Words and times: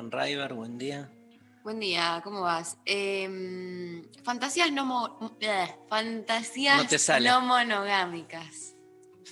Buen 0.00 0.76
día. 0.78 1.10
Buen 1.64 1.80
día, 1.80 2.20
¿cómo 2.22 2.42
vas? 2.42 2.76
Em, 2.84 4.04
fantasías 4.22 4.70
no, 4.70 4.84
mo- 4.84 5.36
eh, 5.40 5.66
fantasías 5.88 6.76
No 7.24 7.40
monogámicas. 7.40 8.74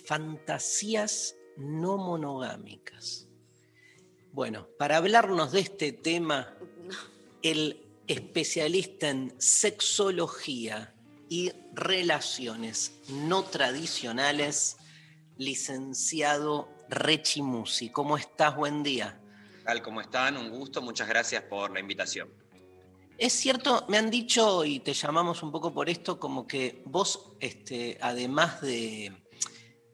Fantasías 0.07 1.37
no 1.59 1.98
monogámicas. 1.98 3.29
Bueno, 4.33 4.67
para 4.79 4.97
hablarnos 4.97 5.53
de 5.53 5.61
este 5.61 5.92
tema, 5.92 6.57
el 7.42 7.81
especialista 8.09 9.11
en 9.11 9.35
sexología 9.39 10.95
y 11.29 11.53
relaciones 11.75 12.92
no 13.09 13.45
tradicionales, 13.45 14.79
licenciado 15.37 16.69
Rechi 16.89 17.42
Musi. 17.42 17.91
¿Cómo 17.91 18.17
estás? 18.17 18.57
Buen 18.57 18.83
día. 18.83 19.20
Tal? 19.65 19.83
¿Cómo 19.83 20.01
están? 20.01 20.37
Un 20.37 20.51
gusto, 20.51 20.83
muchas 20.83 21.09
gracias 21.09 21.43
por 21.45 21.73
la 21.73 21.81
invitación. 21.81 22.29
Es 23.17 23.33
cierto, 23.33 23.84
me 23.89 23.97
han 23.97 24.11
dicho 24.11 24.65
y 24.65 24.81
te 24.81 24.93
llamamos 24.93 25.43
un 25.43 25.53
poco 25.53 25.73
por 25.73 25.89
esto, 25.89 26.19
como 26.19 26.47
que 26.47 26.83
vos, 26.84 27.37
este, 27.39 27.97
además 28.01 28.61
de, 28.61 29.12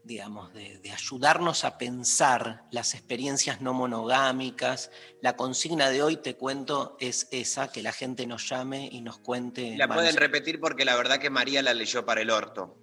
digamos, 0.04 0.54
de, 0.54 0.78
de 0.78 0.90
ayudarnos 0.90 1.64
a 1.64 1.76
pensar 1.76 2.64
las 2.70 2.94
experiencias 2.94 3.60
no 3.60 3.74
monogámicas, 3.74 4.90
la 5.20 5.36
consigna 5.36 5.90
de 5.90 6.02
hoy, 6.02 6.16
te 6.16 6.34
cuento, 6.34 6.96
es 6.98 7.28
esa, 7.30 7.70
que 7.70 7.82
la 7.82 7.92
gente 7.92 8.26
nos 8.26 8.48
llame 8.48 8.88
y 8.90 9.02
nos 9.02 9.18
cuente. 9.18 9.76
La 9.76 9.86
pueden 9.86 10.16
repetir 10.16 10.58
porque 10.58 10.86
la 10.86 10.96
verdad 10.96 11.18
que 11.18 11.28
María 11.28 11.62
la 11.62 11.74
leyó 11.74 12.06
para 12.06 12.22
el 12.22 12.30
orto. 12.30 12.78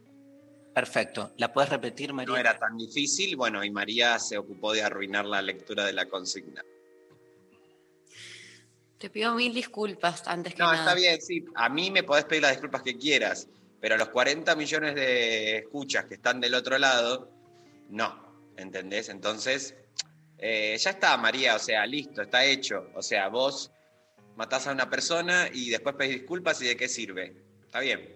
Perfecto. 0.78 1.34
¿La 1.38 1.52
puedes 1.52 1.72
repetir, 1.72 2.14
María? 2.14 2.32
No 2.32 2.38
era 2.38 2.60
tan 2.60 2.78
difícil, 2.78 3.36
bueno, 3.36 3.64
y 3.64 3.72
María 3.72 4.20
se 4.20 4.38
ocupó 4.38 4.74
de 4.74 4.84
arruinar 4.84 5.26
la 5.26 5.42
lectura 5.42 5.84
de 5.84 5.94
la 5.94 6.08
consigna. 6.08 6.64
Te 8.98 9.10
pido 9.10 9.36
mil 9.36 9.54
disculpas 9.54 10.28
antes 10.28 10.54
que 10.54 10.60
No, 10.60 10.72
nada. 10.72 10.80
está 10.80 10.96
bien, 10.96 11.22
sí. 11.22 11.46
A 11.56 11.70
mí 11.70 11.92
me 11.92 12.04
podés 12.04 12.26
pedir 12.26 12.42
las 12.42 12.52
disculpas 12.52 12.82
que 12.82 12.98
quieras, 12.98 13.48
pero 13.80 13.96
a 13.96 13.98
los 13.98 14.10
40 14.10 14.56
millones 14.56 14.96
de 14.96 15.58
escuchas 15.58 16.06
que 16.06 16.16
están 16.16 16.40
del 16.42 16.56
otro 16.56 16.78
lado, 16.80 17.30
no, 17.90 18.52
¿entendés? 18.58 19.10
Entonces, 19.10 19.76
eh, 20.40 20.76
ya 20.80 20.90
está, 20.92 21.16
María, 21.18 21.56
o 21.56 21.60
sea, 21.60 21.86
listo, 21.86 22.24
está 22.24 22.44
hecho. 22.44 22.90
O 22.96 23.02
sea, 23.04 23.28
vos 23.30 23.72
matás 24.36 24.68
a 24.68 24.72
una 24.72 24.90
persona 24.90 25.48
y 25.54 25.70
después 25.70 25.96
pedís 25.96 26.20
disculpas 26.20 26.62
y 26.62 26.68
de 26.68 26.76
qué 26.78 26.88
sirve. 26.88 27.36
Está 27.66 27.80
bien. 27.80 28.16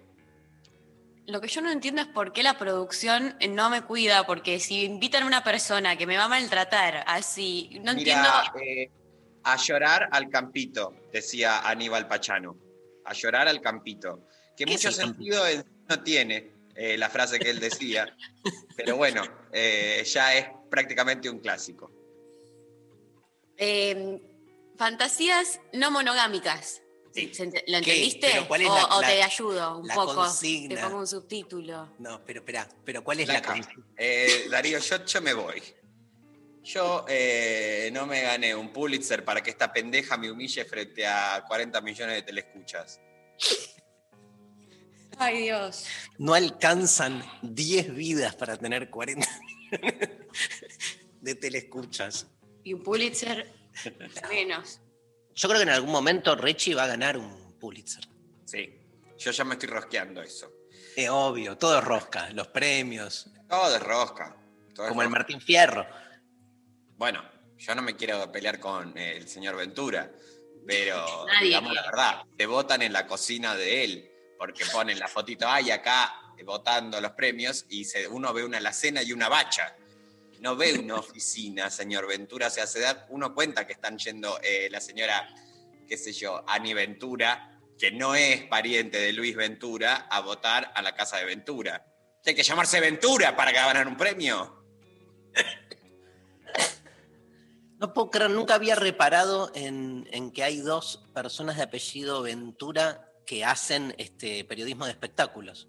Lo 1.28 1.40
que 1.40 1.47
yo 1.47 1.62
no 1.62 1.72
entiendo 1.72 2.02
es 2.02 2.08
por 2.08 2.34
qué 2.34 2.41
la 2.41 2.58
producción 2.58 3.38
no 3.50 3.70
me 3.70 3.84
cuida, 3.84 4.25
porque 4.25 4.59
si 4.59 4.84
invitan 4.84 5.24
a 5.24 5.28
una 5.28 5.44
persona 5.44 5.96
que 5.96 6.08
me 6.08 6.18
va 6.18 6.24
a 6.25 6.28
maltratar 6.28 7.03
así, 7.06 7.80
no 7.84 7.91
entiendo. 7.91 8.28
Eh, 8.59 8.90
a 9.44 9.57
llorar 9.57 10.09
al 10.12 10.29
campito, 10.29 10.94
decía 11.12 11.59
Aníbal 11.68 12.07
Pachano. 12.07 12.57
A 13.06 13.13
llorar 13.13 13.47
al 13.47 13.62
campito. 13.62 14.28
Que 14.56 14.66
¿Qué 14.66 14.74
es 14.75 14.84
mucho 14.85 14.91
sentido 14.91 15.46
en- 15.47 15.66
no 15.90 16.03
tiene 16.03 16.52
eh, 16.75 16.97
la 16.97 17.09
frase 17.09 17.40
que 17.40 17.50
él 17.50 17.59
decía. 17.59 18.16
pero 18.78 18.96
bueno, 18.97 19.24
eh, 19.52 20.03
ya 20.06 20.35
es 20.35 20.47
prácticamente 20.69 21.29
un 21.29 21.40
clásico. 21.40 21.91
Eh, 23.57 24.22
fantasías 24.78 25.59
no 25.73 25.91
monogámicas. 25.91 26.81
Sí. 27.13 27.34
¿Se 27.34 27.44
ente- 27.44 27.63
¿Lo 27.68 27.78
entendiste? 27.78 28.29
Pero 28.31 28.47
¿cuál 28.47 28.62
es 28.62 28.69
o, 28.69 28.75
la- 28.75 28.85
o 28.96 29.02
la- 29.02 29.08
te 29.08 29.22
ayudo 29.23 29.78
un 29.79 29.88
la 29.88 29.96
poco. 29.96 30.16
consigna? 30.16 30.75
Te 30.75 30.81
pongo 30.81 31.00
un 31.00 31.08
subtítulo. 31.08 31.90
No, 32.00 32.23
pero 32.25 32.40
espera, 32.40 32.68
pero 32.85 33.03
¿cuál 33.03 33.19
es 33.19 33.28
la 33.28 33.41
consigna? 33.41 33.85
eh, 33.97 34.46
Darío, 34.50 34.79
yo, 34.79 35.06
yo 35.06 35.22
me 35.22 35.34
voy. 35.34 35.62
Yo 36.64 37.06
eh, 37.08 37.90
no 37.92 38.06
me 38.06 38.22
gané 38.22 38.54
un 38.56 38.72
Pulitzer 38.72 39.26
para 39.26 39.42
que 39.42 39.50
esta 39.50 39.74
pendeja 39.74 40.18
me 40.18 40.30
humille 40.30 40.64
frente 40.66 41.08
a 41.08 41.44
40 41.48 41.82
millones 41.82 42.16
de 42.18 42.22
telescuchas. 42.22 43.00
Ay, 45.18 45.44
Dios. 45.44 45.86
No 46.18 46.34
alcanzan 46.34 47.24
10 47.42 47.94
vidas 47.96 48.36
para 48.36 48.58
tener 48.58 48.90
40 48.90 49.28
de 51.22 51.36
telescuchas. 51.36 52.28
Y 52.64 52.74
un 52.74 52.84
Pulitzer 52.84 53.52
menos. 54.30 54.80
Yo 55.34 55.48
creo 55.48 55.60
que 55.60 55.64
en 55.64 55.70
algún 55.70 55.92
momento 55.92 56.36
Rechi 56.36 56.74
va 56.74 56.84
a 56.84 56.88
ganar 56.88 57.18
un 57.18 57.58
Pulitzer. 57.60 58.04
Sí, 58.46 58.78
yo 59.18 59.32
ya 59.32 59.44
me 59.44 59.54
estoy 59.54 59.70
rosqueando 59.70 60.22
eso. 60.22 60.52
Es 60.96 61.10
obvio, 61.10 61.58
todo 61.58 61.80
es 61.80 61.84
rosca, 61.84 62.30
los 62.32 62.48
premios, 62.50 63.30
Todo 63.48 63.72
de 63.72 63.80
rosca. 63.80 64.36
todo 64.76 64.86
es 64.86 64.90
como 64.90 65.02
el. 65.02 65.10
Martín 65.10 65.40
Fierro. 65.42 65.86
Bueno, 67.02 67.24
yo 67.58 67.74
no 67.74 67.82
me 67.82 67.96
quiero 67.96 68.32
pelear 68.32 68.60
con 68.60 68.96
eh, 68.96 69.18
el 69.18 69.28
señor 69.28 69.56
Ventura, 69.56 70.12
pero 70.68 71.26
Nadie 71.26 71.46
digamos 71.48 71.74
la 71.74 71.82
verdad, 71.82 72.22
te 72.38 72.46
votan 72.46 72.84
en 72.84 72.94
la 72.94 73.08
cocina 73.08 73.56
de 73.56 73.84
él, 73.84 74.12
porque 74.38 74.68
ponen 74.68 75.00
la 75.00 75.08
fotito 75.08 75.50
ahí 75.50 75.72
acá 75.72 76.14
eh, 76.38 76.44
votando 76.44 77.02
los 77.02 77.14
premios 77.14 77.66
y 77.70 77.86
se- 77.86 78.08
uno 78.08 78.32
ve 78.34 78.44
una 78.44 78.60
alacena 78.60 79.02
y 79.02 79.14
una 79.14 79.30
bacha. 79.30 79.76
No 80.42 80.56
ve 80.56 80.78
una 80.78 80.94
oficina, 81.00 81.72
señor 81.72 82.06
Ventura. 82.06 82.46
O 82.46 82.52
sea, 82.52 82.68
se 82.68 82.82
da 82.82 83.08
uno 83.10 83.34
cuenta 83.34 83.66
que 83.66 83.74
están 83.74 83.98
yendo 83.98 84.40
eh, 84.44 84.68
la 84.70 84.80
señora, 84.80 85.28
qué 85.88 85.98
sé 85.98 86.14
yo, 86.14 86.44
Ani 86.48 86.76
Ventura, 86.76 87.60
que 87.80 87.92
no 87.92 88.14
es 88.14 88.44
pariente 88.44 89.00
de 89.00 89.12
Luis 89.12 89.36
Ventura, 89.36 90.08
a 90.08 90.20
votar 90.20 90.72
a 90.76 90.84
la 90.84 90.94
casa 90.94 91.18
de 91.18 91.26
Ventura. 91.26 91.84
Hay 92.24 92.36
que 92.36 92.44
llamarse 92.44 92.80
Ventura 92.80 93.36
para 93.36 93.52
ganar 93.52 93.88
un 93.88 93.98
premio. 93.98 94.64
No 97.81 97.96
puedo 97.96 98.12
creer, 98.12 98.30
nunca 98.30 98.53
había 98.53 98.75
reparado 98.75 99.52
en, 99.56 100.08
en 100.12 100.31
que 100.31 100.44
hay 100.44 100.59
dos 100.59 101.03
personas 101.16 101.58
de 101.58 101.64
apellido 101.64 102.22
Ventura 102.22 103.12
que 103.25 103.44
hacen 103.44 103.96
este 103.97 104.46
periodismo 104.46 104.86
de 104.86 104.92
espectáculos. 104.92 105.68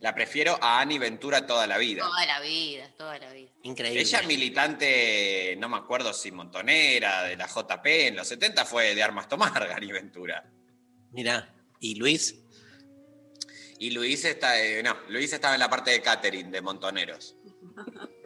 La 0.00 0.14
prefiero 0.14 0.58
a 0.60 0.80
Ani 0.80 0.98
Ventura 0.98 1.46
toda 1.46 1.66
la 1.66 1.78
vida. 1.78 2.02
Toda 2.02 2.26
la 2.26 2.40
vida, 2.40 2.92
toda 2.98 3.18
la 3.18 3.32
vida. 3.32 3.50
Increíble. 3.62 4.02
Ella 4.02 4.20
es 4.20 4.26
militante, 4.26 5.56
no 5.58 5.70
me 5.70 5.78
acuerdo 5.78 6.12
si 6.12 6.30
montonera, 6.30 7.22
de 7.22 7.38
la 7.38 7.46
JP, 7.46 7.86
en 7.86 8.16
los 8.16 8.28
70 8.28 8.66
fue 8.66 8.94
de 8.94 9.02
Armas 9.02 9.26
Tomar, 9.26 9.62
Ani 9.74 9.90
Ventura. 9.90 10.44
Mirá, 11.12 11.54
y 11.80 11.94
Luis, 11.94 12.42
Y 13.78 13.92
Luis 13.92 14.22
está, 14.26 14.60
eh, 14.60 14.82
no, 14.82 14.98
Luis 15.08 15.32
estaba 15.32 15.54
en 15.54 15.60
la 15.60 15.70
parte 15.70 15.92
de 15.92 16.02
catering 16.02 16.50
de 16.50 16.60
Montoneros. 16.60 17.36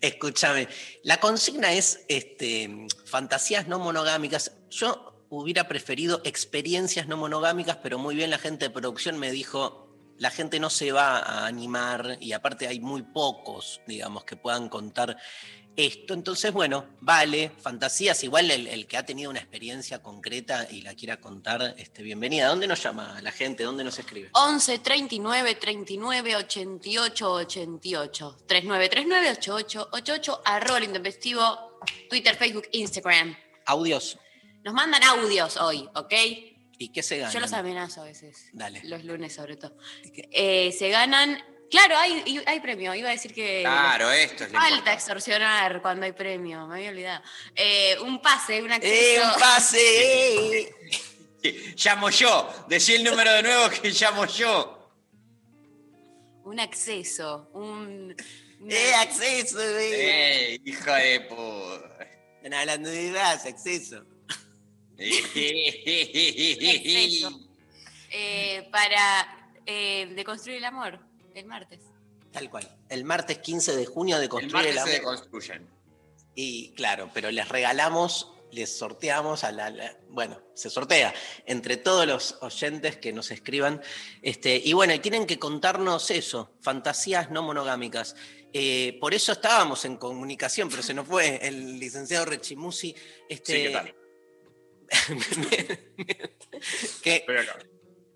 escúchame, 0.00 0.68
la 1.02 1.18
consigna 1.18 1.72
es 1.72 2.04
este, 2.08 2.86
fantasías 3.04 3.68
no 3.68 3.78
monogámicas. 3.78 4.52
Yo 4.70 5.26
hubiera 5.28 5.68
preferido 5.68 6.20
experiencias 6.24 7.06
no 7.08 7.16
monogámicas, 7.16 7.78
pero 7.82 7.98
muy 7.98 8.14
bien 8.14 8.30
la 8.30 8.38
gente 8.38 8.66
de 8.66 8.70
producción 8.70 9.18
me 9.18 9.30
dijo, 9.30 9.84
la 10.18 10.30
gente 10.30 10.60
no 10.60 10.70
se 10.70 10.92
va 10.92 11.18
a 11.18 11.46
animar 11.46 12.18
y 12.20 12.32
aparte 12.32 12.68
hay 12.68 12.80
muy 12.80 13.02
pocos, 13.02 13.80
digamos, 13.86 14.24
que 14.24 14.36
puedan 14.36 14.68
contar 14.68 15.16
esto. 15.76 16.14
Entonces, 16.14 16.52
bueno, 16.52 16.86
vale, 17.00 17.50
fantasías, 17.60 18.22
igual 18.24 18.50
el, 18.50 18.66
el 18.66 18.86
que 18.86 18.96
ha 18.96 19.04
tenido 19.04 19.30
una 19.30 19.40
experiencia 19.40 20.02
concreta 20.02 20.66
y 20.70 20.82
la 20.82 20.94
quiera 20.94 21.20
contar, 21.20 21.74
este, 21.78 22.02
bienvenida. 22.02 22.48
¿Dónde 22.48 22.66
nos 22.66 22.82
llama 22.82 23.20
la 23.22 23.32
gente? 23.32 23.64
¿Dónde 23.64 23.84
nos 23.84 23.98
escribe? 23.98 24.30
11 24.32 24.78
39 24.78 25.54
39 25.56 26.36
88 26.36 27.32
88 27.32 28.36
39 28.46 28.88
39 28.88 29.30
88 29.30 29.88
88 29.92 30.42
arroba 30.44 30.78
el 30.78 30.84
intempestivo 30.84 31.78
Twitter, 32.08 32.34
Facebook, 32.36 32.68
Instagram. 32.72 33.36
Audios. 33.66 34.18
Nos 34.64 34.74
mandan 34.74 35.02
audios 35.02 35.56
hoy, 35.56 35.88
¿ok? 35.94 36.12
¿Y 36.78 36.88
qué 36.88 37.02
se 37.02 37.18
gana? 37.18 37.32
Yo 37.32 37.40
los 37.40 37.52
amenazo 37.52 38.02
a 38.02 38.04
veces. 38.04 38.48
Dale. 38.52 38.80
Los 38.84 39.04
lunes, 39.04 39.34
sobre 39.34 39.56
todo. 39.56 39.76
Eh, 40.32 40.72
se 40.72 40.88
ganan. 40.88 41.38
Claro, 41.74 41.98
hay, 41.98 42.40
hay 42.46 42.60
premio. 42.60 42.94
Iba 42.94 43.08
a 43.08 43.12
decir 43.12 43.34
que. 43.34 43.62
Claro, 43.62 44.12
esto 44.12 44.44
es 44.44 44.52
lo 44.52 44.58
Falta 44.58 44.68
importante. 44.76 44.92
extorsionar 44.92 45.82
cuando 45.82 46.06
hay 46.06 46.12
premio, 46.12 46.68
me 46.68 46.76
había 46.76 46.90
olvidado. 46.90 47.20
Eh, 47.56 47.96
un 48.00 48.22
pase, 48.22 48.62
un 48.62 48.70
¡Eh, 48.70 48.74
acceso. 48.74 49.34
un 49.34 49.40
pase! 49.40 50.72
Llamo 51.84 52.10
yo. 52.10 52.48
Decí 52.68 52.94
el 52.94 53.02
número 53.02 53.32
de 53.32 53.42
nuevo 53.42 53.68
que 53.70 53.90
llamo 53.90 54.24
yo. 54.26 54.88
Un 56.44 56.60
acceso. 56.60 57.50
Un. 57.54 58.14
¡Eh, 58.70 58.94
acceso! 58.94 59.60
Eh. 59.60 60.54
¡Eh, 60.54 60.60
hija 60.64 60.94
de 60.94 61.20
puta! 61.22 62.06
Están 62.36 62.54
hablando 62.54 62.88
de 62.88 63.10
gas, 63.10 63.46
acceso. 63.46 64.04
Exceso. 64.96 67.40
Eh, 68.10 68.68
para 68.70 69.50
eh, 69.66 70.06
deconstruir 70.14 70.58
el 70.58 70.64
amor, 70.66 71.00
el 71.36 71.46
martes. 71.46 71.80
Tal 72.32 72.50
cual. 72.50 72.68
El 72.88 73.04
martes 73.04 73.38
15 73.38 73.76
de 73.76 73.86
junio 73.86 74.16
de 74.18 74.24
El 74.24 74.28
Construir 74.28 74.66
el, 74.68 74.74
martes 74.74 74.92
se 74.92 74.98
Amor. 75.00 75.14
deconstruyen. 75.16 75.68
Y 76.34 76.72
claro, 76.74 77.10
pero 77.14 77.30
les 77.30 77.48
regalamos, 77.48 78.32
les 78.50 78.76
sorteamos 78.76 79.44
a 79.44 79.52
la, 79.52 79.70
la- 79.70 79.96
bueno, 80.08 80.40
se 80.54 80.68
sortea 80.68 81.14
entre 81.46 81.76
todos 81.76 82.06
los 82.06 82.38
oyentes 82.42 82.96
que 82.96 83.12
nos 83.12 83.30
escriban. 83.30 83.80
Este, 84.22 84.56
y 84.56 84.72
bueno, 84.72 84.94
y 84.94 84.98
tienen 84.98 85.26
que 85.26 85.38
contarnos 85.38 86.10
eso, 86.10 86.52
fantasías 86.60 87.30
no 87.30 87.42
monogámicas. 87.42 88.16
Eh, 88.52 88.98
por 89.00 89.14
eso 89.14 89.32
estábamos 89.32 89.84
en 89.84 89.96
comunicación, 89.96 90.68
pero 90.68 90.82
se 90.82 90.94
nos 90.94 91.06
fue 91.06 91.38
el 91.46 91.78
licenciado 91.78 92.24
Rechimusi. 92.24 92.94
Este, 93.28 93.52
Sí, 93.52 93.62
¿qué 93.62 93.70
tal? 93.70 93.94
que 97.02 97.26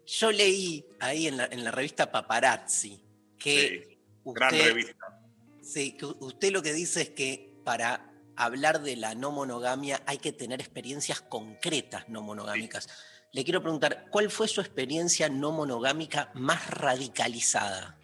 yo 0.06 0.32
leí 0.32 0.85
ahí 1.00 1.26
en 1.26 1.37
la, 1.37 1.47
en 1.47 1.64
la 1.64 1.71
revista 1.71 2.11
Paparazzi 2.11 3.03
que 3.38 3.85
Sí, 3.88 3.99
gran 4.25 4.52
usted- 4.55 4.67
revista. 4.69 5.20
Sí, 5.62 5.93
que 5.93 6.06
usted 6.06 6.50
lo 6.52 6.62
que 6.62 6.73
dice 6.73 7.02
es 7.02 7.11
que 7.11 7.55
para 7.64 8.11
hablar 8.37 8.82
de 8.82 8.96
la 8.96 9.14
no 9.14 9.31
monogamia 9.32 10.02
hay 10.06 10.19
que 10.19 10.32
tener 10.32 10.61
experiencias 10.61 11.20
concretas 11.20 12.08
no 12.08 12.23
monogámicas. 12.23 12.88
Le 13.32 13.44
quiero 13.44 13.61
preguntar, 13.61 14.06
¿cuál 14.11 14.31
fue 14.31 14.49
su 14.49 14.61
experiencia 14.62 15.29
no 15.29 15.52
monogámica 15.52 16.31
más 16.35 16.70
radicalizada? 16.70 17.99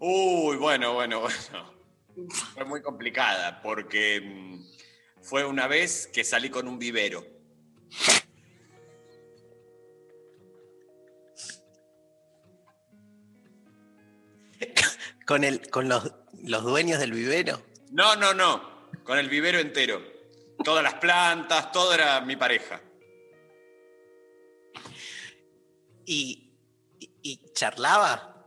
Uy, 0.00 0.56
bueno, 0.56 0.94
bueno, 0.94 1.20
bueno. 1.20 1.80
Fue 2.54 2.64
muy 2.64 2.82
complicada 2.82 3.62
porque 3.62 4.20
mm, 4.20 5.22
fue 5.22 5.44
una 5.44 5.66
vez 5.68 6.06
que 6.12 6.24
salí 6.24 6.50
con 6.50 6.66
un 6.68 6.78
vivero. 6.78 7.24
¿Con, 15.30 15.44
el, 15.44 15.70
con 15.70 15.88
los, 15.88 16.12
los 16.42 16.64
dueños 16.64 16.98
del 16.98 17.12
vivero? 17.12 17.62
No, 17.92 18.16
no, 18.16 18.34
no. 18.34 18.90
Con 19.04 19.16
el 19.16 19.28
vivero 19.28 19.60
entero. 19.60 20.02
Todas 20.64 20.82
las 20.82 20.94
plantas, 20.94 21.70
todo 21.70 21.94
era 21.94 22.20
mi 22.20 22.34
pareja. 22.34 22.80
¿Y, 26.04 26.52
y, 26.98 27.10
y 27.22 27.52
charlaba? 27.52 28.44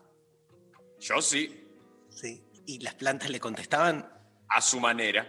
Yo 0.99 1.21
sí, 1.21 1.65
Sí. 2.09 2.43
¿Y 2.65 2.79
las 2.79 2.95
plantas 2.95 3.29
le 3.29 3.39
contestaban? 3.39 4.11
a 4.49 4.61
su 4.61 4.81
manera. 4.81 5.25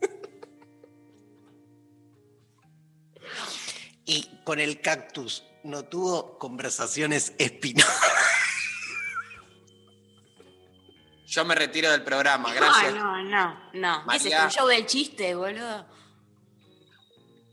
¿Y 4.04 4.42
con 4.42 4.58
el 4.58 4.80
cactus 4.80 5.44
no 5.62 5.84
tuvo 5.84 6.40
conversaciones 6.40 7.34
espinosas? 7.38 8.27
Yo 11.38 11.44
me 11.44 11.54
retiro 11.54 11.88
del 11.92 12.02
programa, 12.02 12.48
No, 12.48 12.54
gracias. 12.56 12.94
no, 12.96 13.22
no, 13.22 13.70
no. 13.74 14.04
¿Qué 14.10 14.16
es? 14.16 14.24
¿Un 14.24 14.50
show 14.50 14.66
del 14.66 14.86
chiste, 14.86 15.36
boludo? 15.36 15.86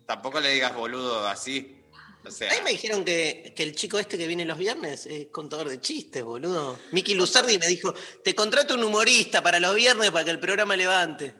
Tampoco 0.08 0.40
le 0.40 0.50
digas 0.50 0.74
boludo 0.74 1.28
así. 1.28 1.84
O 2.26 2.32
sea, 2.32 2.52
A 2.52 2.56
mí 2.56 2.62
me 2.64 2.72
dijeron 2.72 3.06
que, 3.06 3.54
que 3.56 3.62
el 3.62 3.76
chico 3.76 4.00
este 4.00 4.18
que 4.18 4.26
viene 4.26 4.44
los 4.44 4.58
viernes 4.58 5.06
es 5.06 5.28
contador 5.28 5.70
de 5.70 5.80
chistes, 5.80 6.24
boludo. 6.24 6.80
Miki 6.94 7.14
Luzardi 7.14 7.60
me 7.60 7.68
dijo, 7.68 7.94
te 8.24 8.34
contrato 8.34 8.74
un 8.74 8.84
humorista 8.86 9.44
para 9.44 9.60
los 9.60 9.76
viernes 9.76 10.10
para 10.10 10.26
que 10.26 10.32
el 10.32 10.40
programa 10.40 10.76
levante. 10.76 11.36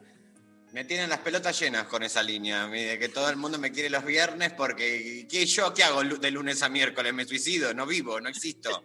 me 0.72 0.84
tienen 0.86 1.10
las 1.10 1.22
pelotas 1.22 1.60
llenas 1.60 1.88
con 1.88 2.04
esa 2.04 2.22
línea, 2.22 2.68
de 2.68 3.00
que 3.00 3.10
todo 3.10 3.28
el 3.32 3.38
mundo 3.38 3.58
me 3.58 3.72
quiere 3.72 3.90
los 3.90 4.06
viernes 4.06 4.54
porque 4.54 5.26
¿qué 5.28 5.48
yo 5.48 5.74
qué 5.74 5.84
hago 5.84 6.04
de 6.04 6.30
lunes 6.30 6.62
a 6.62 6.70
miércoles? 6.70 7.12
Me 7.12 7.26
suicido, 7.26 7.74
no 7.74 7.88
vivo, 7.88 8.22
no 8.22 8.30
existo. 8.30 8.84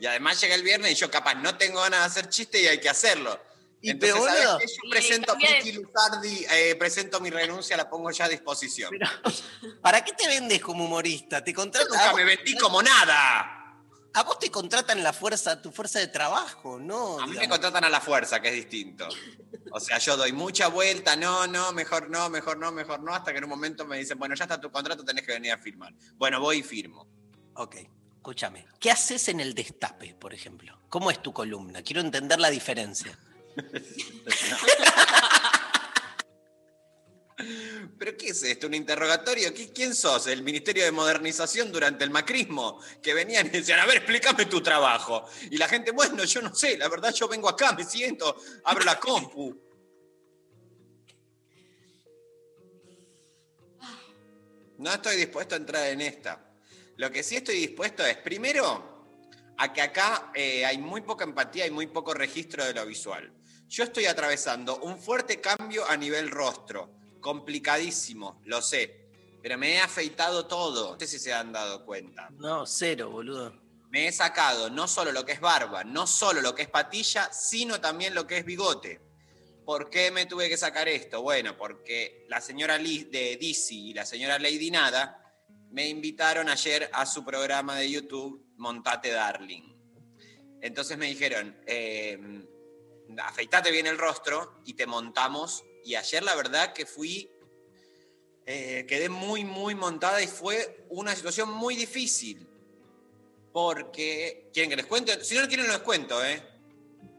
Y 0.00 0.06
además 0.06 0.40
llega 0.40 0.54
el 0.54 0.62
viernes 0.62 0.92
y 0.92 0.94
yo 0.94 1.10
capaz 1.10 1.34
no 1.34 1.56
tengo 1.56 1.80
ganas 1.80 2.00
de 2.00 2.06
hacer 2.06 2.28
chiste 2.30 2.62
y 2.62 2.66
hay 2.66 2.80
que 2.80 2.88
hacerlo. 2.88 3.38
Y 3.80 3.90
Entonces, 3.90 4.24
¿sabes 4.24 4.46
qué? 4.58 4.66
Yo 4.66 4.90
presento 4.90 5.32
a 5.32 5.36
Miki 5.36 5.72
Luzardi, 5.72 6.46
eh, 6.50 6.74
presento 6.76 7.20
mi 7.20 7.30
renuncia, 7.30 7.76
la 7.76 7.88
pongo 7.88 8.10
ya 8.10 8.24
a 8.24 8.28
disposición. 8.28 8.90
pero, 8.90 9.06
¿para 9.82 10.04
qué 10.04 10.12
te 10.12 10.26
vendes 10.26 10.60
como 10.60 10.84
humorista? 10.84 11.44
Te 11.44 11.54
contratan, 11.54 11.88
nunca 11.88 12.12
me 12.14 12.24
vendí 12.24 12.56
como 12.56 12.82
nada. 12.82 13.76
a 14.14 14.22
vos 14.24 14.38
te 14.40 14.50
contratan 14.50 15.00
la 15.02 15.12
fuerza, 15.12 15.62
tu 15.62 15.70
fuerza 15.70 16.00
de 16.00 16.08
trabajo, 16.08 16.80
¿no? 16.80 17.20
A 17.20 17.26
mí 17.28 17.36
me 17.36 17.48
contratan 17.48 17.84
a 17.84 17.88
la 17.88 18.00
fuerza, 18.00 18.40
que 18.40 18.48
es 18.48 18.54
distinto. 18.54 19.08
O 19.70 19.78
sea, 19.78 19.98
yo 19.98 20.16
doy 20.16 20.32
mucha 20.32 20.66
vuelta, 20.66 21.14
no, 21.14 21.46
no, 21.46 21.72
mejor 21.72 22.10
no, 22.10 22.28
mejor 22.30 22.58
no, 22.58 22.72
mejor 22.72 23.00
no, 23.00 23.14
hasta 23.14 23.30
que 23.30 23.38
en 23.38 23.44
un 23.44 23.50
momento 23.50 23.86
me 23.86 23.98
dicen, 23.98 24.18
bueno, 24.18 24.34
ya 24.34 24.44
está 24.44 24.60
tu 24.60 24.72
contrato, 24.72 25.04
tenés 25.04 25.24
que 25.24 25.34
venir 25.34 25.52
a 25.52 25.58
firmar. 25.58 25.94
Bueno, 26.16 26.40
voy 26.40 26.58
y 26.58 26.62
firmo. 26.64 27.06
Ok, 27.54 27.76
escúchame. 28.30 28.66
¿Qué 28.78 28.90
haces 28.90 29.28
en 29.28 29.40
el 29.40 29.54
destape, 29.54 30.14
por 30.14 30.34
ejemplo? 30.34 30.78
¿Cómo 30.90 31.10
es 31.10 31.22
tu 31.22 31.32
columna? 31.32 31.82
Quiero 31.82 32.02
entender 32.02 32.38
la 32.38 32.50
diferencia. 32.50 33.18
¿Pero 37.98 38.16
qué 38.18 38.28
es 38.28 38.42
esto? 38.42 38.66
¿Un 38.66 38.74
interrogatorio? 38.74 39.54
¿Qui- 39.54 39.72
¿Quién 39.74 39.94
sos? 39.94 40.26
¿El 40.26 40.42
Ministerio 40.42 40.84
de 40.84 40.90
Modernización 40.92 41.72
durante 41.72 42.04
el 42.04 42.10
macrismo? 42.10 42.80
Que 43.02 43.14
venían 43.14 43.46
y 43.46 43.50
decían, 43.50 43.80
a 43.80 43.86
ver, 43.86 43.98
explícame 43.98 44.44
tu 44.46 44.60
trabajo. 44.60 45.24
Y 45.50 45.56
la 45.56 45.66
gente, 45.68 45.92
bueno, 45.92 46.24
yo 46.24 46.42
no 46.42 46.54
sé, 46.54 46.76
la 46.76 46.88
verdad 46.88 47.14
yo 47.14 47.28
vengo 47.28 47.48
acá, 47.48 47.72
me 47.72 47.84
siento, 47.84 48.36
abro 48.64 48.84
la 48.84 48.98
compu. 49.00 49.56
No 54.78 54.92
estoy 54.92 55.16
dispuesto 55.16 55.56
a 55.56 55.58
entrar 55.58 55.88
en 55.88 56.00
esta. 56.02 56.47
Lo 56.98 57.12
que 57.12 57.22
sí 57.22 57.36
estoy 57.36 57.54
dispuesto 57.54 58.04
es, 58.04 58.16
primero, 58.16 59.06
a 59.56 59.72
que 59.72 59.82
acá 59.82 60.32
eh, 60.34 60.66
hay 60.66 60.78
muy 60.78 61.00
poca 61.00 61.22
empatía 61.22 61.64
y 61.64 61.70
muy 61.70 61.86
poco 61.86 62.12
registro 62.12 62.64
de 62.64 62.74
lo 62.74 62.84
visual. 62.84 63.32
Yo 63.68 63.84
estoy 63.84 64.06
atravesando 64.06 64.80
un 64.80 64.98
fuerte 64.98 65.40
cambio 65.40 65.88
a 65.88 65.96
nivel 65.96 66.28
rostro, 66.28 66.90
complicadísimo, 67.20 68.42
lo 68.46 68.60
sé, 68.60 69.10
pero 69.40 69.56
me 69.56 69.74
he 69.74 69.80
afeitado 69.80 70.46
todo, 70.46 70.94
no 70.94 70.98
sé 70.98 71.06
si 71.06 71.20
se 71.20 71.32
han 71.32 71.52
dado 71.52 71.86
cuenta. 71.86 72.30
No, 72.32 72.66
cero, 72.66 73.10
boludo. 73.10 73.54
Me 73.90 74.08
he 74.08 74.12
sacado 74.12 74.68
no 74.68 74.88
solo 74.88 75.12
lo 75.12 75.24
que 75.24 75.32
es 75.32 75.40
barba, 75.40 75.84
no 75.84 76.04
solo 76.04 76.40
lo 76.40 76.52
que 76.52 76.62
es 76.62 76.68
patilla, 76.68 77.32
sino 77.32 77.80
también 77.80 78.12
lo 78.12 78.26
que 78.26 78.38
es 78.38 78.44
bigote. 78.44 79.00
¿Por 79.64 79.88
qué 79.88 80.10
me 80.10 80.26
tuve 80.26 80.48
que 80.48 80.56
sacar 80.56 80.88
esto? 80.88 81.22
Bueno, 81.22 81.56
porque 81.56 82.26
la 82.28 82.40
señora 82.40 82.76
Liz 82.76 83.08
de 83.08 83.36
Dizzy 83.36 83.90
y 83.90 83.94
la 83.94 84.04
señora 84.04 84.36
Lady 84.40 84.72
Nada 84.72 85.17
me 85.70 85.88
invitaron 85.88 86.48
ayer 86.48 86.90
a 86.92 87.06
su 87.06 87.24
programa 87.24 87.76
de 87.76 87.90
YouTube 87.90 88.44
Montate 88.56 89.10
Darling. 89.10 89.74
Entonces 90.60 90.98
me 90.98 91.06
dijeron, 91.06 91.56
eh, 91.66 92.18
afeitate 93.22 93.70
bien 93.70 93.86
el 93.86 93.98
rostro 93.98 94.60
y 94.64 94.74
te 94.74 94.86
montamos. 94.86 95.64
Y 95.84 95.94
ayer 95.94 96.22
la 96.22 96.34
verdad 96.34 96.72
que 96.72 96.86
fui, 96.86 97.30
eh, 98.46 98.86
quedé 98.88 99.08
muy, 99.08 99.44
muy 99.44 99.74
montada 99.74 100.22
y 100.22 100.26
fue 100.26 100.86
una 100.88 101.14
situación 101.14 101.50
muy 101.50 101.76
difícil. 101.76 102.46
Porque, 103.52 104.50
¿quieren 104.52 104.70
que 104.70 104.76
les 104.76 104.86
cuente? 104.86 105.24
Si 105.24 105.36
no 105.36 105.46
quieren, 105.48 105.66
no 105.66 105.72
les 105.72 105.82
cuento, 105.82 106.24
¿eh? 106.24 106.42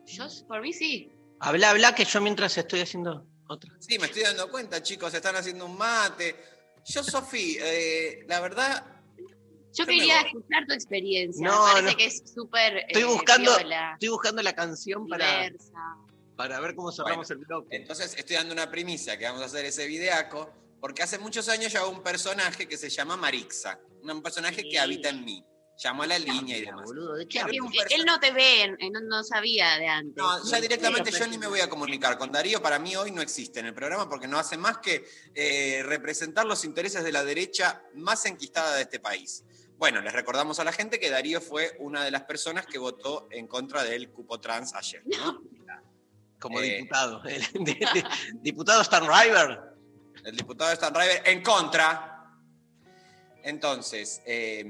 Yo, 0.06 0.26
por 0.48 0.62
mí 0.62 0.74
sí. 0.74 1.12
Habla, 1.40 1.72
habla, 1.72 1.96
que 1.96 2.06
yo 2.06 2.22
mientras 2.22 2.58
estoy 2.58 2.82
haciendo 2.82 3.26
otra. 3.48 3.72
Sí, 3.80 3.98
me 3.98 4.08
estoy 4.08 4.24
dando 4.24 4.50
cuenta, 4.50 4.82
chicos, 4.84 5.14
están 5.14 5.36
haciendo 5.36 5.66
un 5.66 5.78
mate. 5.78 6.36
Yo, 6.86 7.04
Sofi, 7.04 7.58
eh, 7.60 8.26
la 8.28 8.40
verdad, 8.40 8.86
Yo 9.74 9.86
quería 9.86 10.22
escuchar 10.22 10.66
tu 10.68 10.74
experiencia. 10.74 11.48
No, 11.48 11.66
Me 11.68 11.72
parece 11.74 11.92
no. 11.92 11.98
que 11.98 12.06
es 12.06 12.24
súper. 12.34 12.78
Estoy 12.88 13.02
eh, 13.04 13.06
buscando- 13.06 13.56
piola, 13.58 13.94
Estoy 13.94 14.10
buscando 14.10 14.42
la 14.42 14.54
canción 14.54 15.08
para, 15.08 15.44
diversa. 15.44 15.74
para 16.36 16.60
ver 16.60 16.76
cómo 16.76 16.92
cerramos 16.92 17.30
el 17.32 17.38
bloque. 17.38 17.76
entonces 17.76 18.16
estoy 18.18 18.36
dando 18.38 18.54
una 18.54 18.72
primicia 18.72 19.18
que 19.18 19.26
vamos 19.26 19.42
a 19.42 19.46
hacer 19.46 19.66
ese 19.66 19.86
videaco, 19.86 20.52
porque 20.82 21.04
hace 21.04 21.20
muchos 21.20 21.50
años 21.50 21.72
yo 21.72 21.82
hago 21.82 21.92
un 21.92 22.02
personaje 22.02 22.68
que 22.68 22.78
se 22.78 22.90
llama 22.90 23.16
Marixa, 23.18 23.80
un 24.02 24.22
personaje 24.24 24.62
Sí. 24.64 24.70
que 24.70 24.80
habita 24.80 25.10
en 25.10 25.24
mí. 25.24 25.44
Llamó 25.80 26.04
a 26.04 26.08
la 26.08 26.20
línea 26.20 26.58
y 26.58 26.66
demás. 26.66 26.90
Él 27.90 28.06
no 28.06 28.20
te 28.20 28.32
ve, 28.32 28.76
no, 28.92 29.00
no 29.00 29.24
sabía 29.24 29.78
de 29.78 29.88
antes. 29.88 30.16
No, 30.18 30.44
ya 30.44 30.60
directamente 30.62 31.10
yo 31.12 31.26
ni 31.28 31.38
me 31.38 31.48
voy 31.48 31.62
a 31.62 31.70
comunicar 31.70 32.18
con 32.18 32.32
Darío. 32.32 32.62
Para 32.62 32.78
mí 32.80 32.96
hoy 32.96 33.12
no 33.12 33.22
existe 33.22 33.60
en 33.62 33.66
el 33.68 33.74
programa 33.74 34.10
porque 34.10 34.28
no 34.28 34.38
hace 34.38 34.58
más 34.58 34.80
que 34.80 35.06
eh, 35.34 35.82
representar 35.86 36.46
los 36.46 36.66
intereses 36.66 37.04
de 37.04 37.12
la 37.12 37.24
derecha 37.24 37.82
más 37.96 38.26
enquistada 38.26 38.76
de 38.76 38.82
este 38.84 39.00
país. 39.00 39.44
Bueno, 39.78 40.02
les 40.02 40.12
recordamos 40.12 40.60
a 40.60 40.66
la 40.66 40.74
gente 40.74 41.00
que 41.00 41.10
Darío 41.10 41.40
fue 41.40 41.78
una 41.80 42.04
de 42.04 42.12
las 42.12 42.24
personas 42.24 42.66
que 42.66 42.78
votó 42.78 43.30
en 43.32 43.48
contra 43.48 43.84
del 43.86 44.10
cupo 44.12 44.40
trans 44.40 44.74
ayer. 44.76 45.02
¿no? 45.06 45.42
Como 46.40 46.60
Eh. 46.60 46.76
diputado. 46.80 47.24
El- 47.26 47.42
de- 47.64 47.74
de- 47.94 48.06
diputado 48.42 48.82
Stan 48.82 49.04
River. 49.08 49.62
El 50.26 50.36
diputado 50.36 50.74
Stan 50.74 50.94
River 50.94 51.22
en 51.26 51.42
contra. 51.42 52.16
Entonces, 53.42 54.22
eh, 54.26 54.66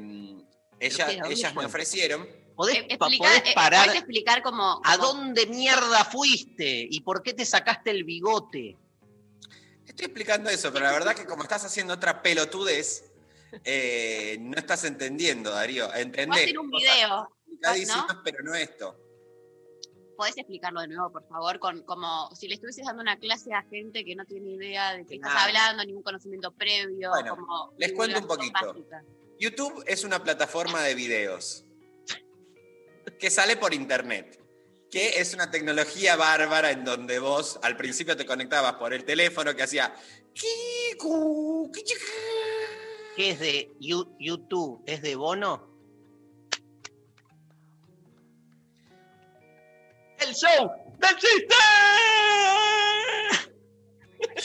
ellas 0.80 1.56
me 1.56 1.66
ofrecieron. 1.66 2.28
¿Podés, 2.56 2.78
Eh, 2.78 2.98
pa- 2.98 3.06
explica- 3.08 3.24
podés 3.28 3.52
eh, 3.52 3.54
parar? 3.56 3.86
podés 3.86 4.00
explicar 4.02 4.42
cómo, 4.44 4.82
¿A 4.84 4.98
dónde 4.98 5.46
mierda 5.48 6.04
fuiste? 6.06 6.88
¿Y 6.90 7.02
por 7.02 7.24
qué 7.24 7.34
te 7.34 7.46
sacaste 7.46 7.90
el 7.92 8.04
bigote? 8.04 8.78
Estoy 9.86 10.06
explicando 10.06 10.50
eso, 10.50 10.72
pero 10.72 10.86
la 10.86 10.92
verdad 10.92 11.16
que 11.16 11.26
como 11.26 11.44
estás 11.44 11.64
haciendo 11.66 11.94
otra 11.94 12.22
pelotudez, 12.22 13.12
eh, 13.64 14.38
no 14.42 14.58
estás 14.58 14.84
entendiendo, 14.84 15.52
Darío. 15.52 15.88
Voy 15.88 15.96
a 15.96 16.00
Entendés. 16.02 16.44
hacer 16.44 16.60
un 16.60 16.70
video. 16.70 17.30
¿no? 17.62 18.22
pero 18.24 18.44
no 18.44 18.54
esto. 18.56 18.96
¿Podés 20.16 20.38
explicarlo 20.38 20.82
de 20.82 20.90
nuevo, 20.90 21.12
por 21.12 21.26
favor? 21.30 21.60
Con, 21.60 21.82
como 21.84 22.30
si 22.36 22.48
le 22.50 22.56
estuvieses 22.56 22.86
dando 22.86 23.02
una 23.02 23.18
clase 23.18 23.54
a 23.54 23.64
gente 23.64 24.04
que 24.04 24.16
no 24.16 24.26
tiene 24.26 24.50
idea 24.52 24.96
de 24.98 25.06
qué 25.06 25.16
estás 25.16 25.34
hablando, 25.34 25.84
ningún 25.86 26.04
conocimiento 26.04 26.52
previo. 26.52 27.10
Bueno, 27.10 27.36
como 27.38 27.74
les 27.78 27.94
cuento 27.94 28.20
un 28.20 28.28
poquito. 28.28 28.54
básica. 28.68 29.04
YouTube 29.40 29.84
es 29.88 30.04
una 30.04 30.22
plataforma 30.22 30.84
de 30.84 30.96
videos 30.96 31.64
que 33.18 33.30
sale 33.30 33.56
por 33.56 33.74
internet, 33.74 34.38
que 34.92 35.22
es 35.22 35.34
una 35.34 35.50
tecnología 35.50 36.18
bárbara 36.18 36.72
en 36.72 36.84
donde 36.84 37.20
vos 37.20 37.58
al 37.64 37.78
principio 37.78 38.18
te 38.18 38.26
conectabas 38.26 38.74
por 38.74 38.94
el 38.94 39.06
teléfono 39.06 39.56
que 39.56 39.64
hacía. 39.64 39.96
¿Qué 43.16 43.30
es 43.30 43.40
de 43.40 43.72
YouTube? 43.80 44.84
¿Es 44.86 45.02
de 45.02 45.16
Bono? 45.16 45.70
¡El 50.20 50.36
show 50.36 50.70
del 50.98 51.16
chiste! 51.16 51.56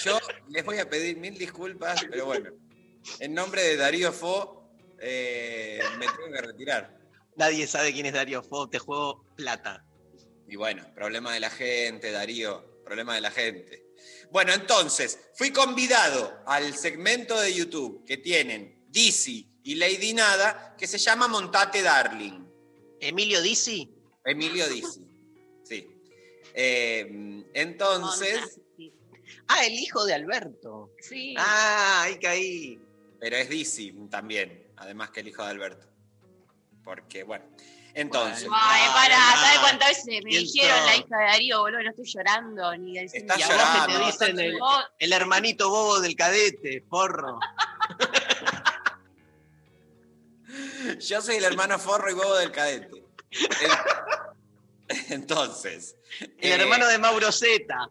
Yo 0.05 0.19
les 0.49 0.65
voy 0.65 0.79
a 0.79 0.89
pedir 0.89 1.17
mil 1.17 1.37
disculpas, 1.37 2.05
pero 2.09 2.27
bueno, 2.27 2.51
en 3.19 3.35
nombre 3.35 3.63
de 3.63 3.77
Darío 3.77 4.13
Fo, 4.13 4.64
eh, 5.01 5.81
me 5.99 6.07
tengo 6.07 6.33
que 6.33 6.41
retirar. 6.41 6.99
Nadie 7.37 7.67
sabe 7.67 7.93
quién 7.93 8.07
es 8.07 8.13
Darío 8.13 8.43
Fo, 8.43 8.69
te 8.69 8.79
juego 8.79 9.25
plata. 9.37 9.85
Y 10.49 10.57
bueno, 10.57 10.85
problema 10.95 11.33
de 11.33 11.41
la 11.41 11.51
gente, 11.51 12.13
Darío, 12.13 12.83
problema 12.85 13.15
de 13.15 13.21
la 13.21 13.31
gente. 13.31 13.85
Bueno, 14.31 14.53
entonces, 14.53 15.19
fui 15.35 15.51
convidado 15.51 16.43
al 16.47 16.75
segmento 16.75 17.41
de 17.41 17.55
YouTube 17.55 18.05
que 18.05 18.19
tienen 18.19 18.85
Dizzy 18.89 19.49
y 19.63 19.77
Lady 19.77 20.13
Nada, 20.13 20.77
que 20.79 20.87
se 20.87 20.99
llama 20.99 21.27
Montate 21.29 21.83
Darling. 21.83 22.45
¿Emilio 23.01 23.41
Dizzy? 23.43 23.91
Emilio 24.25 24.69
Dizzy. 24.69 25.01
Sí. 25.65 25.89
Eh, 26.55 27.45
entonces. 27.55 28.61
Ah, 29.49 29.65
el 29.67 29.75
hijo 29.75 30.05
de 30.05 30.15
Alberto. 30.15 30.93
Sí. 31.01 31.35
Ah, 31.37 32.03
ahí 32.03 32.19
caí. 32.19 32.81
pero 33.19 33.37
es 33.37 33.49
Dizzy 33.49 33.93
también, 34.11 34.64
además 34.77 35.11
que 35.11 35.21
el 35.21 35.29
hijo 35.29 35.43
de 35.43 35.51
Alberto. 35.51 35.87
Porque, 36.83 37.23
bueno, 37.23 37.45
entonces. 37.95 38.49
Bueno. 38.49 38.63
Ay, 38.63 38.89
pará, 38.93 39.17
Ah, 39.19 39.37
¿sabes 39.41 39.59
cuántas 39.61 39.89
veces 39.89 40.05
me 40.07 40.21
dijeron 40.31 40.85
la 40.85 40.97
hija 40.97 41.17
de 41.19 41.25
Darío, 41.25 41.61
boludo? 41.61 41.83
No 41.83 41.91
estoy 41.91 42.05
llorando 42.07 42.77
ni 42.77 42.99
diciendo. 42.99 43.35
Estás 43.35 43.39
Y 43.39 43.43
a 43.43 43.47
vos 43.47 43.57
que 43.57 43.63
llorando, 43.63 43.99
te 43.99 44.05
dicen 44.07 44.41
el, 44.41 44.59
el 44.99 45.13
hermanito 45.13 45.71
bobo 45.71 46.01
del 46.01 46.17
cadete, 46.17 46.83
porro. 46.89 47.39
Yo 51.01 51.21
soy 51.23 51.37
el 51.37 51.45
hermano 51.45 51.79
forro 51.79 52.11
y 52.11 52.15
bobo 52.15 52.37
del 52.37 52.53
cadete. 52.53 53.05
Entonces. 55.11 55.97
El 56.39 56.53
eh, 56.53 56.63
hermano 56.63 56.87
de 56.87 56.99
Mauro 56.99 57.33
Zeta. 57.33 57.89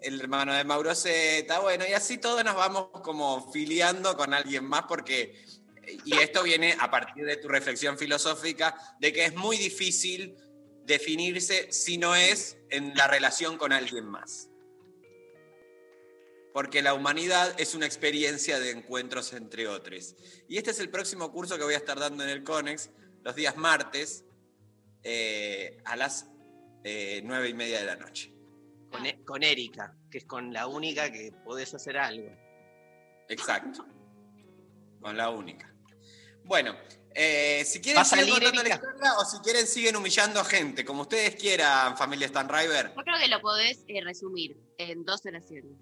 el 0.00 0.20
hermano 0.20 0.54
de 0.54 0.64
Mauro 0.64 0.94
Zeta, 0.94 1.58
bueno, 1.58 1.84
y 1.86 1.92
así 1.92 2.18
todos 2.18 2.42
nos 2.44 2.54
vamos 2.54 2.88
como 3.02 3.50
filiando 3.52 4.16
con 4.16 4.32
alguien 4.32 4.64
más 4.64 4.84
porque, 4.88 5.44
y 6.04 6.14
esto 6.18 6.42
viene 6.42 6.76
a 6.80 6.90
partir 6.90 7.24
de 7.24 7.36
tu 7.36 7.48
reflexión 7.48 7.96
filosófica, 7.98 8.76
de 9.00 9.12
que 9.12 9.24
es 9.26 9.34
muy 9.34 9.56
difícil 9.56 10.36
definirse 10.84 11.72
si 11.72 11.98
no 11.98 12.14
es 12.14 12.58
en 12.70 12.94
la 12.96 13.06
relación 13.06 13.56
con 13.58 13.72
alguien 13.72 14.06
más. 14.06 14.48
Porque 16.52 16.80
la 16.80 16.94
humanidad 16.94 17.54
es 17.60 17.74
una 17.74 17.84
experiencia 17.86 18.58
de 18.58 18.70
encuentros 18.70 19.32
entre 19.34 19.68
otros. 19.68 20.16
Y 20.48 20.56
este 20.56 20.70
es 20.70 20.80
el 20.80 20.88
próximo 20.88 21.30
curso 21.30 21.58
que 21.58 21.64
voy 21.64 21.74
a 21.74 21.78
estar 21.78 21.98
dando 21.98 22.24
en 22.24 22.30
el 22.30 22.44
CONEX 22.44 22.90
los 23.22 23.34
días 23.36 23.56
martes 23.56 24.24
eh, 25.02 25.76
a 25.84 25.96
las 25.96 26.28
eh, 26.84 27.20
nueve 27.24 27.50
y 27.50 27.54
media 27.54 27.80
de 27.80 27.84
la 27.86 27.96
noche. 27.96 28.32
Con, 28.90 29.04
E- 29.04 29.22
con 29.24 29.42
Erika, 29.42 29.94
que 30.10 30.18
es 30.18 30.24
con 30.24 30.52
la 30.52 30.66
única 30.66 31.12
que 31.12 31.30
podés 31.44 31.74
hacer 31.74 31.98
algo. 31.98 32.30
Exacto. 33.28 33.84
Con 35.00 35.16
la 35.16 35.28
única. 35.30 35.75
Bueno, 36.46 36.76
eh, 37.12 37.64
si 37.64 37.78
¿Va 37.78 37.82
quieren 37.82 38.04
salir, 38.04 38.30
contando 38.30 38.62
la 38.62 38.68
historia 38.68 39.14
o 39.18 39.24
si 39.24 39.38
quieren 39.38 39.66
siguen 39.66 39.96
humillando 39.96 40.38
a 40.38 40.44
gente, 40.44 40.84
como 40.84 41.02
ustedes 41.02 41.34
quieran, 41.34 41.96
familia 41.96 42.26
Stan 42.26 42.48
River, 42.48 42.92
Yo 42.94 43.02
creo 43.02 43.18
que 43.18 43.28
lo 43.28 43.40
podés 43.40 43.84
eh, 43.88 44.00
resumir 44.02 44.56
en 44.78 45.04
dos 45.04 45.24
oraciones. 45.26 45.72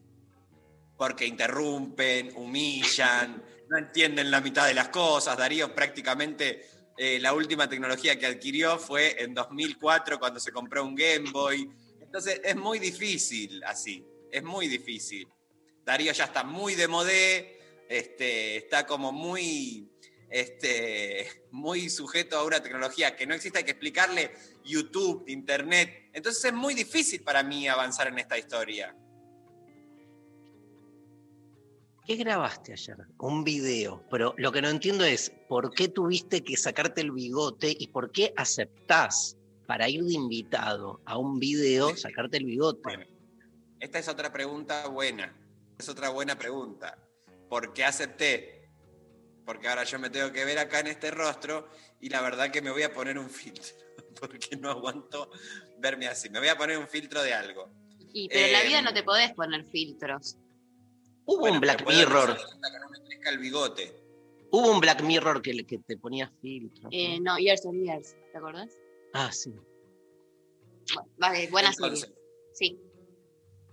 porque 0.97 1.27
interrumpen, 1.27 2.33
humillan, 2.37 3.43
no 3.69 3.79
entienden 3.79 4.31
la 4.31 4.41
mitad 4.41 4.67
de 4.67 4.75
las 4.75 4.89
cosas. 4.89 5.37
Darío 5.37 5.75
prácticamente 5.75 6.67
eh, 6.97 7.19
la 7.21 7.35
última 7.35 7.69
tecnología 7.69 8.19
que 8.19 8.27
adquirió 8.27 8.79
fue 8.79 9.21
en 9.23 9.35
2004 9.35 10.19
cuando 10.19 10.41
se 10.41 10.53
compró 10.53 10.85
un 10.85 10.95
Game 10.95 11.31
Boy. 11.31 11.69
Entonces 12.01 12.41
es 12.45 12.57
muy 12.57 12.79
difícil 12.79 13.63
así, 13.65 14.07
es 14.31 14.43
muy 14.43 14.69
difícil. 14.69 15.29
Darío 15.85 16.13
ya 16.13 16.25
está 16.25 16.45
muy 16.45 16.75
de 16.77 16.87
modé, 16.87 17.85
este, 17.89 18.57
está 18.57 18.87
como 18.87 19.13
muy, 19.13 19.91
este, 20.35 21.29
muy 21.53 21.89
sujeto 21.89 22.37
a 22.37 22.45
una 22.45 22.61
tecnología 22.61 23.15
que 23.15 23.25
no 23.25 23.35
existe, 23.35 23.59
hay 23.59 23.65
que 23.65 23.71
explicarle 23.71 24.33
YouTube, 24.65 25.23
Internet. 25.29 26.11
Entonces 26.13 26.45
es 26.47 26.53
muy 26.53 26.75
difícil 26.75 27.23
para 27.23 27.45
mí 27.45 27.69
avanzar 27.69 28.09
en 28.09 28.19
esta 28.19 28.37
historia. 28.37 28.97
¿Qué 32.05 32.17
grabaste 32.17 32.73
ayer? 32.73 32.97
Un 33.19 33.45
video. 33.45 34.05
Pero 34.11 34.35
lo 34.37 34.51
que 34.51 34.61
no 34.61 34.71
entiendo 34.71 35.05
es 35.05 35.31
por 35.49 35.73
qué 35.73 35.87
tuviste 35.87 36.43
que 36.43 36.57
sacarte 36.57 37.01
el 37.01 37.13
bigote 37.13 37.73
y 37.79 37.87
por 37.87 38.11
qué 38.11 38.35
aceptás 38.37 39.37
para 39.69 39.89
ir 39.89 40.03
de 40.03 40.15
invitado 40.15 41.01
a 41.05 41.17
un 41.17 41.39
video 41.39 41.97
sacarte 41.97 42.39
el 42.39 42.47
bigote. 42.47 42.81
Bueno, 42.83 43.07
esta 43.79 44.01
es 44.01 44.09
otra 44.09 44.33
pregunta 44.33 44.89
buena. 44.89 45.33
Es 45.79 45.89
otra 45.89 46.09
buena 46.09 46.37
pregunta. 46.37 46.99
¿Por 47.49 47.73
qué 47.73 47.85
acepté? 47.85 48.54
Porque 49.45 49.69
ahora 49.69 49.85
yo 49.85 49.99
me 49.99 50.11
tengo 50.11 50.33
que 50.33 50.45
ver 50.45 50.59
acá 50.59 50.81
en 50.81 50.87
este 50.89 51.11
rostro 51.11 51.69
y 52.01 52.09
la 52.09 52.21
verdad 52.23 52.51
que 52.51 52.63
me 52.63 52.71
voy 52.71 52.83
a 52.83 52.93
poner 52.93 53.19
un 53.19 53.29
filtro. 53.31 53.75
Porque 54.21 54.57
no 54.57 54.71
aguanto 54.71 55.31
verme 55.79 56.07
así. 56.07 56.31
Me 56.31 56.39
voy 56.39 56.49
a 56.49 56.57
poner 56.57 56.79
un 56.79 56.89
filtro 56.89 57.23
de 57.23 57.35
algo. 57.35 57.69
Y, 58.13 58.29
pero 58.29 58.47
en 58.47 58.53
la 58.53 58.63
Eh, 58.63 58.67
vida 58.69 58.83
no 58.83 58.95
te 58.95 59.03
podés 59.03 59.33
poner 59.33 59.65
filtros. 59.67 60.37
Hubo 61.27 61.41
Bueno, 61.41 61.57
un 61.57 61.61
Black 61.61 61.87
Mirror. 61.87 62.31
hasta 62.31 62.71
que 62.73 62.79
no 62.79 62.89
me 62.91 63.01
crezca 63.05 63.31
el 63.31 63.39
bigote. 63.39 63.93
Hubo 64.53 64.71
un 64.71 64.81
Black 64.81 65.03
Mirror 65.03 65.43
que, 65.43 65.65
que 65.67 65.79
te 65.79 65.97
ponía 65.97 66.31
filtro. 66.41 66.89
Eh, 66.93 67.19
no, 67.21 67.37
Years 67.39 67.67
and 67.67 67.83
Years, 67.85 68.15
¿te 68.31 68.39
acordás? 68.39 68.71
Ah, 69.15 69.33
sí. 69.33 69.51
Bueno, 70.95 71.11
vale, 71.17 71.49
buena 71.49 71.71
Entonces, 71.71 72.01
serie. 72.01 72.17
Sí. 72.53 72.81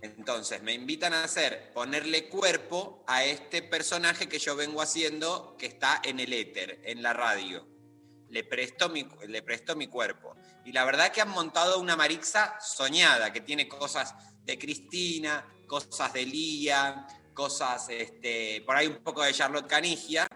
Entonces, 0.02 0.60
me 0.62 0.72
invitan 0.72 1.14
a 1.14 1.22
hacer, 1.22 1.70
ponerle 1.72 2.28
cuerpo 2.28 3.04
a 3.06 3.24
este 3.24 3.62
personaje 3.62 4.28
que 4.28 4.40
yo 4.40 4.56
vengo 4.56 4.82
haciendo 4.82 5.56
que 5.56 5.66
está 5.66 6.02
en 6.02 6.18
el 6.18 6.32
éter, 6.32 6.80
en 6.84 7.04
la 7.04 7.12
radio. 7.12 7.68
Le 8.28 8.42
presto 8.42 8.88
mi, 8.88 9.06
le 9.28 9.42
presto 9.42 9.76
mi 9.76 9.86
cuerpo. 9.86 10.34
Y 10.64 10.72
la 10.72 10.84
verdad 10.84 11.12
que 11.12 11.20
han 11.20 11.30
montado 11.30 11.78
una 11.78 11.94
Marixa 11.94 12.58
soñada, 12.60 13.32
que 13.32 13.42
tiene 13.42 13.68
cosas 13.68 14.12
de 14.42 14.58
Cristina, 14.58 15.46
cosas 15.68 16.12
de 16.12 16.26
Lía, 16.26 17.06
cosas, 17.32 17.88
este, 17.88 18.60
por 18.66 18.74
ahí 18.74 18.88
un 18.88 19.04
poco 19.04 19.22
de 19.22 19.32
Charlotte 19.32 19.68
Canigia. 19.68 20.26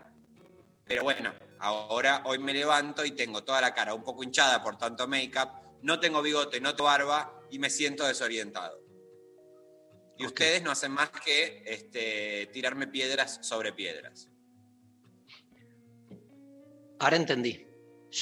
Pero 0.85 1.02
bueno, 1.02 1.35
ahora 1.58 2.23
hoy 2.26 2.38
me 2.38 2.54
levanto 2.54 3.04
y 3.04 3.11
tengo 3.11 3.42
toda 3.42 3.61
la 3.61 3.75
cara 3.75 3.94
un 3.94 4.04
poco 4.04 4.23
hinchada 4.23 4.62
por 4.62 4.78
tanto 4.78 5.08
make-up, 5.08 5.49
no 5.82 5.99
tengo 5.99 6.23
bigote, 6.23 6.61
no 6.61 6.76
tengo 6.76 6.85
barba 6.85 7.40
y 7.50 7.58
me 7.58 7.68
siento 7.68 8.06
desorientado. 8.06 8.86
Y 10.18 10.25
ustedes 10.26 10.62
no 10.62 10.70
hacen 10.70 10.92
más 10.92 11.11
que 11.11 11.62
este, 11.66 12.49
tirarme 12.52 12.87
piedras 12.87 13.38
sobre 13.42 13.73
piedras. 13.73 14.28
Ahora 16.99 17.16
entendí. 17.16 17.66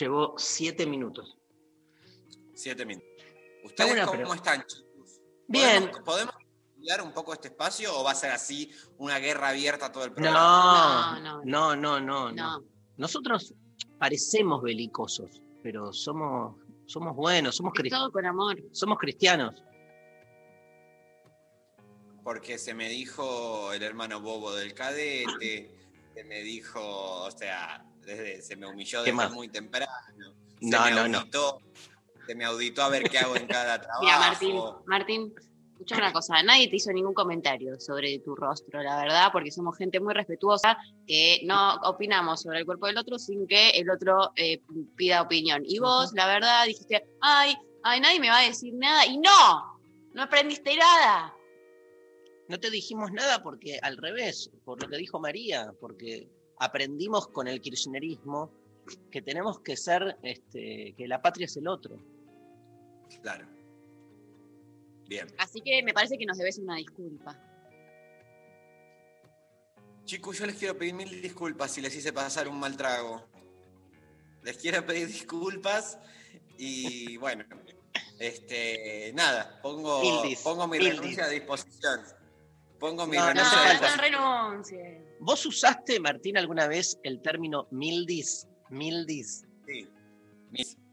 Llevó 0.00 0.34
siete 0.36 0.86
minutos. 0.86 1.36
Siete 2.54 2.84
minutos. 2.84 3.08
¿Ustedes 3.64 4.00
cómo 4.04 4.12
pregunta. 4.12 4.34
están, 4.54 4.66
chicos? 4.66 5.20
Bien. 5.46 5.90
¿Podemos, 6.04 6.34
estudiar 6.70 7.02
un 7.02 7.12
poco 7.12 7.32
este 7.32 7.48
espacio 7.48 7.96
o 7.98 8.02
va 8.04 8.10
a 8.10 8.14
ser 8.14 8.32
así 8.32 8.70
una 8.98 9.18
guerra 9.18 9.48
abierta 9.50 9.92
todo 9.92 10.04
el 10.04 10.12
programa? 10.12 11.20
No, 11.22 11.44
No, 11.44 11.44
no, 11.44 11.76
no, 11.76 12.00
no, 12.00 12.32
no. 12.32 12.58
No. 12.60 12.64
Nosotros 12.96 13.54
parecemos 13.98 14.62
belicosos, 14.62 15.40
pero 15.62 15.92
somos, 15.92 16.56
somos 16.86 17.14
buenos, 17.16 17.56
somos, 17.56 17.72
Es 17.76 17.84
cri- 17.84 17.90
todo 17.90 18.10
con 18.10 18.26
amor. 18.26 18.56
somos 18.72 18.98
cristianos. 18.98 19.62
Porque 22.24 22.58
se 22.58 22.72
me 22.74 22.88
dijo 22.88 23.72
el 23.74 23.82
hermano 23.82 24.20
bobo 24.20 24.54
del 24.54 24.72
cadete, 24.74 25.70
se 26.14 26.24
me 26.24 26.40
dijo, 26.40 26.80
o 26.80 27.30
sea, 27.30 27.84
desde, 28.00 28.40
se 28.42 28.56
me 28.56 28.66
humilló 28.66 29.00
¿Qué 29.04 29.10
desde 29.10 29.16
más? 29.16 29.32
muy 29.32 29.48
temprano. 29.48 29.86
Se 30.58 30.66
No, 30.70 30.84
me 30.84 30.90
no, 30.92 31.08
no. 31.08 31.18
auditó, 31.18 31.58
Se 32.26 32.34
me 32.34 32.44
auditó 32.46 32.82
a 32.82 32.88
ver 32.88 33.02
qué 33.10 33.18
hago 33.18 33.36
en 33.36 33.46
cada 33.46 33.78
trabajo. 33.80 34.02
Mira, 34.04 34.18
Martín, 34.18 34.56
Martín, 34.86 35.34
escucha 35.74 35.96
una 35.96 36.12
cosa, 36.14 36.42
nadie 36.42 36.68
te 36.68 36.76
hizo 36.76 36.90
ningún 36.92 37.12
comentario 37.12 37.78
sobre 37.78 38.18
tu 38.20 38.34
rostro, 38.34 38.82
la 38.82 38.96
verdad, 38.96 39.28
porque 39.30 39.50
somos 39.50 39.76
gente 39.76 40.00
muy 40.00 40.14
respetuosa 40.14 40.78
que 41.06 41.42
no 41.44 41.74
opinamos 41.82 42.40
sobre 42.40 42.60
el 42.60 42.64
cuerpo 42.64 42.86
del 42.86 42.96
otro 42.96 43.18
sin 43.18 43.46
que 43.46 43.70
el 43.70 43.90
otro 43.90 44.32
eh, 44.36 44.62
pida 44.96 45.20
opinión. 45.20 45.62
Y 45.66 45.78
vos, 45.78 46.12
la 46.14 46.26
verdad, 46.26 46.64
dijiste, 46.64 47.04
ay, 47.20 47.54
ay, 47.82 48.00
nadie 48.00 48.18
me 48.20 48.30
va 48.30 48.38
a 48.38 48.46
decir 48.46 48.72
nada. 48.74 49.04
Y 49.04 49.18
no, 49.18 49.78
no 50.14 50.22
aprendiste 50.22 50.74
nada. 50.76 51.34
No 52.48 52.60
te 52.60 52.70
dijimos 52.70 53.10
nada 53.12 53.42
porque 53.42 53.78
al 53.82 53.96
revés, 53.96 54.50
por 54.64 54.82
lo 54.82 54.88
que 54.88 54.98
dijo 54.98 55.18
María, 55.18 55.72
porque 55.80 56.28
aprendimos 56.58 57.28
con 57.28 57.48
el 57.48 57.60
kirchnerismo 57.60 58.52
que 59.10 59.22
tenemos 59.22 59.60
que 59.60 59.76
ser, 59.76 60.18
este, 60.22 60.94
que 60.96 61.08
la 61.08 61.22
patria 61.22 61.46
es 61.46 61.56
el 61.56 61.68
otro. 61.68 61.96
Claro. 63.22 63.48
Bien. 65.06 65.26
Así 65.38 65.60
que 65.60 65.82
me 65.82 65.94
parece 65.94 66.18
que 66.18 66.26
nos 66.26 66.36
debes 66.36 66.58
una 66.58 66.76
disculpa. 66.76 67.38
Chicos, 70.04 70.38
yo 70.38 70.46
les 70.46 70.56
quiero 70.56 70.76
pedir 70.76 70.92
mil 70.92 71.22
disculpas 71.22 71.72
si 71.72 71.80
les 71.80 71.96
hice 71.96 72.12
pasar 72.12 72.46
un 72.46 72.58
mal 72.60 72.76
trago. 72.76 73.26
Les 74.42 74.58
quiero 74.58 74.84
pedir 74.84 75.06
disculpas 75.06 75.98
y 76.58 77.16
bueno, 77.16 77.44
este, 78.18 79.12
nada, 79.14 79.60
pongo, 79.62 80.02
pongo 80.42 80.68
mi 80.68 80.78
renuncia 80.78 81.24
a 81.24 81.28
disposición. 81.28 82.00
Pongo 82.78 83.06
mi 83.06 83.16
No, 83.16 83.22
no 83.22 83.28
renuncia 83.32 83.96
no 83.96 84.02
renuncie. 84.02 85.02
¿Vos 85.20 85.46
usaste, 85.46 86.00
Martín, 86.00 86.36
alguna 86.36 86.66
vez 86.66 86.98
el 87.02 87.22
término 87.22 87.66
mildis? 87.70 88.46
Mildis. 88.70 89.44
Sí, 89.66 89.88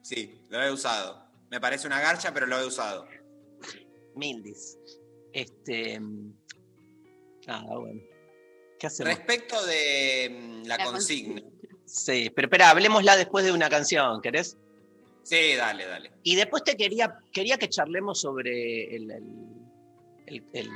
sí, 0.01 0.41
lo 0.49 0.61
he 0.63 0.71
usado. 0.71 1.25
Me 1.49 1.59
parece 1.59 1.87
una 1.87 1.99
garcha, 1.99 2.33
pero 2.33 2.45
lo 2.45 2.59
he 2.59 2.65
usado. 2.65 3.07
Mildis. 4.15 4.77
Este. 5.33 5.99
Ah, 7.47 7.65
bueno. 7.67 8.01
¿Qué 8.79 8.87
hacemos? 8.87 9.13
Respecto 9.15 9.63
de 9.65 10.29
mm, 10.63 10.67
la, 10.67 10.77
La 10.77 10.85
consigna. 10.85 11.41
Sí, 11.85 12.31
pero 12.33 12.45
espera, 12.47 12.69
hablemosla 12.69 13.17
después 13.17 13.43
de 13.43 13.51
una 13.51 13.69
canción, 13.69 14.21
¿querés? 14.21 14.57
Sí, 15.23 15.55
dale, 15.55 15.85
dale. 15.85 16.11
Y 16.23 16.35
después 16.35 16.63
te 16.63 16.75
quería, 16.77 17.19
quería 17.31 17.57
que 17.57 17.69
charlemos 17.69 18.21
sobre 18.21 18.95
el, 18.95 19.11
el- 19.11 19.25
el- 20.25 20.43
el- 20.53 20.69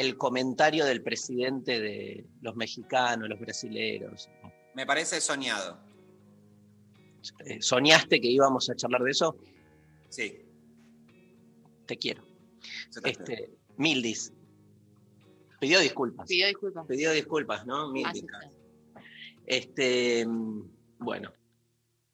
el 0.00 0.16
comentario 0.16 0.86
del 0.86 1.02
presidente 1.02 1.78
de 1.78 2.26
los 2.40 2.56
mexicanos, 2.56 3.28
los 3.28 3.38
brasileros. 3.38 4.30
Me 4.74 4.86
parece 4.86 5.20
soñado. 5.20 5.78
Eh, 7.44 7.60
¿Soñaste 7.60 8.20
que 8.20 8.28
íbamos 8.28 8.70
a 8.70 8.74
charlar 8.74 9.02
de 9.02 9.10
eso? 9.10 9.36
Sí. 10.08 10.38
Te 11.86 11.98
quiero. 11.98 12.22
Este, 13.04 13.50
Mildis. 13.76 14.32
Pidió 15.60 15.80
disculpas. 15.80 16.26
Pidió 16.26 16.46
disculpas. 16.46 16.86
Pidió 16.86 17.12
disculpas, 17.12 17.66
¿no? 17.66 17.90
Mildis. 17.92 18.24
Este, 19.44 20.24
mm, 20.26 20.62
bueno. 20.98 21.30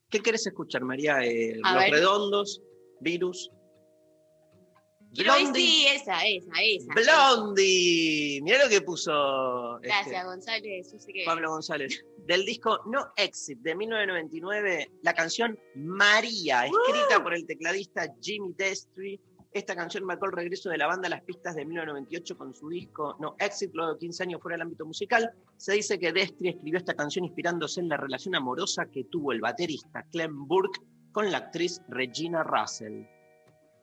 ¿Qué 0.09 0.21
querés 0.21 0.47
escuchar, 0.47 0.83
María? 0.83 1.25
Eh, 1.25 1.55
los 1.57 1.75
ver. 1.75 1.93
redondos, 1.93 2.63
virus. 3.01 3.53
Blondie. 5.25 5.63
sí, 5.63 5.87
esa, 5.95 6.25
esa, 6.27 6.51
esa. 6.63 6.95
Blondie. 6.95 8.41
Mirá 8.43 8.65
lo 8.65 8.69
que 8.71 8.81
puso 8.81 9.77
este, 9.77 9.89
Gracias, 9.89 10.25
González. 10.25 10.95
Que- 11.07 11.23
Pablo 11.25 11.51
González. 11.51 12.05
Del 12.27 12.45
disco 12.45 12.81
No 12.87 13.13
Exit 13.17 13.59
de 13.61 13.75
1999, 13.75 14.91
la 15.03 15.15
canción 15.15 15.59
María, 15.77 16.67
escrita 16.67 17.23
por 17.23 17.35
el 17.35 17.47
tecladista 17.47 18.07
Jimmy 18.21 18.53
Destry. 18.57 19.21
Esta 19.53 19.75
canción 19.75 20.05
marcó 20.05 20.27
el 20.27 20.33
regreso 20.33 20.69
de 20.69 20.77
la 20.77 20.87
banda 20.87 21.07
a 21.07 21.11
las 21.11 21.23
pistas 21.23 21.55
de 21.55 21.65
1998 21.65 22.37
con 22.37 22.53
su 22.55 22.69
disco 22.69 23.17
No 23.21 23.37
Exit, 23.39 23.71
luego 23.73 23.95
de 23.95 23.99
15 24.01 24.23
años 24.25 24.43
fuera 24.43 24.55
del 24.57 24.63
ámbito 24.63 24.85
musical. 24.85 25.31
Se 25.57 25.73
dice 25.73 25.99
que 25.99 26.13
Destry 26.13 26.51
escribió 26.51 26.79
esta 26.79 26.95
canción 26.95 27.25
inspirándose 27.25 27.81
en 27.81 27.89
la 27.89 27.97
relación 27.97 28.35
amorosa 28.35 28.87
que 28.93 29.05
tuvo 29.05 29.33
el 29.33 29.41
baterista 29.41 30.05
Clem 30.13 30.47
Burke 30.47 30.81
con 31.13 31.31
la 31.33 31.39
actriz 31.39 31.81
Regina 31.89 32.43
Russell, 32.43 33.05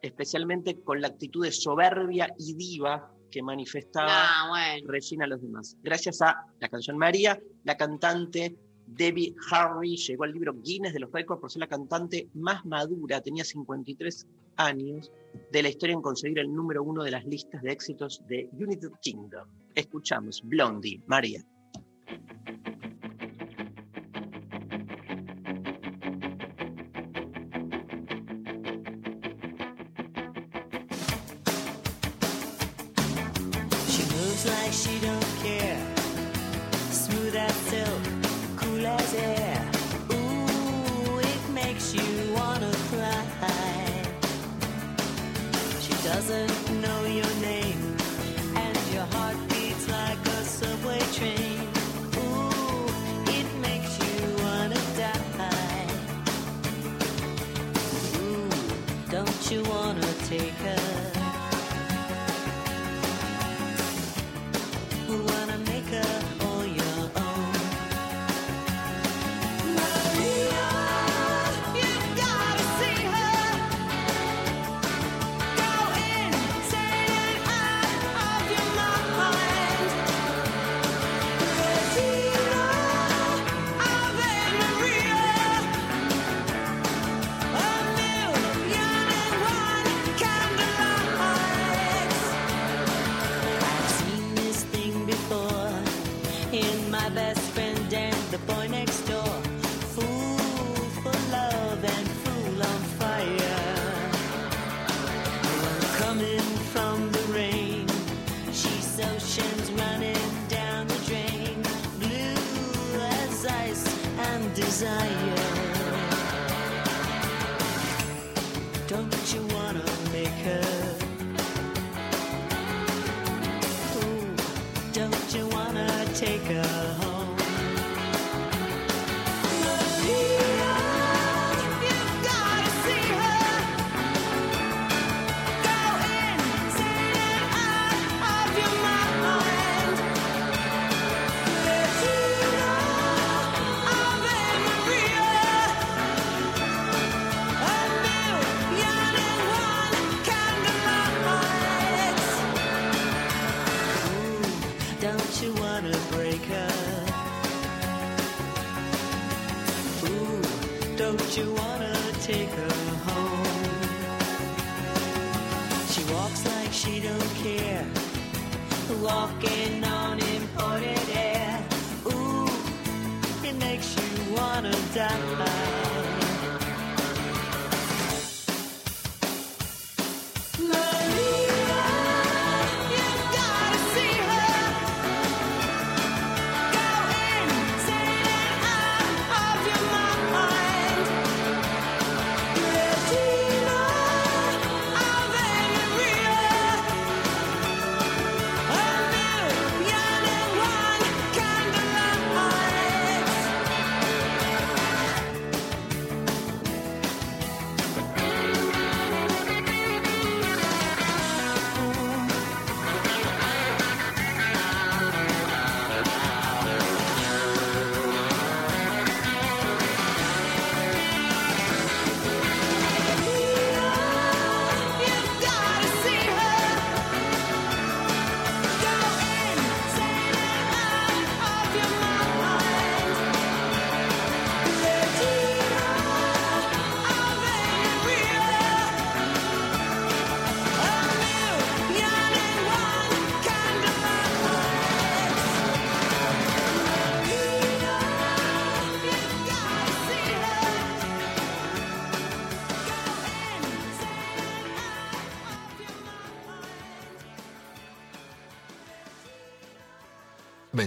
especialmente 0.03 0.81
con 0.81 1.01
la 1.01 1.07
actitud 1.07 1.43
de 1.43 1.51
soberbia 1.51 2.33
y 2.37 2.53
diva 2.53 3.11
que 3.31 3.41
manifestaba 3.41 4.09
Ah, 4.11 4.47
bueno. 4.49 4.91
Regina 4.91 5.25
a 5.25 5.27
los 5.27 5.41
demás. 5.41 5.75
Gracias 5.81 6.21
a 6.21 6.45
la 6.59 6.69
canción 6.69 6.97
María, 6.97 7.39
la 7.63 7.75
cantante 7.75 8.55
Debbie 8.85 9.33
Harry 9.49 9.95
llegó 9.95 10.25
al 10.25 10.33
libro 10.33 10.53
Guinness 10.53 10.93
de 10.93 10.99
los 10.99 11.11
récords 11.11 11.39
por 11.41 11.49
ser 11.49 11.61
la 11.61 11.67
cantante 11.67 12.29
más 12.33 12.63
madura, 12.65 13.21
tenía 13.21 13.43
53 13.43 14.27
años, 14.57 15.11
de 15.51 15.63
la 15.63 15.69
historia 15.69 15.93
en 15.93 16.01
conseguir 16.01 16.39
el 16.39 16.53
número 16.53 16.83
uno 16.83 17.03
de 17.03 17.11
las 17.11 17.25
listas 17.25 17.61
de 17.63 17.71
éxitos 17.71 18.21
de 18.27 18.49
United 18.51 18.91
Kingdom. 19.01 19.47
Escuchamos 19.73 20.41
Blondie, 20.43 21.01
María. 21.07 21.43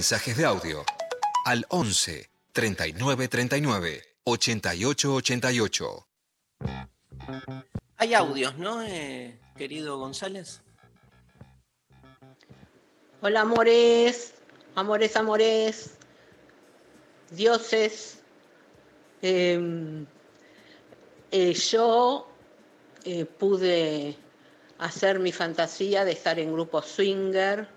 Mensajes 0.07 0.37
de 0.37 0.45
audio 0.45 0.85
al 1.45 1.67
11 1.69 2.31
39 2.53 3.27
39 3.27 4.03
88 4.23 5.15
88. 5.15 6.07
Hay 7.97 8.15
audios, 8.15 8.57
¿no, 8.57 8.85
eh, 8.85 9.37
querido 9.57 9.99
González? 9.99 10.61
Hola 13.21 13.41
amores, 13.41 14.35
amores, 14.77 15.17
amores, 15.17 15.91
dioses. 17.33 18.21
Eh, 19.23 20.07
eh, 21.33 21.53
yo 21.53 22.31
eh, 23.03 23.25
pude 23.25 24.17
hacer 24.79 25.19
mi 25.19 25.33
fantasía 25.33 26.05
de 26.05 26.13
estar 26.13 26.39
en 26.39 26.53
grupos 26.53 26.87
swinger 26.87 27.69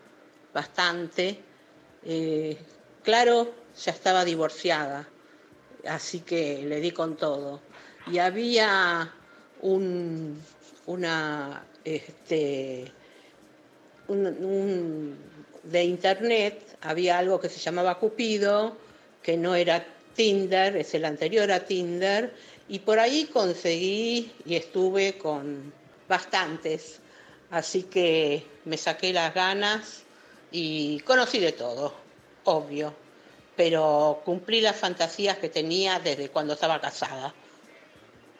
bastante. 0.53 1.48
Eh, 2.05 2.57
claro, 3.03 3.51
ya 3.83 3.91
estaba 3.91 4.25
divorciada, 4.25 5.07
así 5.87 6.21
que 6.21 6.63
le 6.63 6.79
di 6.79 6.91
con 6.91 7.17
todo. 7.17 7.59
Y 8.07 8.17
había 8.19 9.13
un, 9.61 10.41
una, 10.85 11.65
este, 11.83 12.91
un- 14.07 14.25
un- 14.27 15.17
de 15.63 15.83
internet, 15.83 16.77
había 16.81 17.17
algo 17.17 17.39
que 17.39 17.49
se 17.49 17.59
llamaba 17.59 17.99
Cupido, 17.99 18.77
que 19.21 19.37
no 19.37 19.55
era 19.55 19.85
Tinder, 20.15 20.77
es 20.77 20.93
el 20.93 21.05
anterior 21.05 21.51
a 21.51 21.65
Tinder, 21.65 22.33
y 22.69 22.79
por 22.79 22.99
ahí 22.99 23.25
conseguí 23.25 24.31
y 24.45 24.55
estuve 24.55 25.17
con 25.17 25.73
bastantes, 26.07 26.99
así 27.51 27.83
que 27.83 28.45
me 28.65 28.77
saqué 28.77 29.11
las 29.13 29.33
ganas 29.33 30.03
y 30.51 30.99
conocí 31.01 31.39
de 31.39 31.51
todo, 31.51 31.93
obvio, 32.45 32.95
pero 33.55 34.21
cumplí 34.25 34.61
las 34.61 34.75
fantasías 34.75 35.37
que 35.37 35.49
tenía 35.49 35.99
desde 35.99 36.29
cuando 36.29 36.53
estaba 36.53 36.79
casada. 36.81 37.33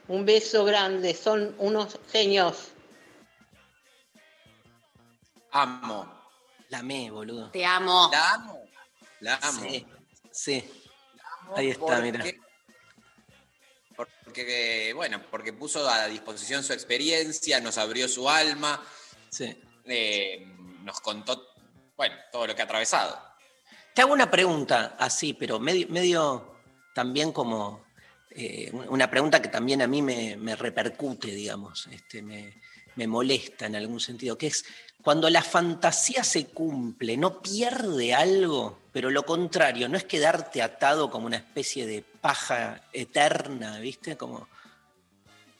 Un 0.08 0.26
beso 0.26 0.66
grande, 0.66 1.14
son 1.14 1.56
unos 1.60 2.00
genios. 2.12 2.70
Amo. 5.52 6.20
La 6.70 6.84
me, 6.84 7.10
boludo. 7.10 7.50
Te 7.52 7.66
amo. 7.66 8.10
La 8.12 8.34
amo. 8.34 8.60
La 9.22 9.36
amo. 9.42 9.62
Sí, 9.62 9.86
sí. 10.32 10.72
amo 11.44 11.56
Ahí 11.58 11.70
está, 11.70 11.80
porque- 11.86 12.12
mira. 12.12 12.26
Porque, 13.96 14.94
bueno, 14.96 15.22
porque 15.30 15.52
puso 15.52 15.88
a 15.90 16.06
disposición 16.08 16.64
su 16.64 16.72
experiencia, 16.72 17.60
nos 17.60 17.78
abrió 17.78 18.08
su 18.08 18.30
alma, 18.30 18.82
sí. 19.30 19.60
eh, 19.86 20.46
nos 20.84 21.02
contó, 21.02 21.49
bueno, 22.00 22.16
todo 22.32 22.48
lo 22.48 22.56
que 22.56 22.62
ha 22.62 22.66
atravesado. 22.66 23.20
Te 23.94 24.02
hago 24.02 24.14
una 24.14 24.32
pregunta 24.32 24.96
así, 24.98 25.34
pero 25.34 25.60
medio, 25.60 26.56
también 26.96 27.34
como 27.34 27.84
eh, 28.30 28.72
una 28.88 29.10
pregunta 29.10 29.42
que 29.42 29.50
también 29.50 29.82
a 29.82 29.88
mí 29.88 30.02
me, 30.02 30.38
me 30.38 30.56
repercute, 30.56 31.28
digamos, 31.28 31.90
este, 31.92 32.22
me, 32.22 32.54
me 32.96 33.06
molesta 33.06 33.66
en 33.66 33.76
algún 33.76 34.00
sentido, 34.00 34.38
que 34.38 34.48
es 34.48 34.64
cuando 35.04 35.30
la 35.30 35.42
fantasía 35.42 36.24
se 36.24 36.46
cumple, 36.46 37.18
¿no 37.18 37.42
pierde 37.42 38.14
algo? 38.14 38.80
Pero 38.94 39.10
lo 39.10 39.24
contrario, 39.24 39.90
no 39.90 39.98
es 39.98 40.06
quedarte 40.06 40.62
atado 40.62 41.12
como 41.12 41.26
una 41.26 41.36
especie 41.36 41.86
de 41.86 42.02
paja 42.02 42.82
eterna, 42.94 43.78
¿viste? 43.80 44.16
Como, 44.16 44.48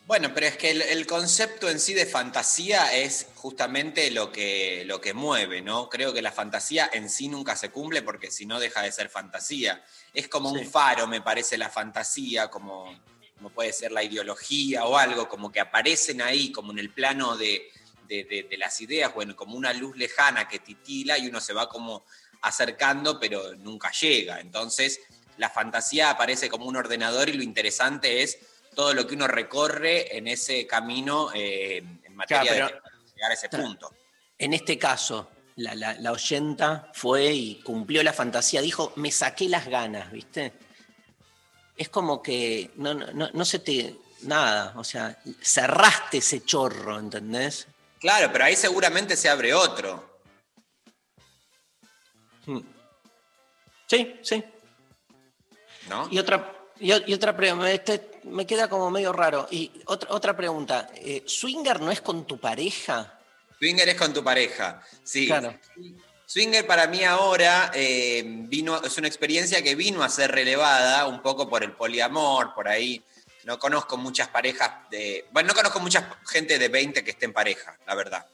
Bueno, 0.10 0.34
pero 0.34 0.48
es 0.48 0.58
que 0.58 0.72
el, 0.72 0.82
el 0.82 1.06
concepto 1.06 1.70
en 1.70 1.80
sí 1.80 1.94
de 1.94 2.08
fantasía 2.08 2.96
es 2.98 3.28
justamente 3.36 4.10
lo 4.10 4.32
que, 4.32 4.82
lo 4.88 5.00
que 5.00 5.14
mueve, 5.14 5.62
¿no? 5.62 5.88
Creo 5.88 6.12
que 6.14 6.24
la 6.24 6.32
fantasía 6.32 6.90
en 6.92 7.12
sí 7.12 7.28
nunca 7.28 7.56
se 7.56 7.70
cumple 7.70 8.02
porque 8.02 8.32
si 8.32 8.48
no 8.48 8.60
deja 8.60 8.82
de 8.82 8.92
ser 8.92 9.10
fantasía. 9.10 9.84
Es 10.12 10.28
como 10.28 10.52
Sí. 10.52 10.62
un 10.62 10.66
faro, 10.72 11.06
me 11.06 11.22
parece, 11.22 11.60
la 11.60 11.70
fantasía, 11.70 12.50
como, 12.50 12.92
como 13.38 13.52
puede 13.52 13.72
ser 13.72 13.92
la 13.92 14.02
ideología 14.04 14.84
o 14.86 14.98
algo, 14.98 15.30
como 15.30 15.52
que 15.52 15.60
aparecen 15.60 16.24
ahí, 16.24 16.52
como 16.52 16.72
en 16.72 16.80
el 16.80 16.92
plano 16.92 17.38
de, 17.38 17.70
de- 18.08 18.24
de- 18.24 18.48
de 18.50 18.58
las 18.58 18.82
ideas, 18.82 19.14
bueno, 19.14 19.36
como 19.36 19.56
una 19.58 19.74
luz 19.74 19.96
lejana 19.96 20.48
que 20.48 20.58
titila 20.58 21.20
y 21.20 21.28
uno 21.28 21.40
se 21.40 21.54
va 21.54 21.70
como 21.70 22.04
acercando, 22.42 23.20
pero 23.20 23.54
nunca 23.58 23.92
llega. 23.92 24.40
Entonces, 24.40 25.02
la 25.38 25.52
fantasía 25.52 26.10
aparece 26.10 26.50
como 26.50 26.66
un 26.66 26.78
ordenador 26.78 27.30
y 27.30 27.34
lo 27.34 27.44
interesante 27.44 28.24
es 28.24 28.40
todo 28.76 28.94
lo 28.94 29.06
que 29.08 29.16
uno 29.16 29.28
recorre 29.28 30.16
en 30.18 30.28
ese 30.28 30.66
camino 30.66 31.30
eh, 31.34 31.78
en 31.78 32.16
materia 32.16 32.54
Claro, 32.56 32.68
de 32.68 33.14
llegar 33.14 33.32
a 33.32 33.34
ese 33.34 33.50
punto. 33.50 33.94
En 34.38 34.54
este 34.54 34.78
caso, 34.78 35.30
la, 35.58 35.76
la, 35.76 35.94
la 35.94 36.12
oyenta 36.12 36.92
fue 36.94 37.34
y 37.34 37.62
cumplió 37.62 38.02
la 38.04 38.14
fantasía, 38.14 38.62
dijo, 38.62 38.94
me 38.96 39.12
saqué 39.12 39.50
las 39.50 39.68
ganas, 39.68 40.12
¿viste? 40.12 40.54
Es 41.76 41.90
como 41.90 42.22
que 42.22 42.72
no, 42.76 42.94
no, 42.94 43.30
no, 43.34 43.46
se 43.46 43.60
te... 43.60 43.96
Nada, 44.22 44.74
o 44.76 44.84
sea, 44.84 45.18
cerraste 45.42 46.18
ese 46.18 46.44
chorro, 46.44 47.00
¿entendés? 47.00 47.68
Claro, 48.00 48.30
pero 48.34 48.44
ahí 48.44 48.56
seguramente 48.56 49.16
se 49.16 49.30
abre 49.30 49.54
otro. 49.54 50.22
Mm. 52.46 52.60
Sí, 53.88 54.20
sí. 54.22 54.44
¿no? 55.90 56.08
Y 56.12 56.20
otra, 56.20 56.54
y, 56.80 57.14
otra 57.14 57.36
pregunta, 57.36 57.72
este 57.72 58.22
me 58.24 58.46
queda 58.46 58.70
como 58.70 58.90
medio 58.90 59.14
raro. 59.14 59.48
Y 59.52 59.72
otra, 59.86 60.14
otra 60.14 60.36
pregunta, 60.36 60.90
eh, 60.96 61.24
¿swinger 61.26 61.80
no 61.82 61.92
es 61.92 62.02
con 62.02 62.26
tu 62.26 62.40
pareja? 62.40 63.20
Swinger 63.58 63.90
es 63.90 63.96
con 63.96 64.14
tu 64.14 64.24
pareja, 64.24 64.82
sí. 65.04 65.28
Claro. 65.28 65.54
Swinger 66.26 66.66
para 66.66 66.88
mí 66.88 67.04
ahora 67.04 67.72
eh, 67.74 68.24
vino, 68.26 68.82
es 68.84 68.98
una 68.98 69.08
experiencia 69.08 69.64
que 69.64 69.76
vino 69.76 70.04
a 70.04 70.10
ser 70.10 70.32
relevada 70.32 71.08
un 71.08 71.22
poco 71.22 71.50
por 71.50 71.64
el 71.64 71.74
poliamor, 71.74 72.54
por 72.54 72.68
ahí. 72.68 73.02
No 73.46 73.58
conozco 73.58 73.98
muchas 73.98 74.28
parejas 74.28 74.90
de. 74.92 75.26
Bueno, 75.32 75.48
no 75.48 75.56
conozco 75.56 75.80
mucha 75.80 76.20
gente 76.28 76.60
de 76.60 76.68
20 76.68 77.04
que 77.04 77.12
esté 77.12 77.26
en 77.26 77.34
pareja, 77.34 77.78
la 77.88 77.96
verdad. 77.96 78.26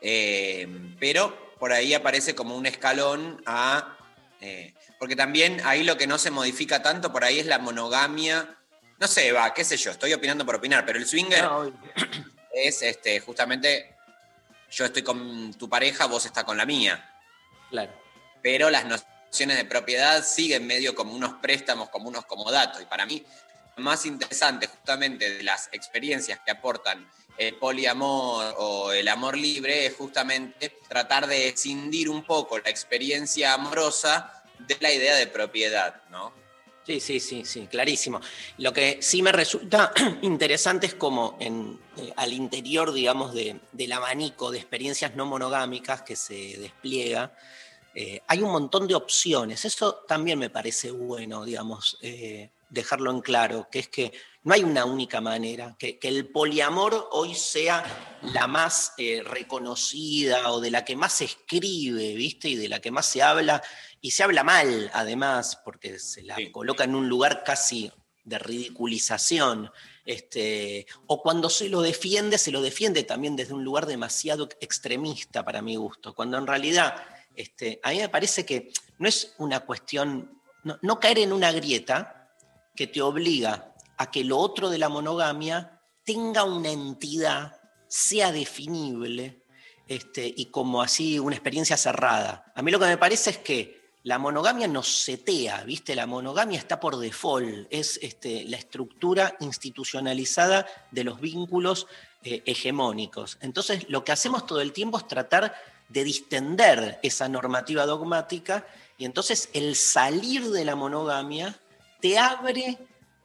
Eh, 0.00 0.94
pero 1.00 1.54
por 1.58 1.72
ahí 1.72 1.92
aparece 1.92 2.34
como 2.34 2.56
un 2.56 2.66
escalón 2.66 3.42
a 3.44 3.96
Eh, 4.40 4.72
porque 4.98 5.16
también 5.16 5.60
ahí 5.64 5.84
lo 5.84 5.96
que 5.96 6.06
no 6.06 6.18
se 6.18 6.30
modifica 6.30 6.82
tanto 6.82 7.12
por 7.12 7.24
ahí 7.24 7.38
es 7.38 7.46
la 7.46 7.58
monogamia. 7.58 8.56
No 8.98 9.06
sé, 9.06 9.32
va, 9.32 9.54
qué 9.54 9.64
sé 9.64 9.76
yo, 9.76 9.92
estoy 9.92 10.12
opinando 10.12 10.44
por 10.44 10.56
opinar, 10.56 10.84
pero 10.84 10.98
el 10.98 11.06
swinger 11.06 11.42
No, 11.42 11.72
es 12.52 12.82
este, 12.82 13.20
justamente 13.20 13.94
yo 14.70 14.84
estoy 14.84 15.02
con 15.02 15.54
tu 15.54 15.68
pareja, 15.68 16.06
vos 16.06 16.26
estás 16.26 16.44
con 16.44 16.56
la 16.56 16.66
mía. 16.66 17.10
claro. 17.70 17.92
Pero 18.40 18.70
las 18.70 18.84
nociones 18.84 19.56
de 19.56 19.64
propiedad 19.64 20.24
siguen 20.24 20.66
medio 20.66 20.94
como 20.94 21.12
unos 21.12 21.34
préstamos, 21.34 21.88
como 21.90 22.08
unos 22.08 22.24
comodatos. 22.24 22.80
Y 22.80 22.84
para 22.84 23.04
mí, 23.04 23.24
lo 23.76 23.82
más 23.82 24.06
interesante 24.06 24.68
justamente 24.68 25.28
de 25.34 25.42
las 25.42 25.68
experiencias 25.72 26.38
que 26.44 26.52
aportan 26.52 27.08
el 27.36 27.54
poliamor 27.56 28.54
o 28.58 28.92
el 28.92 29.08
amor 29.08 29.36
libre 29.36 29.86
es 29.86 29.94
justamente 29.96 30.78
tratar 30.88 31.26
de 31.26 31.48
escindir 31.48 32.08
un 32.08 32.24
poco 32.24 32.58
la 32.58 32.70
experiencia 32.70 33.54
amorosa 33.54 34.37
de 34.58 34.76
la 34.80 34.92
idea 34.92 35.16
de 35.16 35.26
propiedad, 35.26 36.02
¿no? 36.10 36.32
Sí, 36.86 37.00
sí, 37.00 37.20
sí, 37.20 37.44
sí, 37.44 37.66
clarísimo. 37.66 38.18
Lo 38.56 38.72
que 38.72 38.96
sí 39.02 39.20
me 39.20 39.30
resulta 39.30 39.92
interesante 40.22 40.86
es 40.86 40.94
como 40.94 41.36
en, 41.38 41.78
eh, 41.98 42.12
al 42.16 42.32
interior, 42.32 42.92
digamos, 42.92 43.34
de- 43.34 43.60
del 43.72 43.92
abanico 43.92 44.50
de 44.50 44.56
experiencias 44.58 45.14
no 45.14 45.26
monogámicas 45.26 46.00
que 46.00 46.16
se 46.16 46.56
despliega, 46.56 47.34
eh, 47.94 48.22
hay 48.26 48.40
un 48.40 48.50
montón 48.52 48.88
de 48.88 48.94
opciones. 48.94 49.66
Eso 49.66 49.96
también 50.08 50.38
me 50.38 50.48
parece 50.48 50.90
bueno, 50.90 51.44
digamos, 51.44 51.98
eh, 52.00 52.50
dejarlo 52.70 53.10
en 53.10 53.20
claro, 53.20 53.68
que 53.70 53.80
es 53.80 53.88
que 53.88 54.12
no 54.44 54.54
hay 54.54 54.62
una 54.62 54.86
única 54.86 55.20
manera, 55.20 55.76
que, 55.78 55.98
que 55.98 56.08
el 56.08 56.28
poliamor 56.28 57.08
hoy 57.12 57.34
sea 57.34 57.84
la 58.22 58.46
más 58.46 58.94
reconocida 59.24 60.50
o 60.52 60.60
de 60.60 60.70
la 60.70 60.84
que 60.84 60.96
más 60.96 61.12
se 61.14 61.24
escribe, 61.26 62.14
¿viste? 62.14 62.48
Y 62.48 62.56
de 62.56 62.68
la 62.68 62.80
que 62.80 62.90
más 62.90 63.06
se 63.06 63.22
habla, 63.22 63.62
y 64.00 64.10
se 64.12 64.22
habla 64.22 64.44
mal, 64.44 64.90
además, 64.94 65.60
porque 65.64 65.98
se 65.98 66.22
la 66.22 66.36
Sí. 66.36 66.50
coloca 66.50 66.84
en 66.84 66.94
un 66.94 67.08
lugar 67.08 67.42
casi 67.44 67.90
de 68.24 68.38
ridiculización. 68.38 69.70
Este, 70.04 70.86
o 71.06 71.22
cuando 71.22 71.50
se 71.50 71.68
lo 71.68 71.82
defiende, 71.82 72.38
se 72.38 72.50
lo 72.50 72.62
defiende 72.62 73.02
también 73.02 73.36
desde 73.36 73.54
un 73.54 73.64
lugar 73.64 73.86
demasiado 73.86 74.48
extremista 74.60 75.44
para 75.44 75.62
mi 75.62 75.76
gusto, 75.76 76.14
cuando 76.14 76.38
en 76.38 76.46
realidad 76.46 76.94
este, 77.34 77.80
a 77.82 77.90
mí 77.90 77.98
me 77.98 78.08
parece 78.08 78.44
que 78.44 78.72
no 78.98 79.08
es 79.08 79.34
una 79.38 79.60
cuestión, 79.60 80.40
no, 80.64 80.78
no 80.82 80.98
caer 80.98 81.20
en 81.20 81.32
una 81.32 81.52
grieta 81.52 82.30
que 82.74 82.86
te 82.86 83.00
obliga 83.00 83.74
a 83.96 84.10
que 84.10 84.24
lo 84.24 84.38
otro 84.38 84.70
de 84.70 84.78
la 84.78 84.88
monogamia 84.88 85.80
tenga 86.04 86.44
una 86.44 86.70
entidad, 86.70 87.60
sea 87.88 88.32
definible 88.32 89.42
este, 89.86 90.32
y 90.36 90.46
como 90.46 90.82
así 90.82 91.18
una 91.18 91.34
experiencia 91.34 91.76
cerrada. 91.76 92.52
A 92.54 92.62
mí 92.62 92.70
lo 92.70 92.78
que 92.78 92.86
me 92.86 92.98
parece 92.98 93.30
es 93.30 93.38
que 93.38 93.77
la 94.08 94.18
monogamia 94.18 94.66
nos 94.66 94.88
setea, 94.88 95.64
¿viste? 95.64 95.94
La 95.94 96.06
monogamia 96.06 96.58
está 96.58 96.80
por 96.80 96.96
default, 96.96 97.66
es 97.68 98.00
este, 98.00 98.44
la 98.44 98.56
estructura 98.56 99.36
institucionalizada 99.40 100.66
de 100.90 101.04
los 101.04 101.20
vínculos 101.20 101.86
eh, 102.24 102.42
hegemónicos. 102.46 103.36
Entonces, 103.42 103.84
lo 103.90 104.04
que 104.04 104.12
hacemos 104.12 104.46
todo 104.46 104.62
el 104.62 104.72
tiempo 104.72 104.96
es 104.96 105.06
tratar 105.06 105.54
de 105.90 106.04
distender 106.04 106.98
esa 107.02 107.28
normativa 107.28 107.84
dogmática 107.84 108.66
y 108.96 109.04
entonces 109.04 109.50
el 109.52 109.76
salir 109.76 110.48
de 110.52 110.64
la 110.64 110.74
monogamia 110.74 111.60
te 112.00 112.16
abre 112.16 112.78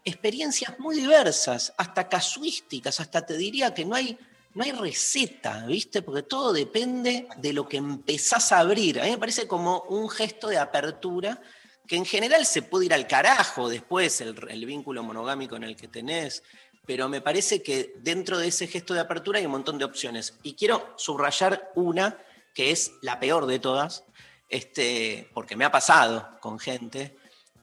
experiencias 0.03 0.77
muy 0.79 0.97
diversas, 0.97 1.73
hasta 1.77 2.09
casuísticas, 2.09 2.99
hasta 2.99 3.25
te 3.25 3.37
diría 3.37 3.73
que 3.73 3.85
no 3.85 3.95
hay, 3.95 4.17
no 4.53 4.63
hay 4.63 4.71
receta, 4.71 5.65
¿viste? 5.65 6.01
Porque 6.01 6.23
todo 6.23 6.53
depende 6.53 7.27
de 7.37 7.53
lo 7.53 7.67
que 7.67 7.77
empezás 7.77 8.51
a 8.51 8.59
abrir. 8.59 8.99
A 8.99 9.05
mí 9.05 9.11
me 9.11 9.17
parece 9.17 9.47
como 9.47 9.81
un 9.89 10.09
gesto 10.09 10.47
de 10.47 10.57
apertura 10.57 11.41
que 11.87 11.95
en 11.95 12.05
general 12.05 12.45
se 12.45 12.61
puede 12.61 12.85
ir 12.85 12.93
al 12.93 13.07
carajo 13.07 13.67
después, 13.67 14.21
el, 14.21 14.35
el 14.49 14.65
vínculo 14.65 15.03
monogámico 15.03 15.55
en 15.55 15.63
el 15.63 15.75
que 15.75 15.87
tenés, 15.87 16.43
pero 16.85 17.09
me 17.09 17.21
parece 17.21 17.61
que 17.61 17.93
dentro 17.97 18.37
de 18.37 18.47
ese 18.47 18.67
gesto 18.67 18.93
de 18.93 19.01
apertura 19.01 19.39
hay 19.39 19.45
un 19.45 19.51
montón 19.51 19.77
de 19.77 19.85
opciones. 19.85 20.35
Y 20.43 20.53
quiero 20.53 20.93
subrayar 20.97 21.71
una 21.75 22.17
que 22.53 22.71
es 22.71 22.93
la 23.01 23.19
peor 23.19 23.47
de 23.47 23.59
todas, 23.59 24.03
este, 24.49 25.29
porque 25.33 25.55
me 25.55 25.65
ha 25.65 25.71
pasado 25.71 26.37
con 26.39 26.59
gente 26.59 27.17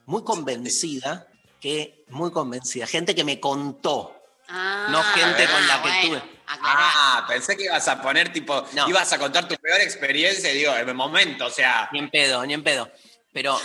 muy 0.07 0.25
convencida, 0.25 1.29
que 1.61 2.05
muy 2.09 2.33
convencida, 2.33 2.87
gente 2.87 3.15
que 3.15 3.23
me 3.23 3.39
contó, 3.39 4.21
Ah, 4.51 4.89
No 4.91 5.03
gente 5.03 5.47
con 5.47 5.67
la 5.69 5.83
que 5.83 5.89
bueno, 5.89 6.03
tuve. 6.03 6.40
Ah, 6.63 7.25
pensé 7.29 7.57
que 7.57 7.65
ibas 7.65 7.87
a 7.89 8.01
poner 8.03 8.33
tipo, 8.33 8.65
No. 8.75 8.89
ibas 8.89 9.13
a 9.13 9.19
contar 9.19 9.47
tu 9.47 9.55
peor 9.57 9.81
experiencia 9.81 10.51
digo, 10.53 10.75
en 10.75 10.89
el 10.89 10.95
momento, 10.95 11.47
o 11.47 11.51
sea, 11.51 11.89
ni 11.93 11.99
en 12.01 12.11
pedo, 12.11 12.45
ni 12.47 12.55
en 12.55 12.65
pedo, 12.65 12.91
pero 13.33 13.59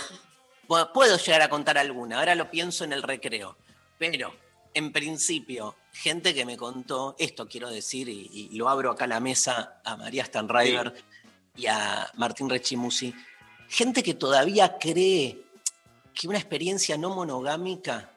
pu- 0.68 0.92
puedo 0.92 1.16
llegar 1.18 1.42
a 1.42 1.48
contar 1.48 1.78
alguna, 1.78 2.18
ahora 2.18 2.34
lo 2.34 2.50
pienso 2.50 2.84
en 2.84 2.92
el 2.92 3.02
recreo, 3.02 3.56
pero 3.98 4.34
en 4.74 4.92
principio, 4.92 5.76
gente 5.92 6.34
que 6.34 6.44
me 6.44 6.56
contó, 6.56 7.16
esto 7.18 7.48
quiero 7.48 7.70
decir, 7.70 8.08
y, 8.08 8.30
y 8.52 8.56
lo 8.56 8.68
abro 8.68 8.90
acá 8.92 9.04
a 9.04 9.08
la 9.08 9.20
mesa 9.20 9.80
a 9.84 9.96
María 9.96 10.24
Stanriver 10.24 10.94
y 11.56 11.66
a 11.66 12.10
Martín 12.14 12.48
Rechimusi, 12.50 13.14
gente 13.68 14.02
que 14.02 14.14
todavía 14.14 14.76
cree 14.78 15.42
que 16.14 16.28
una 16.28 16.38
experiencia 16.38 16.96
no 16.98 17.10
monogámica 17.10 18.10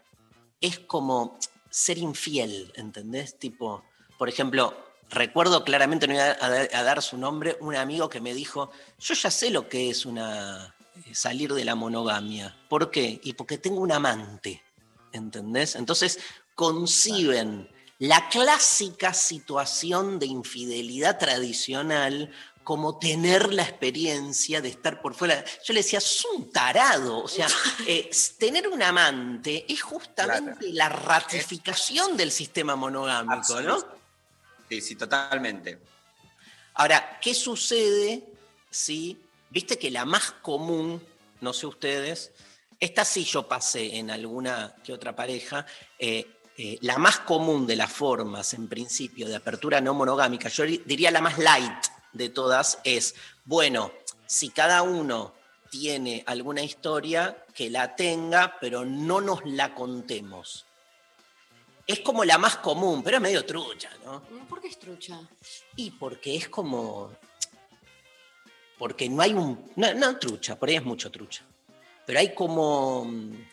es 0.62 0.80
como 0.80 1.40
ser 1.70 1.98
infiel, 1.98 2.72
¿entendés? 2.76 3.40
Tipo, 3.40 3.86
por 4.20 4.30
ejemplo, 4.30 4.78
recuerdo 5.10 5.64
claramente, 5.64 6.08
no 6.08 6.14
voy 6.14 6.22
a, 6.22 6.34
a- 6.34 6.80
a 6.80 6.84
dar 6.84 7.02
su 7.02 7.18
nombre, 7.18 7.58
un 7.62 7.76
amigo 7.76 8.10
que 8.10 8.22
me 8.22 8.36
dijo, 8.36 8.70
yo 9.00 9.16
ya 9.16 9.32
sé 9.32 9.50
lo 9.50 9.68
que 9.68 9.90
es 9.90 10.06
una 10.06 10.76
eh, 11.06 11.16
salir 11.16 11.54
de 11.54 11.66
la 11.66 11.74
monogamia. 11.74 12.56
¿Por 12.68 12.92
qué? 12.92 13.20
Y 13.24 13.34
porque 13.34 13.58
tengo 13.58 13.80
un 13.80 13.92
amante, 13.94 14.62
¿entendés? 15.14 15.76
Entonces 15.76 16.20
conciben 16.54 17.70
la 17.98 18.30
clásica 18.30 19.14
situación 19.14 20.20
de 20.20 20.26
infidelidad 20.28 21.18
tradicional 21.18 22.32
como 22.64 23.00
tener 23.00 23.52
la 23.54 23.64
experiencia 23.64 24.62
de 24.62 24.70
estar 24.70 25.02
por 25.02 25.16
fuera. 25.16 25.44
Yo 25.66 25.74
le 25.74 25.80
decía, 25.80 26.00
sos 26.00 26.26
un 26.38 26.52
tarado. 26.52 27.24
O 27.24 27.28
sea, 27.28 27.48
eh, 27.88 28.10
tener 28.38 28.68
un 28.68 28.84
amante 28.84 29.66
es 29.72 29.82
justamente 29.82 30.72
la 30.74 30.88
ratificación 30.90 32.16
del 32.16 32.32
sistema 32.32 32.76
monogámico, 32.76 33.34
¿no? 33.62 33.99
Sí, 34.70 34.82
sí, 34.82 34.96
totalmente. 34.96 35.80
Ahora, 36.76 37.20
¿qué 37.22 37.34
sucede 37.34 38.24
si, 38.70 39.20
viste 39.50 39.78
que 39.78 39.92
la 39.92 40.06
más 40.06 40.32
común, 40.32 41.02
no 41.42 41.54
sé 41.54 41.66
ustedes, 41.66 42.32
esta 42.80 43.04
sí 43.04 43.26
yo 43.26 43.48
pasé 43.48 43.98
en 43.98 44.10
alguna 44.12 44.76
que 44.84 44.94
otra 44.94 45.16
pareja, 45.16 45.66
eh, 45.98 46.26
eh, 46.58 46.78
la 46.82 46.98
más 46.98 47.20
común 47.20 47.68
de 47.68 47.76
las 47.76 47.92
formas, 47.92 48.54
en 48.54 48.68
principio, 48.68 49.28
de 49.28 49.36
apertura 49.36 49.82
no 49.82 49.94
monogámica, 49.94 50.50
yo 50.50 50.64
di- 50.64 50.82
diría 50.86 51.12
la 51.12 51.22
más 51.22 51.38
light 51.38 51.86
de 52.14 52.30
todas, 52.30 52.80
es, 52.84 53.16
bueno, 53.46 53.92
si 54.28 54.50
cada 54.50 54.82
uno 54.82 55.34
tiene 55.70 56.24
alguna 56.26 56.62
historia, 56.64 57.46
que 57.54 57.70
la 57.70 57.96
tenga, 57.96 58.58
pero 58.60 58.86
no 58.86 59.22
nos 59.22 59.46
la 59.46 59.76
contemos. 59.76 60.66
Es 61.92 62.02
como 62.02 62.24
la 62.24 62.38
más 62.38 62.58
común, 62.58 63.02
pero 63.04 63.18
es 63.18 63.22
medio 63.24 63.44
trucha, 63.46 63.90
¿no? 64.06 64.22
¿Por 64.48 64.62
qué 64.62 64.68
es 64.68 64.78
trucha? 64.78 65.20
Y 65.76 65.90
porque 65.92 66.36
es 66.36 66.48
como. 66.48 67.12
Porque 68.78 69.10
no 69.10 69.22
hay 69.24 69.34
un. 69.34 69.72
No, 69.76 69.94
no 69.96 70.18
trucha, 70.20 70.58
por 70.58 70.70
ahí 70.70 70.76
es 70.76 70.84
mucho 70.84 71.10
trucha. 71.10 71.44
Pero 72.06 72.20
hay 72.20 72.34
como. 72.36 73.06
mm, 73.06 73.48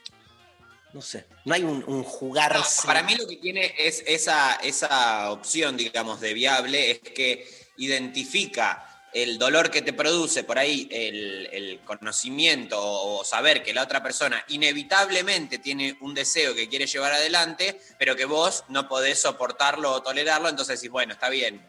No 0.92 1.00
sé, 1.00 1.26
no 1.46 1.54
hay 1.54 1.62
un, 1.62 1.82
un 1.86 1.98
No, 1.98 2.04
jugarse. 2.04 2.86
para 2.86 3.02
mí 3.02 3.14
lo 3.14 3.26
que 3.26 3.36
tiene 3.36 3.74
es 3.78 4.02
esa, 4.06 4.56
esa 4.56 5.30
opción, 5.32 5.76
digamos, 5.76 6.20
de 6.20 6.34
viable, 6.34 6.90
es 6.90 6.98
que 7.00 7.48
identifica 7.78 8.95
el 9.22 9.38
dolor 9.38 9.70
que 9.70 9.80
te 9.80 9.94
produce 9.94 10.44
por 10.44 10.58
ahí 10.58 10.86
el, 10.90 11.48
el 11.50 11.80
conocimiento 11.84 12.76
o 12.78 13.24
saber 13.24 13.62
que 13.62 13.72
la 13.72 13.82
otra 13.82 14.02
persona 14.02 14.44
inevitablemente 14.48 15.58
tiene 15.58 15.96
un 16.02 16.12
deseo 16.12 16.54
que 16.54 16.68
quiere 16.68 16.86
llevar 16.86 17.12
adelante, 17.14 17.80
pero 17.98 18.14
que 18.14 18.26
vos 18.26 18.64
no 18.68 18.88
podés 18.88 19.22
soportarlo 19.22 19.90
o 19.90 20.02
tolerarlo, 20.02 20.50
entonces 20.50 20.78
decís, 20.78 20.90
bueno, 20.90 21.14
está 21.14 21.30
bien, 21.30 21.64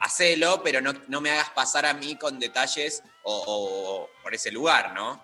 hacelo, 0.00 0.60
pero 0.64 0.80
no, 0.80 0.92
no 1.06 1.20
me 1.20 1.30
hagas 1.30 1.50
pasar 1.50 1.86
a 1.86 1.94
mí 1.94 2.16
con 2.16 2.40
detalles 2.40 3.02
o, 3.22 3.44
o 3.46 4.10
por 4.22 4.34
ese 4.34 4.50
lugar, 4.50 4.92
¿no? 4.92 5.22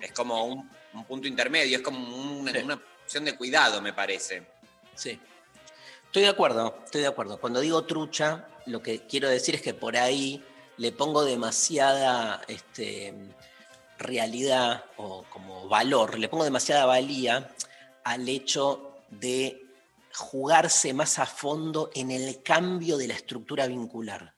Es 0.00 0.12
como 0.12 0.44
un, 0.44 0.70
un 0.92 1.04
punto 1.04 1.26
intermedio, 1.26 1.76
es 1.78 1.82
como 1.82 1.98
una, 2.16 2.52
Sí. 2.52 2.58
una 2.58 2.80
opción 3.04 3.24
de 3.24 3.36
cuidado, 3.36 3.82
me 3.82 3.92
parece. 3.92 4.44
Sí. 4.94 5.18
Estoy 6.06 6.22
de 6.22 6.28
acuerdo, 6.28 6.78
estoy 6.84 7.00
de 7.00 7.08
acuerdo. 7.08 7.40
Cuando 7.40 7.58
digo 7.60 7.84
trucha, 7.86 8.46
lo 8.66 8.82
que 8.82 9.06
quiero 9.06 9.28
decir 9.28 9.54
es 9.56 9.62
que 9.62 9.74
por 9.74 9.96
ahí 9.96 10.44
le 10.82 10.90
pongo 10.90 11.24
demasiada 11.24 12.42
este, 12.48 13.14
realidad 13.98 14.84
o 14.96 15.24
como 15.30 15.68
valor, 15.68 16.18
le 16.18 16.28
pongo 16.28 16.42
demasiada 16.42 16.86
valía 16.86 17.54
al 18.02 18.28
hecho 18.28 18.96
de 19.08 19.64
jugarse 20.12 20.92
más 20.92 21.20
a 21.20 21.26
fondo 21.26 21.90
en 21.94 22.10
el 22.10 22.42
cambio 22.42 22.96
de 22.96 23.06
la 23.06 23.14
estructura 23.14 23.68
vincular. 23.68 24.34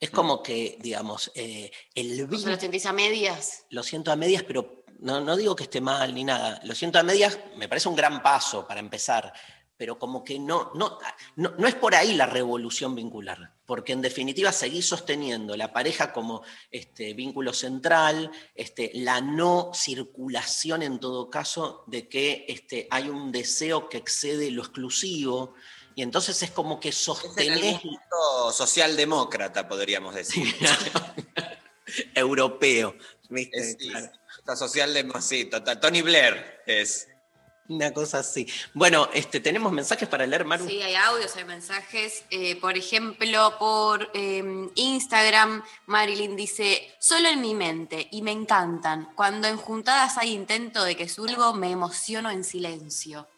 Es 0.00 0.10
como 0.10 0.42
que, 0.42 0.78
digamos, 0.80 1.30
eh, 1.36 1.70
el 1.94 2.08
¿Vos 2.22 2.30
vínculo... 2.30 2.56
lo 2.56 2.60
sentís 2.60 2.86
a 2.86 2.92
medias? 2.92 3.64
Lo 3.70 3.84
siento 3.84 4.10
a 4.10 4.16
medias, 4.16 4.42
pero 4.42 4.82
no, 4.98 5.20
no 5.20 5.36
digo 5.36 5.54
que 5.54 5.62
esté 5.62 5.80
mal 5.80 6.12
ni 6.12 6.24
nada. 6.24 6.60
Lo 6.64 6.74
siento 6.74 6.98
a 6.98 7.04
medias, 7.04 7.38
me 7.56 7.68
parece 7.68 7.88
un 7.88 7.94
gran 7.94 8.20
paso 8.20 8.66
para 8.66 8.80
empezar, 8.80 9.32
pero 9.76 9.98
como 9.98 10.22
que 10.22 10.38
no, 10.38 10.70
no, 10.74 10.98
no, 11.36 11.54
no 11.58 11.66
es 11.66 11.74
por 11.74 11.94
ahí 11.94 12.14
la 12.14 12.26
revolución 12.26 12.94
vincular, 12.94 13.54
porque 13.66 13.92
en 13.92 14.02
definitiva 14.02 14.52
seguís 14.52 14.86
sosteniendo 14.86 15.56
la 15.56 15.72
pareja 15.72 16.12
como 16.12 16.42
este, 16.70 17.14
vínculo 17.14 17.52
central, 17.52 18.30
este, 18.54 18.90
la 18.94 19.20
no 19.20 19.72
circulación 19.74 20.82
en 20.82 21.00
todo 21.00 21.30
caso 21.30 21.84
de 21.86 22.08
que 22.08 22.44
este, 22.48 22.86
hay 22.90 23.08
un 23.08 23.32
deseo 23.32 23.88
que 23.88 23.98
excede 23.98 24.50
lo 24.50 24.62
exclusivo, 24.62 25.54
y 25.94 26.02
entonces 26.02 26.42
es 26.42 26.50
como 26.50 26.80
que 26.80 26.88
Es 26.88 27.08
en 27.08 27.14
el 27.14 27.16
sostenés 27.16 27.80
socialdemócrata, 28.52 29.68
podríamos 29.68 30.14
decir. 30.14 30.54
europeo. 32.14 32.94
Es, 33.30 33.76
sí, 35.20 35.46
total. 35.46 35.80
Tony 35.80 36.02
Blair 36.02 36.62
es. 36.66 37.08
Una 37.68 37.92
cosa 37.92 38.18
así. 38.18 38.46
Bueno, 38.74 39.08
este, 39.14 39.40
tenemos 39.40 39.72
mensajes 39.72 40.08
para 40.08 40.26
leer, 40.26 40.44
Maru. 40.44 40.66
Sí, 40.66 40.82
hay 40.82 40.94
audios, 40.94 41.34
hay 41.36 41.44
mensajes. 41.44 42.24
Eh, 42.30 42.56
por 42.56 42.76
ejemplo, 42.76 43.56
por 43.58 44.10
eh, 44.14 44.68
Instagram, 44.74 45.62
Marilyn 45.86 46.34
dice, 46.36 46.94
solo 46.98 47.28
en 47.28 47.40
mi 47.40 47.54
mente, 47.54 48.08
y 48.10 48.22
me 48.22 48.32
encantan. 48.32 49.08
Cuando 49.14 49.46
en 49.48 49.56
juntadas 49.56 50.18
hay 50.18 50.32
intento 50.32 50.82
de 50.84 50.96
que 50.96 51.08
surgo, 51.08 51.54
me 51.54 51.70
emociono 51.70 52.30
en 52.30 52.42
silencio. 52.44 53.28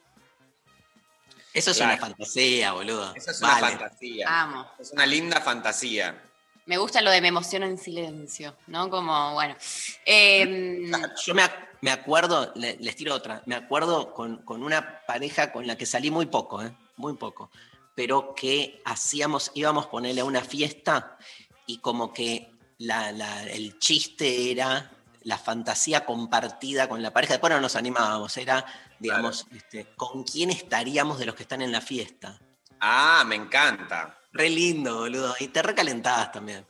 Eso 1.52 1.70
es 1.70 1.76
Claro. 1.76 1.92
una 1.92 2.00
fantasía, 2.00 2.72
boludo. 2.72 3.14
Esa 3.14 3.30
es 3.30 3.40
una 3.40 3.58
fantasía. 3.58 4.42
Amo. 4.42 4.66
Es 4.78 4.90
una 4.90 5.06
linda 5.06 5.40
fantasía. 5.40 6.20
Me 6.66 6.78
gusta 6.78 7.02
lo 7.02 7.10
de 7.10 7.20
me 7.20 7.28
emociono 7.28 7.66
en 7.66 7.78
silencio, 7.78 8.56
¿no? 8.68 8.88
Como, 8.90 9.34
bueno. 9.34 9.54
Eh, 10.06 10.90
Yo 11.24 11.34
me, 11.34 11.42
me 11.85 11.90
acuerdo, 11.90 12.51
le- 12.55 12.79
les 12.81 12.97
tiro 12.97 13.14
otra, 13.14 13.42
me 13.44 13.55
acuerdo 13.55 14.14
con, 14.14 14.38
con 14.38 14.62
una 14.62 15.05
pareja 15.07 15.53
con 15.53 15.66
la 15.66 15.77
que 15.77 15.85
salí 15.85 16.11
muy 16.11 16.25
poco, 16.25 16.62
¿eh? 16.62 16.75
muy 16.97 17.14
poco, 17.18 17.51
pero 17.94 18.35
que 18.35 18.81
hacíamos, 18.87 19.51
íbamos 19.55 19.85
a 19.85 19.90
ponerle 19.90 20.23
a 20.23 20.25
una 20.25 20.40
fiesta 20.40 21.18
y 21.66 21.81
como 21.81 22.11
que 22.14 22.51
la- 22.79 23.12
la- 23.12 23.42
el 23.44 23.79
chiste 23.79 24.51
era 24.51 24.92
la 25.25 25.37
fantasía 25.37 26.07
compartida 26.07 26.88
con 26.88 27.03
la 27.03 27.11
pareja, 27.12 27.35
después 27.35 27.53
no 27.53 27.61
nos 27.61 27.77
animábamos, 27.77 28.35
era, 28.38 28.64
digamos, 28.99 29.47
este, 29.55 29.87
con 29.94 30.25
quién 30.25 30.49
estaríamos 30.51 31.18
de 31.18 31.27
los 31.27 31.35
que 31.35 31.42
están 31.42 31.61
en 31.61 31.70
la 31.70 31.83
fiesta. 31.83 32.40
Ah, 32.81 33.25
me 33.27 33.35
encanta. 33.35 34.18
Re 34.33 34.49
lindo, 34.49 35.01
boludo, 35.01 35.35
y 35.38 35.49
te 35.49 35.61
recalentabas 35.62 36.33
también. 36.33 36.66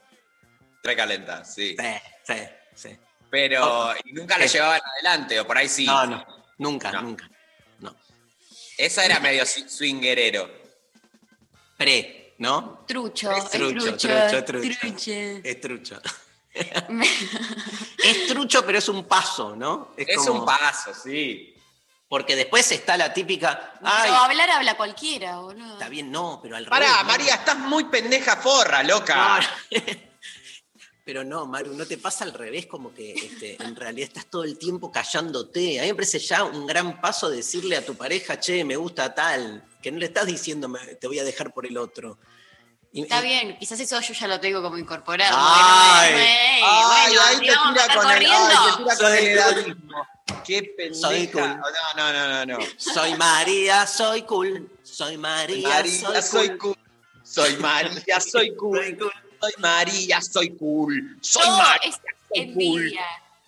Recalenta, 0.82 1.44
sí. 1.44 1.76
Sí, 1.78 1.94
sí, 2.24 2.34
sí. 2.74 2.96
Pero 3.34 3.92
y 4.04 4.12
nunca 4.12 4.38
lo 4.38 4.44
¿Qué? 4.44 4.48
llevaban 4.48 4.80
adelante, 4.92 5.40
o 5.40 5.44
por 5.46 5.58
ahí 5.58 5.68
sí. 5.68 5.84
No, 5.86 6.06
no, 6.06 6.24
nunca, 6.58 6.92
No. 6.92 7.02
nunca. 7.02 7.28
No. 7.80 7.96
Esa 8.78 9.04
era 9.04 9.18
medio 9.18 9.42
swi- 9.42 9.68
swingerero. 9.68 10.48
Pre, 11.76 12.36
¿no? 12.38 12.84
trucho, 12.86 13.32
Es 13.32 13.44
es 13.46 13.50
trucho, 13.50 13.86
trucho, 13.86 14.08
trucho, 14.08 14.44
trucho. 14.44 14.78
truche. 14.80 15.40
Es 15.50 15.60
trucho. 15.60 16.00
Es 18.04 18.26
trucho, 18.28 18.64
pero 18.64 18.78
es 18.78 18.88
un 18.88 19.04
paso, 19.08 19.56
¿no? 19.56 19.92
Es 19.96 20.16
como- 20.18 20.40
un 20.40 20.46
paso, 20.46 20.92
sí. 20.94 21.50
Porque 22.08 22.36
después 22.36 22.70
está 22.70 22.96
la 22.96 23.12
típica. 23.12 23.72
Ay, 23.82 24.02
Pero 24.04 24.14
hablar 24.16 24.50
habla 24.50 24.76
cualquiera, 24.76 25.38
boludo. 25.38 25.72
está 25.72 25.88
bien, 25.88 26.12
no, 26.12 26.38
pero 26.40 26.54
al 26.56 26.66
Pará, 26.66 26.86
revés, 26.86 26.98
¿no? 27.02 27.08
María, 27.08 27.34
estás 27.34 27.58
muy 27.58 27.84
pendeja 27.84 28.36
forra, 28.36 28.84
loca. 28.84 29.40
No, 29.40 29.80
Pero 31.04 31.22
no, 31.22 31.44
Maru, 31.44 31.74
no 31.74 31.84
te 31.84 31.98
pasa 31.98 32.24
al 32.24 32.32
revés, 32.32 32.64
como 32.66 32.94
que 32.94 33.12
este, 33.12 33.62
en 33.62 33.76
realidad 33.76 34.08
estás 34.08 34.24
todo 34.26 34.42
el 34.44 34.56
tiempo 34.56 34.90
callándote. 34.90 35.78
A 35.78 35.82
mí 35.82 35.88
me 35.88 35.94
parece 35.96 36.18
ya 36.18 36.44
un 36.44 36.66
gran 36.66 36.98
paso 37.00 37.28
decirle 37.28 37.76
a 37.76 37.84
tu 37.84 37.94
pareja, 37.94 38.40
che, 38.40 38.64
me 38.64 38.74
gusta 38.76 39.14
tal, 39.14 39.62
que 39.82 39.92
no 39.92 39.98
le 39.98 40.06
estás 40.06 40.24
diciendo, 40.24 40.66
"Me- 40.66 40.94
te 40.94 41.06
voy 41.06 41.18
a 41.18 41.24
dejar 41.24 41.52
por 41.52 41.66
el 41.66 41.76
otro. 41.76 42.18
Y- 42.90 43.02
Está 43.02 43.20
y- 43.20 43.24
bien, 43.28 43.58
quizás 43.58 43.78
eso 43.80 44.00
yo 44.00 44.14
ya 44.14 44.26
lo 44.28 44.40
tengo 44.40 44.62
como 44.62 44.78
incorporado. 44.78 45.36
Ay, 45.38 46.12
bueno, 46.12 46.26
Ay, 46.66 47.08
bueno, 47.08 47.22
ahí 47.26 47.36
te 47.36 47.42
tira 47.42 47.94
con 47.94 48.10
el, 48.10 48.26
ay, 48.26 48.54
te 48.70 48.76
tira 48.78 48.96
con 48.96 48.96
Soy 48.96 49.18
el 49.18 49.18
cool. 49.18 49.28
edadismo. 49.58 50.06
Qué 50.46 50.74
Soy 50.94 51.26
pendeja. 51.26 51.32
cool. 51.32 51.60
No, 51.96 52.12
no, 52.12 52.12
no, 52.12 52.46
no, 52.46 52.58
no. 52.58 52.66
Soy 52.78 53.14
María, 53.16 53.86
soy 53.86 54.22
cool. 54.22 54.70
Soy 54.82 55.18
María, 55.18 55.68
María, 55.68 56.22
soy 56.22 56.56
cool. 56.56 56.76
Soy 57.22 57.56
María, 57.56 58.20
soy 58.20 58.30
Soy 58.48 58.56
cool. 58.56 58.98
Soy 59.44 59.52
María, 59.62 60.20
soy 60.22 60.50
cool. 60.56 61.18
Soy 61.20 61.46
No, 61.46 61.56
María, 61.58 61.80
es 61.88 62.00
soy 62.32 62.52
cool. 62.54 62.94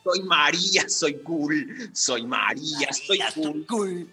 Soy 0.05 0.23
María, 0.23 0.89
soy 0.89 1.15
cool. 1.23 1.91
Soy 1.95 2.27
María, 2.27 2.93
soy 2.93 3.19
María, 3.19 3.33
cool. 3.35 3.67
cool. 3.67 4.11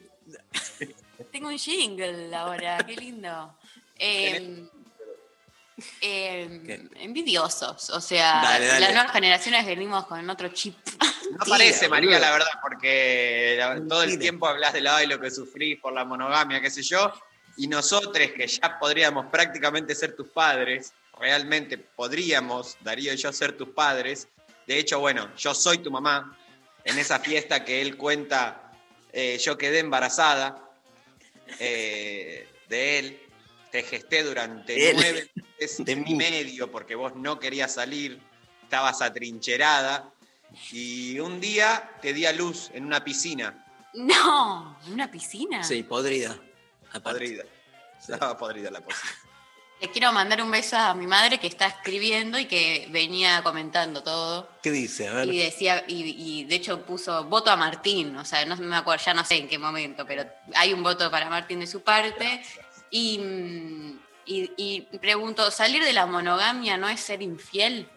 Tengo 1.31 1.49
un 1.49 1.57
jingle 1.57 2.33
ahora, 2.35 2.77
qué 2.87 2.95
lindo. 2.95 3.55
Eh, 3.97 4.65
eh, 6.01 6.61
¿Qué? 6.65 6.87
envidiosos, 7.03 7.89
o 7.89 7.99
sea, 7.99 8.41
Dale, 8.43 8.67
dale. 8.67 8.79
las 8.81 8.93
nuevas 8.93 9.11
generaciones 9.11 9.65
venimos 9.65 10.05
con 10.05 10.29
otro 10.29 10.47
chip. 10.49 10.75
No 11.31 11.45
parece, 11.49 11.89
María, 11.89 12.19
la 12.19 12.31
verdad, 12.31 12.47
porque 12.61 13.55
la- 13.57 13.81
todo 13.87 14.03
el 14.03 14.19
tiempo 14.19 14.47
hablas 14.47 14.73
del 14.73 14.87
ay, 14.87 15.07
lo 15.07 15.19
que 15.19 15.31
sufrís 15.31 15.79
por 15.79 15.91
la 15.93 16.05
monogamia, 16.05 16.61
qué 16.61 16.69
sé 16.69 16.83
yo, 16.83 17.11
y 17.57 17.67
nosotros 17.67 18.13
que 18.35 18.47
ya 18.47 18.77
podríamos 18.79 19.25
prácticamente 19.27 19.95
ser 19.95 20.15
tus 20.15 20.27
padres, 20.29 20.93
realmente 21.23 21.77
podríamos, 21.77 22.75
Darío 22.81 23.13
y 23.13 23.15
yo, 23.15 23.31
ser 23.31 23.55
tus 23.55 23.69
padres. 23.69 24.27
De 24.67 24.77
hecho, 24.77 24.99
bueno, 24.99 25.33
yo 25.37 25.55
soy 25.55 25.77
tu 25.77 25.89
mamá. 25.89 26.37
En 26.83 26.99
esa 26.99 27.17
fiesta 27.17 27.63
que 27.63 27.81
él 27.81 27.95
cuenta, 27.95 28.73
eh, 29.13 29.37
yo 29.37 29.57
quedé 29.57 29.79
embarazada 29.79 30.69
eh, 31.59 32.45
de 32.67 32.99
él. 32.99 33.19
Te 33.71 33.83
gesté 33.83 34.21
durante 34.23 34.89
él. 34.89 34.97
nueve 34.97 35.31
meses 35.57 35.85
De 35.85 35.93
y 35.93 36.13
medio 36.13 36.69
porque 36.69 36.93
vos 36.93 37.15
no 37.15 37.39
querías 37.39 37.73
salir, 37.73 38.19
estabas 38.61 39.01
atrincherada. 39.01 40.11
Y 40.73 41.19
un 41.21 41.39
día 41.39 41.89
te 42.01 42.11
di 42.11 42.25
a 42.25 42.33
luz 42.33 42.69
en 42.73 42.85
una 42.85 43.01
piscina 43.01 43.65
No, 43.93 44.77
¿en 44.85 44.93
una 44.93 45.09
piscina? 45.09 45.63
Sí, 45.63 45.83
podrida. 45.83 46.37
Aparte. 46.91 47.19
podrida. 47.19 47.43
Estaba 47.97 48.37
podrida 48.37 48.69
la 48.69 48.81
piscina. 48.81 49.32
Le 49.83 49.91
quiero 49.91 50.13
mandar 50.13 50.41
un 50.41 50.49
beso 50.49 50.77
a 50.77 50.93
mi 50.93 51.05
madre 51.07 51.41
que 51.41 51.47
está 51.47 51.67
escribiendo 51.67 52.39
y 52.39 52.45
que 52.45 52.87
venía 52.89 53.43
comentando 53.43 54.01
todo. 54.01 54.47
¿Qué 54.61 54.71
dice? 54.71 55.09
A 55.09 55.13
ver. 55.15 55.27
Y 55.27 55.39
decía, 55.39 55.83
y, 55.85 56.15
y 56.17 56.45
de 56.45 56.55
hecho 56.55 56.85
puso 56.85 57.25
voto 57.25 57.51
a 57.51 57.57
Martín, 57.57 58.15
o 58.15 58.23
sea, 58.23 58.45
no 58.45 58.55
me 58.55 58.77
acuerdo, 58.77 59.03
ya 59.03 59.13
no 59.13 59.25
sé 59.25 59.35
en 59.35 59.49
qué 59.49 59.57
momento, 59.57 60.05
pero 60.07 60.23
hay 60.55 60.71
un 60.71 60.83
voto 60.83 61.11
para 61.11 61.29
Martín 61.29 61.59
de 61.59 61.67
su 61.67 61.81
parte. 61.81 62.41
Y, 62.91 63.19
y, 64.25 64.53
y 64.55 64.81
pregunto, 64.99 65.51
¿salir 65.51 65.83
de 65.83 65.91
la 65.91 66.05
monogamia 66.05 66.77
no 66.77 66.87
es 66.87 67.01
ser 67.01 67.21
infiel? 67.21 67.89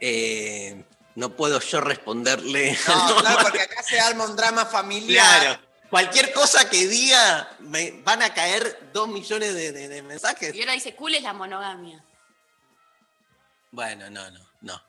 Eh, 0.00 0.84
no 1.16 1.36
puedo 1.36 1.60
yo 1.60 1.82
responderle. 1.82 2.78
No, 2.88 3.16
claro, 3.20 3.40
porque 3.42 3.60
acá 3.60 3.82
se 3.82 4.00
arma 4.00 4.24
un 4.24 4.36
drama 4.36 4.64
familiar. 4.64 5.42
Claro. 5.42 5.67
Cualquier 5.90 6.32
cosa 6.32 6.68
que 6.68 6.86
diga, 6.86 7.56
me 7.60 8.02
van 8.02 8.22
a 8.22 8.34
caer 8.34 8.90
dos 8.92 9.08
millones 9.08 9.54
de, 9.54 9.72
de- 9.72 9.88
de 9.88 10.02
mensajes. 10.02 10.54
Y 10.54 10.60
ahora 10.60 10.72
dice, 10.74 10.94
cool 10.94 11.14
es 11.14 11.22
la 11.22 11.32
monogamia. 11.32 12.04
Bueno, 13.70 14.10
no, 14.10 14.30
no, 14.30 14.40
no. 14.62 14.82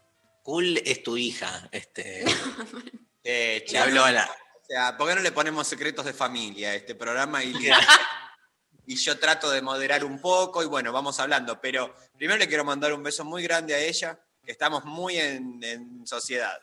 Cool 0.44 0.78
es 0.86 1.04
tu 1.04 1.18
hija. 1.18 1.68
Este, 1.72 2.24
Eh, 3.22 3.58
le 3.60 3.66
chicos, 3.66 3.82
hablo 3.86 4.06
a 4.06 4.12
la. 4.14 4.26
O 4.26 4.66
sea, 4.66 4.98
¿por 4.98 5.08
qué 5.10 5.16
no 5.16 5.22
le 5.22 5.32
ponemos 5.34 5.68
secretos 5.68 6.06
de 6.06 6.14
familia 6.14 6.70
a 6.70 6.76
este 6.76 6.96
programa? 6.96 7.44
Y, 7.44 7.54
y 8.88 8.96
yo 8.96 9.20
trato 9.20 9.52
de 9.52 9.62
moderar 9.62 10.06
un 10.06 10.22
poco 10.22 10.64
y 10.64 10.66
bueno, 10.66 10.92
vamos 10.94 11.20
hablando. 11.20 11.60
Pero 11.60 11.94
primero 12.18 12.40
le 12.40 12.48
quiero 12.48 12.64
mandar 12.64 12.94
un 12.94 13.04
beso 13.04 13.26
muy 13.26 13.44
grande 13.44 13.76
a 13.76 13.80
ella, 13.80 14.18
que 14.44 14.52
estamos 14.54 14.86
muy 14.86 15.18
en, 15.18 15.60
en 15.64 16.08
sociedad. 16.08 16.58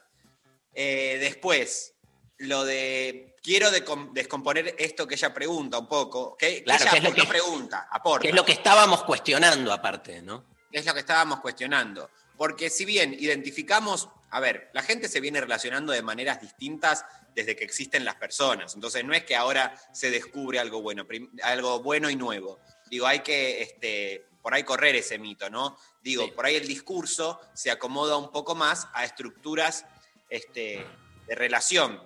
Eh, 0.73 1.19
después, 1.21 1.95
lo 2.39 2.65
de. 2.65 3.35
Quiero 3.43 3.71
descomponer 3.71 4.75
esto 4.79 5.07
que 5.07 5.15
ella 5.15 5.33
pregunta 5.33 5.79
un 5.79 5.89
poco. 5.89 6.37
Que, 6.37 6.65
Claro, 6.65 6.83
ella 6.83 6.91
que 6.91 6.97
es 6.99 7.03
lo 7.05 7.11
no 7.11 7.15
que- 7.17 7.25
pregunta, 7.29 7.89
aporta. 7.91 8.23
Que 8.23 8.29
es 8.31 8.35
lo 8.35 8.45
que 8.45 8.53
estábamos 8.53 9.05
cuestionando 9.05 9.73
aparte, 9.73 10.21
¿no? 10.23 10.45
es 10.73 10.85
lo 10.85 10.93
que 10.93 11.01
estábamos 11.01 11.41
cuestionando. 11.41 12.11
Porque 12.37 12.69
si 12.69 12.85
bien 12.85 13.15
identificamos, 13.19 14.11
a 14.31 14.41
ver, 14.41 14.69
la 14.75 14.83
gente 14.83 15.09
se 15.09 15.21
viene 15.21 15.41
relacionando 15.41 15.91
de 15.93 16.03
maneras 16.03 16.39
distintas 16.41 17.05
desde 17.35 17.57
que 17.57 17.65
existen 17.65 18.05
las 18.05 18.17
personas. 18.17 18.75
Entonces 18.75 19.03
no 19.03 19.15
es 19.15 19.25
que 19.25 19.37
ahora 19.37 19.75
se 19.93 20.11
descubre 20.11 20.59
algo 20.59 20.83
bueno, 20.83 21.07
algo 21.45 21.81
bueno 21.81 22.11
y 22.11 22.17
nuevo. 22.17 22.59
Digo, 22.91 23.07
hay 23.07 23.21
que 23.21 23.63
este, 23.63 24.27
por 24.43 24.53
ahí 24.53 24.65
correr 24.65 24.97
ese 24.97 25.19
mito, 25.19 25.49
¿no? 25.49 25.79
Digo, 26.03 26.25
Sí. 26.27 26.33
por 26.33 26.45
ahí 26.45 26.57
el 26.57 26.67
discurso 26.69 27.41
se 27.55 27.71
acomoda 27.71 28.17
un 28.19 28.31
poco 28.31 28.55
más 28.55 28.87
a 28.93 29.05
estructuras 29.05 29.87
este, 30.29 30.85
de 31.27 31.35
relación. 31.35 32.03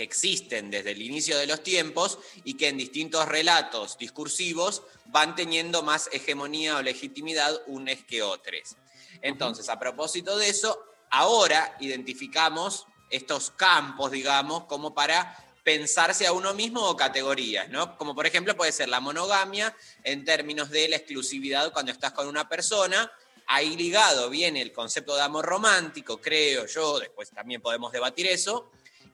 Que 0.00 0.04
existen 0.04 0.70
desde 0.70 0.92
el 0.92 1.02
inicio 1.02 1.36
de 1.36 1.46
los 1.46 1.62
tiempos 1.62 2.18
y 2.42 2.54
que 2.54 2.68
en 2.68 2.78
distintos 2.78 3.28
relatos 3.28 3.98
discursivos 3.98 4.82
van 5.04 5.34
teniendo 5.34 5.82
más 5.82 6.08
hegemonía 6.10 6.78
o 6.78 6.82
legitimidad 6.82 7.60
unos 7.66 7.98
que 8.08 8.22
otros. 8.22 8.76
Entonces, 9.20 9.68
a 9.68 9.78
propósito 9.78 10.38
de 10.38 10.48
eso, 10.48 10.82
ahora 11.10 11.76
identificamos 11.80 12.86
estos 13.10 13.50
campos, 13.50 14.10
digamos, 14.10 14.64
como 14.64 14.94
para 14.94 15.36
pensarse 15.62 16.26
a 16.26 16.32
uno 16.32 16.54
mismo 16.54 16.80
o 16.88 16.96
categorías, 16.96 17.68
¿no? 17.68 17.98
Como 17.98 18.14
por 18.14 18.26
ejemplo 18.26 18.56
puede 18.56 18.72
ser 18.72 18.88
la 18.88 19.00
monogamia 19.00 19.76
en 20.02 20.24
términos 20.24 20.70
de 20.70 20.88
la 20.88 20.96
exclusividad 20.96 21.74
cuando 21.74 21.92
estás 21.92 22.12
con 22.12 22.26
una 22.26 22.48
persona. 22.48 23.12
Ahí 23.48 23.76
ligado 23.76 24.30
viene 24.30 24.62
el 24.62 24.72
concepto 24.72 25.14
de 25.14 25.20
amor 25.20 25.44
romántico, 25.44 26.22
creo 26.22 26.64
yo, 26.64 27.00
después 27.00 27.28
también 27.32 27.60
podemos 27.60 27.92
debatir 27.92 28.28
eso. 28.28 28.70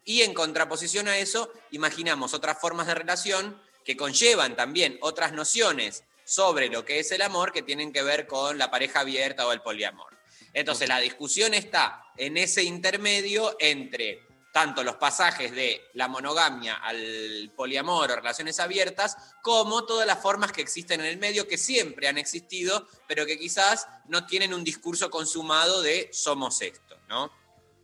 Y 0.06 0.22
en 0.22 0.34
contraposición 0.34 1.08
a 1.08 1.18
eso, 1.18 1.52
imaginamos 1.72 2.32
otras 2.32 2.58
formas 2.60 2.86
de 2.86 2.94
relación 2.94 3.60
que 3.84 3.96
conllevan 3.96 4.54
también 4.56 4.98
otras 5.02 5.32
nociones 5.32 6.04
sobre 6.24 6.68
lo 6.68 6.84
que 6.84 7.00
es 7.00 7.10
el 7.10 7.22
amor 7.22 7.52
que 7.52 7.62
tienen 7.62 7.92
que 7.92 8.02
ver 8.02 8.28
con 8.28 8.56
la 8.56 8.70
pareja 8.70 9.00
abierta 9.00 9.46
o 9.46 9.52
el 9.52 9.62
poliamor. 9.62 10.16
Entonces 10.52 10.88
la 10.88 11.00
discusión 11.00 11.54
está 11.54 12.04
en 12.16 12.36
ese 12.36 12.62
intermedio 12.62 13.56
entre 13.58 14.22
tanto 14.52 14.84
los 14.84 14.94
pasajes 14.94 15.50
de 15.50 15.82
la 15.94 16.06
monogamia 16.06 16.76
al 16.76 17.52
poliamor 17.54 18.10
o 18.10 18.16
relaciones 18.16 18.58
abiertas, 18.60 19.16
como 19.42 19.84
todas 19.84 20.06
las 20.06 20.22
formas 20.22 20.52
que 20.52 20.62
existen 20.62 21.00
en 21.00 21.06
el 21.06 21.18
medio, 21.18 21.46
que 21.46 21.58
siempre 21.58 22.08
han 22.08 22.16
existido, 22.16 22.86
pero 23.06 23.26
que 23.26 23.38
quizás 23.38 23.86
no 24.06 24.24
tienen 24.24 24.54
un 24.54 24.64
discurso 24.64 25.10
consumado 25.10 25.82
de 25.82 26.08
somos 26.12 26.62
esto, 26.62 26.96
¿no? 27.08 27.30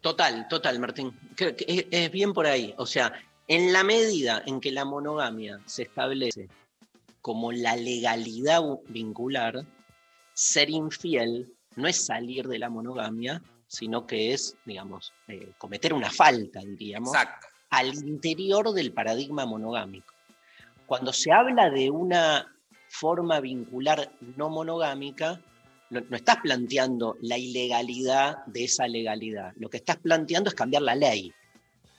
Total, 0.02 0.46
total, 0.48 0.78
Martín. 0.78 1.16
Creo 1.36 1.56
que 1.56 1.64
es, 1.66 1.86
es 1.90 2.10
bien 2.10 2.34
por 2.34 2.46
ahí. 2.46 2.74
O 2.76 2.84
sea, 2.86 3.12
en 3.48 3.72
la 3.72 3.84
medida 3.84 4.42
en 4.46 4.60
que 4.60 4.72
la 4.72 4.84
monogamia 4.84 5.60
se 5.64 5.84
establece 5.84 6.48
como 7.22 7.52
la 7.52 7.76
legalidad 7.76 8.62
vincular, 8.88 9.64
ser 10.34 10.68
infiel 10.70 11.52
no 11.76 11.88
es 11.88 12.04
salir 12.04 12.48
de 12.48 12.58
la 12.58 12.68
monogamia, 12.68 13.40
sino 13.68 14.06
que 14.06 14.32
es, 14.34 14.56
digamos, 14.64 15.12
eh, 15.28 15.52
cometer 15.56 15.94
una 15.94 16.10
falta, 16.10 16.60
diríamos, 16.60 17.14
Exacto. 17.14 17.46
al 17.70 17.94
interior 17.94 18.72
del 18.72 18.92
paradigma 18.92 19.46
monogámico. 19.46 20.12
Cuando 20.84 21.12
se 21.12 21.32
habla 21.32 21.70
de 21.70 21.90
una 21.90 22.54
forma 22.88 23.40
vincular 23.40 24.12
no 24.36 24.50
monogámica, 24.50 25.40
no, 25.92 26.00
no 26.08 26.16
estás 26.16 26.38
planteando 26.42 27.16
la 27.20 27.38
ilegalidad 27.38 28.44
de 28.46 28.64
esa 28.64 28.88
legalidad, 28.88 29.52
lo 29.56 29.68
que 29.70 29.76
estás 29.76 29.98
planteando 29.98 30.48
es 30.50 30.54
cambiar 30.54 30.82
la 30.82 30.94
ley. 30.94 31.32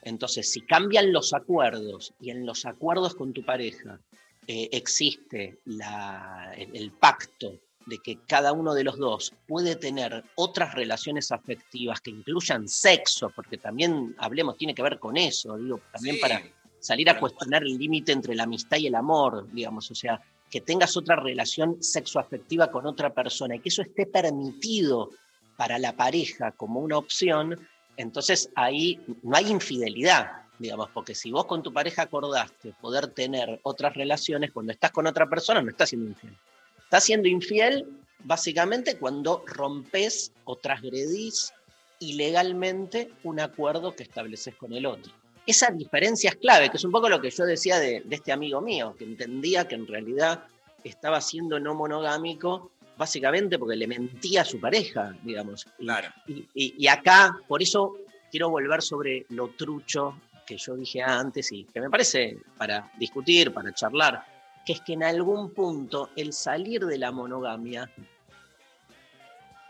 Entonces, 0.02 0.52
si 0.52 0.62
cambian 0.62 1.14
los 1.14 1.34
acuerdos 1.34 2.14
y 2.20 2.30
en 2.32 2.46
los 2.46 2.66
acuerdos 2.66 3.16
con 3.16 3.32
tu 3.34 3.46
pareja 3.46 4.00
eh, 4.48 4.68
existe 4.74 5.60
la- 5.66 6.54
el, 6.58 6.76
el 6.76 6.92
pacto 6.92 7.60
de 7.86 8.00
que 8.00 8.20
cada 8.28 8.52
uno 8.52 8.74
de 8.74 8.84
los 8.84 8.98
dos 8.98 9.34
puede 9.48 9.76
tener 9.76 10.24
otras 10.36 10.74
relaciones 10.74 11.32
afectivas 11.32 12.02
que 12.02 12.12
incluyan 12.12 12.68
sexo, 12.68 13.32
porque 13.36 13.58
también 13.58 14.16
hablemos, 14.18 14.58
tiene 14.58 14.74
que 14.76 14.82
ver 14.84 15.00
con 15.00 15.16
eso, 15.18 15.58
digo, 15.58 15.80
también 15.92 16.16
Sí, 16.16 16.22
para 16.22 16.42
salir 16.80 17.10
a 17.10 17.20
cuestionar 17.20 17.64
el 17.64 17.78
límite 17.78 18.12
entre 18.12 18.36
la 18.36 18.44
amistad 18.44 18.78
y 18.78 18.88
el 18.88 18.96
amor, 18.96 19.48
digamos, 19.54 19.90
o 19.92 19.96
sea, 19.96 20.22
que 20.54 20.62
tengas 20.62 20.96
otra 20.98 21.16
relación 21.16 21.82
sexoafectiva 21.82 22.70
con 22.70 22.86
otra 22.86 23.12
persona 23.12 23.56
y 23.56 23.60
que 23.60 23.70
eso 23.70 23.82
esté 23.82 24.06
permitido 24.06 25.10
para 25.58 25.80
la 25.80 25.94
pareja 25.94 26.52
como 26.52 26.80
una 26.80 27.00
opción, 27.00 27.60
entonces 27.98 28.52
ahí 28.54 29.00
no 29.24 29.36
hay 29.36 29.50
infidelidad, 29.50 30.44
digamos, 30.60 30.92
porque 30.94 31.16
si 31.16 31.32
vos 31.32 31.48
con 31.48 31.64
tu 31.64 31.74
pareja 31.74 32.04
acordaste 32.04 32.72
poder 32.80 33.08
tener 33.08 33.62
otras 33.64 33.96
relaciones, 33.96 34.52
cuando 34.52 34.74
estás 34.74 34.92
con 34.92 35.08
otra 35.08 35.28
persona 35.28 35.60
no 35.60 35.72
estás 35.72 35.90
siendo 35.90 36.12
infiel. 36.12 36.38
Estás 36.84 37.04
siendo 37.04 37.28
infiel 37.28 37.88
básicamente 38.20 39.00
cuando 39.00 39.44
rompes 39.48 40.34
o 40.44 40.56
transgredís 40.56 41.52
ilegalmente 41.98 43.12
un 43.24 43.40
acuerdo 43.40 43.96
que 43.96 44.04
estableces 44.04 44.54
con 44.54 44.72
el 44.74 44.86
otro. 44.86 45.12
Esa 45.46 45.70
diferencia 45.72 46.30
es 46.30 46.36
clave, 46.38 46.70
que 46.70 46.78
es 46.78 46.84
un 46.86 46.92
poco 46.92 47.10
lo 47.10 47.20
que 47.20 47.30
yo 47.30 47.46
decía 47.46 47.80
de, 47.80 48.02
de 48.02 48.16
este 48.16 48.32
amigo 48.32 48.62
mío, 48.62 48.96
que 48.98 49.04
entendía 49.04 49.68
que 49.68 49.76
en 49.76 49.86
realidad 49.88 50.44
estaba 50.84 51.20
siendo 51.22 51.60
no 51.60 51.74
monogámico 51.76 52.72
básicamente 52.98 53.58
porque 53.58 53.76
le 53.76 53.88
mentía 53.88 54.42
a 54.42 54.46
su 54.46 54.60
pareja, 54.60 55.16
digamos. 55.24 55.66
Claro. 55.78 56.10
y, 56.28 56.46
y- 56.54 56.76
y 56.78 56.88
acá, 56.88 57.36
por 57.48 57.62
eso 57.62 57.98
quiero 58.30 58.50
volver 58.50 58.82
sobre 58.82 59.26
lo 59.30 59.50
trucho 59.50 60.16
que 60.46 60.58
yo 60.58 60.76
dije 60.76 61.02
antes 61.02 61.52
y 61.52 61.64
que 61.66 61.82
me 61.82 61.90
parece 61.90 62.38
para 62.58 62.92
discutir, 62.98 63.52
para 63.54 63.74
charlar, 63.74 64.26
que 64.66 64.74
es 64.74 64.82
que 64.82 64.94
en 64.94 65.04
algún 65.04 65.52
punto 65.52 66.10
el 66.16 66.32
salir 66.34 66.86
de 66.86 66.98
la 66.98 67.12
monogamia 67.12 67.90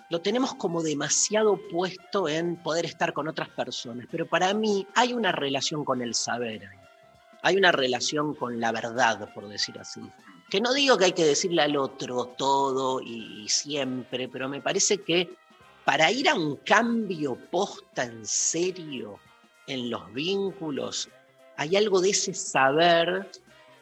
lo 0.09 0.21
tenemos 0.21 0.55
como 0.55 0.83
demasiado 0.83 1.59
puesto 1.71 2.27
en 2.27 2.55
poder 2.57 2.85
estar 2.85 3.13
con 3.13 3.27
otras 3.27 3.49
personas, 3.49 4.07
pero 4.11 4.27
para 4.27 4.53
mí 4.53 4.87
hay 4.95 5.13
una 5.13 5.31
relación 5.31 5.83
con 5.83 6.01
el 6.01 6.13
saber, 6.13 6.69
hay 7.41 7.57
una 7.57 7.71
relación 7.71 8.35
con 8.35 8.59
la 8.59 8.71
verdad, 8.71 9.33
por 9.33 9.47
decir 9.47 9.77
así. 9.79 10.01
Que 10.49 10.61
no 10.61 10.73
digo 10.73 10.97
que 10.97 11.05
hay 11.05 11.13
que 11.13 11.25
decirle 11.25 11.61
al 11.61 11.77
otro 11.77 12.25
todo 12.37 13.01
y 13.01 13.47
siempre, 13.49 14.27
pero 14.29 14.47
me 14.47 14.61
parece 14.61 14.99
que 14.99 15.29
para 15.83 16.11
ir 16.11 16.29
a 16.29 16.35
un 16.35 16.57
cambio 16.57 17.35
posta 17.51 18.03
en 18.03 18.25
serio 18.25 19.19
en 19.67 19.89
los 19.89 20.13
vínculos, 20.13 21.09
hay 21.57 21.75
algo 21.75 22.01
de 22.01 22.11
ese 22.11 22.33
saber 22.33 23.29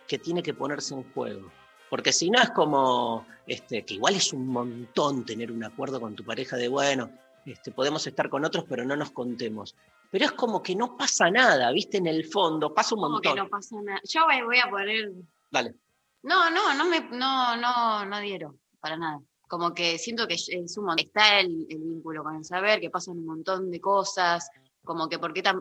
que 0.07 0.17
tiene 0.17 0.41
que 0.41 0.53
ponerse 0.53 0.93
en 0.93 1.03
juego. 1.13 1.51
Porque 1.91 2.13
si 2.13 2.29
no 2.29 2.41
es 2.41 2.49
como, 2.51 3.27
este, 3.45 3.83
que 3.83 3.95
igual 3.95 4.15
es 4.15 4.31
un 4.31 4.47
montón 4.47 5.25
tener 5.25 5.51
un 5.51 5.61
acuerdo 5.65 5.99
con 5.99 6.15
tu 6.15 6.23
pareja 6.23 6.55
de, 6.55 6.69
bueno, 6.69 7.11
este, 7.45 7.71
podemos 7.73 8.07
estar 8.07 8.29
con 8.29 8.45
otros, 8.45 8.63
pero 8.67 8.85
no 8.85 8.95
nos 8.95 9.11
contemos. 9.11 9.75
Pero 10.09 10.23
es 10.23 10.31
como 10.31 10.63
que 10.63 10.73
no 10.73 10.95
pasa 10.95 11.29
nada, 11.29 11.69
¿viste? 11.73 11.97
En 11.97 12.07
el 12.07 12.25
fondo, 12.25 12.73
pasa 12.73 12.95
un 12.95 13.01
Como 13.01 13.19
que 13.19 13.27
montón. 13.27 13.43
no 13.45 13.49
pasa 13.49 13.75
nada. 13.83 13.99
Yo 14.05 14.21
voy- 14.45 14.57
a 14.57 14.69
poner. 14.69 15.11
Dale. 15.51 15.75
No, 16.23 16.49
no, 16.49 16.73
no 16.75 16.85
me, 16.85 17.01
no, 17.09 17.57
no, 17.57 18.05
no 18.05 18.19
dieron, 18.21 18.57
para 18.79 18.95
nada. 18.95 19.19
Como 19.49 19.73
que 19.73 19.97
siento 19.97 20.27
que 20.29 20.35
es 20.35 20.77
un 20.77 20.85
mon- 20.85 20.97
está 20.97 21.41
el, 21.41 21.65
el 21.69 21.77
vínculo 21.79 22.23
con 22.23 22.37
el 22.37 22.45
saber, 22.45 22.79
que 22.79 22.89
pasan 22.89 23.17
un 23.17 23.25
montón 23.25 23.69
de 23.69 23.81
cosas, 23.81 24.49
como 24.85 25.09
que 25.09 25.19
por 25.19 25.33
qué 25.33 25.41
tan, 25.43 25.57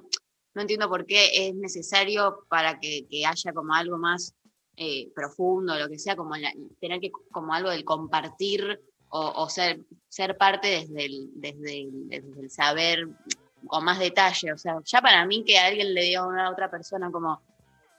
no 0.54 0.62
entiendo 0.62 0.88
por 0.88 1.04
qué 1.06 1.48
es 1.48 1.54
necesario 1.56 2.44
para 2.48 2.78
que, 2.78 3.04
que 3.10 3.26
haya 3.26 3.52
como 3.52 3.74
algo 3.74 3.98
más 3.98 4.32
eh, 4.82 5.10
profundo, 5.14 5.78
lo 5.78 5.88
que 5.90 5.98
sea, 5.98 6.16
como 6.16 6.34
la- 6.36 6.54
tener 6.80 7.00
que 7.00 7.10
como 7.30 7.52
algo 7.52 7.68
del 7.68 7.84
compartir 7.84 8.80
o, 9.10 9.20
o 9.42 9.48
ser, 9.50 9.80
ser 10.08 10.38
parte 10.38 10.68
desde 10.68 11.04
el, 11.04 11.28
desde, 11.34 11.82
el, 11.82 12.08
desde 12.08 12.40
el 12.40 12.50
saber 12.50 13.06
con 13.66 13.84
más 13.84 13.98
detalle. 13.98 14.54
O 14.54 14.56
sea, 14.58 14.78
ya 14.82 15.02
para 15.02 15.26
mí 15.26 15.44
que 15.44 15.58
alguien 15.58 15.92
le 15.92 16.00
diga 16.02 16.20
a 16.20 16.26
una 16.26 16.50
otra 16.50 16.70
persona 16.70 17.10
como, 17.10 17.42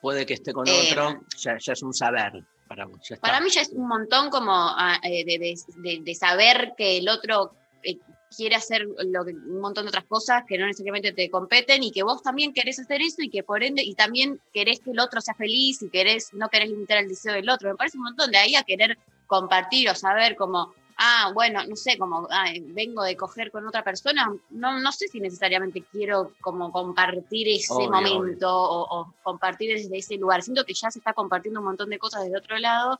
Puede 0.02 0.26
que 0.26 0.34
esté 0.34 0.52
con 0.54 0.68
Eh, 0.68 0.72
otro, 0.90 1.22
ya, 1.38 1.58
ya 1.60 1.74
es 1.74 1.84
un 1.84 1.94
saber 1.94 2.44
para 2.68 2.86
vos. 2.86 2.98
ya 3.08 3.14
está. 3.16 3.28
Para 3.28 3.40
mí 3.42 3.52
ya 3.52 3.62
es 3.62 3.70
un 3.70 3.88
montón 3.88 4.32
como 4.32 4.52
ah, 4.52 5.00
eh, 5.04 5.24
de, 5.24 5.38
de- 5.38 5.56
de- 5.78 6.02
de 6.04 6.16
saber 6.16 6.74
que 6.76 6.98
el 6.98 7.08
otro 7.10 7.54
eh, 7.84 8.00
quiere 8.36 8.56
hacer 8.56 8.88
lo 9.06 9.26
que- 9.26 9.34
un 9.34 9.60
montón 9.60 9.86
de 9.86 9.90
otras 9.90 10.06
cosas 10.06 10.44
que 10.48 10.58
no 10.58 10.66
necesariamente 10.66 11.12
te 11.12 11.30
competen 11.30 11.84
y 11.84 11.92
que 11.92 12.04
vos 12.04 12.24
también 12.24 12.54
querés 12.54 12.80
hacer 12.80 13.02
eso 13.02 13.22
y 13.22 13.30
que 13.30 13.44
por 13.44 13.64
ende, 13.64 13.84
y 13.84 13.94
también 13.96 14.40
querés 14.54 14.80
que 14.80 14.92
el 14.92 15.00
otro 15.00 15.22
sea 15.22 15.34
feliz 15.34 15.82
y 15.82 15.90
querés, 15.90 16.34
no 16.34 16.50
querés 16.50 16.70
limitar 16.70 16.98
el 16.98 17.08
deseo 17.10 17.34
del 17.34 17.50
otro. 17.50 17.70
Me 17.70 17.76
parece 17.76 17.98
un 17.98 18.04
montón 18.04 18.32
de 18.32 18.38
ahí 18.38 18.56
a 18.56 18.64
querer 18.64 18.98
compartir 19.28 19.90
o 19.90 19.96
saber 19.96 20.36
como, 20.36 20.74
ah, 20.98 21.32
bueno, 21.34 21.66
no 21.68 21.76
sé, 21.76 21.98
como 21.98 22.28
ah, 22.30 22.46
vengo 22.68 23.04
de 23.04 23.16
coger 23.18 23.52
con 23.52 23.68
otra 23.68 23.84
persona, 23.84 24.32
no, 24.50 24.80
no 24.80 24.92
sé 24.92 25.08
si 25.08 25.20
necesariamente 25.20 25.84
quiero 25.92 26.34
como 26.42 26.72
compartir 26.72 27.48
ese 27.50 27.74
Obvio, 27.74 27.92
momento 27.92 28.50
o, 28.50 29.00
o 29.02 29.14
compartir 29.24 29.76
desde 29.76 29.98
ese 29.98 30.16
lugar. 30.18 30.42
Siento 30.42 30.64
que 30.66 30.74
ya 30.74 30.90
se 30.92 31.00
está 31.00 31.14
compartiendo 31.14 31.60
un 31.60 31.66
montón 31.66 31.90
de 31.90 32.00
cosas 32.00 32.24
desde 32.24 32.38
otro 32.38 32.58
lado 32.60 33.00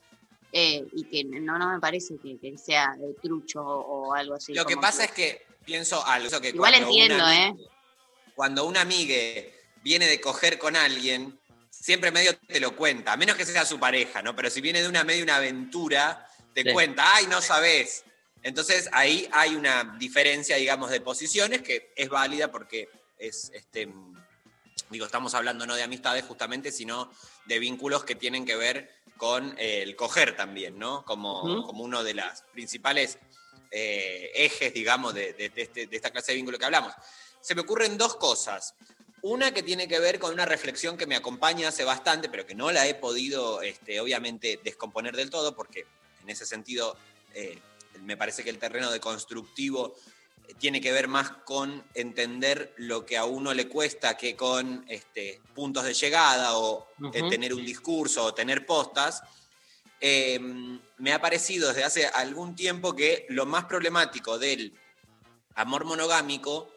eh, 0.52 0.84
y 0.92 1.04
que 1.04 1.24
no, 1.24 1.58
no 1.58 1.70
me 1.72 1.80
parece 1.80 2.16
que, 2.22 2.38
que 2.38 2.58
sea 2.58 2.94
eh, 3.00 3.14
trucho 3.22 3.62
o, 3.62 4.08
o 4.08 4.14
algo 4.14 4.34
así. 4.34 4.52
Lo 4.52 4.66
que 4.66 4.76
pasa 4.76 5.04
es 5.04 5.12
que 5.12 5.46
pienso 5.64 6.04
algo. 6.06 6.28
eso 6.28 6.40
que 6.40 6.50
Igual 6.50 6.74
entiendo, 6.74 7.26
¿eh? 7.28 7.54
Cuando 8.34 8.66
un 8.66 8.76
amigue 8.76 9.54
viene 9.82 10.06
de 10.06 10.20
coger 10.20 10.58
con 10.58 10.76
alguien, 10.76 11.38
siempre 11.70 12.10
medio 12.10 12.36
te 12.36 12.60
lo 12.60 12.76
cuenta, 12.76 13.12
a 13.12 13.16
menos 13.16 13.36
que 13.36 13.44
sea 13.44 13.64
su 13.64 13.78
pareja, 13.80 14.22
¿no? 14.22 14.36
Pero 14.36 14.50
si 14.50 14.60
viene 14.60 14.82
de 14.82 14.88
una 14.88 15.04
medio 15.04 15.24
una 15.24 15.36
aventura, 15.36 16.26
te 16.54 16.62
Sí. 16.62 16.72
cuenta, 16.72 17.16
ay, 17.16 17.26
no 17.26 17.40
sabes. 17.40 18.04
Entonces 18.42 18.88
ahí 18.92 19.28
hay 19.32 19.54
una 19.54 19.96
diferencia, 19.98 20.56
digamos, 20.56 20.90
de 20.90 21.00
posiciones 21.00 21.62
que 21.62 21.92
es 21.96 22.08
válida 22.08 22.50
porque 22.50 22.88
es, 23.18 23.50
este, 23.54 23.88
digo, 24.90 25.06
estamos 25.06 25.34
hablando 25.34 25.66
no 25.66 25.76
de 25.76 25.82
amistades 25.82 26.24
justamente, 26.24 26.72
sino 26.72 27.10
de 27.46 27.58
vínculos 27.58 28.04
que 28.04 28.14
tienen 28.14 28.44
que 28.44 28.56
ver 28.56 28.90
con 29.16 29.54
eh, 29.58 29.82
el 29.82 29.94
coger 29.96 30.36
también, 30.36 30.78
¿no? 30.78 31.04
Como, 31.04 31.42
como 31.66 31.84
uno 31.84 32.02
de 32.02 32.14
las 32.14 32.42
principales 32.52 33.18
eh, 33.70 34.30
ejes, 34.34 34.74
digamos, 34.74 35.14
de, 35.14 35.32
de- 35.32 35.48
de 35.48 35.62
este- 35.62 35.86
de 35.86 35.96
esta 35.96 36.10
clase 36.10 36.32
de 36.32 36.36
vínculo 36.36 36.58
que 36.58 36.64
hablamos. 36.64 36.92
Se 37.40 37.54
me 37.54 37.62
ocurren 37.62 37.96
dos 37.96 38.16
cosas. 38.16 38.74
Una 39.22 39.54
que 39.54 39.62
tiene 39.62 39.86
que 39.88 39.98
ver 40.00 40.18
con 40.18 40.32
una 40.32 40.44
reflexión 40.44 40.96
que 40.98 41.06
me 41.06 41.14
acompaña 41.16 41.68
hace 41.68 41.84
bastante, 41.84 42.28
pero 42.28 42.44
que 42.44 42.54
no 42.54 42.70
la 42.72 42.86
he 42.86 42.94
podido, 42.94 43.62
este, 43.62 44.00
obviamente, 44.00 44.60
descomponer 44.64 45.14
del 45.16 45.30
todo, 45.30 45.54
porque 45.54 45.86
en 46.22 46.28
ese 46.28 46.44
sentido 46.44 46.96
eh, 47.34 47.58
me 48.00 48.16
parece 48.16 48.42
que 48.42 48.50
el 48.50 48.58
terreno 48.58 48.90
de 48.90 48.98
constructivo 49.00 49.96
tiene 50.58 50.80
que 50.80 50.92
ver 50.92 51.08
más 51.08 51.30
con 51.44 51.84
entender 51.94 52.74
lo 52.76 53.04
que 53.04 53.16
a 53.16 53.24
uno 53.24 53.54
le 53.54 53.68
cuesta 53.68 54.16
que 54.16 54.36
con 54.36 54.84
este, 54.88 55.40
puntos 55.54 55.84
de 55.84 55.94
llegada 55.94 56.56
o 56.56 56.88
eh, 57.12 57.28
tener 57.28 57.54
un 57.54 57.64
discurso 57.64 58.24
o 58.24 58.34
tener 58.34 58.66
postas. 58.66 59.22
Eh, 60.00 60.40
me 60.98 61.12
ha 61.12 61.20
parecido 61.20 61.68
desde 61.68 61.84
hace 61.84 62.06
algún 62.06 62.56
tiempo 62.56 62.94
que 62.94 63.26
lo 63.28 63.46
más 63.46 63.66
problemático 63.66 64.38
del 64.38 64.72
amor 65.54 65.84
monogámico 65.84 66.72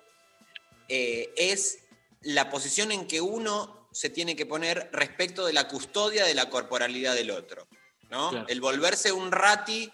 eh, 0.88 1.34
es 1.36 1.80
la 2.21 2.49
posición 2.49 2.91
en 2.91 3.07
que 3.07 3.21
uno 3.21 3.88
se 3.91 4.09
tiene 4.09 4.36
que 4.36 4.45
poner 4.45 4.89
respecto 4.91 5.45
de 5.45 5.53
la 5.53 5.67
custodia 5.67 6.26
de 6.26 6.36
la 6.36 6.49
corporalidad 6.49 7.15
del 7.15 7.32
otro. 7.32 7.67
¿no? 8.09 8.30
Claro. 8.30 8.45
El 8.47 8.61
volverse 8.61 9.11
un 9.11 9.32
rati 9.32 9.91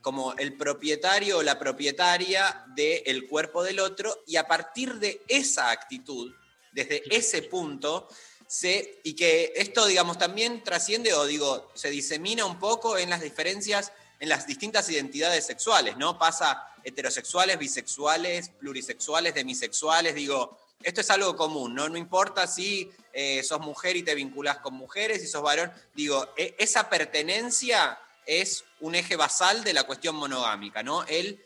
como 0.00 0.34
el 0.34 0.56
propietario 0.56 1.38
o 1.38 1.42
la 1.42 1.58
propietaria 1.58 2.64
del 2.74 3.26
cuerpo 3.28 3.62
del 3.62 3.80
otro 3.80 4.22
y 4.26 4.36
a 4.36 4.46
partir 4.46 4.94
de 4.94 5.22
esa 5.28 5.70
actitud, 5.70 6.32
desde 6.72 7.02
ese 7.14 7.42
punto, 7.42 8.08
se, 8.46 9.00
y 9.04 9.14
que 9.14 9.52
esto, 9.56 9.86
digamos, 9.86 10.16
también 10.16 10.62
trasciende 10.64 11.12
o 11.12 11.26
digo, 11.26 11.70
se 11.74 11.90
disemina 11.90 12.46
un 12.46 12.58
poco 12.58 12.96
en 12.96 13.10
las 13.10 13.20
diferencias, 13.20 13.92
en 14.20 14.28
las 14.28 14.46
distintas 14.46 14.88
identidades 14.88 15.44
sexuales, 15.44 15.96
¿no? 15.96 16.18
Pasa 16.18 16.64
heterosexuales, 16.82 17.58
bisexuales, 17.58 18.50
plurisexuales, 18.50 19.34
demisexuales, 19.34 20.14
digo, 20.14 20.58
esto 20.82 21.00
es 21.00 21.10
algo 21.10 21.36
común, 21.36 21.74
¿no? 21.74 21.88
No 21.88 21.98
importa 21.98 22.46
si 22.46 22.90
eh, 23.12 23.42
sos 23.42 23.60
mujer 23.60 23.96
y 23.96 24.02
te 24.02 24.14
vinculás 24.14 24.58
con 24.58 24.74
mujeres, 24.74 25.20
si 25.20 25.26
sos 25.26 25.42
varón, 25.42 25.72
digo, 25.94 26.32
e- 26.36 26.54
esa 26.58 26.88
pertenencia 26.88 27.98
es 28.28 28.66
un 28.80 28.94
eje 28.94 29.16
basal 29.16 29.64
de 29.64 29.72
la 29.72 29.84
cuestión 29.84 30.14
monogámica, 30.14 30.82
¿no? 30.82 31.02
El 31.06 31.42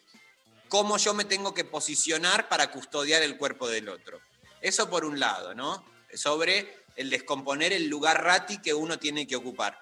cómo 0.68 0.98
yo 0.98 1.14
me 1.14 1.24
tengo 1.24 1.54
que 1.54 1.64
posicionar 1.64 2.48
para 2.48 2.72
custodiar 2.72 3.22
el 3.22 3.36
cuerpo 3.36 3.68
del 3.68 3.88
otro. 3.88 4.20
Eso 4.60 4.90
por 4.90 5.04
un 5.04 5.20
lado, 5.20 5.54
¿no? 5.54 5.84
Sobre 6.12 6.84
el 6.96 7.08
descomponer 7.08 7.72
el 7.72 7.86
lugar 7.86 8.24
rati 8.24 8.58
que 8.58 8.74
uno 8.74 8.98
tiene 8.98 9.28
que 9.28 9.36
ocupar. 9.36 9.80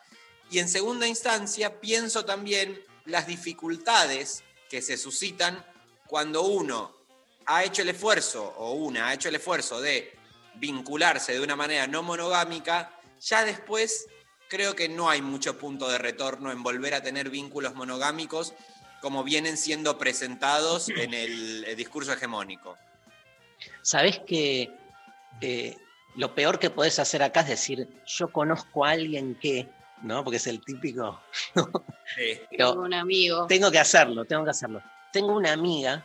Y 0.50 0.58
en 0.58 0.68
segunda 0.68 1.06
instancia, 1.06 1.80
pienso 1.80 2.26
también 2.26 2.84
las 3.06 3.26
dificultades 3.26 4.44
que 4.68 4.82
se 4.82 4.98
suscitan 4.98 5.64
cuando 6.06 6.42
uno 6.42 6.94
ha 7.46 7.64
hecho 7.64 7.80
el 7.80 7.88
esfuerzo, 7.88 8.44
o 8.58 8.72
una 8.72 9.08
ha 9.08 9.14
hecho 9.14 9.30
el 9.30 9.36
esfuerzo 9.36 9.80
de 9.80 10.12
vincularse 10.56 11.32
de 11.32 11.40
una 11.40 11.56
manera 11.56 11.86
no 11.86 12.02
monogámica, 12.02 13.00
ya 13.20 13.44
después 13.44 14.06
creo 14.50 14.74
que 14.74 14.88
no 14.88 15.08
hay 15.08 15.22
mucho 15.22 15.56
punto 15.56 15.88
de 15.88 15.96
retorno 15.96 16.50
en 16.50 16.62
volver 16.62 16.92
a 16.94 17.02
tener 17.02 17.30
vínculos 17.30 17.74
monogámicos 17.74 18.52
como 19.00 19.24
vienen 19.24 19.56
siendo 19.56 19.96
presentados 19.96 20.90
en 20.90 21.14
el, 21.14 21.64
discurso 21.76 22.12
hegemónico. 22.12 22.76
Sabés 23.80 24.18
que 24.18 24.70
eh, 25.40 25.76
lo 26.16 26.34
peor 26.34 26.58
que 26.58 26.68
podés 26.68 26.98
hacer 26.98 27.22
acá 27.22 27.40
es 27.40 27.48
decir, 27.48 27.88
yo 28.04 28.30
conozco 28.30 28.84
a 28.84 28.90
alguien 28.90 29.36
que, 29.36 29.68
¿no? 30.02 30.22
Porque 30.24 30.36
es 30.36 30.46
el 30.46 30.60
típico. 30.60 31.18
Sí. 32.16 32.40
Pero 32.50 32.72
Tengo 32.72 32.82
un 32.86 32.92
amigo. 32.92 33.46
tengo 33.46 33.70
que 33.70 33.78
hacerlo, 33.78 34.24
tengo 34.24 34.42
que 34.42 34.50
hacerlo. 34.50 34.82
Tengo 35.12 35.36
una 35.36 35.52
amiga 35.52 36.04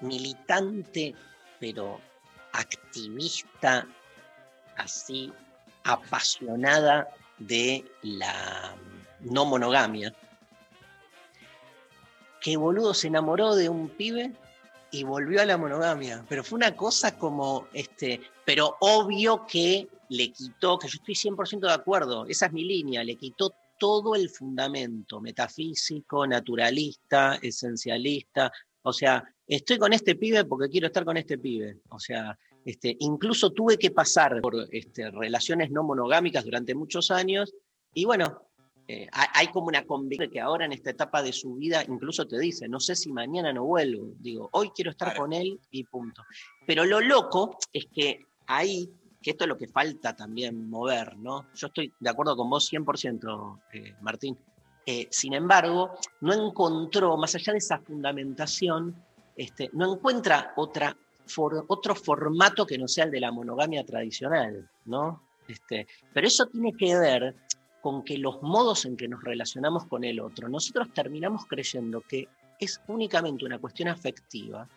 militante, 0.00 1.14
pero 1.60 2.00
activista, 2.54 3.86
así, 4.78 5.30
apasionada 5.84 7.10
de 7.38 7.84
la 8.02 8.76
no 9.20 9.44
monogamia, 9.44 10.14
que 12.40 12.56
boludo 12.56 12.94
se 12.94 13.08
enamoró 13.08 13.54
de 13.54 13.68
un 13.68 13.88
pibe 13.88 14.32
y 14.90 15.04
volvió 15.04 15.42
a 15.42 15.46
la 15.46 15.56
monogamia. 15.56 16.24
Pero 16.28 16.44
fue 16.44 16.56
una 16.56 16.76
cosa 16.76 17.18
como, 17.18 17.66
este, 17.72 18.20
pero 18.44 18.76
obvio 18.80 19.46
que 19.46 19.88
le 20.08 20.32
quitó, 20.32 20.78
que 20.78 20.88
yo 20.88 20.98
estoy 20.98 21.14
100% 21.14 21.60
de 21.60 21.72
acuerdo, 21.72 22.26
esa 22.26 22.46
es 22.46 22.52
mi 22.52 22.64
línea, 22.64 23.02
le 23.02 23.16
quitó 23.16 23.52
todo 23.78 24.14
el 24.14 24.30
fundamento 24.30 25.20
metafísico, 25.20 26.26
naturalista, 26.26 27.38
esencialista. 27.42 28.52
O 28.82 28.92
sea, 28.92 29.24
estoy 29.46 29.78
con 29.78 29.92
este 29.92 30.14
pibe 30.14 30.44
porque 30.44 30.70
quiero 30.70 30.86
estar 30.86 31.04
con 31.04 31.16
este 31.16 31.38
pibe. 31.38 31.78
O 31.88 31.98
sea, 31.98 32.38
este, 32.66 32.96
incluso 32.98 33.52
tuve 33.52 33.78
que 33.78 33.92
pasar 33.92 34.40
por 34.40 34.66
este, 34.72 35.08
relaciones 35.12 35.70
no 35.70 35.84
monogámicas 35.84 36.44
durante 36.44 36.74
muchos 36.74 37.12
años 37.12 37.54
y 37.94 38.04
bueno, 38.04 38.42
eh, 38.88 39.06
hay, 39.12 39.46
como 39.48 39.68
una 39.68 39.84
convicción 39.84 40.28
de 40.28 40.32
que 40.32 40.40
ahora 40.40 40.64
en 40.64 40.72
esta 40.72 40.90
etapa 40.90 41.22
de 41.22 41.32
su 41.32 41.54
vida 41.54 41.84
incluso 41.88 42.26
te 42.26 42.38
dice, 42.38 42.68
no 42.68 42.78
sé 42.80 42.94
si 42.96 43.12
mañana 43.12 43.52
no 43.52 43.64
vuelvo. 43.64 44.12
Digo, 44.18 44.48
hoy 44.52 44.70
quiero 44.74 44.90
estar 44.90 45.08
Claro. 45.08 45.22
con 45.22 45.32
él 45.32 45.60
y 45.70 45.84
punto. 45.84 46.22
Pero 46.66 46.84
lo 46.84 47.00
loco 47.00 47.56
es 47.72 47.86
que 47.86 48.26
ahí, 48.46 48.90
que 49.22 49.30
esto 49.30 49.44
es 49.44 49.48
lo 49.48 49.56
que 49.56 49.68
falta 49.68 50.14
también 50.14 50.68
mover, 50.68 51.16
¿no? 51.16 51.46
Yo 51.54 51.68
estoy 51.68 51.92
de 51.98 52.10
acuerdo 52.10 52.36
con 52.36 52.50
vos 52.50 52.68
100%, 52.68 53.60
eh, 53.72 53.94
Martín. 54.02 54.36
Eh, 54.84 55.08
sin 55.10 55.34
embargo, 55.34 55.94
no 56.20 56.32
encontró, 56.32 57.16
más 57.16 57.34
allá 57.36 57.52
de 57.52 57.58
esa 57.58 57.78
fundamentación, 57.78 58.94
este, 59.36 59.68
no 59.72 59.94
encuentra 59.94 60.52
otra 60.56 60.96
for- 61.26 61.64
otro 61.68 61.94
formato 61.94 62.66
que 62.66 62.78
no 62.78 62.88
sea 62.88 63.04
el 63.04 63.10
de 63.10 63.20
la 63.20 63.32
monogamia 63.32 63.84
tradicional, 63.84 64.68
¿no? 64.86 65.22
Este, 65.48 65.86
pero 66.12 66.26
eso 66.26 66.46
tiene 66.46 66.72
que 66.72 66.96
ver 66.98 67.34
con 67.80 68.02
que 68.02 68.18
los 68.18 68.42
modos 68.42 68.84
en 68.84 68.96
que 68.96 69.06
nos 69.06 69.22
relacionamos 69.22 69.86
con 69.86 70.02
el 70.04 70.18
otro, 70.20 70.48
nosotros 70.48 70.92
terminamos 70.92 71.46
creyendo 71.46 72.00
que 72.00 72.28
es 72.58 72.80
únicamente 72.88 73.44
una 73.44 73.58
cuestión 73.58 73.88
afectiva. 73.88 74.68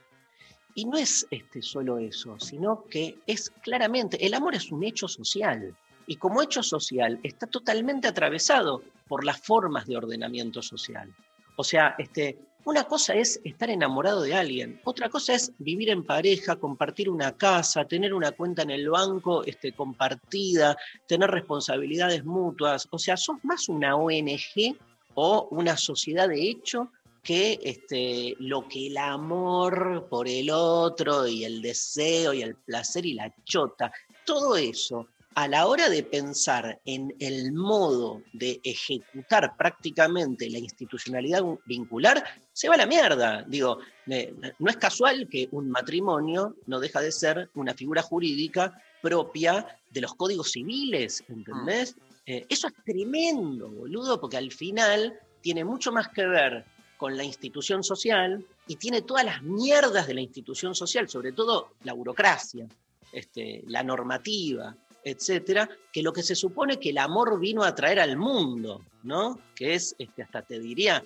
Y 0.75 0.85
no 0.85 0.97
es 0.97 1.25
este, 1.31 1.61
solo 1.61 1.97
eso, 1.97 2.39
sino 2.39 2.83
que 2.85 3.17
es 3.25 3.49
claramente, 3.61 4.23
el 4.23 4.33
amor 4.35 4.53
es 4.55 4.71
un 4.71 4.83
hecho 4.83 5.07
social. 5.07 5.75
Y 6.05 6.17
como 6.17 6.41
hecho 6.41 6.61
social 6.61 7.19
está 7.23 7.47
totalmente 7.47 8.07
atravesado 8.07 8.83
por 9.07 9.23
las 9.25 9.41
formas 9.41 9.87
de 9.87 9.97
ordenamiento 9.97 10.61
social. 10.61 11.13
O 11.55 11.63
sea, 11.63 11.95
este, 11.97 12.37
una 12.65 12.83
cosa 12.83 13.13
es 13.15 13.39
estar 13.43 13.69
enamorado 13.69 14.21
de 14.21 14.35
alguien, 14.35 14.81
otra 14.83 15.09
cosa 15.09 15.33
es 15.33 15.51
vivir 15.57 15.89
en 15.89 16.03
pareja, 16.03 16.57
compartir 16.57 17.09
una 17.09 17.35
casa, 17.35 17.85
tener 17.85 18.13
una 18.13 18.31
cuenta 18.31 18.63
en 18.63 18.69
el 18.69 18.89
banco 18.89 19.43
este, 19.43 19.71
compartida, 19.71 20.77
tener 21.07 21.31
responsabilidades 21.31 22.25
mutuas. 22.25 22.87
O 22.91 22.99
sea, 22.99 23.17
sos 23.17 23.37
más 23.43 23.69
una 23.69 23.95
ONG 23.95 24.75
o 25.15 25.47
una 25.51 25.77
sociedad 25.77 26.27
de 26.27 26.49
hecho 26.49 26.91
que 27.23 27.59
este, 27.63 28.35
lo 28.39 28.67
que 28.67 28.87
el 28.87 28.97
amor 28.97 30.07
por 30.09 30.27
el 30.27 30.49
otro 30.51 31.27
y 31.27 31.43
el 31.43 31.61
deseo 31.61 32.33
y 32.33 32.41
el 32.41 32.55
placer 32.55 33.05
y 33.05 33.13
la 33.13 33.33
chota, 33.43 33.91
todo 34.25 34.55
eso 34.57 35.07
a 35.39 35.47
la 35.47 35.67
hora 35.67 35.87
de 35.87 36.03
pensar 36.03 36.81
en 36.83 37.15
el 37.17 37.53
modo 37.53 38.23
de 38.33 38.59
ejecutar 38.61 39.55
prácticamente 39.55 40.49
la 40.49 40.57
institucionalidad 40.57 41.41
vincular, 41.65 42.21
se 42.51 42.67
va 42.67 42.75
a 42.75 42.79
la 42.79 42.85
mierda. 42.85 43.45
Digo, 43.47 43.79
eh, 44.07 44.35
no 44.59 44.69
es 44.69 44.75
casual 44.75 45.29
que 45.31 45.47
un 45.53 45.69
matrimonio 45.69 46.57
no 46.67 46.81
deja 46.81 46.99
de 46.99 47.13
ser 47.13 47.49
una 47.55 47.73
figura 47.73 48.01
jurídica 48.01 48.77
propia 49.01 49.65
de 49.89 50.01
los 50.01 50.13
códigos 50.15 50.51
civiles, 50.51 51.23
¿entendés? 51.29 51.95
Eh, 52.25 52.45
eso 52.49 52.67
es 52.67 52.73
tremendo, 52.83 53.69
boludo, 53.69 54.19
porque 54.19 54.35
al 54.35 54.51
final 54.51 55.17
tiene 55.39 55.63
mucho 55.63 55.93
más 55.93 56.09
que 56.09 56.27
ver 56.27 56.65
con 56.97 57.15
la 57.15 57.23
institución 57.23 57.81
social 57.81 58.45
y 58.67 58.75
tiene 58.75 59.03
todas 59.03 59.23
las 59.23 59.41
mierdas 59.41 60.05
de 60.05 60.15
la 60.15 60.21
institución 60.21 60.75
social, 60.75 61.07
sobre 61.07 61.31
todo 61.31 61.75
la 61.85 61.93
burocracia, 61.93 62.67
este, 63.13 63.63
la 63.67 63.83
normativa, 63.83 64.75
etcétera, 65.11 65.69
que 65.91 66.01
lo 66.03 66.13
que 66.13 66.23
se 66.23 66.35
supone 66.35 66.79
que 66.79 66.89
el 66.89 66.97
amor 66.97 67.39
vino 67.39 67.63
a 67.63 67.73
traer 67.75 67.99
al 67.99 68.17
mundo, 68.17 68.83
¿no? 69.03 69.39
Que 69.55 69.75
es, 69.75 69.95
este, 69.99 70.23
hasta 70.23 70.41
te 70.41 70.59
diría, 70.59 71.03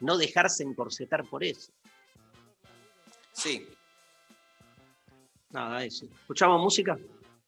no 0.00 0.16
dejarse 0.16 0.62
encorsetar 0.62 1.24
por 1.24 1.44
eso. 1.44 1.72
Sí, 3.32 3.68
Nada, 5.50 5.82
eso. 5.84 6.06
¿Escuchamos 6.20 6.60
música? 6.60 6.98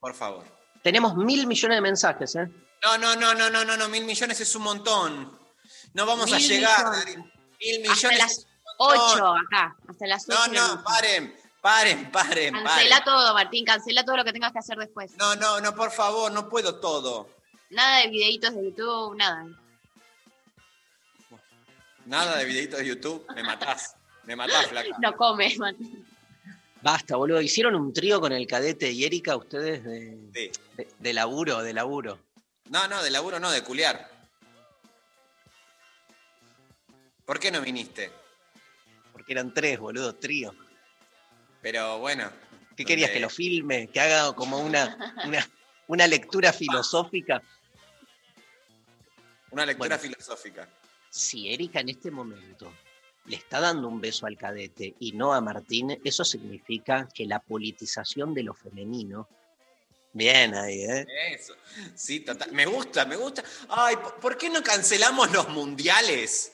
por 0.00 0.14
favor. 0.14 0.44
Tenemos 0.82 1.14
mil 1.14 1.46
millones 1.46 1.76
de 1.76 1.80
mensajes, 1.82 2.34
¿eh? 2.36 2.48
No, 2.82 2.96
no, 2.96 3.14
no, 3.16 3.34
no, 3.34 3.50
no, 3.50 3.62
no, 3.64 3.76
no, 3.76 3.88
mil 3.90 4.06
millones 4.06 4.40
es 4.40 4.54
un 4.56 4.62
montón. 4.62 5.38
No 5.92 6.06
vamos 6.06 6.32
a 6.32 6.38
llegar. 6.38 6.86
millones. 7.06 7.16
Mil 7.60 7.90
Hasta 7.90 8.08
millones. 8.08 8.18
las 8.18 8.30
es 8.32 8.46
un 8.46 8.86
montón. 8.88 9.10
8 9.12 9.34
acá, 9.46 9.76
hasta 9.86 10.06
las 10.06 10.26
8. 10.26 10.38
No, 10.38 10.76
no, 10.76 10.82
paren, 10.84 11.34
paren, 11.60 12.10
paren, 12.10 12.54
Cancela 12.54 12.66
paren. 12.98 13.04
todo, 13.04 13.34
Martín, 13.34 13.64
cancela 13.64 14.04
todo 14.04 14.16
lo 14.18 14.24
que 14.24 14.32
tengas 14.32 14.52
que 14.52 14.58
hacer 14.58 14.76
después. 14.78 15.12
No, 15.16 15.36
no, 15.36 15.60
no, 15.60 15.74
por 15.74 15.90
favor, 15.90 16.30
no 16.32 16.48
puedo 16.48 16.80
todo. 16.80 17.28
Nada 17.70 17.98
de 17.98 18.08
videitos 18.08 18.54
de 18.54 18.64
YouTube, 18.64 19.16
nada. 19.16 19.46
Nada 22.06 22.36
de 22.38 22.44
videitos 22.44 22.78
de 22.80 22.86
YouTube, 22.86 23.26
me 23.34 23.42
matás. 23.42 23.94
Me 24.24 24.34
matás, 24.36 24.66
flaca. 24.66 24.88
No 25.00 25.14
come, 25.16 25.54
Martín. 25.58 26.06
Basta, 26.82 27.16
boludo. 27.16 27.40
¿Hicieron 27.40 27.74
un 27.74 27.92
trío 27.92 28.20
con 28.20 28.32
el 28.32 28.46
cadete 28.46 28.90
y 28.90 29.04
Erika 29.04 29.36
ustedes 29.36 29.84
de, 29.84 30.18
Sí. 30.34 30.50
de- 30.76 30.88
de 30.98 31.12
laburo, 31.12 31.62
de 31.62 31.74
laburo? 31.74 32.18
No, 32.70 32.88
no, 32.88 33.02
de 33.02 33.10
laburo 33.10 33.38
no, 33.38 33.50
de 33.50 33.62
culiar. 33.62 34.08
¿Por 37.24 37.38
qué 37.38 37.50
no 37.50 37.60
viniste? 37.60 38.10
Porque 39.12 39.32
eran 39.32 39.52
tres, 39.52 39.78
boludo, 39.78 40.14
trío. 40.16 40.54
Pero 41.62 41.98
bueno. 41.98 42.30
¿Qué 42.76 42.84
querías? 42.84 43.08
donde- 43.10 43.14
¿Que 43.18 43.20
lo 43.20 43.30
filme? 43.30 43.88
¿Que 43.88 44.00
haga 44.00 44.32
como 44.34 44.58
una, 44.58 45.14
una, 45.26 45.46
una 45.88 46.06
lectura 46.06 46.52
filosófica? 46.52 47.42
Una 49.50 49.66
lectura 49.66 49.96
Bueno. 49.98 50.14
filosófica. 50.14 50.68
Si 51.10 51.52
Erika 51.52 51.80
en 51.80 51.88
este 51.88 52.10
momento 52.10 52.72
le 53.26 53.36
está 53.36 53.60
dando 53.60 53.88
un 53.88 54.00
beso 54.00 54.26
al 54.26 54.36
cadete 54.38 54.94
y 55.00 55.12
no 55.12 55.32
a 55.34 55.40
Martín, 55.40 56.00
eso 56.04 56.24
significa 56.24 57.08
que 57.12 57.26
la 57.26 57.40
politización 57.40 58.32
de 58.32 58.44
lo 58.44 58.54
femenino. 58.54 59.28
Bien 60.12 60.54
ahí, 60.54 60.82
¿eh? 60.82 61.06
Eso. 61.32 61.54
Sí, 61.94 62.20
total. 62.20 62.50
Me 62.52 62.66
gusta, 62.66 63.04
me 63.04 63.16
gusta. 63.16 63.44
Ay, 63.68 63.96
¿por- 63.96 64.16
¿por 64.18 64.38
qué 64.38 64.48
no 64.50 64.62
cancelamos 64.62 65.30
los 65.32 65.48
mundiales? 65.50 66.52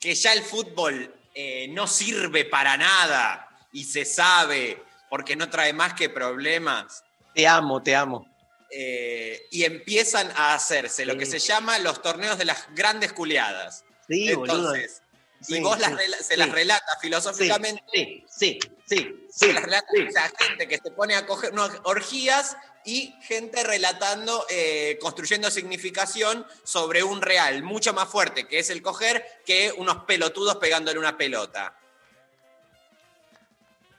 Que 0.00 0.14
ya 0.14 0.32
el 0.32 0.42
fútbol 0.42 1.14
eh, 1.34 1.68
no 1.68 1.86
sirve 1.86 2.44
para 2.44 2.76
nada 2.76 3.48
y 3.72 3.84
se 3.84 4.04
sabe 4.04 4.82
porque 5.08 5.36
no 5.36 5.48
trae 5.50 5.72
más 5.72 5.94
que 5.94 6.08
problemas. 6.08 7.04
Te 7.34 7.46
amo, 7.46 7.82
te 7.82 7.94
amo. 7.94 8.26
Eh, 8.70 9.46
y 9.50 9.64
empiezan 9.64 10.30
a 10.34 10.54
hacerse 10.54 11.04
lo 11.04 11.16
que 11.16 11.26
se 11.26 11.38
llama 11.38 11.78
los 11.78 12.00
torneos 12.00 12.38
de 12.38 12.46
las 12.46 12.66
grandes 12.74 13.12
culiadas. 13.12 13.84
Sí, 14.08 14.32
boludo. 14.34 14.74
Entonces, 14.74 15.02
Sí, 15.42 15.56
y 15.56 15.60
vos 15.60 15.78
las 15.80 15.90
se 16.18 16.22
sí. 16.22 16.36
las 16.36 16.50
relatas 16.50 16.98
filosóficamente 17.00 17.82
sí, 17.92 18.24
sí, 18.28 18.60
sí, 18.86 19.26
se 19.28 19.52
las 19.52 19.64
relata 19.64 19.88
sí. 19.92 20.02
o 20.02 20.12
sea, 20.12 20.32
gente 20.38 20.68
que 20.68 20.78
se 20.78 20.90
pone 20.92 21.16
a 21.16 21.26
coger 21.26 21.52
no, 21.52 21.68
orgías 21.82 22.56
y 22.84 23.14
gente 23.22 23.62
relatando, 23.62 24.44
eh, 24.50 24.98
construyendo 25.00 25.50
significación 25.50 26.46
sobre 26.64 27.02
un 27.02 27.22
real 27.22 27.62
mucho 27.62 27.92
más 27.92 28.08
fuerte, 28.08 28.46
que 28.46 28.58
es 28.58 28.70
el 28.70 28.82
coger, 28.82 29.24
que 29.44 29.72
unos 29.76 30.04
pelotudos 30.04 30.56
pegándole 30.56 30.98
una 30.98 31.16
pelota. 31.16 31.78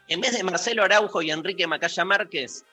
En 0.08 0.22
vez 0.22 0.34
de 0.34 0.43
Marcelo 0.43 0.84
Araujo 0.84 1.22
y 1.22 1.32
Enrique 1.32 1.66
Macaya 1.68 2.04
Márquez, 2.06 2.66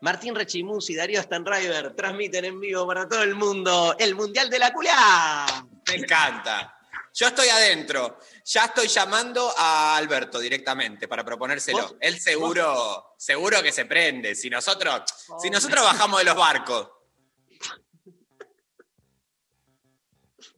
Martín 0.00 0.34
Rechimus 0.34 0.90
y 0.90 0.96
Darío 0.96 1.22
Stanriver 1.22 1.94
transmiten 1.94 2.44
en 2.44 2.60
vivo 2.60 2.86
para 2.86 3.08
todo 3.08 3.22
el 3.22 3.34
mundo 3.34 3.94
el 3.98 4.14
Mundial 4.14 4.50
de 4.50 4.58
la 4.58 4.72
Culia. 4.72 5.46
Me 5.86 5.94
encanta. 5.94 6.76
Yo 7.14 7.26
estoy 7.28 7.48
adentro. 7.48 8.18
Ya 8.44 8.64
estoy 8.64 8.88
llamando 8.88 9.52
a 9.56 9.96
Alberto 9.96 10.38
directamente 10.38 11.06
para 11.06 11.22
proponérselo. 11.24 11.82
¿Vos? 11.82 11.96
Él 12.00 12.18
seguro, 12.18 13.14
seguro 13.18 13.62
que 13.62 13.70
se 13.70 13.84
prende. 13.84 14.34
Si 14.34 14.48
nosotros, 14.48 15.02
si 15.40 15.48
Oh. 15.48 15.52
nosotros 15.52 15.84
bajamos 15.84 16.18
de 16.20 16.24
los 16.24 16.34
barcos. 16.36 16.88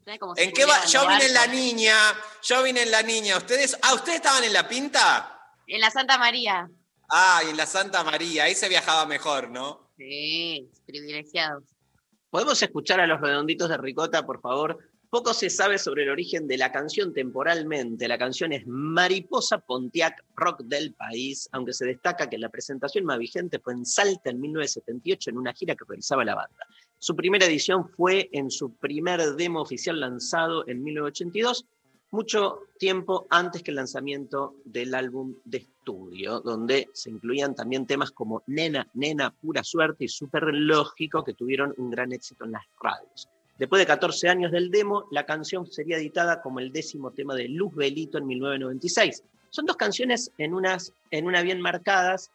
¿Sabes 0.05 0.21
cómo 0.21 0.35
¿En 0.37 0.53
qué 0.53 0.65
va? 0.65 0.85
Yo 0.87 1.09
vine 1.09 1.25
en 1.27 1.35
la 1.35 1.47
niña. 1.49 1.97
Yo 2.43 2.63
vine 2.63 2.83
en 2.83 2.91
la 2.91 3.03
niña. 3.03 3.37
¿Ustedes? 3.37 3.77
Ah, 3.83 3.95
¿ustedes 3.95 4.17
estaban 4.17 4.45
en 4.45 4.53
la 4.53 4.69
pinta? 4.69 5.34
En 5.67 5.81
la 5.81 5.91
Santa 5.91 6.19
María. 6.19 6.69
Ah, 7.11 7.43
y 7.47 7.51
en 7.51 7.57
la 7.57 7.67
Santa 7.67 8.03
María. 8.05 8.45
Ahí 8.45 8.55
se 8.55 8.69
viajaba 8.69 9.07
mejor, 9.07 9.51
¿no? 9.51 9.91
Sí, 9.97 10.71
privilegiados. 10.87 11.65
¿Podemos 12.31 12.61
escuchar 12.63 13.01
a 13.01 13.07
los 13.07 13.21
redonditos 13.21 13.69
de 13.69 13.77
Ricota, 13.77 14.27
por 14.27 14.41
favor? 14.41 14.79
Poco 15.09 15.33
se 15.33 15.49
sabe 15.49 15.79
sobre 15.79 16.03
el 16.03 16.11
origen 16.11 16.49
de 16.49 16.59
la 16.59 16.73
canción 16.73 17.15
temporalmente. 17.15 18.09
La 18.09 18.19
canción 18.19 18.53
es 18.53 18.67
Mariposa 18.67 19.59
Pontiac 19.59 20.25
Rock 20.35 20.63
del 20.65 20.93
País, 20.93 21.49
aunque 21.53 21.73
se 21.73 21.87
destaca 21.87 22.29
que 22.29 22.37
la 22.37 22.49
presentación 22.49 23.05
más 23.05 23.19
vigente 23.19 23.61
fue 23.61 23.75
en 23.75 23.87
Salta 23.87 24.31
en 24.31 24.41
1978 24.41 25.31
en 25.31 25.39
una 25.39 25.55
gira 25.55 25.77
que 25.77 25.85
realizaba 25.87 26.25
la 26.25 26.35
banda. 26.35 26.67
Su 26.99 27.15
primera 27.15 27.47
edición 27.47 27.89
fue 27.89 28.29
en 28.33 28.51
su 28.51 28.75
primer 28.75 29.21
demo 29.37 29.61
oficial 29.61 30.01
lanzado 30.01 30.67
en 30.67 30.83
1982, 30.83 31.65
mucho 32.15 32.61
tiempo 32.79 33.27
antes 33.29 33.63
que 33.63 33.71
el 33.71 33.77
lanzamiento 33.77 34.55
del 34.65 34.95
álbum 34.95 35.35
de 35.45 35.59
estudio, 35.59 36.41
donde 36.41 36.89
se 36.93 37.11
incluían 37.11 37.55
también 37.55 37.87
temas 37.87 38.11
como 38.11 38.43
Nena, 38.47 38.89
Nena, 38.95 39.31
Pura 39.31 39.63
Suerte 39.63 40.05
y 40.05 40.09
Súper 40.09 40.45
Lógico, 40.55 41.25
que 41.25 41.35
tuvieron 41.35 41.75
un 41.77 41.91
gran 41.91 42.13
éxito 42.13 42.45
en 42.45 42.53
las 42.53 42.65
radios. 42.81 43.29
Después 43.59 43.81
de 43.81 43.87
14 43.87 44.29
años 44.29 44.53
del 44.53 44.71
demo, 44.71 45.05
la 45.11 45.27
canción 45.27 45.67
sería 45.67 45.97
editada 45.97 46.41
como 46.41 46.59
el 46.59 46.73
décimo 46.73 47.11
tema 47.11 47.35
de 47.35 47.49
Luz 47.49 47.75
Belito 47.75 48.19
en 48.19 48.27
1996. 48.27 49.23
Son 49.51 49.67
dos 49.67 49.77
canciones 49.77 50.33
en, 50.39 50.55
unas, 50.55 50.93
en 51.11 51.27
una 51.27 51.43
bien 51.43 51.61
marcadas, 51.61 52.31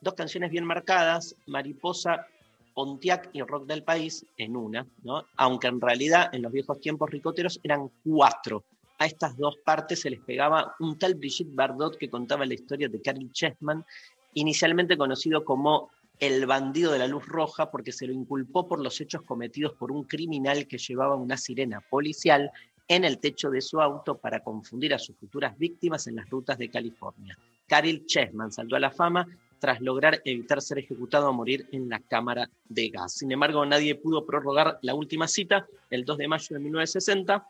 dos 0.00 0.14
canciones 0.14 0.50
bien 0.50 0.64
marcadas, 0.64 1.34
Mariposa, 1.46 2.26
Pontiac 2.74 3.30
y 3.32 3.42
Rock 3.42 3.66
del 3.66 3.82
País 3.82 4.26
en 4.36 4.56
una, 4.56 4.86
¿no? 5.04 5.24
aunque 5.36 5.68
en 5.68 5.80
realidad 5.80 6.28
en 6.34 6.42
los 6.42 6.52
viejos 6.52 6.80
tiempos 6.80 7.10
ricoteros 7.10 7.60
eran 7.62 7.90
cuatro. 8.04 8.64
A 9.02 9.06
estas 9.06 9.36
dos 9.36 9.56
partes 9.64 10.02
se 10.02 10.10
les 10.10 10.20
pegaba 10.20 10.76
un 10.78 10.96
tal 10.96 11.16
Brigitte 11.16 11.56
Bardot 11.56 11.96
que 11.98 12.08
contaba 12.08 12.46
la 12.46 12.54
historia 12.54 12.88
de 12.88 13.02
Carol 13.02 13.32
Chessman, 13.32 13.84
inicialmente 14.34 14.96
conocido 14.96 15.44
como 15.44 15.90
el 16.20 16.46
bandido 16.46 16.92
de 16.92 17.00
la 17.00 17.08
luz 17.08 17.26
roja 17.26 17.68
porque 17.68 17.90
se 17.90 18.06
lo 18.06 18.12
inculpó 18.12 18.68
por 18.68 18.80
los 18.80 19.00
hechos 19.00 19.22
cometidos 19.22 19.72
por 19.72 19.90
un 19.90 20.04
criminal 20.04 20.68
que 20.68 20.78
llevaba 20.78 21.16
una 21.16 21.36
sirena 21.36 21.80
policial 21.80 22.52
en 22.86 23.02
el 23.04 23.18
techo 23.18 23.50
de 23.50 23.60
su 23.60 23.80
auto 23.80 24.18
para 24.18 24.38
confundir 24.38 24.94
a 24.94 25.00
sus 25.00 25.16
futuras 25.16 25.58
víctimas 25.58 26.06
en 26.06 26.14
las 26.14 26.30
rutas 26.30 26.56
de 26.56 26.70
California. 26.70 27.36
Carol 27.66 28.06
Chessman 28.06 28.52
saltó 28.52 28.76
a 28.76 28.78
la 28.78 28.92
fama 28.92 29.26
tras 29.58 29.80
lograr 29.80 30.22
evitar 30.24 30.62
ser 30.62 30.78
ejecutado 30.78 31.28
o 31.28 31.32
morir 31.32 31.66
en 31.72 31.88
la 31.88 31.98
cámara 31.98 32.48
de 32.68 32.88
gas. 32.90 33.14
Sin 33.14 33.32
embargo, 33.32 33.66
nadie 33.66 33.96
pudo 33.96 34.24
prorrogar 34.24 34.78
la 34.82 34.94
última 34.94 35.26
cita, 35.26 35.66
el 35.90 36.04
2 36.04 36.18
de 36.18 36.28
mayo 36.28 36.46
de 36.50 36.60
1960. 36.60 37.48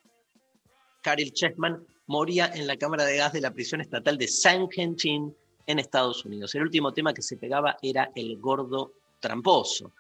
Carol 1.03 1.33
Chessman 1.33 1.85
moría 2.07 2.51
en 2.55 2.67
la 2.67 2.77
cámara 2.77 3.05
de 3.05 3.17
gas 3.17 3.33
de 3.33 3.41
la 3.41 3.53
prisión 3.53 3.81
estatal 3.81 4.17
de 4.17 4.29
San 4.29 4.69
Quentin 4.69 5.35
en 5.67 5.79
Estados 5.79 6.25
Unidos. 6.25 6.55
El 6.55 6.63
último 6.63 6.93
tema 6.93 7.13
que 7.13 7.23
se 7.23 7.37
pegaba 7.37 7.77
era 7.83 8.11
El 8.15 8.39
Gordo 8.39 8.93
Tramposo. 9.21 9.93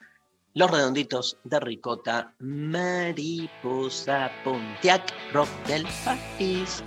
Los 0.54 0.70
redonditos 0.70 1.38
de 1.44 1.60
ricota, 1.60 2.34
Mariposa 2.40 4.30
Pontiac, 4.44 5.12
Rock 5.32 5.48
del 5.66 5.86
País. 6.04 6.82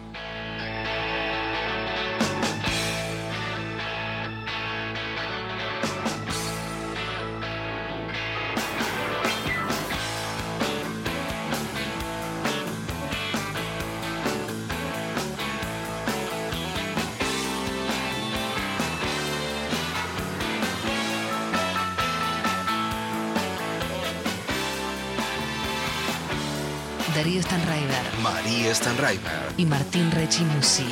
María 28.65 28.75
Stanraiver. 28.75 29.53
y 29.57 29.65
Martín 29.67 30.09
Rechimusi. 30.09 30.85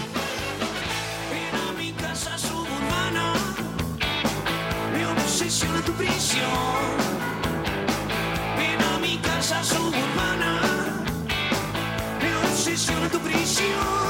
Ven 1.31 1.55
a 1.55 1.71
mi 1.79 1.91
casa 1.91 2.37
suburbana, 2.37 3.33
me 12.21 12.35
obsesiona 12.35 13.09
tu 13.09 13.17
prisión. 13.19 14.02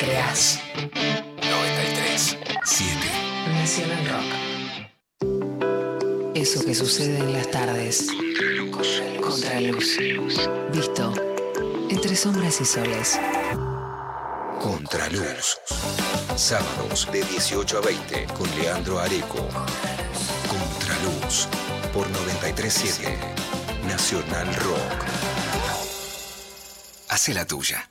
Creas. 0.00 0.58
93 1.36 2.38
7 2.64 2.94
Nacional 3.52 4.08
Rock. 4.08 4.24
Eso 6.34 6.64
que 6.64 6.74
sucede 6.74 7.18
en 7.18 7.32
las 7.34 7.50
tardes. 7.50 8.06
Contraluz. 9.20 9.98
Visto. 10.72 11.12
Entre 11.90 12.16
sombras 12.16 12.60
y 12.62 12.64
soles. 12.64 13.20
Contraluz. 14.62 15.58
Sábados 16.34 17.06
de 17.12 17.22
18 17.22 17.78
a 17.78 17.80
20 17.82 18.26
con 18.38 18.50
Leandro 18.58 18.98
Areco. 19.00 19.46
Contraluz. 20.48 21.46
Por 21.92 22.08
937 22.08 23.18
Nacional 23.86 24.54
Rock. 24.54 25.04
Hace 27.08 27.34
la 27.34 27.44
tuya. 27.44 27.90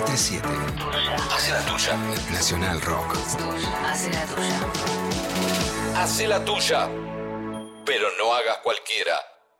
937 0.00 0.48
Hace 1.34 1.52
la 1.52 1.60
tuya. 1.60 1.96
Nacional 2.32 2.80
Rock. 2.80 3.16
Hace 3.86 4.10
la 4.10 4.24
tuya. 4.24 4.60
Hace 6.02 6.26
la 6.26 6.44
tuya. 6.44 6.88
Pero 7.84 8.08
no 8.18 8.32
hagas 8.34 8.58
cualquiera. 8.62 9.29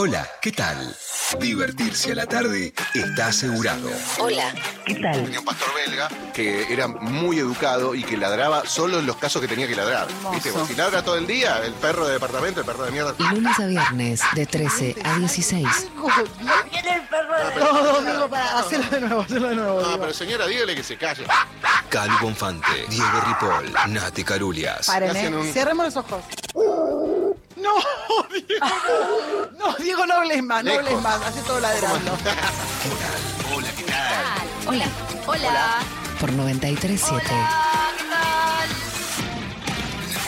Hola, 0.00 0.28
¿qué 0.40 0.52
tal? 0.52 0.96
Divertirse 1.40 2.12
a 2.12 2.14
la 2.14 2.24
tarde 2.26 2.72
está 2.94 3.26
asegurado. 3.26 3.90
Hola, 4.20 4.54
¿qué 4.86 4.94
tal? 4.94 5.24
Tenía 5.24 5.40
un 5.40 5.44
pastor 5.44 5.70
belga 5.74 6.08
que 6.32 6.72
era 6.72 6.86
muy 6.86 7.40
educado 7.40 7.96
y 7.96 8.04
que 8.04 8.16
ladraba 8.16 8.64
solo 8.64 9.00
en 9.00 9.06
los 9.06 9.16
casos 9.16 9.42
que 9.42 9.48
tenía 9.48 9.66
que 9.66 9.74
ladrar. 9.74 10.06
Si 10.68 10.76
ladra 10.76 11.02
todo 11.02 11.16
el 11.16 11.26
día, 11.26 11.60
el 11.64 11.72
perro 11.72 12.06
de 12.06 12.12
departamento, 12.12 12.60
el 12.60 12.66
perro 12.66 12.84
de 12.84 12.92
mierda. 12.92 13.12
Lunes 13.18 13.58
a 13.58 13.66
viernes 13.66 14.20
de 14.36 14.46
13 14.46 14.94
a 15.02 15.18
16. 15.18 15.66
Viene 16.70 16.94
el 16.94 17.02
perro 17.08 17.34
de... 17.36 17.56
No, 17.58 17.72
No, 17.92 18.00
Diego, 18.00 18.28
para, 18.30 18.58
hacelo 18.60 18.84
de 18.88 19.00
nuevo, 19.00 19.20
hacelo 19.22 19.48
de 19.48 19.56
nuevo. 19.56 19.80
No, 19.80 19.88
Diego. 19.88 20.00
pero 20.00 20.14
señora, 20.14 20.46
dígale 20.46 20.76
que 20.76 20.84
se 20.84 20.96
calle. 20.96 21.24
Cali 21.88 22.14
Bonfante, 22.22 22.86
Diego 22.88 23.20
Ripoll, 23.26 23.72
Nati 23.92 24.22
Carulias. 24.22 24.86
Paren, 24.86 25.16
¿eh? 25.16 25.28
un- 25.36 25.52
Cerremos 25.52 25.86
los 25.86 25.96
ojos. 25.96 26.22
No, 27.60 27.74
Diego. 28.46 29.50
No, 29.58 29.74
Diego, 29.74 30.06
no 30.06 30.14
hables 30.14 30.42
más, 30.42 30.64
no 30.64 30.72
hables 30.72 31.00
más. 31.02 31.22
Hace 31.22 31.42
todo 31.42 31.60
ladrando. 31.60 32.12
Hola, 33.54 33.68
¿qué 33.76 33.82
tal? 33.84 34.68
Hola. 34.68 34.84
Hola. 35.26 35.78
Por 36.20 36.32
937. 36.32 37.26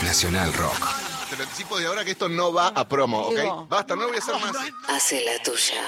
Nacional 0.03 0.53
Rock. 0.53 0.89
Te 1.29 1.37
lo 1.37 1.43
anticipo 1.43 1.79
de 1.79 1.87
ahora 1.87 2.03
que 2.03 2.11
esto 2.11 2.27
no 2.27 2.51
va 2.51 2.67
a 2.67 2.87
promo, 2.87 3.29
Diego. 3.29 3.61
¿ok? 3.61 3.69
Basta, 3.69 3.95
no 3.95 4.07
voy 4.07 4.15
a 4.15 4.19
hacer 4.19 4.35
más. 4.35 4.55
Hace 4.87 5.23
la 5.23 5.41
tuya. 5.43 5.81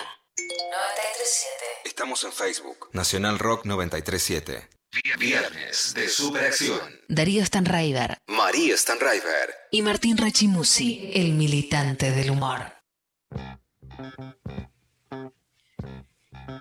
Estamos 1.84 2.24
en 2.24 2.32
Facebook. 2.32 2.90
Nacional 2.94 3.40
Rock 3.40 3.66
937. 3.66 4.70
Viernes 5.18 5.94
de 5.96 6.08
Superacción. 6.08 6.80
Darío 7.08 7.44
Stanraiver 7.44 8.20
María 8.28 8.78
Stanraiver. 8.78 9.50
y 9.72 9.82
Martín 9.82 10.18
Rechimusi, 10.18 11.10
el 11.16 11.34
militante 11.34 12.12
del 12.12 12.30
humor. 12.30 12.62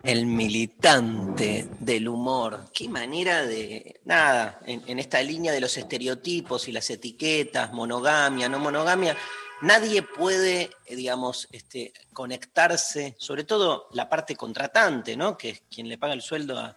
El 0.03 0.24
militante 0.24 1.68
del 1.78 2.09
humor. 2.09 2.70
Qué 2.72 2.89
manera 2.89 3.45
de. 3.45 4.01
Nada, 4.05 4.61
en, 4.64 4.83
en 4.87 4.99
esta 4.99 5.22
línea 5.22 5.53
de 5.53 5.61
los 5.61 5.76
estereotipos 5.76 6.68
y 6.68 6.72
las 6.72 6.89
etiquetas, 6.89 7.72
monogamia, 7.72 8.49
no 8.49 8.59
monogamia, 8.59 9.14
nadie 9.61 10.03
puede, 10.03 10.70
eh, 10.87 10.97
digamos, 10.97 11.49
este, 11.53 11.93
conectarse, 12.14 13.14
sobre 13.18 13.45
todo 13.45 13.89
la 13.93 14.09
parte 14.09 14.37
contratante, 14.37 15.16
¿no? 15.16 15.37
Que 15.37 15.51
es 15.51 15.62
quien 15.70 15.89
le 15.89 15.99
paga 15.99 16.14
el 16.14 16.22
sueldo 16.22 16.59
a, 16.59 16.76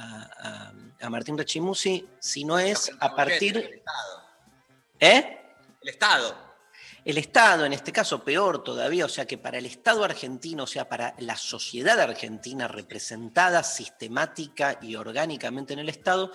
a- 0.00 0.30
a- 1.00 1.06
a 1.06 1.10
Martín 1.10 1.36
Rechimusi, 1.38 2.06
si 2.18 2.44
no 2.44 2.58
es 2.58 2.90
a 3.00 3.06
El 3.08 3.14
partir. 3.14 3.56
Estado. 3.56 4.22
¿Eh? 4.98 5.38
El 5.82 5.88
Estado. 5.88 6.50
El 7.02 7.16
Estado, 7.16 7.64
en 7.64 7.72
este 7.72 7.92
caso, 7.92 8.22
peor 8.22 8.62
todavía, 8.62 9.06
o 9.06 9.08
sea 9.08 9.24
que 9.26 9.38
para 9.38 9.56
el 9.56 9.64
Estado 9.64 10.04
argentino, 10.04 10.64
o 10.64 10.66
sea, 10.66 10.86
para 10.88 11.14
la 11.18 11.36
sociedad 11.36 11.98
argentina 11.98 12.68
representada 12.68 13.62
sistemática 13.62 14.78
y 14.82 14.96
orgánicamente 14.96 15.72
en 15.72 15.78
el 15.78 15.88
Estado, 15.88 16.30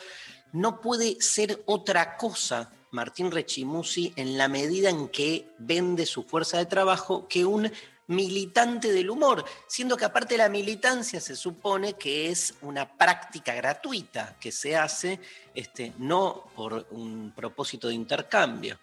no 0.53 0.81
puede 0.81 1.21
ser 1.21 1.61
otra 1.67 2.17
cosa 2.17 2.71
Martín 2.91 3.29
Rechimusi 3.29 4.13
en 4.15 4.37
la 4.39 4.47
medida 4.47 4.89
en 4.89 5.09
que 5.09 5.49
vende 5.59 6.05
su 6.07 6.23
fuerza 6.23 6.57
de 6.57 6.65
trabajo 6.65 7.27
que 7.27 7.45
un 7.45 7.71
militante 8.07 8.91
del 8.91 9.09
humor, 9.09 9.43
siendo 9.67 9.97
que 9.97 10.05
aparte 10.05 10.35
de 10.35 10.39
la 10.39 10.49
militancia 10.49 11.19
se 11.19 11.35
supone 11.35 11.93
que 11.93 12.29
es 12.29 12.53
una 12.61 12.97
práctica 12.97 13.53
gratuita 13.53 14.37
que 14.39 14.51
se 14.51 14.75
hace 14.75 15.19
este, 15.53 15.93
no 15.97 16.51
por 16.55 16.87
un 16.91 17.33
propósito 17.35 17.87
de 17.87 17.95
intercambio. 17.95 18.79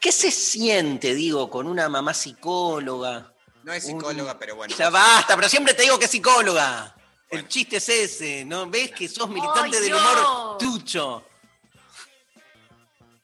¿Qué 0.00 0.12
se 0.12 0.30
siente, 0.30 1.14
digo, 1.14 1.50
con 1.50 1.66
una 1.66 1.88
mamá 1.88 2.14
psicóloga? 2.14 3.34
No 3.62 3.72
es 3.72 3.84
psicóloga, 3.84 4.38
pero 4.38 4.56
bueno. 4.56 4.74
Ya 4.74 4.88
basta, 4.88 5.36
pero 5.36 5.48
siempre 5.48 5.74
te 5.74 5.82
digo 5.82 5.98
que 5.98 6.06
es 6.06 6.10
psicóloga. 6.10 6.96
El 7.28 7.46
chiste 7.46 7.76
es 7.76 7.88
ese, 7.88 8.44
¿no? 8.44 8.68
¿Ves 8.68 8.90
que 8.90 9.08
sos 9.08 9.28
militante 9.28 9.76
¡Ay, 9.76 9.84
del 9.84 9.94
humor 9.94 10.58
tucho? 10.58 11.24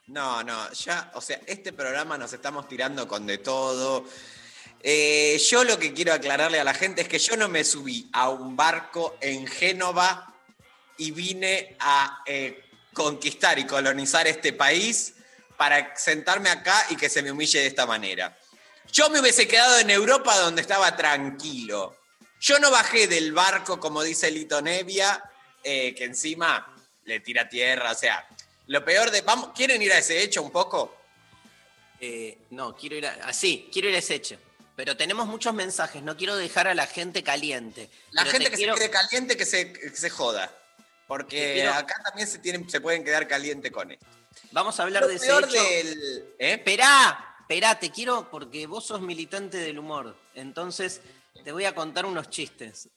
No, 0.08 0.44
no, 0.44 0.72
ya, 0.72 1.10
o 1.14 1.20
sea, 1.20 1.40
este 1.46 1.72
programa 1.72 2.16
nos 2.16 2.32
estamos 2.32 2.68
tirando 2.68 3.08
con 3.08 3.26
de 3.26 3.38
todo. 3.38 4.04
Eh, 4.82 5.40
yo 5.50 5.64
lo 5.64 5.78
que 5.78 5.92
quiero 5.92 6.12
aclararle 6.12 6.60
a 6.60 6.64
la 6.64 6.74
gente 6.74 7.02
es 7.02 7.08
que 7.08 7.18
yo 7.18 7.36
no 7.36 7.48
me 7.48 7.64
subí 7.64 8.08
a 8.12 8.28
un 8.28 8.56
barco 8.56 9.16
en 9.20 9.46
Génova 9.46 10.32
y 10.98 11.10
vine 11.10 11.76
a 11.80 12.22
eh, 12.26 12.62
conquistar 12.92 13.58
y 13.58 13.66
colonizar 13.66 14.26
este 14.26 14.52
país 14.52 15.14
para 15.56 15.96
sentarme 15.96 16.50
acá 16.50 16.86
y 16.90 16.96
que 16.96 17.08
se 17.08 17.22
me 17.22 17.32
humille 17.32 17.60
de 17.60 17.66
esta 17.66 17.86
manera. 17.86 18.38
Yo 18.92 19.10
me 19.10 19.20
hubiese 19.20 19.48
quedado 19.48 19.78
en 19.78 19.90
Europa 19.90 20.38
donde 20.38 20.62
estaba 20.62 20.94
tranquilo. 20.96 21.96
Yo 22.40 22.58
no 22.60 22.70
bajé 22.70 23.08
del 23.08 23.32
barco, 23.32 23.80
como 23.80 24.02
dice 24.02 24.30
Lito 24.30 24.62
Nevia, 24.62 25.22
eh, 25.64 25.94
que 25.94 26.04
encima 26.04 26.76
le 27.04 27.20
tira 27.20 27.48
tierra. 27.48 27.90
O 27.90 27.94
sea, 27.94 28.24
lo 28.66 28.84
peor 28.84 29.10
de. 29.10 29.22
Vamos, 29.22 29.50
¿Quieren 29.54 29.82
ir 29.82 29.92
a 29.92 29.98
ese 29.98 30.22
hecho 30.22 30.42
un 30.42 30.50
poco? 30.50 30.94
No, 32.50 32.76
quiero 32.76 32.96
ir 32.96 33.06
a. 33.06 33.14
Así, 33.26 33.68
quiero 33.72 33.88
ir 33.88 33.96
a 33.96 33.98
ese 33.98 34.14
hecho. 34.14 34.38
Pero 34.76 34.96
tenemos 34.96 35.26
muchos 35.26 35.54
mensajes, 35.54 36.02
no 36.02 36.16
quiero 36.16 36.36
dejar 36.36 36.68
a 36.68 36.74
la 36.74 36.86
gente 36.86 37.22
caliente. 37.22 37.88
La 38.10 38.24
gente 38.24 38.44
te 38.44 38.50
que 38.50 38.56
quiero- 38.58 38.74
se 38.74 38.80
quede 38.82 38.90
caliente, 38.90 39.36
que 39.36 39.46
se, 39.46 39.72
que 39.72 39.90
se 39.96 40.10
joda. 40.10 40.52
Porque 41.08 41.54
quiero- 41.54 41.72
acá 41.74 42.00
también 42.04 42.28
se, 42.28 42.38
tienen, 42.38 42.68
se 42.68 42.80
pueden 42.80 43.02
quedar 43.04 43.26
caliente 43.26 43.70
con 43.72 43.90
esto. 43.90 44.04
Vamos 44.52 44.78
a 44.78 44.82
hablar 44.82 45.02
Lo 45.02 45.08
de 45.08 45.14
ese 45.16 45.26
hecho. 45.28 45.46
del- 45.46 46.34
¿eh? 46.38 46.52
Esperá, 46.52 47.36
esperá, 47.40 47.78
te 47.78 47.90
quiero 47.90 48.28
porque 48.30 48.66
vos 48.66 48.86
sos 48.86 49.00
militante 49.00 49.56
del 49.56 49.78
humor. 49.78 50.14
Entonces, 50.34 51.00
te 51.42 51.52
voy 51.52 51.64
a 51.64 51.74
contar 51.74 52.04
unos 52.04 52.28
chistes. 52.28 52.88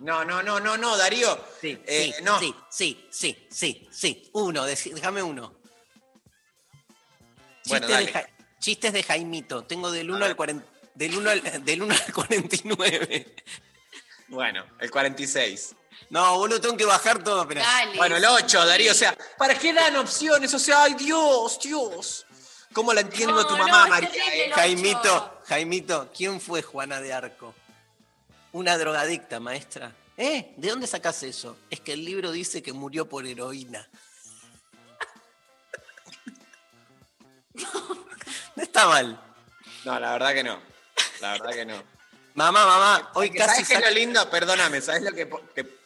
No, 0.00 0.24
no, 0.24 0.42
no, 0.42 0.58
no, 0.60 0.76
no, 0.76 0.96
Darío. 0.98 1.42
Sí, 1.60 1.80
Eh, 1.86 2.12
sí, 2.16 2.24
no. 2.24 2.38
sí, 2.40 2.54
sí, 2.70 3.06
sí, 3.10 3.46
sí, 3.50 3.88
sí. 3.90 4.28
Uno, 4.34 4.64
déjame 4.64 5.22
uno. 5.22 5.54
Bueno, 7.66 7.86
Chistes, 7.86 7.88
dale. 7.88 8.06
de 8.06 8.12
Ja- 8.12 8.28
chistes 8.58 8.92
de 8.92 9.02
Jaimito. 9.02 9.64
Tengo 9.64 9.90
del 9.92 10.10
1 10.10 10.24
al 10.24 10.34
40, 10.36 10.66
del 10.94 11.16
1 11.16 11.30
al, 11.30 11.42
del 11.64 11.82
1 11.82 11.94
al 11.94 12.12
49. 12.12 13.34
Bueno, 14.28 14.64
el 14.80 14.90
46. 14.90 15.74
No, 16.10 16.38
boludo, 16.38 16.60
tengo 16.60 16.76
que 16.76 16.84
bajar 16.84 17.22
todo, 17.22 17.46
pero. 17.46 17.60
Dale. 17.60 17.96
Bueno, 17.96 18.16
el 18.16 18.24
8, 18.24 18.66
Darío. 18.66 18.92
O 18.92 18.94
sea, 18.94 19.16
¿para 19.38 19.54
qué 19.58 19.72
dan 19.72 19.96
opciones? 19.96 20.52
O 20.52 20.58
sea, 20.58 20.84
ay, 20.84 20.94
Dios, 20.94 21.58
Dios. 21.62 22.26
¿Cómo 22.72 22.92
la 22.92 23.02
entiendo 23.02 23.38
a 23.38 23.46
tu 23.46 23.56
mamá, 23.56 23.84
no, 23.84 23.88
María? 23.88 24.10
Jaimito, 24.54 25.40
Jaimito, 25.46 26.10
¿quién 26.14 26.40
fue 26.40 26.62
Juana 26.62 27.00
de 27.00 27.12
Arco? 27.12 27.54
Una 28.52 28.78
drogadicta, 28.78 29.40
maestra. 29.40 29.94
¿Eh? 30.16 30.54
¿De 30.56 30.68
dónde 30.68 30.86
sacas 30.86 31.22
eso? 31.22 31.58
Es 31.70 31.80
que 31.80 31.94
el 31.94 32.04
libro 32.04 32.30
dice 32.30 32.62
que 32.62 32.72
murió 32.72 33.08
por 33.08 33.26
heroína. 33.26 33.88
No 38.54 38.62
está 38.62 38.86
mal. 38.86 39.18
No, 39.86 39.98
la 39.98 40.12
verdad 40.12 40.34
que 40.34 40.44
no. 40.44 40.71
La 41.22 41.32
verdad 41.32 41.50
que 41.52 41.64
no. 41.64 41.82
Mamá, 42.34 42.66
mamá, 42.66 43.10
hoy 43.14 43.28
Porque, 43.28 43.38
casi 43.38 43.62
¿Sabes 43.64 43.68
qué 43.68 43.74
es 43.74 43.80
lo 43.80 43.90
lindo? 43.90 44.28
Perdóname, 44.30 44.80
¿sabes 44.80 45.02
lo 45.02 45.12
que, 45.12 45.28
que- 45.54 45.78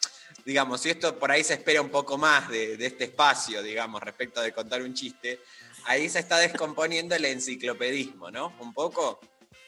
digamos, 0.44 0.80
si 0.80 0.90
esto 0.90 1.18
por 1.18 1.30
ahí 1.30 1.44
se 1.44 1.54
espera 1.54 1.82
un 1.82 1.90
poco 1.90 2.16
más 2.16 2.48
de, 2.48 2.76
de 2.76 2.86
este 2.86 3.04
espacio, 3.04 3.62
digamos, 3.62 4.00
respecto 4.02 4.40
de 4.40 4.52
contar 4.52 4.80
un 4.82 4.94
chiste, 4.94 5.40
ahí 5.84 6.08
se 6.08 6.20
está 6.20 6.38
descomponiendo 6.38 7.14
el 7.16 7.24
enciclopedismo, 7.24 8.30
¿no? 8.30 8.54
Un 8.60 8.72
poco. 8.72 9.20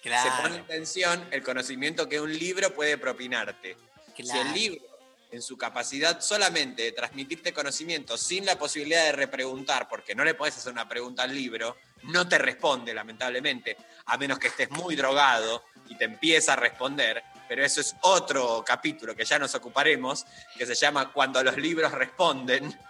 Claro. 0.02 0.30
Se 0.36 0.42
pone 0.42 0.56
en 0.58 0.66
tensión 0.66 1.26
el 1.32 1.42
conocimiento 1.42 2.08
que 2.08 2.20
un 2.20 2.32
libro 2.32 2.72
puede 2.72 2.96
propinarte. 2.96 3.76
Si 4.16 4.22
Claro. 4.22 4.42
el 4.48 4.54
libro, 4.54 4.84
en 5.30 5.42
su 5.42 5.58
capacidad 5.58 6.20
solamente 6.20 6.82
de 6.84 6.92
transmitirte 6.92 7.52
conocimiento 7.52 8.16
sin 8.16 8.46
la 8.46 8.58
posibilidad 8.58 9.04
de 9.04 9.12
repreguntar, 9.12 9.88
porque 9.88 10.14
no 10.14 10.24
le 10.24 10.34
podés 10.34 10.56
hacer 10.56 10.72
una 10.72 10.88
pregunta 10.88 11.24
al 11.24 11.34
libro, 11.34 11.76
no 12.04 12.28
te 12.28 12.38
responde, 12.38 12.94
lamentablemente, 12.94 13.76
a 14.06 14.16
menos 14.16 14.38
que 14.38 14.48
estés 14.48 14.70
muy 14.70 14.96
drogado 14.96 15.64
y 15.88 15.96
te 15.96 16.04
empieza 16.04 16.54
a 16.54 16.56
responder. 16.56 17.22
Pero 17.48 17.64
eso 17.64 17.80
es 17.80 17.96
otro 18.02 18.62
capítulo 18.64 19.14
que 19.16 19.24
ya 19.24 19.38
nos 19.38 19.54
ocuparemos, 19.54 20.26
que 20.56 20.66
se 20.66 20.74
llama 20.74 21.12
Cuando 21.12 21.42
los 21.42 21.56
libros 21.56 21.92
responden. 21.92 22.78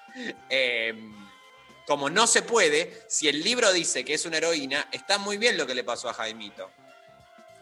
Eh, 0.51 0.95
como 1.87 2.11
no 2.11 2.27
se 2.27 2.43
puede, 2.43 3.05
si 3.09 3.29
el 3.29 3.41
libro 3.43 3.73
dice 3.73 4.05
que 4.05 4.15
es 4.15 4.27
una 4.27 4.37
heroína, 4.39 4.89
está 4.91 5.17
muy 5.17 5.39
bien 5.39 5.57
lo 5.57 5.67
que 5.67 5.75
le 5.75 5.85
pasó 5.85 6.09
a 6.09 6.13
Jaimito. 6.13 6.71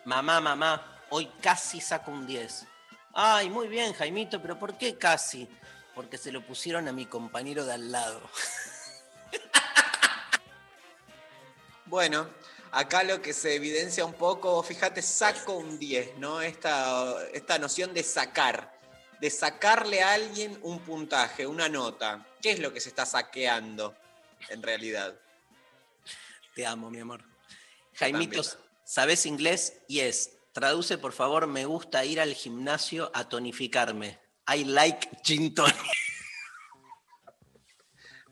Mamá, 0.06 0.40
mamá, 0.40 1.00
hoy 1.10 1.30
casi 1.40 1.80
saco 1.80 2.10
un 2.10 2.26
10. 2.26 2.66
Ay, 3.12 3.50
muy 3.50 3.68
bien, 3.68 3.92
Jaimito, 3.92 4.42
pero 4.42 4.58
¿por 4.58 4.76
qué 4.78 4.98
casi? 4.98 5.48
Porque 5.94 6.18
se 6.18 6.32
lo 6.32 6.44
pusieron 6.44 6.88
a 6.88 6.92
mi 6.92 7.06
compañero 7.06 7.64
de 7.64 7.74
al 7.74 7.92
lado. 7.92 8.20
Bueno, 11.86 12.28
acá 12.72 13.04
lo 13.04 13.22
que 13.22 13.32
se 13.32 13.54
evidencia 13.54 14.04
un 14.04 14.14
poco, 14.14 14.62
fíjate, 14.62 15.02
saco 15.02 15.54
un 15.54 15.78
10, 15.78 16.18
¿no? 16.18 16.40
Esta, 16.40 17.26
esta 17.32 17.58
noción 17.58 17.94
de 17.94 18.02
sacar, 18.02 18.76
de 19.20 19.30
sacarle 19.30 20.02
a 20.02 20.14
alguien 20.14 20.58
un 20.62 20.80
puntaje, 20.80 21.46
una 21.46 21.68
nota. 21.68 22.26
¿Qué 22.42 22.50
es 22.50 22.58
lo 22.58 22.72
que 22.72 22.80
se 22.80 22.88
está 22.88 23.06
saqueando 23.06 23.96
en 24.48 24.62
realidad? 24.62 25.18
Te 26.54 26.66
amo, 26.66 26.90
mi 26.90 26.98
amor. 26.98 27.24
Jaimito, 27.94 28.42
también. 28.42 28.68
¿sabes 28.84 29.26
inglés? 29.26 29.82
Yes. 29.86 30.32
Traduce, 30.52 30.98
por 30.98 31.12
favor, 31.12 31.46
me 31.46 31.66
gusta 31.66 32.04
ir 32.04 32.20
al 32.20 32.34
gimnasio 32.34 33.10
a 33.14 33.28
tonificarme. 33.28 34.18
I 34.48 34.64
like 34.64 35.08
gin 35.22 35.54
tonic. 35.54 35.76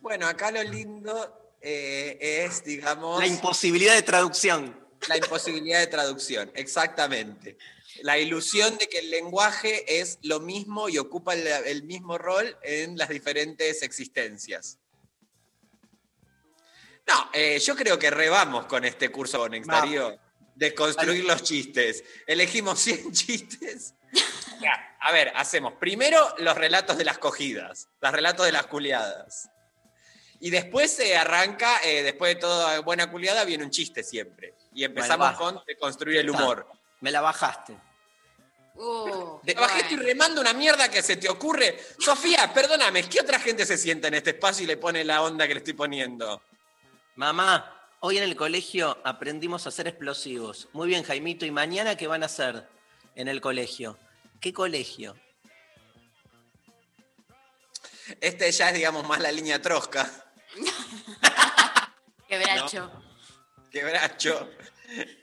Bueno, 0.01 0.27
acá 0.27 0.51
lo 0.51 0.63
lindo 0.63 1.44
eh, 1.65 2.45
es, 2.45 2.63
digamos... 2.63 3.19
La 3.19 3.27
imposibilidad 3.27 3.95
de 3.95 4.03
traducción. 4.03 4.79
La 5.09 5.17
imposibilidad 5.17 5.81
de 5.81 5.87
traducción, 5.87 6.51
exactamente. 6.55 7.57
La 8.03 8.19
ilusión 8.19 8.77
de 8.77 8.89
que 8.89 8.99
el 8.99 9.11
lenguaje 9.11 10.01
es 10.01 10.19
lo 10.23 10.41
mismo 10.41 10.89
y 10.89 10.99
ocupa 10.99 11.35
el, 11.35 11.47
el 11.47 11.85
mismo 11.85 12.19
rol 12.19 12.57
en 12.63 12.99
las 12.99 13.09
diferentes 13.09 13.83
existencias. 13.83 14.79
No, 17.07 17.31
eh, 17.33 17.59
yo 17.59 17.77
creo 17.77 17.99
que 17.99 18.11
rebamos 18.11 18.67
con 18.67 18.85
este 18.85 19.11
curso 19.11 19.39
con 19.39 19.63
Darío. 19.63 20.19
Desconstruir 20.55 21.25
los 21.25 21.43
chistes. 21.43 22.05
Elegimos 22.27 22.79
100 22.81 23.13
chistes. 23.13 23.95
Ya, 24.61 24.97
a 25.01 25.13
ver, 25.13 25.33
hacemos 25.35 25.75
primero 25.75 26.19
los 26.39 26.57
relatos 26.57 26.97
de 26.97 27.05
las 27.05 27.19
cogidas, 27.19 27.89
los 28.01 28.13
relatos 28.13 28.47
de 28.47 28.53
las 28.53 28.67
culiadas. 28.67 29.51
Y 30.45 30.51
después 30.51 30.91
se 30.91 31.17
arranca, 31.17 31.81
eh, 31.83 32.03
después 32.03 32.35
de 32.35 32.41
toda 32.43 32.79
buena 32.81 33.11
culiada, 33.11 33.47
viene 33.47 33.65
un 33.65 33.71
chiste 33.71 34.03
siempre. 34.03 34.53
Y 34.75 34.85
empezamos 34.85 35.39
con 35.39 35.59
construir 35.81 36.19
el 36.19 36.29
humor. 36.29 36.69
Me 37.01 37.11
la 37.11 37.23
bajaste. 37.23 37.75
Uh, 38.75 39.41
De 39.43 39.55
bajé, 39.55 39.81
estoy 39.81 39.97
remando 39.97 40.43
una 40.43 40.53
mierda 40.53 40.91
que 40.91 41.01
se 41.03 41.17
te 41.17 41.31
ocurre. 41.31 41.79
Sofía, 41.99 42.53
perdóname, 42.53 43.09
¿qué 43.09 43.23
otra 43.23 43.41
gente 43.41 43.65
se 43.65 43.79
sienta 43.79 44.09
en 44.09 44.15
este 44.15 44.31
espacio 44.33 44.65
y 44.65 44.67
le 44.67 44.77
pone 44.77 45.03
la 45.03 45.23
onda 45.23 45.49
que 45.49 45.55
le 45.55 45.59
estoy 45.61 45.73
poniendo? 45.73 46.43
Mamá, 47.15 47.89
hoy 48.01 48.19
en 48.19 48.25
el 48.25 48.37
colegio 48.37 48.99
aprendimos 49.03 49.65
a 49.65 49.71
hacer 49.71 49.89
explosivos. 49.89 50.69
Muy 50.75 50.89
bien, 50.89 51.05
Jaimito. 51.05 51.47
¿Y 51.47 51.53
mañana 51.53 51.97
qué 51.97 52.07
van 52.07 52.23
a 52.23 52.27
hacer 52.27 52.69
en 53.15 53.29
el 53.29 53.41
colegio? 53.41 53.99
¿Qué 54.43 54.53
colegio? 54.53 55.17
Este 58.21 58.53
ya 58.53 58.69
es, 58.69 58.75
digamos, 58.75 59.09
más 59.09 59.21
la 59.21 59.33
línea 59.33 59.63
trosca. 59.63 60.24
Quebracho. 62.29 62.91
Quebracho. 63.71 64.51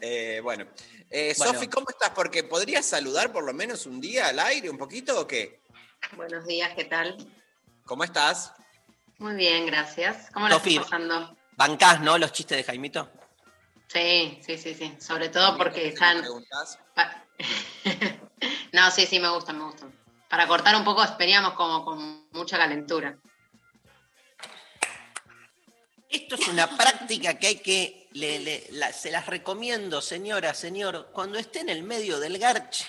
Eh, 0.02 0.40
bueno. 0.44 0.66
Eh, 1.10 1.34
Bueno. 1.38 1.54
Sofi, 1.54 1.68
¿cómo 1.68 1.88
estás? 1.90 2.12
Porque 2.12 2.44
podrías 2.44 2.86
saludar 2.86 3.32
por 3.32 3.44
lo 3.44 3.54
menos 3.54 3.86
un 3.86 4.00
día 4.00 4.28
al 4.28 4.40
aire, 4.40 4.70
un 4.70 4.78
poquito 4.78 5.20
o 5.20 5.28
qué? 5.28 5.62
Buenos 6.16 6.46
días, 6.46 6.72
¿qué 6.76 6.86
tal? 6.86 7.18
¿Cómo 7.86 8.04
estás? 8.04 8.54
Muy 9.18 9.36
bien, 9.36 9.66
gracias. 9.66 10.30
¿Cómo 10.34 10.50
Sofi. 10.50 10.76
estás 10.78 10.86
pasando? 10.90 11.38
¿Bancás, 11.58 12.00
no? 12.02 12.18
Los 12.18 12.32
chistes 12.32 12.58
de 12.58 12.64
Jaimito. 12.64 13.12
Sí, 13.88 14.40
sí, 14.46 14.58
sí, 14.58 14.74
sí. 14.74 14.96
Sobre 15.00 15.30
todo 15.30 15.58
porque 15.58 15.90
están... 15.90 16.24
pa- 16.96 17.26
no, 18.72 18.90
sí, 18.92 19.06
sí, 19.06 19.20
me 19.20 19.30
gustan, 19.30 19.58
me 19.58 19.66
gustan. 19.66 19.94
Para 20.30 20.48
cortar 20.48 20.76
un 20.78 20.86
poco, 20.86 21.04
veníamos 21.20 21.54
como 21.54 21.84
con 21.84 22.30
mucha 22.32 22.58
calentura. 22.58 23.18
Esto 26.12 26.36
es 26.36 26.47
una 26.49 26.78
práctica 26.78 27.39
que 27.39 27.47
hay 27.47 27.55
que, 27.57 28.07
le- 28.14 28.39
le- 28.39 28.68
la- 28.72 28.91
se 28.91 29.12
las 29.12 29.26
recomiendo, 29.28 30.01
señora, 30.01 30.53
señor, 30.53 31.09
cuando 31.14 31.39
esté 31.39 31.59
en 31.62 31.70
el 31.70 31.84
medio 31.84 32.20
del 32.20 32.38
garche, 32.38 32.86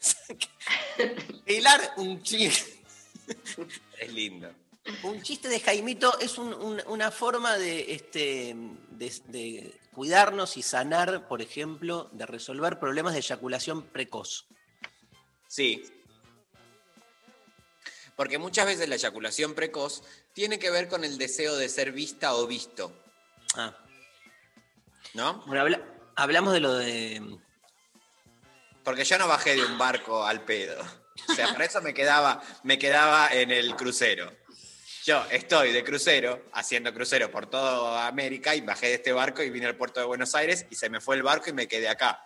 hilar 1.46 1.94
un 1.96 2.22
chiste. 2.22 2.82
Es 3.98 4.12
lindo. 4.12 4.52
Un 5.02 5.20
chiste 5.22 5.48
de 5.48 5.60
Jaimito 5.60 6.18
es 6.20 6.38
un- 6.38 6.54
un- 6.54 6.82
una 6.86 7.10
forma 7.10 7.58
de, 7.58 7.92
este, 7.92 8.54
de, 8.90 9.12
de 9.26 9.78
cuidarnos 9.92 10.56
y 10.56 10.62
sanar, 10.62 11.28
por 11.28 11.42
ejemplo, 11.42 12.08
de 12.12 12.26
resolver 12.26 12.78
problemas 12.78 13.12
de 13.12 13.18
eyaculación 13.20 13.82
precoz. 13.88 14.46
Sí. 15.48 15.82
Porque 18.16 18.38
muchas 18.38 18.66
veces 18.66 18.88
la 18.88 18.96
eyaculación 18.96 19.54
precoz 19.54 20.02
tiene 20.32 20.58
que 20.58 20.70
ver 20.70 20.88
con 20.88 21.04
el 21.04 21.18
deseo 21.18 21.56
de 21.56 21.68
ser 21.68 21.92
vista 21.92 22.34
o 22.34 22.46
visto. 22.46 22.92
Ah. 23.56 23.74
¿No? 25.14 25.42
Bueno, 25.46 25.62
habla- 25.62 25.84
hablamos 26.16 26.52
de 26.52 26.60
lo 26.60 26.74
de. 26.74 27.38
Porque 28.84 29.04
yo 29.04 29.18
no 29.18 29.28
bajé 29.28 29.56
de 29.56 29.64
un 29.64 29.76
barco 29.78 30.24
al 30.24 30.42
pedo. 30.44 30.80
O 31.28 31.34
sea, 31.34 31.48
para 31.52 31.64
eso 31.66 31.82
me 31.82 31.92
quedaba, 31.92 32.40
me 32.62 32.78
quedaba 32.78 33.28
en 33.28 33.50
el 33.50 33.76
crucero. 33.76 34.32
Yo 35.04 35.24
estoy 35.30 35.72
de 35.72 35.82
crucero, 35.84 36.46
haciendo 36.52 36.92
crucero 36.94 37.30
por 37.30 37.46
toda 37.46 38.06
América, 38.06 38.54
y 38.54 38.60
bajé 38.60 38.86
de 38.88 38.94
este 38.94 39.12
barco 39.12 39.42
y 39.42 39.50
vine 39.50 39.66
al 39.66 39.76
puerto 39.76 40.00
de 40.00 40.06
Buenos 40.06 40.34
Aires 40.34 40.66
y 40.70 40.74
se 40.76 40.88
me 40.90 41.00
fue 41.00 41.16
el 41.16 41.22
barco 41.22 41.50
y 41.50 41.52
me 41.52 41.66
quedé 41.68 41.88
acá. 41.88 42.22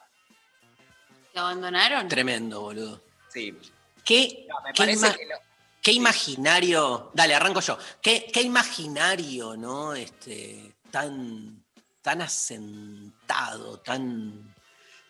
¿Te 1.33 1.39
abandonaron? 1.39 2.07
Tremendo, 2.09 2.61
boludo. 2.61 3.03
Sí. 3.33 3.57
¿Qué, 4.05 4.47
No, 4.49 4.61
me 4.63 4.73
qué 4.73 4.83
parece 4.83 5.17
que 5.17 5.27
lo- 5.27 5.39
qué 5.85 5.93
imaginario. 5.93 7.11
Dale, 7.14 7.35
arranco 7.35 7.61
yo. 7.61 7.78
¿Qué, 8.03 8.41
imaginario, 8.43 9.55
¿no? 9.57 9.95
Este, 9.95 10.74
tan, 10.91 11.62
tan 12.03 12.22
asentado, 12.22 13.78
tan, 13.80 14.55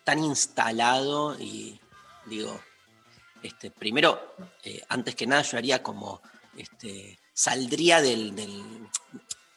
tan 0.03 0.23
instalado. 0.23 1.39
Y 1.41 1.81
digo, 2.27 2.61
este, 3.43 3.71
primero, 3.71 4.35
eh, 4.65 4.83
antes 4.89 5.15
que 5.15 5.27
nada, 5.27 5.43
yo 5.43 5.57
haría 5.57 5.83
como. 5.83 6.21
Este, 6.57 7.19
saldría 7.33 8.01
del, 8.03 8.35
del- 8.35 8.89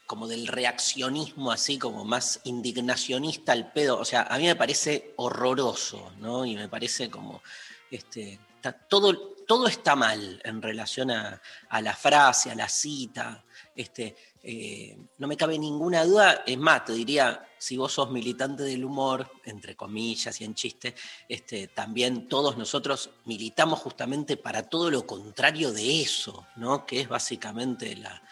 como 0.06 0.26
del 0.26 0.46
reaccionismo 0.46 1.52
así 1.52 1.78
como 1.78 2.04
más 2.04 2.40
indignacionista 2.44 3.52
al 3.52 3.72
pedo. 3.72 3.98
O 3.98 4.04
sea, 4.04 4.22
a 4.22 4.38
mí 4.38 4.44
me 4.46 4.56
parece 4.56 5.12
horroroso, 5.16 6.12
¿no? 6.18 6.46
Y 6.46 6.56
me 6.56 6.68
parece 6.68 7.10
como, 7.10 7.42
este, 7.90 8.40
todo, 8.88 9.36
todo 9.46 9.66
está 9.66 9.96
mal 9.96 10.40
en 10.44 10.60
relación 10.62 11.10
a, 11.10 11.40
a 11.68 11.80
la 11.80 11.94
frase, 11.94 12.50
a 12.50 12.54
la 12.54 12.68
cita. 12.68 13.44
Este, 13.74 14.16
eh, 14.42 14.96
no 15.18 15.26
me 15.26 15.36
cabe 15.36 15.58
ninguna 15.58 16.04
duda, 16.04 16.42
es 16.46 16.58
más, 16.58 16.84
te 16.84 16.92
diría, 16.92 17.48
si 17.58 17.76
vos 17.76 17.92
sos 17.92 18.10
militante 18.10 18.62
del 18.62 18.84
humor, 18.84 19.30
entre 19.44 19.74
comillas 19.74 20.40
y 20.40 20.44
en 20.44 20.54
chiste, 20.54 20.94
este, 21.28 21.68
también 21.68 22.28
todos 22.28 22.56
nosotros 22.56 23.10
militamos 23.24 23.80
justamente 23.80 24.36
para 24.36 24.62
todo 24.62 24.90
lo 24.90 25.06
contrario 25.06 25.72
de 25.72 26.02
eso, 26.02 26.46
¿no? 26.56 26.86
Que 26.86 27.00
es 27.00 27.08
básicamente 27.08 27.96
la, 27.96 28.22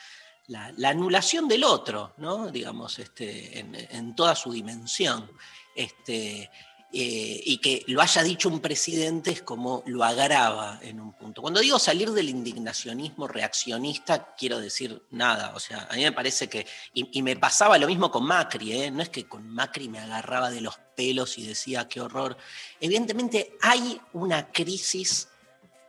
la, 0.48 0.72
la 0.76 0.90
anulación 0.90 1.48
del 1.48 1.64
otro, 1.64 2.14
¿no? 2.18 2.50
Digamos, 2.50 2.98
este, 2.98 3.58
en, 3.58 3.74
en 3.74 4.14
toda 4.14 4.34
su 4.34 4.52
dimensión. 4.52 5.30
Este, 5.74 6.50
eh, 6.92 7.42
y 7.44 7.58
que 7.58 7.82
lo 7.88 8.00
haya 8.00 8.22
dicho 8.22 8.48
un 8.48 8.60
presidente 8.60 9.32
es 9.32 9.42
como 9.42 9.82
lo 9.86 10.04
agrava 10.04 10.78
en 10.82 11.00
un 11.00 11.12
punto. 11.12 11.42
Cuando 11.42 11.60
digo 11.60 11.78
salir 11.78 12.12
del 12.12 12.28
indignacionismo 12.28 13.26
reaccionista, 13.26 14.34
quiero 14.36 14.60
decir 14.60 15.02
nada. 15.10 15.52
O 15.54 15.60
sea, 15.60 15.88
a 15.90 15.96
mí 15.96 16.02
me 16.02 16.12
parece 16.12 16.48
que. 16.48 16.66
Y, 16.94 17.18
y 17.18 17.22
me 17.22 17.36
pasaba 17.36 17.76
lo 17.76 17.86
mismo 17.86 18.10
con 18.10 18.24
Macri, 18.24 18.72
¿eh? 18.72 18.90
No 18.90 19.02
es 19.02 19.08
que 19.08 19.26
con 19.26 19.48
Macri 19.48 19.88
me 19.88 19.98
agarraba 19.98 20.50
de 20.50 20.60
los 20.60 20.78
pelos 20.94 21.38
y 21.38 21.46
decía 21.46 21.88
qué 21.88 22.00
horror. 22.00 22.36
Evidentemente 22.80 23.56
hay 23.60 24.00
una 24.12 24.50
crisis, 24.52 25.28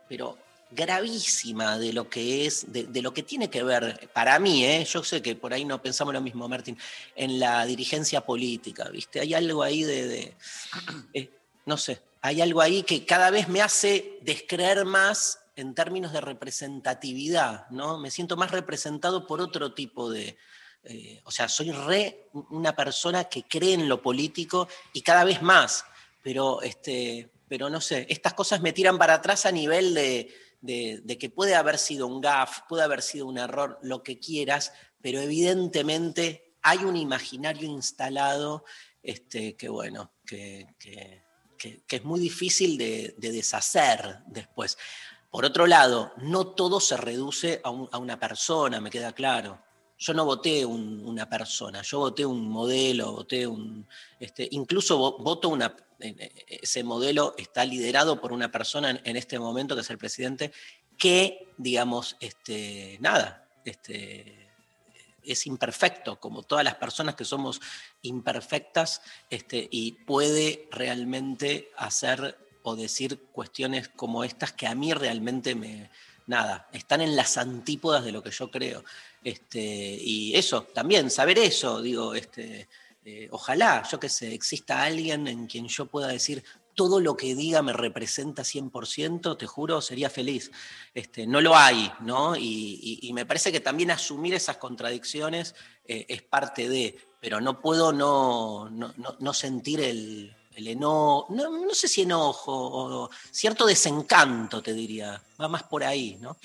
pero 0.08 0.36
gravísima 0.70 1.78
de 1.78 1.92
lo 1.92 2.08
que 2.08 2.46
es, 2.46 2.70
de, 2.72 3.02
lo 3.02 3.14
que 3.14 3.22
tiene 3.22 3.48
que 3.48 3.62
ver, 3.62 4.10
para 4.12 4.38
mí, 4.38 4.64
¿eh? 4.64 4.84
yo 4.84 5.02
sé 5.02 5.22
que 5.22 5.34
por 5.34 5.52
ahí 5.52 5.64
no 5.64 5.80
pensamos 5.80 6.12
lo 6.12 6.20
mismo, 6.20 6.48
Martín, 6.48 6.78
en 7.16 7.40
la 7.40 7.64
dirigencia 7.64 8.20
política, 8.20 8.88
¿viste? 8.90 9.20
Hay 9.20 9.34
algo 9.34 9.62
ahí 9.62 9.84
de, 9.84 10.06
de, 10.06 10.36
eh, 11.14 11.30
no 11.64 11.76
sé, 11.76 12.02
hay 12.20 12.40
algo 12.40 12.60
ahí 12.60 12.82
que 12.82 13.06
cada 13.06 13.30
vez 13.30 13.48
me 13.48 13.62
hace 13.62 14.18
descreer 14.22 14.84
más 14.84 15.40
en 15.56 15.74
términos 15.74 16.12
de 16.12 16.20
representatividad, 16.20 17.68
¿no? 17.70 17.98
Me 17.98 18.10
siento 18.10 18.36
más 18.36 18.50
representado 18.50 19.26
por 19.26 19.40
otro 19.40 19.72
tipo 19.72 20.10
de... 20.10 20.36
eh, 20.84 21.20
o 21.24 21.30
sea, 21.30 21.48
soy 21.48 21.72
re 21.72 22.28
una 22.50 22.76
persona 22.76 23.24
que 23.24 23.44
cree 23.44 23.74
en 23.74 23.88
lo 23.88 24.02
político 24.02 24.68
y 24.92 25.02
cada 25.02 25.24
vez 25.24 25.42
más, 25.42 25.84
pero, 26.22 26.62
este, 26.62 27.30
pero 27.48 27.70
no 27.70 27.80
sé, 27.80 28.06
estas 28.10 28.34
cosas 28.34 28.60
me 28.60 28.72
tiran 28.72 28.98
para 28.98 29.14
atrás 29.14 29.46
a 29.46 29.52
nivel 29.52 29.94
de, 29.94 30.32
de, 30.60 31.02
que 31.18 31.30
puede 31.30 31.54
haber 31.54 31.78
sido 31.78 32.06
un 32.06 32.20
gaf, 32.20 32.60
puede 32.68 32.82
haber 32.82 33.02
sido 33.02 33.26
un 33.26 33.38
error, 33.38 33.78
lo 33.82 34.02
que 34.02 34.18
quieras, 34.18 34.72
pero 35.00 35.20
evidentemente 35.20 36.54
hay 36.62 36.78
un 36.78 36.96
imaginario 36.96 37.68
instalado 37.68 38.64
este, 39.02 39.56
que, 39.56 39.68
bueno, 39.68 40.12
que, 40.26 40.66
que- 40.78 41.22
que- 41.56 41.82
es 41.96 42.04
muy 42.04 42.20
difícil 42.20 42.78
de, 42.78 43.14
de 43.18 43.32
deshacer 43.32 44.18
después. 44.26 44.78
Por 45.30 45.44
otro 45.44 45.66
lado, 45.66 46.12
no 46.18 46.46
todo 46.54 46.78
se 46.80 46.96
reduce 46.96 47.60
a, 47.64 47.68
a 47.68 47.98
una 47.98 48.18
persona, 48.18 48.80
me 48.80 48.90
queda 48.90 49.12
claro. 49.12 49.60
Yo 49.98 50.14
no 50.14 50.24
voté 50.24 50.64
un- 50.64 51.04
una 51.04 51.28
persona, 51.28 51.82
yo 51.82 51.98
voté 51.98 52.24
un 52.24 52.48
modelo, 52.48 53.12
voté 53.12 53.46
un. 53.46 53.86
Este, 54.20 54.46
incluso 54.52 54.96
vo- 54.98 55.22
voto 55.22 55.48
una. 55.48 55.74
Eh, 56.00 56.44
Ese 56.46 56.84
modelo 56.84 57.34
está 57.38 57.64
liderado 57.64 58.20
por 58.20 58.32
una 58.32 58.50
persona 58.50 59.00
en, 59.02 59.16
este 59.16 59.38
momento, 59.38 59.74
que 59.74 59.82
es 59.82 59.90
el 59.90 59.98
presidente, 59.98 60.52
que, 60.96 61.48
digamos, 61.56 62.16
este, 62.20 62.98
nada, 63.00 63.48
este, 63.64 64.50
es 65.22 65.46
imperfecto, 65.46 66.18
como 66.18 66.42
todas 66.42 66.64
las 66.64 66.76
personas 66.76 67.14
que 67.14 67.24
somos 67.24 67.60
imperfectas, 68.02 69.02
este, 69.30 69.68
y 69.70 69.92
puede 69.92 70.68
realmente 70.70 71.70
hacer 71.76 72.38
o 72.62 72.76
decir 72.76 73.18
cuestiones 73.32 73.88
como 73.88 74.24
estas 74.24 74.52
que 74.52 74.66
a 74.66 74.74
mí 74.74 74.92
realmente 74.92 75.54
me, 75.54 75.90
nada, 76.28 76.68
están 76.72 77.00
en 77.00 77.16
las 77.16 77.36
antípodas 77.36 78.04
de 78.04 78.12
lo 78.12 78.22
que 78.22 78.30
yo 78.30 78.50
creo. 78.50 78.84
Y 79.24 80.32
eso, 80.36 80.62
también, 80.62 81.10
saber 81.10 81.38
eso, 81.38 81.82
digo, 81.82 82.14
este, 82.14 82.68
eh, 83.10 83.28
ojalá, 83.30 83.82
yo 83.90 83.98
que 83.98 84.10
sé, 84.10 84.34
exista 84.34 84.82
alguien 84.82 85.26
en 85.28 85.46
quien 85.46 85.66
yo 85.66 85.86
pueda 85.86 86.08
decir 86.08 86.44
todo 86.74 87.00
lo 87.00 87.16
que 87.16 87.34
diga 87.34 87.62
me 87.62 87.72
representa 87.72 88.42
100%, 88.44 89.38
te 89.38 89.46
juro, 89.46 89.80
sería 89.80 90.10
feliz. 90.10 90.50
Este, 90.92 91.26
no 91.26 91.40
lo 91.40 91.56
hay, 91.56 91.90
¿no? 92.00 92.36
Y, 92.36 93.10
me 93.14 93.24
parece 93.24 93.50
que 93.50 93.60
también 93.60 93.90
asumir 93.90 94.34
esas 94.34 94.58
contradicciones 94.58 95.54
eh, 95.86 96.04
es 96.06 96.20
parte 96.22 96.68
de, 96.68 96.98
pero 97.18 97.40
no 97.40 97.62
puedo 97.62 97.94
no, 97.94 98.68
no, 98.70 98.92
no- 98.98 99.16
no 99.18 99.32
sentir 99.32 99.80
el, 99.80 100.36
el 100.54 100.68
enojo, 100.68 101.26
no, 101.30 101.50
no 101.50 101.74
sé 101.74 101.88
si 101.88 102.02
enojo, 102.02 102.52
o 102.52 103.10
cierto 103.30 103.64
desencanto, 103.64 104.60
te 104.60 104.74
diría, 104.74 105.20
va 105.40 105.48
más 105.48 105.62
por 105.62 105.82
ahí, 105.82 106.18
¿no? 106.20 106.36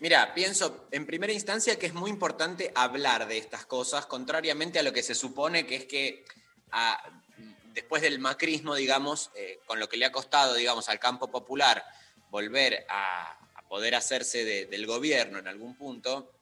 Mira, 0.00 0.32
pienso 0.34 0.86
en 0.90 1.06
primera 1.06 1.32
instancia 1.32 1.78
que 1.78 1.86
es 1.86 1.92
muy 1.94 2.10
importante 2.10 2.72
hablar 2.74 3.28
de 3.28 3.36
estas 3.38 3.66
cosas, 3.66 4.06
contrariamente 4.06 4.78
a 4.78 4.82
lo 4.82 4.92
que 4.92 5.02
se 5.02 5.14
supone 5.14 5.66
que 5.66 5.76
es 5.76 5.84
que 5.84 6.24
ah, 6.72 7.02
después 7.74 8.00
del 8.00 8.18
macrismo, 8.18 8.74
digamos, 8.74 9.30
eh, 9.34 9.60
con 9.66 9.78
lo 9.78 9.88
que 9.88 9.98
le 9.98 10.06
ha 10.06 10.12
costado, 10.12 10.54
digamos, 10.54 10.88
al 10.88 10.98
campo 10.98 11.30
popular 11.30 11.84
volver 12.30 12.86
a, 12.88 13.36
poder 13.68 13.94
hacerse 13.94 14.44
de- 14.44 14.66
del 14.66 14.84
gobierno 14.84 15.38
en 15.38 15.46
algún 15.46 15.76
punto, 15.76 16.32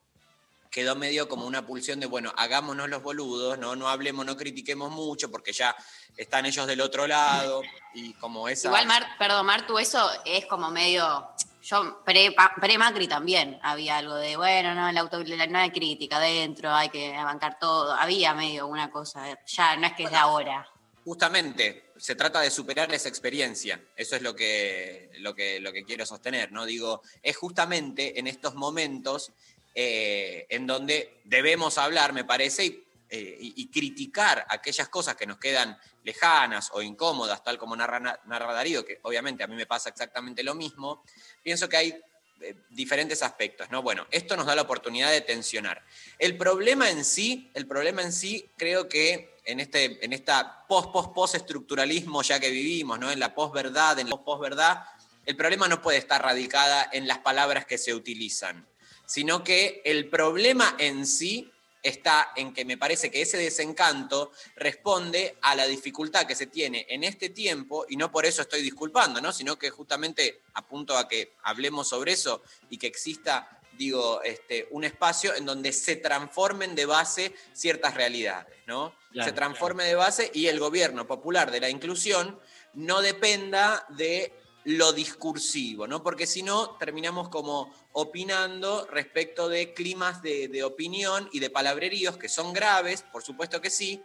quedó 0.71 0.95
medio 0.95 1.29
como 1.29 1.45
una 1.45 1.63
pulsión 1.63 1.99
de, 1.99 2.07
bueno, 2.07 2.33
hagámonos 2.37 2.89
los 2.89 3.03
boludos, 3.03 3.59
no, 3.59 3.75
no 3.75 3.87
hablemos, 3.87 4.25
no 4.25 4.35
critiquemos 4.35 4.89
mucho, 4.89 5.29
porque 5.29 5.53
ya 5.53 5.75
están 6.17 6.47
ellos 6.47 6.65
del 6.65 6.81
otro 6.81 7.05
lado, 7.05 7.61
y 7.93 8.13
como 8.13 8.49
esa... 8.49 8.69
Igual, 8.69 8.87
Mar, 8.87 9.05
perdón, 9.19 9.45
Martu, 9.45 9.77
eso 9.77 10.09
es 10.25 10.47
como 10.47 10.71
medio. 10.71 11.27
Yo, 11.61 12.03
pre- 12.05 12.33
pre-Macri 12.61 13.07
también 13.07 13.59
había 13.61 13.97
algo 13.97 14.15
de, 14.15 14.37
bueno, 14.37 14.73
no, 14.73 14.91
la 14.91 15.01
auto, 15.01 15.23
no 15.23 15.59
hay 15.59 15.71
crítica 15.71 16.17
adentro, 16.17 16.71
hay 16.73 16.89
que 16.89 17.11
bancar 17.11 17.59
todo. 17.59 17.93
Había 17.93 18.33
medio 18.33 18.67
una 18.67 18.89
cosa, 18.89 19.37
ya 19.45 19.75
no 19.75 19.87
es 19.87 19.93
que 19.93 20.03
es 20.03 20.11
de 20.11 20.15
ahora. 20.17 20.67
Justamente, 21.03 21.91
se 21.97 22.15
trata 22.15 22.39
de 22.41 22.51
superar 22.51 22.93
esa 22.93 23.09
experiencia. 23.09 23.81
Eso 23.95 24.15
es 24.15 24.21
lo 24.21 24.35
que, 24.35 25.09
lo 25.19 25.33
que, 25.33 25.59
lo 25.59 25.73
que 25.73 25.83
quiero 25.83 26.05
sostener, 26.05 26.51
¿no? 26.51 26.65
Digo, 26.65 27.01
es 27.23 27.35
justamente 27.35 28.19
en 28.19 28.27
estos 28.27 28.55
momentos 28.55 29.31
eh, 29.75 30.45
en 30.49 30.65
donde 30.67 31.21
debemos 31.25 31.77
hablar, 31.77 32.13
me 32.13 32.23
parece, 32.25 32.65
y, 32.65 32.83
eh, 33.09 33.37
y- 33.39 33.53
y 33.63 33.67
criticar 33.69 34.45
aquellas 34.49 34.87
cosas 34.89 35.15
que 35.15 35.25
nos 35.25 35.39
quedan 35.39 35.77
lejanas 36.03 36.69
o 36.73 36.81
incómodas, 36.81 37.43
tal 37.43 37.57
como 37.57 37.75
narra, 37.75 38.19
narra 38.25 38.53
Darío, 38.53 38.85
que 38.85 38.99
obviamente 39.03 39.43
a 39.43 39.47
mí 39.47 39.55
me 39.55 39.65
pasa 39.65 39.89
exactamente 39.89 40.43
lo 40.43 40.55
mismo. 40.55 41.03
Pienso 41.43 41.67
que 41.67 41.77
hay 41.77 42.01
eh, 42.41 42.55
diferentes 42.69 43.21
aspectos, 43.21 43.69
¿no? 43.69 43.81
Bueno, 43.81 44.07
esto 44.11 44.37
nos 44.37 44.45
da 44.45 44.55
la 44.55 44.61
oportunidad 44.61 45.11
de 45.11 45.21
tensionar. 45.21 45.83
El 46.17 46.37
problema 46.37 46.89
en 46.89 47.03
sí, 47.03 47.51
el 47.53 47.67
problema 47.67 48.01
en 48.01 48.13
sí, 48.13 48.49
creo 48.57 48.87
que 48.87 49.37
en 49.45 49.59
este, 49.59 50.03
en 50.05 50.13
esta 50.13 50.65
post 50.67 50.91
post 50.91 51.13
post 51.13 51.35
estructuralismo 51.35 52.21
ya 52.21 52.39
que 52.39 52.49
vivimos, 52.49 52.99
¿no? 52.99 53.11
En 53.11 53.19
la 53.19 53.35
posverdad, 53.35 53.99
en 53.99 54.09
la 54.09 54.17
posverdad, 54.17 54.83
el 55.25 55.35
problema 55.35 55.67
no 55.67 55.81
puede 55.81 55.97
estar 55.97 56.21
radicada 56.21 56.89
en 56.93 57.07
las 57.07 57.19
palabras 57.19 57.65
que 57.65 57.77
se 57.77 57.93
utilizan, 57.93 58.65
sino 59.05 59.43
que 59.43 59.81
el 59.83 60.09
problema 60.09 60.75
en 60.79 61.05
sí 61.05 61.51
está 61.81 62.31
en 62.35 62.53
que 62.53 62.65
me 62.65 62.77
parece 62.77 63.09
que 63.09 63.21
ese 63.21 63.37
desencanto 63.37 64.31
responde 64.55 65.37
a 65.41 65.55
la 65.55 65.65
dificultad 65.65 66.25
que 66.25 66.35
se 66.35 66.47
tiene 66.47 66.85
en 66.89 67.03
este 67.03 67.29
tiempo, 67.29 67.85
y 67.89 67.95
no 67.95 68.11
por 68.11 68.25
eso 68.25 68.41
estoy 68.41 68.61
disculpando, 68.61 69.21
¿no? 69.21 69.31
sino 69.31 69.57
que 69.57 69.69
justamente 69.69 70.41
apunto 70.53 70.97
a 70.97 71.07
que 71.07 71.33
hablemos 71.43 71.87
sobre 71.87 72.13
eso 72.13 72.41
y 72.69 72.77
que 72.77 72.87
exista, 72.87 73.61
digo, 73.77 74.21
este, 74.23 74.67
un 74.71 74.83
espacio 74.83 75.33
en 75.35 75.45
donde 75.45 75.71
se 75.71 75.95
transformen 75.95 76.75
de 76.75 76.85
base 76.85 77.33
ciertas 77.53 77.93
realidades, 77.93 78.57
¿no? 78.67 78.93
Claro, 79.11 79.29
se 79.29 79.35
transforme 79.35 79.85
de 79.85 79.95
base 79.95 80.29
y 80.33 80.47
el 80.47 80.59
gobierno 80.59 81.07
popular 81.07 81.49
de 81.49 81.61
la 81.61 81.69
inclusión 81.69 82.39
no 82.73 83.01
dependa 83.01 83.85
de 83.89 84.33
lo 84.69 84.93
discursivo, 84.93 85.87
¿no? 85.87 86.03
Porque 86.03 86.27
si 86.27 86.43
no, 86.43 86.75
terminamos 86.75 87.29
como 87.29 87.73
opinando 87.93 88.85
respecto 88.85 89.49
de 89.49 89.73
climas 89.73 90.21
de, 90.21 90.63
opinión 90.63 91.27
y 91.33 91.39
de 91.39 91.49
palabreríos 91.49 92.17
que 92.17 92.29
son 92.29 92.53
graves, 92.53 93.01
por 93.11 93.23
supuesto 93.23 93.59
que 93.59 93.71
sí, 93.71 94.03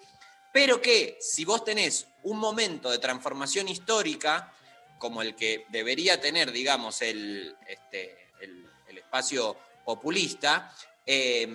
pero 0.54 0.80
que 0.80 1.18
si 1.20 1.44
vos 1.44 1.66
tenés 1.66 2.06
un 2.22 2.38
momento 2.38 2.90
de 2.90 2.98
transformación 2.98 3.68
histórica, 3.68 4.54
como 4.96 5.20
el 5.20 5.36
que 5.36 5.66
debería 5.68 6.18
tener, 6.18 6.50
digamos, 6.50 7.02
el, 7.02 7.54
este, 7.68 8.30
espacio 8.88 9.58
populista, 9.84 10.74
eh, 11.04 11.46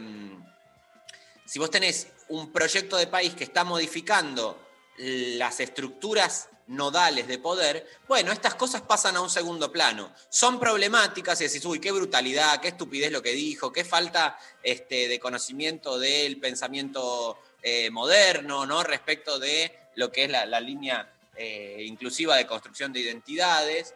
si 1.46 1.58
vos 1.58 1.72
tenés 1.72 2.10
un 2.28 2.52
proyecto 2.52 2.96
de 2.96 3.08
país 3.08 3.34
que 3.34 3.46
está 3.46 3.64
modificando 3.64 4.69
las 5.00 5.60
estructuras 5.62 6.50
nodales 6.68 7.28
de 7.28 7.40
poder, 7.40 7.88
bueno, 8.08 8.32
estas 8.32 8.54
cosas 8.56 8.82
pasan 8.82 9.16
a 9.16 9.22
un 9.22 9.30
segundo 9.30 9.72
plano. 9.72 10.14
Son 10.30 10.60
problemáticas 10.60 11.42
y 11.42 11.46
decís, 11.46 11.66
uy, 11.66 11.80
qué 11.80 11.92
brutalidad, 11.92 12.62
qué 12.62 12.70
estupidez 12.70 13.12
lo 13.12 13.24
que 13.24 13.32
dijo, 13.32 13.72
qué 13.72 13.84
falta 13.84 14.38
este, 14.62 15.08
de 15.08 15.20
conocimiento 15.20 15.98
del 15.98 16.40
pensamiento 16.40 17.40
eh, 17.64 17.90
moderno, 17.90 18.66
¿no? 18.66 18.84
Respecto 18.84 19.40
de 19.40 19.74
lo 19.96 20.12
que 20.12 20.26
es 20.26 20.30
la, 20.30 20.60
línea 20.60 21.12
eh, 21.36 21.84
inclusiva 21.88 22.36
de 22.36 22.46
construcción 22.46 22.94
de 22.94 23.00
identidades. 23.00 23.96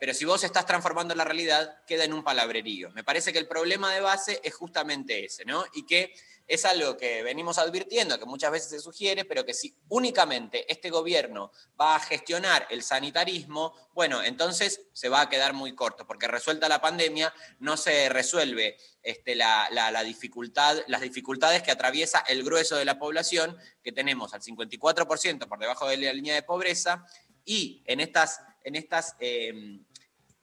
Pero 0.00 0.14
si 0.14 0.24
vos 0.24 0.42
estás 0.44 0.66
transformando 0.66 1.14
la 1.14 1.24
realidad, 1.24 1.82
queda 1.86 2.04
en 2.04 2.12
un 2.12 2.24
palabrerío. 2.24 2.90
Me 2.90 3.04
parece 3.04 3.32
que 3.32 3.38
el 3.38 3.48
problema 3.48 3.92
de 3.92 4.00
base 4.00 4.40
es 4.42 4.54
justamente 4.54 5.24
ese, 5.24 5.44
¿no? 5.44 5.64
Y 5.74 5.86
que 5.86 6.14
es 6.48 6.64
algo 6.64 6.96
que 6.96 7.22
venimos 7.22 7.58
advirtiendo, 7.58 8.18
que 8.18 8.24
muchas 8.24 8.50
veces 8.50 8.70
se 8.70 8.80
sugiere, 8.80 9.26
pero 9.26 9.44
que 9.44 9.52
si 9.52 9.76
únicamente 9.88 10.70
este 10.72 10.88
gobierno 10.88 11.52
va 11.78 11.94
a 11.96 12.00
gestionar 12.00 12.66
el 12.70 12.82
sanitarismo, 12.82 13.74
bueno, 13.92 14.22
entonces 14.22 14.80
se 14.94 15.10
va 15.10 15.20
a 15.20 15.28
quedar 15.28 15.52
muy 15.52 15.74
corto, 15.74 16.06
porque 16.06 16.26
resuelta 16.26 16.68
la 16.68 16.80
pandemia 16.80 17.32
no 17.58 17.76
se 17.76 18.08
resuelve 18.08 18.78
este, 19.02 19.34
la, 19.34 19.68
la- 19.70 20.02
dificultad, 20.02 20.78
las 20.86 21.02
dificultades 21.02 21.62
que 21.62 21.70
atraviesa 21.70 22.20
el 22.20 22.42
grueso 22.42 22.76
de 22.76 22.86
la 22.86 22.98
población, 22.98 23.56
que 23.82 23.92
tenemos 23.92 24.32
al 24.32 24.40
54% 24.40 25.46
por 25.48 25.58
debajo 25.58 25.86
de 25.86 25.98
la 25.98 26.12
línea 26.14 26.34
de 26.34 26.42
pobreza, 26.42 27.04
y 27.44 27.82
en 27.86 28.00
estas, 28.00 28.40
en 28.64 28.74
estas 28.74 29.16
eh, 29.20 29.80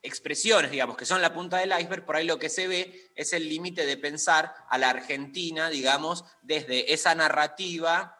expresiones, 0.05 0.71
digamos, 0.71 0.97
que 0.97 1.05
son 1.05 1.21
la 1.21 1.33
punta 1.33 1.57
del 1.57 1.73
iceberg, 1.79 2.05
por 2.05 2.15
ahí 2.15 2.25
lo 2.25 2.39
que 2.39 2.49
se 2.49 2.67
ve 2.67 3.11
es 3.15 3.33
el 3.33 3.49
límite 3.49 3.85
de 3.85 3.97
pensar 3.97 4.53
a 4.69 4.77
la 4.77 4.89
Argentina, 4.89 5.69
digamos, 5.69 6.23
desde 6.41 6.93
esa 6.93 7.15
narrativa 7.15 8.19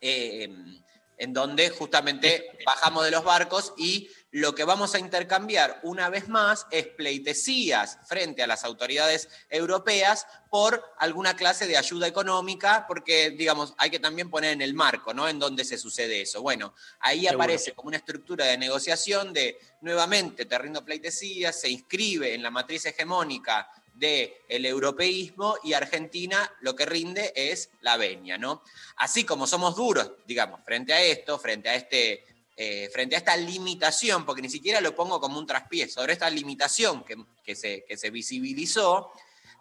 eh, 0.00 0.48
en 1.18 1.34
donde 1.34 1.68
justamente 1.68 2.58
bajamos 2.64 3.04
de 3.04 3.10
los 3.10 3.22
barcos 3.22 3.74
y 3.76 4.08
lo 4.32 4.54
que 4.54 4.64
vamos 4.64 4.94
a 4.94 5.00
intercambiar 5.00 5.80
una 5.82 6.08
vez 6.08 6.28
más 6.28 6.66
es 6.70 6.86
pleitesías 6.86 7.98
frente 8.06 8.42
a 8.42 8.46
las 8.46 8.64
autoridades 8.64 9.28
europeas 9.48 10.26
por 10.50 10.84
alguna 10.98 11.34
clase 11.34 11.66
de 11.66 11.76
ayuda 11.76 12.06
económica, 12.06 12.84
porque, 12.86 13.30
digamos, 13.30 13.74
hay 13.76 13.90
que 13.90 13.98
también 13.98 14.30
poner 14.30 14.52
en 14.52 14.62
el 14.62 14.74
marco, 14.74 15.12
¿no? 15.12 15.28
En 15.28 15.38
donde 15.38 15.64
se 15.64 15.78
sucede 15.78 16.22
eso. 16.22 16.42
Bueno, 16.42 16.74
ahí 17.00 17.22
Seguro. 17.22 17.38
aparece 17.38 17.72
como 17.72 17.88
una 17.88 17.96
estructura 17.96 18.44
de 18.44 18.58
negociación 18.58 19.32
de, 19.32 19.58
nuevamente, 19.80 20.44
te 20.44 20.58
rindo 20.58 20.84
pleitesías, 20.84 21.60
se 21.60 21.68
inscribe 21.68 22.32
en 22.34 22.42
la 22.42 22.50
matriz 22.50 22.86
hegemónica 22.86 23.68
del 23.94 24.64
europeísmo 24.64 25.56
y 25.62 25.72
Argentina 25.72 26.50
lo 26.60 26.74
que 26.74 26.86
rinde 26.86 27.32
es 27.34 27.70
la 27.80 27.96
venia, 27.96 28.38
¿no? 28.38 28.62
Así 28.96 29.24
como 29.24 29.46
somos 29.46 29.76
duros, 29.76 30.12
digamos, 30.24 30.60
frente 30.64 30.92
a 30.92 31.02
esto, 31.02 31.38
frente 31.38 31.68
a 31.68 31.74
este... 31.74 32.24
eh, 32.62 32.90
frente 32.92 33.14
a 33.14 33.18
esta 33.18 33.38
limitación, 33.38 34.26
porque 34.26 34.42
ni 34.42 34.50
siquiera 34.50 34.82
lo 34.82 34.94
pongo 34.94 35.18
como 35.18 35.38
un 35.38 35.46
traspié, 35.46 35.88
sobre 35.88 36.12
esta 36.12 36.28
limitación 36.28 37.02
que, 37.04 37.16
que 37.42 37.56
se, 37.56 37.86
que 37.88 37.96
se 37.96 38.10
visibilizó, 38.10 39.10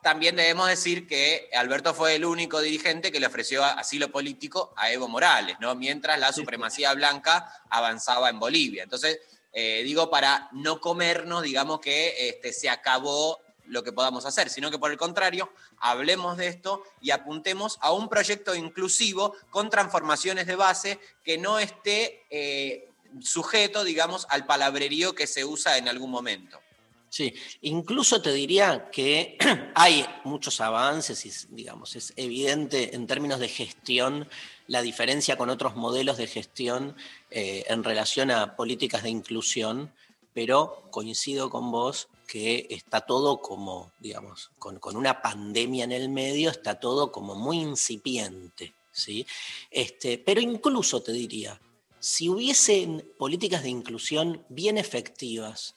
también 0.01 0.35
debemos 0.35 0.67
decir 0.67 1.07
que 1.07 1.49
Alberto 1.53 1.93
fue 1.93 2.15
el 2.15 2.25
único 2.25 2.59
dirigente 2.59 3.09
que 3.09 3.21
le 3.21 3.27
ofreció 3.27 3.63
asilo 3.63 4.11
político 4.11 4.73
a 4.75 4.91
Evo 4.91 5.07
Morales, 5.07 5.55
¿no? 5.61 5.75
mientras 5.75 6.19
la 6.19 6.33
supremacía 6.33 6.93
blanca 6.93 7.63
avanzaba 7.69 8.29
en 8.29 8.37
Bolivia. 8.37 8.83
Entonces, 8.83 9.21
eh, 9.53 9.81
digo, 9.85 10.09
para 10.09 10.49
no 10.51 10.81
comernos, 10.81 11.43
digamos 11.43 11.79
que 11.79 12.27
este, 12.27 12.51
se 12.51 12.67
acabó 12.67 13.39
lo 13.69 13.81
que 13.81 13.93
podamos 13.93 14.25
hacer, 14.25 14.49
sino 14.49 14.71
que 14.71 14.77
por 14.77 14.91
el 14.91 14.97
contrario, 14.97 15.53
hablemos 15.77 16.35
de 16.35 16.47
esto 16.47 16.83
y 16.99 17.11
apuntemos 17.11 17.77
a 17.81 17.93
un 17.93 18.09
proyecto 18.09 18.55
inclusivo 18.55 19.35
con 19.51 19.69
transformaciones 19.69 20.47
de 20.47 20.55
base 20.55 20.99
que 21.23 21.37
no 21.37 21.59
esté 21.59 22.25
eh, 22.29 22.88
sujeto, 23.21 23.83
digamos, 23.83 24.27
al 24.29 24.45
palabrerío 24.45 25.15
que 25.15 25.27
se 25.27 25.45
usa 25.45 25.77
en 25.77 25.87
algún 25.87 26.11
momento. 26.11 26.59
Sí, 27.09 27.33
incluso 27.61 28.21
te 28.21 28.31
diría 28.31 28.89
que 28.91 29.37
hay 29.75 30.05
muchos 30.23 30.61
avances 30.61 31.25
y, 31.25 31.55
digamos, 31.55 31.95
es 31.95 32.13
evidente 32.15 32.95
en 32.95 33.07
términos 33.07 33.39
de 33.39 33.49
gestión 33.49 34.29
la 34.67 34.83
diferencia 34.83 35.35
con 35.35 35.49
otros 35.49 35.75
modelos 35.75 36.17
de 36.17 36.27
gestión 36.27 36.95
eh, 37.31 37.65
en 37.67 37.83
relación 37.83 38.29
a 38.29 38.55
políticas 38.55 39.01
de 39.01 39.09
inclusión, 39.09 39.91
pero 40.33 40.83
coincido 40.91 41.49
con 41.49 41.71
vos 41.71 42.09
que 42.27 42.67
está 42.69 43.01
todo 43.01 43.41
como, 43.41 43.91
digamos, 43.99 44.51
con, 44.59 44.77
con 44.77 44.95
una 44.95 45.23
pandemia 45.23 45.85
en 45.85 45.91
el 45.91 46.09
medio, 46.09 46.51
está 46.51 46.79
todo 46.79 47.11
como 47.11 47.33
muy 47.33 47.57
incipiente, 47.57 48.75
¿sí? 48.91 49.25
Este, 49.71 50.19
pero 50.19 50.39
incluso 50.39 51.01
te 51.01 51.11
diría, 51.11 51.59
si 51.99 52.29
hubiesen 52.29 53.05
políticas 53.17 53.63
de 53.63 53.69
inclusión 53.69 54.45
bien 54.49 54.77
efectivas, 54.77 55.75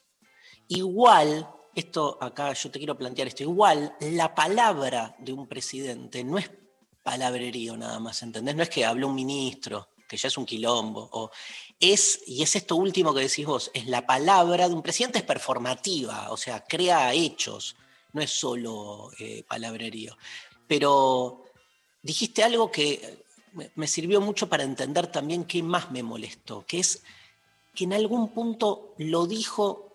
igual, 0.68 1.50
esto 1.74 2.18
acá 2.20 2.52
yo 2.52 2.70
te 2.70 2.78
quiero 2.78 2.96
plantear 2.96 3.28
esto, 3.28 3.42
igual 3.42 3.96
la 4.00 4.34
palabra 4.34 5.16
de 5.18 5.32
un 5.32 5.46
presidente 5.46 6.24
no 6.24 6.38
es 6.38 6.50
palabrerío 7.02 7.76
nada 7.76 7.98
más, 7.98 8.22
¿entendés? 8.22 8.54
No 8.54 8.62
es 8.62 8.70
que 8.70 8.84
habló 8.84 9.08
un 9.08 9.14
ministro, 9.14 9.88
que 10.08 10.16
ya 10.16 10.28
es 10.28 10.36
un 10.36 10.46
quilombo, 10.46 11.08
o 11.12 11.30
es, 11.80 12.20
y 12.26 12.42
es 12.42 12.54
esto 12.54 12.76
último 12.76 13.12
que 13.12 13.22
decís 13.22 13.46
vos, 13.46 13.70
es 13.74 13.86
la 13.86 14.06
palabra 14.06 14.68
de 14.68 14.74
un 14.74 14.82
presidente 14.82 15.18
es 15.18 15.24
performativa, 15.24 16.30
o 16.30 16.36
sea, 16.36 16.64
crea 16.64 17.12
hechos, 17.12 17.76
no 18.12 18.22
es 18.22 18.30
solo 18.30 19.10
eh, 19.18 19.42
palabrerío. 19.48 20.16
Pero 20.68 21.44
dijiste 22.02 22.42
algo 22.42 22.70
que 22.70 23.21
me, 23.74 23.86
sirvió 23.86 24.20
mucho 24.20 24.48
para 24.48 24.64
entender 24.64 25.06
también 25.06 25.44
qué 25.44 25.62
más 25.62 25.90
me 25.90 26.02
molestó, 26.02 26.64
que 26.66 26.80
es 26.80 27.02
que 27.74 27.84
en 27.84 27.92
algún 27.92 28.30
punto 28.30 28.94
lo 28.98 29.26
dijo 29.26 29.88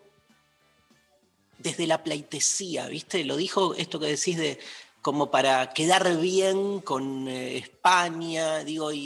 desde 1.58 1.88
la 1.88 2.04
pleitesía, 2.04 2.88
¿viste? 2.88 3.24
Lo 3.24 3.36
dijo 3.36 3.74
esto 3.76 4.00
que 4.00 4.08
decís 4.08 4.38
de 4.38 4.60
como 5.08 5.32
para 5.32 5.70
quedar 5.70 6.18
bien 6.20 6.82
con 6.82 7.30
eh, 7.30 7.56
España, 7.56 8.62
digo, 8.66 8.92
y, 8.92 9.00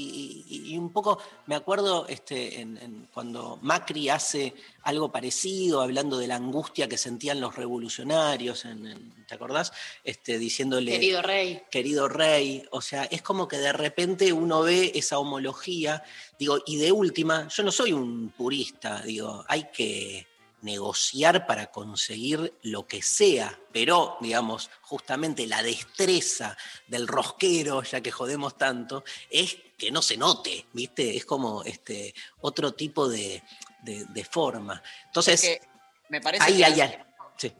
y- 0.49 0.73
y 0.73 0.75
un 0.79 0.91
poco, 0.91 1.19
me 1.45 1.53
acuerdo 1.53 2.07
este, 2.07 2.59
en- 2.59 2.75
en 2.77 3.07
cuando 3.13 3.59
Macri 3.61 4.09
hace 4.09 4.55
algo 4.81 5.11
parecido, 5.11 5.79
hablando 5.79 6.17
de 6.17 6.25
la 6.25 6.37
angustia 6.37 6.89
que 6.89 6.97
sentían 6.97 7.39
los 7.39 7.55
revolucionarios, 7.55 8.65
en- 8.65 9.13
¿te 9.27 9.35
acordás? 9.35 9.73
Este, 10.03 10.39
diciéndole 10.39 10.93
Querido 10.93 11.21
rey. 11.21 11.61
querido 11.69 12.07
rey, 12.09 12.63
o 12.71 12.81
sea, 12.81 13.03
es 13.03 13.21
como 13.21 13.47
que 13.47 13.57
de 13.59 13.71
repente 13.71 14.33
uno 14.33 14.63
ve 14.63 14.93
esa 14.95 15.19
homología, 15.19 16.01
digo, 16.39 16.57
y 16.65 16.77
de 16.77 16.91
última, 16.91 17.47
yo 17.47 17.61
no 17.61 17.71
soy 17.71 17.93
un 17.93 18.29
purista, 18.35 19.03
digo, 19.03 19.45
hay 19.47 19.65
que 19.71 20.25
negociar 20.61 21.45
para 21.47 21.71
conseguir 21.71 22.53
lo 22.63 22.87
que 22.87 23.01
sea, 23.01 23.59
pero, 23.71 24.17
digamos, 24.21 24.69
justamente 24.81 25.47
la 25.47 25.61
destreza 25.63 26.57
del 26.87 27.07
rosquero, 27.07 27.83
ya 27.83 28.01
que 28.01 28.11
jodemos 28.11 28.57
tanto, 28.57 29.03
es 29.29 29.57
que 29.77 29.91
no 29.91 30.01
se 30.01 30.17
note, 30.17 30.65
¿viste? 30.73 31.15
Es 31.17 31.25
como 31.25 31.63
este, 31.63 32.13
otro 32.41 32.73
tipo 32.73 33.07
de, 33.09 33.43
de- 33.83 34.05
de 34.05 34.23
forma. 34.25 34.81
Entonces, 35.05 35.43
Es 35.43 35.59
que 35.59 35.67
me 36.09 36.21
parece 36.21 36.43
ahí, 36.43 36.57
que 36.57 36.65
ahí. 36.65 36.95
Sí. 37.37 37.51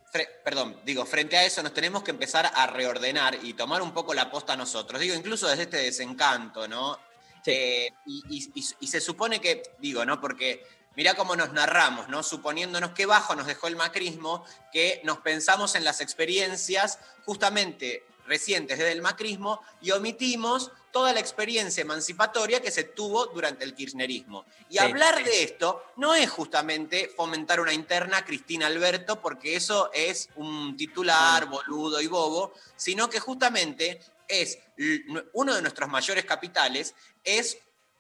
Perdón, 0.44 0.80
digo, 0.86 1.06
frente 1.08 1.36
a 1.38 1.44
eso 1.44 1.64
nos 1.64 1.74
tenemos 1.74 2.04
que 2.04 2.12
empezar 2.12 2.52
a 2.54 2.68
reordenar 2.68 3.40
y 3.42 3.54
tomar 3.56 3.82
un 3.82 3.92
poco 3.94 4.14
la 4.14 4.30
posta 4.30 4.56
nosotros. 4.56 5.02
Digo, 5.02 5.16
incluso 5.16 5.48
desde 5.48 5.64
este 5.64 5.78
desencanto, 5.78 6.68
¿no? 6.68 7.00
Eh, 7.48 7.90
y, 8.06 8.22
y- 8.30 8.52
y- 8.54 8.66
y 8.82 8.88
se 8.88 9.02
supone 9.02 9.42
que, 9.42 9.64
digo, 9.80 10.06
¿no? 10.06 10.22
Porque 10.22 10.64
mirá 10.96 11.16
cómo 11.16 11.36
nos 11.36 11.54
narramos, 11.54 12.10
¿no? 12.10 12.24
Suponiéndonos 12.24 12.92
que 12.92 13.06
bajo 13.06 13.36
nos 13.36 13.48
dejó 13.48 13.68
el 13.68 13.76
macrismo, 13.76 14.46
que 14.72 15.02
nos 15.04 15.20
pensamos 15.20 15.76
en 15.76 15.84
las 15.84 16.02
experiencias 16.02 17.00
justamente 17.26 18.06
recientes 18.28 18.78
desde 18.78 18.92
el 18.92 19.02
macrismo 19.02 19.62
y 19.82 19.92
omitimos 19.92 20.72
toda 20.92 21.14
la 21.14 21.20
experiencia 21.20 21.82
emancipatoria 21.82 22.62
que 22.62 22.70
se 22.72 22.84
tuvo 22.84 23.28
durante 23.28 23.64
el 23.64 23.74
kirchnerismo. 23.74 24.46
Y 24.70 24.74
Sí, 24.74 24.80
hablar 24.80 25.18
sí. 25.18 25.24
de 25.24 25.44
esto 25.44 25.86
no 25.98 26.14
es 26.14 26.30
justamente 26.30 27.12
fomentar 27.16 27.60
una 27.60 27.74
interna 27.74 28.26
Cristina 28.26 28.68
Alberto, 28.68 29.22
porque 29.22 29.56
eso 29.56 29.90
es 29.94 30.30
un 30.36 30.76
titular 30.76 31.46
boludo 31.46 32.02
y 32.02 32.08
bobo, 32.08 32.54
sino 32.76 33.10
que 33.10 33.20
justamente 33.20 34.02
es 34.28 34.60
uno 35.34 35.56
de 35.56 35.62
nuestros 35.62 35.90
mayores 35.90 36.26
capitales, 36.26 36.94
es 37.24 37.58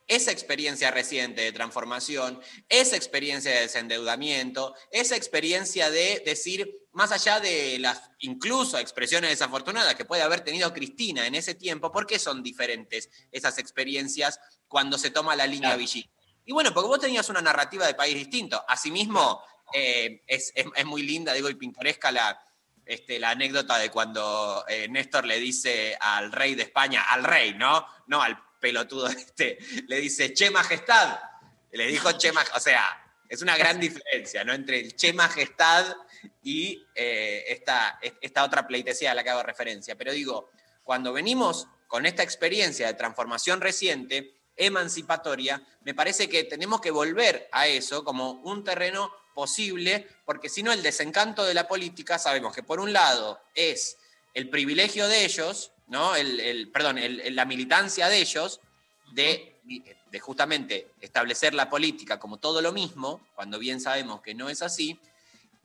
esa 0.07 0.31
experiencia 0.31 0.91
reciente 0.91 1.41
de 1.41 1.51
transformación, 1.51 2.41
esa 2.69 2.95
experiencia 2.95 3.51
de 3.51 3.61
desendeudamiento, 3.61 4.75
esa 4.91 5.15
experiencia 5.15 5.89
de 5.89 6.21
decir, 6.25 6.79
más 6.91 7.11
allá 7.11 7.39
de 7.39 7.77
las 7.79 8.11
incluso 8.19 8.77
expresiones 8.77 9.29
desafortunadas 9.29 9.95
que 9.95 10.05
puede 10.05 10.21
haber 10.21 10.41
tenido 10.41 10.73
Cristina 10.73 11.25
en 11.27 11.35
ese 11.35 11.55
tiempo, 11.55 11.91
¿por 11.91 12.05
qué 12.05 12.19
son 12.19 12.43
diferentes 12.43 13.09
esas 13.31 13.57
experiencias 13.57 14.39
cuando 14.67 14.97
se 14.97 15.11
toma 15.11 15.35
la 15.35 15.47
línea 15.47 15.75
Vichy? 15.77 16.09
Y 16.45 16.53
bueno, 16.53 16.73
porque 16.73 16.87
vos 16.87 16.99
tenías 16.99 17.29
una 17.29 17.41
narrativa 17.41 17.85
de 17.87 17.93
país 17.93 18.15
distinto. 18.15 18.63
Asimismo, 18.67 19.41
eh, 19.73 20.21
es, 20.27 20.51
es- 20.55 20.65
es 20.75 20.85
muy 20.85 21.03
linda, 21.03 21.33
digo, 21.33 21.49
y 21.49 21.55
pintoresca 21.55 22.11
la, 22.11 22.37
este, 22.85 23.19
la 23.19 23.29
anécdota 23.29 23.77
de 23.77 23.89
cuando 23.91 24.65
eh, 24.67 24.87
Néstor 24.89 25.25
le 25.25 25.39
dice 25.39 25.95
al 26.01 26.31
rey 26.31 26.55
de 26.55 26.63
España, 26.63 27.03
al 27.03 27.23
rey, 27.23 27.53
¿no? 27.53 27.85
No 28.07 28.21
al 28.21 28.37
pelotudo 28.61 29.07
este, 29.07 29.57
le 29.87 29.99
dice, 29.99 30.33
che 30.33 30.49
majestad. 30.49 31.19
Le 31.71 31.87
dijo 31.87 32.17
che 32.17 32.31
majestad, 32.31 32.57
o 32.57 32.61
sea, 32.61 33.13
es 33.27 33.41
una 33.41 33.57
gran 33.57 33.79
diferencia, 33.79 34.43
¿no? 34.43 34.53
Entre 34.53 34.79
el 34.79 34.95
che 34.95 35.11
majestad 35.11 35.95
y 36.43 36.85
eh, 36.95 37.45
esta, 37.47 37.99
esta 38.21 38.43
otra 38.43 38.67
pleitesía 38.67 39.11
a 39.11 39.15
la 39.15 39.23
que 39.23 39.29
hago 39.29 39.43
referencia. 39.43 39.97
Pero 39.97 40.13
digo, 40.13 40.51
cuando 40.83 41.11
venimos 41.11 41.67
con 41.87 42.05
esta 42.05 42.23
experiencia 42.23 42.87
de 42.87 42.93
transformación 42.93 43.59
reciente, 43.61 44.35
emancipatoria, 44.55 45.65
me 45.81 45.93
parece 45.93 46.29
que 46.29 46.43
tenemos 46.43 46.81
que 46.81 46.91
volver 46.91 47.49
a 47.51 47.67
eso 47.67 48.03
como 48.03 48.31
un 48.43 48.63
terreno 48.63 49.11
posible, 49.33 50.07
porque 50.25 50.49
si 50.49 50.61
no 50.61 50.71
el 50.71 50.83
desencanto 50.83 51.45
de 51.45 51.53
la 51.53 51.67
política, 51.67 52.19
sabemos 52.19 52.53
que 52.53 52.63
por 52.63 52.79
un 52.79 52.93
lado 52.93 53.41
es 53.55 53.97
el 54.33 54.49
privilegio 54.49 55.07
de 55.07 55.25
ellos, 55.25 55.71
¿no? 55.91 56.15
El, 56.15 56.39
el- 56.39 56.71
perdón, 56.71 56.97
la 57.35 57.45
militancia 57.45 58.07
de 58.07 58.17
ellos 58.19 58.59
de, 59.11 59.59
justamente 60.21 60.91
establecer 61.01 61.53
la 61.53 61.69
política 61.69 62.17
como 62.17 62.37
todo 62.37 62.61
lo 62.61 62.71
mismo, 62.71 63.21
cuando 63.35 63.59
bien 63.59 63.79
sabemos 63.79 64.21
que 64.21 64.33
no 64.33 64.49
es 64.49 64.61
así, 64.61 64.97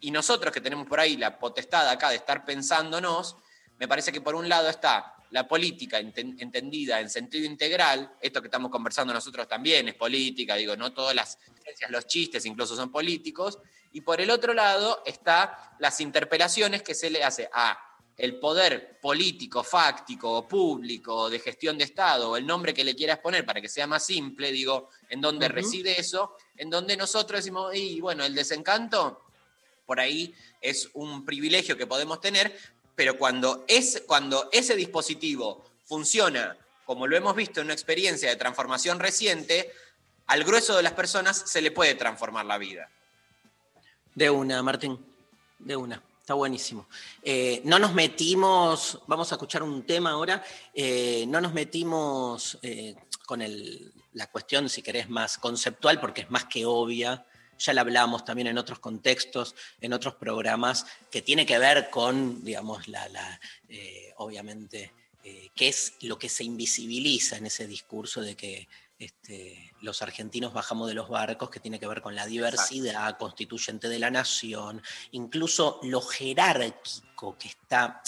y 0.00 0.10
nosotros 0.10 0.52
que 0.52 0.60
tenemos 0.60 0.86
por 0.86 1.00
ahí 1.00 1.16
la 1.16 1.38
potestad 1.38 1.88
acá 1.88 2.10
de 2.10 2.16
estar 2.16 2.44
pensándonos, 2.44 3.36
me 3.78 3.88
parece 3.88 4.12
que 4.12 4.20
por 4.20 4.34
un 4.34 4.48
lado 4.48 4.68
está 4.68 5.14
la 5.30 5.46
política 5.48 6.00
enten- 6.00 6.36
entendida 6.40 7.00
en 7.00 7.08
sentido 7.08 7.46
integral, 7.46 8.12
esto 8.20 8.40
que 8.42 8.48
estamos 8.48 8.70
conversando 8.70 9.12
nosotros 9.14 9.48
también 9.48 9.88
es 9.88 9.94
política, 9.94 10.56
digo, 10.56 10.76
no 10.76 10.92
todas 10.92 11.14
las 11.14 11.38
los 11.88 12.06
chistes 12.06 12.44
incluso 12.46 12.74
son 12.76 12.90
políticos, 12.90 13.58
y 13.92 14.00
por 14.00 14.20
el 14.20 14.30
otro 14.30 14.54
lado 14.54 15.02
está 15.06 15.76
las 15.78 16.00
interpelaciones 16.00 16.82
que 16.82 16.94
se 16.94 17.10
le 17.10 17.22
hace 17.24 17.48
a 17.52 17.78
el 18.16 18.38
poder 18.38 18.98
político, 19.00 19.62
fáctico 19.62 20.48
público 20.48 21.28
de 21.28 21.38
gestión 21.38 21.76
de 21.76 21.84
Estado, 21.84 22.30
o 22.30 22.36
el 22.36 22.46
nombre 22.46 22.72
que 22.72 22.84
le 22.84 22.96
quieras 22.96 23.18
poner 23.18 23.44
para 23.44 23.60
que 23.60 23.68
sea 23.68 23.86
más 23.86 24.06
simple, 24.06 24.50
digo, 24.52 24.90
en 25.08 25.20
donde 25.20 25.48
reside 25.48 26.00
eso, 26.00 26.36
en 26.56 26.70
donde 26.70 26.96
nosotros 26.96 27.40
decimos, 27.40 27.74
y 27.74 28.00
bueno, 28.00 28.24
el 28.24 28.34
desencanto 28.34 29.22
por 29.84 30.00
ahí 30.00 30.34
es 30.60 30.90
un 30.94 31.24
privilegio 31.24 31.76
que 31.76 31.86
podemos 31.86 32.20
tener, 32.20 32.58
pero 32.94 33.18
cuando, 33.18 33.64
es, 33.68 34.02
cuando 34.06 34.48
ese 34.50 34.74
dispositivo 34.74 35.64
funciona, 35.84 36.56
como 36.86 37.06
lo 37.06 37.16
hemos 37.16 37.36
visto 37.36 37.60
en 37.60 37.66
una 37.66 37.74
experiencia 37.74 38.30
de 38.30 38.36
transformación 38.36 38.98
reciente, 38.98 39.72
al 40.26 40.42
grueso 40.42 40.76
de 40.76 40.82
las 40.82 40.92
personas 40.92 41.36
se 41.36 41.60
le 41.60 41.70
puede 41.70 41.94
transformar 41.94 42.46
la 42.46 42.58
vida. 42.58 42.90
De 44.14 44.30
una, 44.30 44.62
Martín, 44.62 44.98
de 45.58 45.76
una. 45.76 46.02
Está 46.26 46.34
buenísimo. 46.34 46.88
Eh, 47.22 47.60
no 47.62 47.78
nos 47.78 47.94
metimos, 47.94 48.98
vamos 49.06 49.30
a 49.30 49.36
escuchar 49.36 49.62
un 49.62 49.86
tema 49.86 50.10
ahora, 50.10 50.42
eh, 50.74 51.24
no 51.28 51.40
nos 51.40 51.52
metimos 51.54 52.58
eh, 52.62 52.96
con 53.26 53.42
el- 53.42 53.92
la 54.14 54.26
cuestión, 54.26 54.68
si 54.68 54.82
querés, 54.82 55.08
más 55.08 55.38
conceptual, 55.38 56.00
porque 56.00 56.22
es 56.22 56.30
más 56.32 56.46
que 56.46 56.66
obvia. 56.66 57.24
Ya 57.60 57.72
la 57.74 57.82
hablamos 57.82 58.24
también 58.24 58.48
en 58.48 58.58
otros 58.58 58.80
contextos, 58.80 59.54
en 59.80 59.92
otros 59.92 60.16
programas, 60.16 60.84
que 61.12 61.22
tiene 61.22 61.46
que 61.46 61.60
ver 61.60 61.90
con, 61.90 62.42
digamos, 62.42 62.88
la, 62.88 63.08
la, 63.10 63.40
obviamente, 64.16 64.92
qué 65.22 65.68
es 65.68 65.94
lo 66.00 66.18
que 66.18 66.28
se 66.28 66.42
invisibiliza 66.42 67.36
en 67.36 67.46
ese 67.46 67.68
discurso 67.68 68.20
de 68.20 68.34
que 68.34 68.66
este, 68.98 69.74
los 69.80 70.02
argentinos 70.02 70.52
bajamos 70.52 70.88
de 70.88 70.94
los 70.94 71.08
barcos, 71.08 71.50
que 71.50 71.60
tiene 71.60 71.78
que 71.78 71.86
ver 71.86 72.00
con 72.00 72.14
la 72.14 72.26
diversidad 72.26 73.18
constituyente 73.18 73.88
de 73.88 73.98
la 73.98 74.10
nación, 74.10 74.82
incluso 75.12 75.80
lo 75.82 76.00
jerárquico 76.00 77.36
que 77.38 77.48
está 77.48 78.02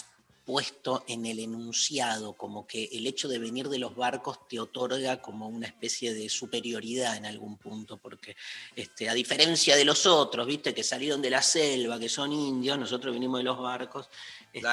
puesto 0.49 1.05
en 1.07 1.27
el 1.27 1.41
enunciado, 1.41 2.33
como 2.33 2.67
que 2.67 2.85
el 2.93 3.07
hecho 3.07 3.29
de 3.29 3.39
venir 3.39 3.69
de 3.69 3.79
los 3.79 3.95
barcos 3.95 4.49
te 4.49 4.59
otorga 4.59 5.21
como 5.21 5.47
una 5.47 5.67
especie 5.67 6.15
de 6.15 6.31
superioridad 6.31 7.19
en 7.19 7.27
algún 7.27 7.59
punto, 7.59 7.99
porque 7.99 8.35
este, 8.75 9.11
a 9.11 9.13
diferencia 9.13 9.77
de 9.77 9.85
los 9.85 10.07
otros, 10.07 10.47
viste, 10.47 10.73
que 10.73 10.83
salieron 10.83 11.21
de 11.21 11.29
la 11.29 11.43
selva, 11.43 11.99
que 12.01 12.09
son 12.09 12.33
indios, 12.33 12.79
nosotros 12.79 13.13
venimos 13.13 13.41
de 13.41 13.45
los 13.45 13.59
barcos, 13.59 14.09
este, 14.55 14.65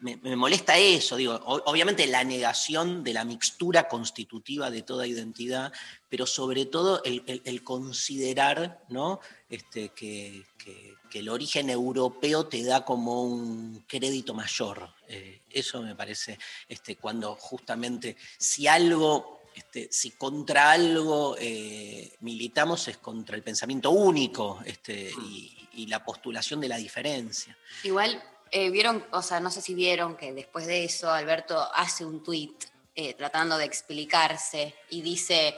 me, 0.00 0.16
me 0.16 0.34
molesta 0.34 0.76
eso, 0.76 1.14
digo, 1.14 1.34
o- 1.46 1.62
obviamente 1.70 2.08
la 2.08 2.24
negación 2.24 3.04
de 3.04 3.12
la 3.12 3.24
mixtura 3.24 3.86
constitutiva 3.86 4.68
de 4.68 4.82
toda 4.82 5.06
identidad, 5.06 5.72
pero 6.14 6.26
sobre 6.26 6.66
todo 6.66 7.02
el, 7.02 7.24
el- 7.26 7.42
el 7.44 7.64
considerar 7.64 8.84
¿no? 8.88 9.18
este, 9.50 9.88
que, 9.88 10.44
que- 10.56 10.94
que 11.10 11.18
el 11.18 11.28
origen 11.28 11.70
europeo 11.70 12.46
te 12.46 12.62
da 12.62 12.84
como 12.84 13.24
un 13.24 13.84
crédito 13.88 14.32
mayor. 14.32 14.90
Eh, 15.08 15.42
eso 15.50 15.82
me 15.82 15.96
parece 15.96 16.38
este, 16.68 16.94
cuando 16.94 17.34
justamente 17.34 18.16
si 18.38 18.68
algo... 18.68 19.40
Este, 19.56 19.88
si 19.90 20.12
contra 20.12 20.70
algo 20.70 21.36
eh, 21.38 22.12
militamos 22.20 22.86
es 22.88 22.98
contra 22.98 23.34
el 23.36 23.42
pensamiento 23.42 23.90
único 23.90 24.60
este, 24.64 25.10
y, 25.28 25.68
y 25.72 25.86
la 25.88 26.04
postulación 26.04 26.60
de 26.60 26.68
la 26.68 26.76
diferencia. 26.76 27.56
Igual, 27.82 28.22
eh, 28.52 28.70
vieron, 28.70 29.04
o 29.10 29.22
sea, 29.22 29.40
no 29.40 29.50
sé 29.50 29.60
si 29.62 29.74
vieron 29.74 30.16
que 30.16 30.32
después 30.32 30.66
de 30.68 30.84
eso 30.84 31.10
Alberto 31.10 31.58
hace 31.74 32.04
un 32.04 32.22
tuit 32.22 32.52
eh, 32.96 33.14
tratando 33.14 33.56
de 33.58 33.64
explicarse 33.64 34.72
y 34.90 35.02
dice, 35.02 35.54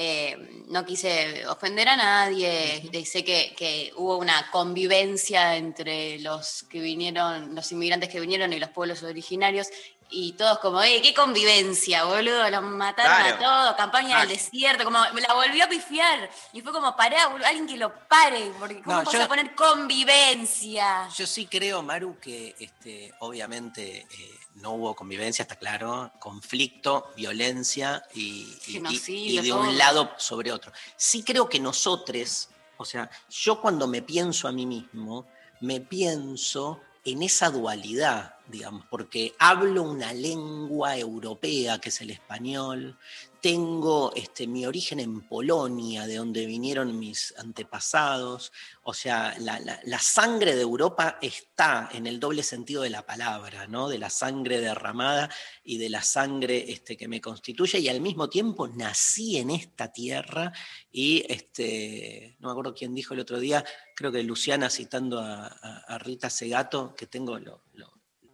eh, 0.00 0.64
no 0.68 0.84
quise 0.84 1.44
ofender 1.48 1.88
a 1.88 1.96
nadie, 1.96 2.88
dice 2.92 3.24
que, 3.24 3.52
que 3.56 3.90
hubo 3.96 4.16
una 4.16 4.48
convivencia 4.52 5.56
entre 5.56 6.20
los 6.20 6.62
que 6.70 6.80
vinieron, 6.80 7.56
los 7.56 7.72
inmigrantes 7.72 8.08
que 8.08 8.20
vinieron 8.20 8.52
y 8.52 8.60
los 8.60 8.70
pueblos 8.70 9.02
originarios, 9.02 9.66
Y 10.10 10.32
todos 10.32 10.58
como, 10.60 10.82
eh, 10.82 11.02
qué 11.02 11.12
convivencia, 11.12 12.04
boludo, 12.04 12.48
los 12.48 12.62
mataron 12.62 13.14
Claro. 13.14 13.36
a 13.36 13.38
todos, 13.66 13.76
campaña 13.76 14.20
del 14.20 14.28
Ah. 14.28 14.32
desierto, 14.32 14.84
como 14.84 14.98
me 15.12 15.20
la 15.20 15.34
volvió 15.34 15.64
a 15.64 15.68
pifiar. 15.68 16.30
Y 16.54 16.62
fue 16.62 16.72
como, 16.72 16.96
pará, 16.96 17.26
boludo, 17.28 17.46
alguien 17.46 17.66
que 17.66 17.76
lo 17.76 17.92
pare, 18.08 18.50
porque 18.58 18.80
¿cómo 18.82 18.96
No, 18.96 19.04
vas 19.04 19.12
yo- 19.12 19.22
a 19.22 19.28
poner 19.28 19.54
convivencia? 19.54 21.08
Yo 21.16 21.26
sí 21.26 21.46
creo, 21.46 21.82
Maru, 21.82 22.18
que 22.20 22.56
este, 22.58 23.12
obviamente 23.20 24.06
eh, 24.10 24.38
no 24.54 24.72
hubo 24.72 24.94
convivencia, 24.96 25.42
está 25.42 25.56
claro, 25.56 26.10
conflicto, 26.18 27.12
violencia 27.16 28.02
y, 28.14 28.20
y- 28.20 28.58
y- 28.66 28.72
Genocidio, 28.72 29.40
y 29.40 29.44
de 29.44 29.50
todo. 29.50 29.60
un 29.60 29.78
lado 29.78 30.12
sobre 30.16 30.52
otro. 30.52 30.72
Sí 30.96 31.22
creo 31.22 31.48
que 31.48 31.60
nosotros, 31.60 32.48
o 32.76 32.84
sea, 32.84 33.10
yo 33.28 33.60
cuando 33.60 33.86
me 33.86 34.02
pienso 34.02 34.48
a 34.48 34.52
mí 34.52 34.64
mismo, 34.66 35.26
me 35.60 35.80
pienso 35.80 36.80
en 37.12 37.22
esa 37.22 37.50
dualidad, 37.50 38.34
digamos, 38.48 38.84
porque 38.90 39.34
hablo 39.38 39.82
una 39.82 40.12
lengua 40.12 40.96
europea 40.96 41.80
que 41.80 41.88
es 41.88 42.00
el 42.00 42.10
español, 42.10 42.96
tengo 43.40 44.12
este, 44.14 44.46
mi 44.46 44.66
origen 44.66 45.00
en 45.00 45.20
Polonia, 45.28 46.06
de 46.06 46.16
donde 46.16 46.46
vinieron 46.46 46.98
mis 46.98 47.34
antepasados, 47.38 48.52
o 48.82 48.94
sea, 48.94 49.34
la, 49.38 49.58
la- 49.60 49.98
sangre 49.98 50.54
de 50.54 50.62
Europa 50.62 51.18
está 51.20 51.88
en 51.92 52.06
el 52.06 52.18
doble 52.18 52.42
sentido 52.42 52.82
de 52.82 52.90
la 52.90 53.04
palabra, 53.06 53.66
¿no? 53.66 53.88
De 53.88 53.98
la 53.98 54.10
sangre 54.10 54.60
derramada 54.60 55.30
y 55.64 55.78
de 55.78 55.88
la 55.90 56.02
sangre 56.02 56.70
este, 56.72 56.96
que 56.96 57.08
me 57.08 57.20
constituye, 57.20 57.78
y 57.78 57.88
al 57.88 58.00
mismo 58.00 58.28
tiempo 58.28 58.68
nací 58.68 59.36
en 59.36 59.50
esta 59.50 59.92
tierra 59.92 60.52
y, 60.90 61.24
este, 61.32 62.36
no 62.40 62.48
me 62.48 62.52
acuerdo 62.52 62.74
quién 62.74 62.94
dijo 62.94 63.14
el 63.14 63.20
otro 63.20 63.38
día, 63.38 63.64
creo 63.94 64.10
que 64.12 64.22
Luciana 64.22 64.70
citando 64.70 65.20
a, 65.20 65.98
Rita 65.98 66.30
Segato, 66.30 66.94
que 66.94 67.06
tengo 67.06 67.38
lo- 67.38 67.62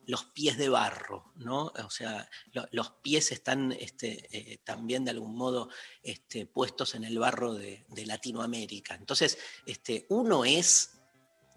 los 0.06 0.24
pies 0.26 0.56
de 0.59 0.68
barro, 0.68 1.32
¿no? 1.36 1.72
O 1.85 1.90
sea, 1.90 2.28
lo- 2.52 2.68
los 2.72 2.90
pies 3.02 3.32
están 3.32 3.72
este, 3.72 4.28
eh, 4.31 4.59
también 4.64 5.05
de 5.05 5.10
algún 5.12 5.35
modo 5.35 5.68
este, 6.02 6.47
puestos 6.47 6.94
en 6.94 7.05
el 7.05 7.18
barro 7.18 7.55
de, 7.55 7.85
Latinoamérica. 8.05 8.94
Entonces, 8.94 9.39
este, 9.64 10.06
uno 10.10 10.44
es 10.44 10.98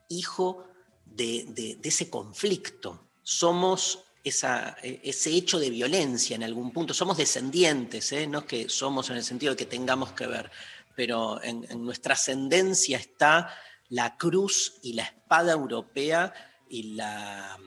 hijo 0.10 0.66
de, 1.06 1.78
ese 1.84 2.10
conflicto. 2.10 3.10
Somos 3.22 4.06
eh, 4.24 5.02
ese 5.04 5.32
hecho 5.32 5.60
de 5.60 5.70
violencia 5.70 6.36
en 6.36 6.44
algún 6.44 6.72
punto. 6.72 6.94
Somos 6.94 7.18
descendientes, 7.18 8.12
¿eh? 8.14 8.28
no 8.28 8.40
es 8.40 8.46
que 8.46 8.70
somos 8.70 9.10
en 9.10 9.18
el 9.18 9.24
sentido 9.24 9.54
de 9.54 9.58
que 9.58 9.66
tengamos 9.66 10.14
que 10.14 10.28
ver, 10.28 10.50
pero 10.96 11.42
en 11.44 11.66
nuestra 11.84 12.14
ascendencia 12.14 12.98
está 12.98 13.54
la 13.90 14.18
cruz 14.18 14.80
y 14.82 14.94
la 14.94 15.04
espada 15.04 15.52
europea 15.54 16.34
y 16.70 16.96
la, 16.96 17.58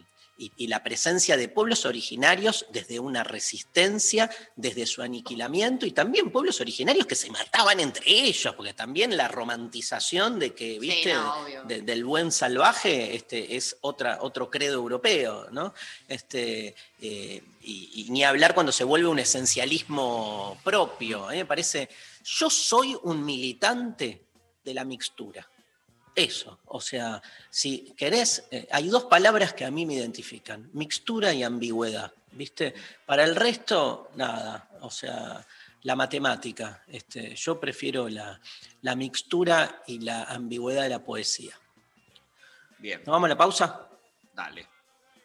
y, 0.41 0.53
y 0.57 0.67
la 0.69 0.83
presencia 0.83 1.37
de 1.37 1.49
pueblos 1.49 1.85
originarios 1.85 2.65
desde 2.73 2.99
una 2.99 3.23
resistencia, 3.23 4.31
desde 4.57 4.87
su 4.87 5.03
aniquilamiento, 5.03 5.85
y 5.85 5.91
también 5.93 6.31
pueblos 6.31 6.61
originarios 6.63 7.05
que 7.07 7.15
se 7.15 7.31
mataban 7.31 7.79
entre 7.79 8.09
ellos, 8.11 8.55
porque 8.55 8.73
también 8.73 9.17
la 9.17 9.29
romantización 9.29 10.39
de 10.39 10.55
que, 10.55 10.79
viste, 10.79 11.13
no, 11.13 11.43
obvio. 11.43 11.65
de- 11.65 11.83
del 11.83 12.05
buen 12.05 12.33
salvaje 12.33 13.15
este, 13.15 13.57
es 13.57 13.77
otra, 13.83 14.19
otro 14.23 14.51
credo 14.51 14.75
europeo, 14.77 15.49
¿no? 15.51 15.75
Este, 16.09 16.75
eh, 17.03 17.43
y, 17.63 17.91
y 18.07 18.11
ni 18.11 18.25
hablar 18.25 18.55
cuando 18.55 18.73
se 18.73 18.85
vuelve 18.85 19.09
un 19.09 19.19
esencialismo 19.19 20.59
propio. 20.65 21.27
Me 21.27 21.45
parece, 21.45 21.89
yo 22.25 22.49
soy 22.49 22.97
un 23.03 23.25
militante 23.25 24.23
de 24.65 24.75
la 24.75 24.85
mixtura. 24.85 25.47
Eso, 26.15 26.59
o 26.67 26.81
sea, 26.81 27.23
si 27.49 27.95
querés, 27.97 28.45
eh, 28.51 28.67
hay 28.71 28.89
dos 28.89 29.05
palabras 29.05 29.55
que 29.55 29.65
a 29.65 29.71
mí 29.71 29.87
me 29.87 29.95
identifican, 29.95 30.69
mixtura 30.73 31.33
y 31.33 31.43
ambigüedad, 31.43 32.13
¿viste? 32.33 32.75
Para 33.07 33.25
el 33.25 33.37
resto, 33.37 34.11
nada, 34.17 34.69
o 34.81 34.91
sea, 34.91 35.47
la 35.83 35.97
matemática, 35.97 36.83
este, 36.89 37.35
yo 37.37 37.59
prefiero 37.59 38.09
la, 38.09 38.39
la 38.83 38.95
mixtura 38.97 39.83
y 39.87 40.01
la 40.01 40.25
ambigüedad 40.25 40.83
de 40.83 40.89
la 40.91 41.03
poesía. 41.03 41.55
Bien, 42.79 43.01
¿Nos 43.01 43.13
vamos 43.13 43.27
a 43.27 43.29
la 43.31 43.37
pausa? 43.39 43.89
dale. 44.35 44.67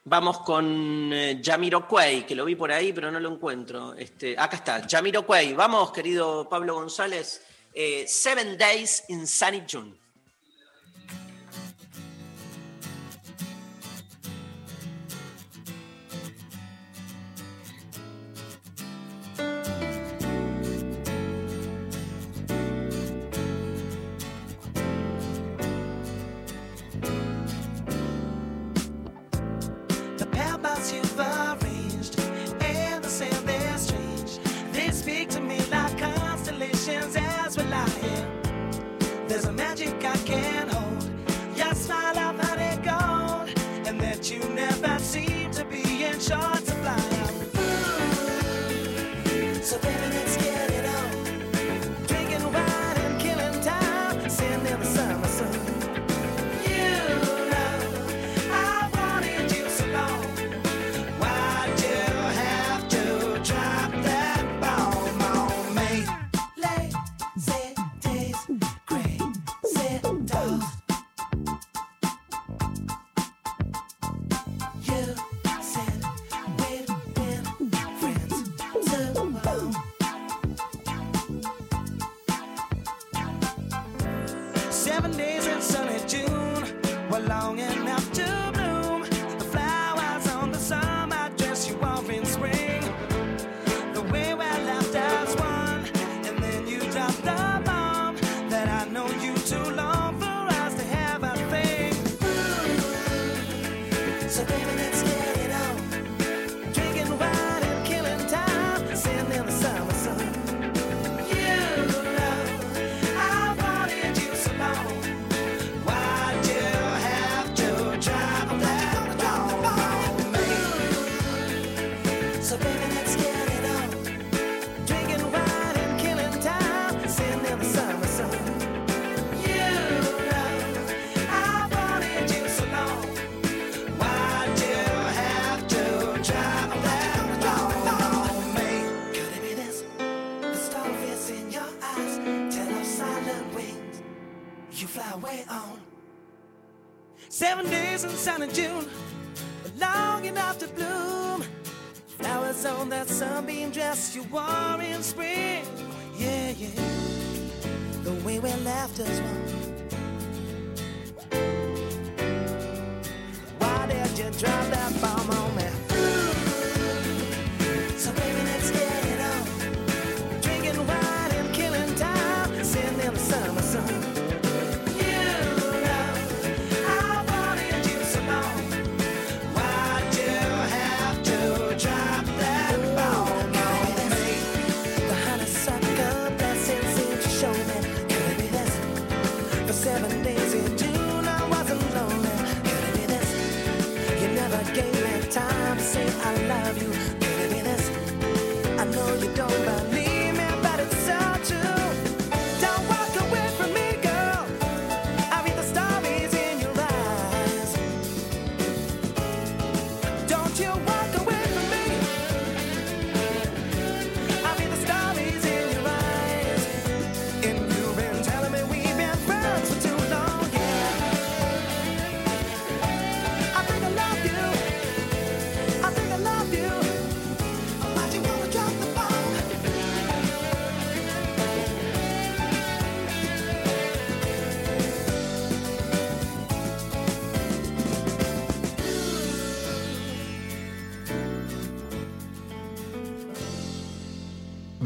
Vamos 0.08 0.40
con 0.42 1.12
eh, 1.12 1.42
Jamiroquai, 1.44 2.28
que 2.28 2.36
lo 2.36 2.46
vi 2.46 2.56
por 2.56 2.72
ahí, 2.72 2.94
pero 2.94 3.12
no 3.12 3.20
lo 3.20 3.34
encuentro. 3.34 3.96
Este, 3.96 4.38
acá 4.38 4.58
está, 4.58 4.88
Jamiroquai. 4.88 5.54
Vamos, 5.54 5.92
querido 5.92 6.48
Pablo 6.48 6.76
González. 6.76 7.42
eh, 7.74 8.06
Seven 8.08 8.56
Days 8.58 9.06
in 9.10 9.26
Sunny 9.28 9.64
June. 9.70 9.96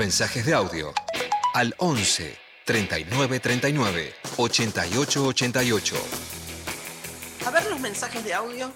Mensajes 0.10 0.44
de 0.44 0.56
audio 0.56 0.92
al 1.54 1.76
11 1.78 2.36
39 2.66 3.40
39 3.40 4.14
88 4.38 5.28
88. 5.28 5.96
A 7.46 7.52
ver 7.52 7.70
los 7.70 7.80
mensajes 7.80 8.26
de 8.26 8.34
audio. 8.34 8.72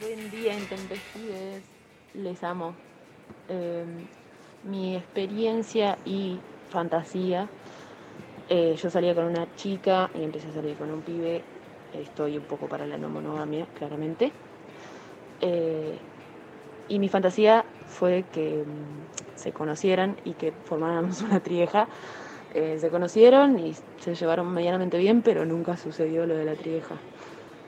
Buen 0.00 0.30
día, 0.30 0.54
intempestives. 0.54 1.64
Les 2.14 2.44
amo. 2.44 2.76
Eh, 3.48 3.84
mi 4.62 4.94
experiencia 4.94 5.98
y 6.04 6.38
fantasía. 6.70 7.48
eh, 8.48 8.76
yo 8.80 8.88
salía 8.88 9.16
con 9.16 9.24
una 9.24 9.52
chica 9.56 10.10
y 10.14 10.22
empecé 10.22 10.46
a 10.46 10.52
salir 10.52 10.76
con 10.76 10.92
un 10.92 11.02
pibe. 11.02 11.42
Estoy 11.92 12.38
un 12.38 12.44
poco 12.44 12.68
para 12.68 12.86
la 12.86 12.96
no 12.96 13.08
monogamia, 13.08 13.66
claramente. 13.76 14.30
Eh, 15.40 15.98
y 16.88 17.00
mi 17.00 17.08
fantasía 17.08 17.64
fue 17.88 18.24
que 18.32 18.64
mm, 18.64 19.19
se 19.40 19.52
conocieran 19.52 20.20
y 20.24 20.34
que 20.34 20.52
formáramos 20.52 21.20
una 21.22 21.40
trieja. 21.40 21.88
Eh, 22.54 22.78
se 22.80 22.88
conocieron 22.90 23.58
y 23.58 23.74
se 24.00 24.14
llevaron 24.14 24.52
medianamente 24.52 24.98
bien, 24.98 25.22
pero 25.22 25.44
nunca 25.44 25.76
sucedió 25.76 26.26
lo 26.26 26.36
de 26.36 26.44
la 26.44 26.54
trieja. 26.54 26.96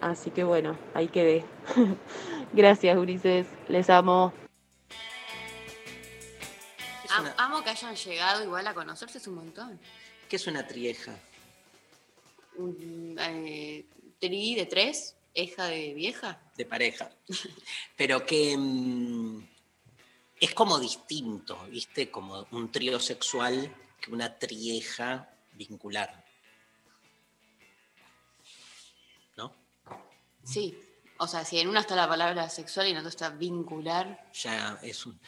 Así 0.00 0.30
que 0.30 0.42
bueno, 0.42 0.76
ahí 0.94 1.06
quedé. 1.08 1.44
Gracias, 2.52 2.96
Ulises. 2.98 3.46
Les 3.68 3.88
amo. 3.88 4.32
Am- 7.10 7.32
amo 7.36 7.62
que 7.62 7.70
hayan 7.70 7.94
llegado 7.94 8.42
igual 8.42 8.66
a 8.66 8.74
conocerse 8.74 9.18
es 9.18 9.26
un 9.28 9.34
montón. 9.36 9.78
¿Qué 10.28 10.36
es 10.36 10.46
una 10.46 10.66
trieja? 10.66 11.14
Un, 12.56 13.16
eh, 13.20 13.84
tri 14.18 14.54
de 14.54 14.66
tres, 14.66 15.14
hija 15.34 15.66
de 15.66 15.94
vieja. 15.94 16.40
De 16.56 16.64
pareja. 16.64 17.10
Pero 17.96 18.26
que 18.26 18.56
mm, 18.56 19.44
es 20.42 20.54
como 20.54 20.80
distinto, 20.80 21.56
¿viste? 21.70 22.10
Como 22.10 22.48
un 22.50 22.72
trío 22.72 22.98
sexual 22.98 23.72
que 24.00 24.10
una 24.10 24.36
trieja 24.40 25.30
vincular. 25.52 26.24
¿No? 29.36 29.54
Sí. 30.42 30.76
O 31.18 31.28
sea, 31.28 31.44
si 31.44 31.60
en 31.60 31.68
una 31.68 31.78
está 31.78 31.94
la 31.94 32.08
palabra 32.08 32.48
sexual 32.48 32.88
y 32.88 32.90
en 32.90 32.96
otra 32.96 33.10
está 33.10 33.30
vincular. 33.30 34.30
Ya 34.34 34.80
es 34.82 35.06
un. 35.06 35.20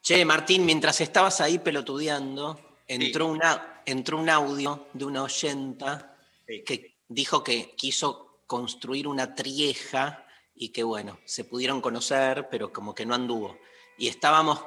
Che, 0.00 0.24
Martín, 0.24 0.64
mientras 0.64 1.00
estabas 1.00 1.40
ahí 1.40 1.58
pelotudeando, 1.58 2.78
entró, 2.86 3.26
una, 3.26 3.82
entró 3.84 4.16
un 4.16 4.30
audio 4.30 4.86
de 4.92 5.06
una 5.06 5.24
oyenta 5.24 6.16
que 6.46 6.98
dijo 7.08 7.42
que 7.42 7.74
quiso 7.74 8.42
construir 8.46 9.08
una 9.08 9.34
trieja 9.34 10.24
y 10.54 10.68
que, 10.68 10.84
bueno, 10.84 11.18
se 11.24 11.42
pudieron 11.42 11.80
conocer, 11.80 12.48
pero 12.48 12.72
como 12.72 12.94
que 12.94 13.04
no 13.04 13.16
anduvo. 13.16 13.58
Y 14.00 14.08
estábamos 14.08 14.64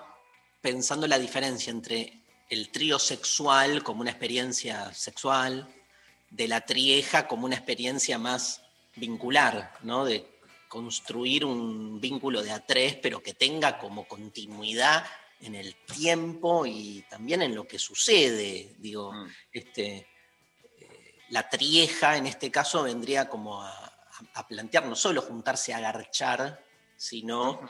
pensando 0.62 1.08
la 1.08 1.18
diferencia 1.18 1.72
entre 1.72 2.22
el 2.52 2.70
trío 2.70 3.00
sexual 3.00 3.82
como 3.82 4.02
una 4.02 4.12
experiencia 4.12 4.94
sexual, 4.94 5.74
de 6.30 6.48
la 6.48 6.62
trieja 6.62 7.28
como 7.28 7.46
una 7.46 7.56
experiencia 7.56 8.20
más 8.20 8.62
vincular, 8.96 9.74
¿no? 9.82 10.06
De 10.06 10.40
construir 10.68 11.46
un 11.46 12.00
vínculo 12.00 12.44
de 12.44 12.52
a 12.52 12.64
tres, 12.64 12.96
pero 13.02 13.24
que 13.24 13.34
tenga 13.34 13.80
como 13.80 14.08
continuidad 14.08 15.04
en 15.42 15.56
el 15.56 15.78
tiempo 15.78 16.68
y 16.68 17.04
también 17.10 17.42
en 17.42 17.56
lo 17.56 17.68
que 17.68 17.80
sucede. 17.80 18.76
Digo, 18.78 19.14
este, 19.52 20.08
eh, 20.80 21.16
la 21.30 21.50
trieja 21.50 22.18
en 22.18 22.28
este 22.28 22.52
caso 22.52 22.84
vendría 22.84 23.28
como 23.28 23.64
a 23.64 24.48
plantear 24.48 24.86
no 24.86 24.96
solo 24.96 25.24
juntarse 25.24 25.74
a 25.74 25.80
garchar, 25.80 26.64
sino 26.96 27.68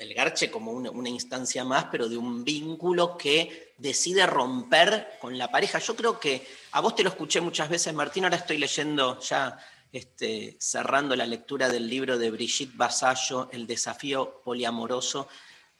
el 0.00 0.14
garche 0.14 0.50
como 0.50 0.72
una, 0.72 0.90
una 0.90 1.10
instancia 1.10 1.62
más, 1.64 1.86
pero 1.90 2.08
de 2.08 2.16
un 2.16 2.42
vínculo 2.42 3.18
que 3.18 3.74
decide 3.76 4.26
romper 4.26 5.18
con 5.20 5.36
la 5.36 5.50
pareja. 5.50 5.78
Yo 5.78 5.94
creo 5.94 6.18
que 6.18 6.46
a 6.72 6.80
vos 6.80 6.94
te 6.94 7.02
lo 7.02 7.10
escuché 7.10 7.40
muchas 7.40 7.68
veces, 7.68 7.92
Martín, 7.92 8.24
ahora 8.24 8.38
estoy 8.38 8.58
leyendo 8.58 9.20
ya, 9.20 9.58
este, 9.92 10.56
cerrando 10.58 11.14
la 11.14 11.26
lectura 11.26 11.68
del 11.68 11.88
libro 11.88 12.18
de 12.18 12.30
Brigitte 12.30 12.76
Basallo, 12.76 13.50
El 13.52 13.66
desafío 13.66 14.40
poliamoroso. 14.42 15.28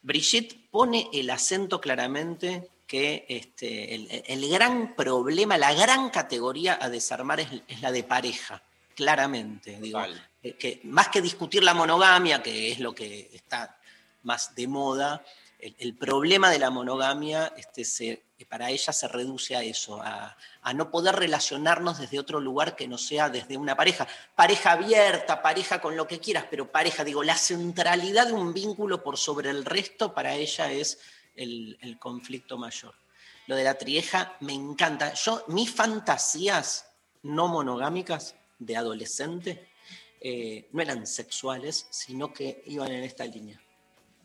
Brigitte 0.03 0.69
pone 0.69 1.09
el 1.13 1.29
acento 1.29 1.81
claramente 1.81 2.69
que 2.85 3.25
este, 3.27 3.95
el, 3.95 4.23
el 4.27 4.49
gran 4.49 4.95
problema, 4.95 5.57
la 5.57 5.73
gran 5.73 6.09
categoría 6.09 6.77
a 6.79 6.89
desarmar 6.89 7.39
es, 7.39 7.49
es 7.67 7.81
la 7.81 7.91
de 7.91 8.03
pareja, 8.03 8.61
claramente. 8.95 9.79
Digo, 9.79 10.01
eh, 10.43 10.53
que 10.53 10.81
más 10.83 11.07
que 11.07 11.21
discutir 11.21 11.63
la 11.63 11.73
monogamia, 11.73 12.43
que 12.43 12.71
es 12.71 12.79
lo 12.79 12.93
que 12.93 13.29
está 13.33 13.77
más 14.23 14.55
de 14.55 14.67
moda, 14.67 15.23
el, 15.59 15.95
problema 15.95 16.49
de 16.49 16.57
la 16.57 16.71
monogamia 16.71 17.53
este, 17.55 18.23
para 18.49 18.71
ella 18.71 18.91
se 18.91 19.07
reduce 19.07 19.55
a 19.55 19.63
eso, 19.63 20.01
a, 20.01 20.35
no 20.73 20.89
poder 20.89 21.15
relacionarnos 21.15 21.99
desde 21.99 22.19
otro 22.19 22.39
lugar 22.39 22.75
que 22.75 22.87
no 22.87 22.97
sea 22.97 23.29
desde 23.29 23.57
una 23.57 23.75
pareja. 23.75 24.07
Pareja 24.35 24.71
abierta, 24.71 25.41
pareja 25.41 25.79
con 25.79 25.95
lo 25.95 26.07
que 26.07 26.19
quieras, 26.19 26.45
pero 26.49 26.71
pareja, 26.71 27.03
digo, 27.03 27.23
la 27.23 27.35
centralidad 27.35 28.27
de 28.27 28.33
un 28.33 28.53
vínculo 28.53 29.03
por 29.03 29.17
sobre 29.17 29.51
el 29.51 29.63
resto 29.63 30.13
para 30.13 30.33
ella 30.33 30.71
es 30.71 30.99
el, 31.35 31.77
el 31.81 31.99
conflicto 31.99 32.57
mayor. 32.57 32.95
Lo 33.47 33.55
de 33.55 33.63
la 33.63 33.77
trieja 33.77 34.35
me 34.39 34.53
encanta. 34.53 35.13
Yo, 35.13 35.43
mis 35.47 35.71
fantasías 35.71 36.85
no 37.23 37.47
monogámicas 37.47 38.35
de 38.57 38.77
adolescente 38.77 39.67
eh, 40.19 40.69
no 40.71 40.81
eran 40.81 41.07
sexuales, 41.07 41.87
sino 41.89 42.31
que 42.31 42.63
iban 42.67 42.91
en 42.91 43.03
esta 43.03 43.25
línea. 43.25 43.59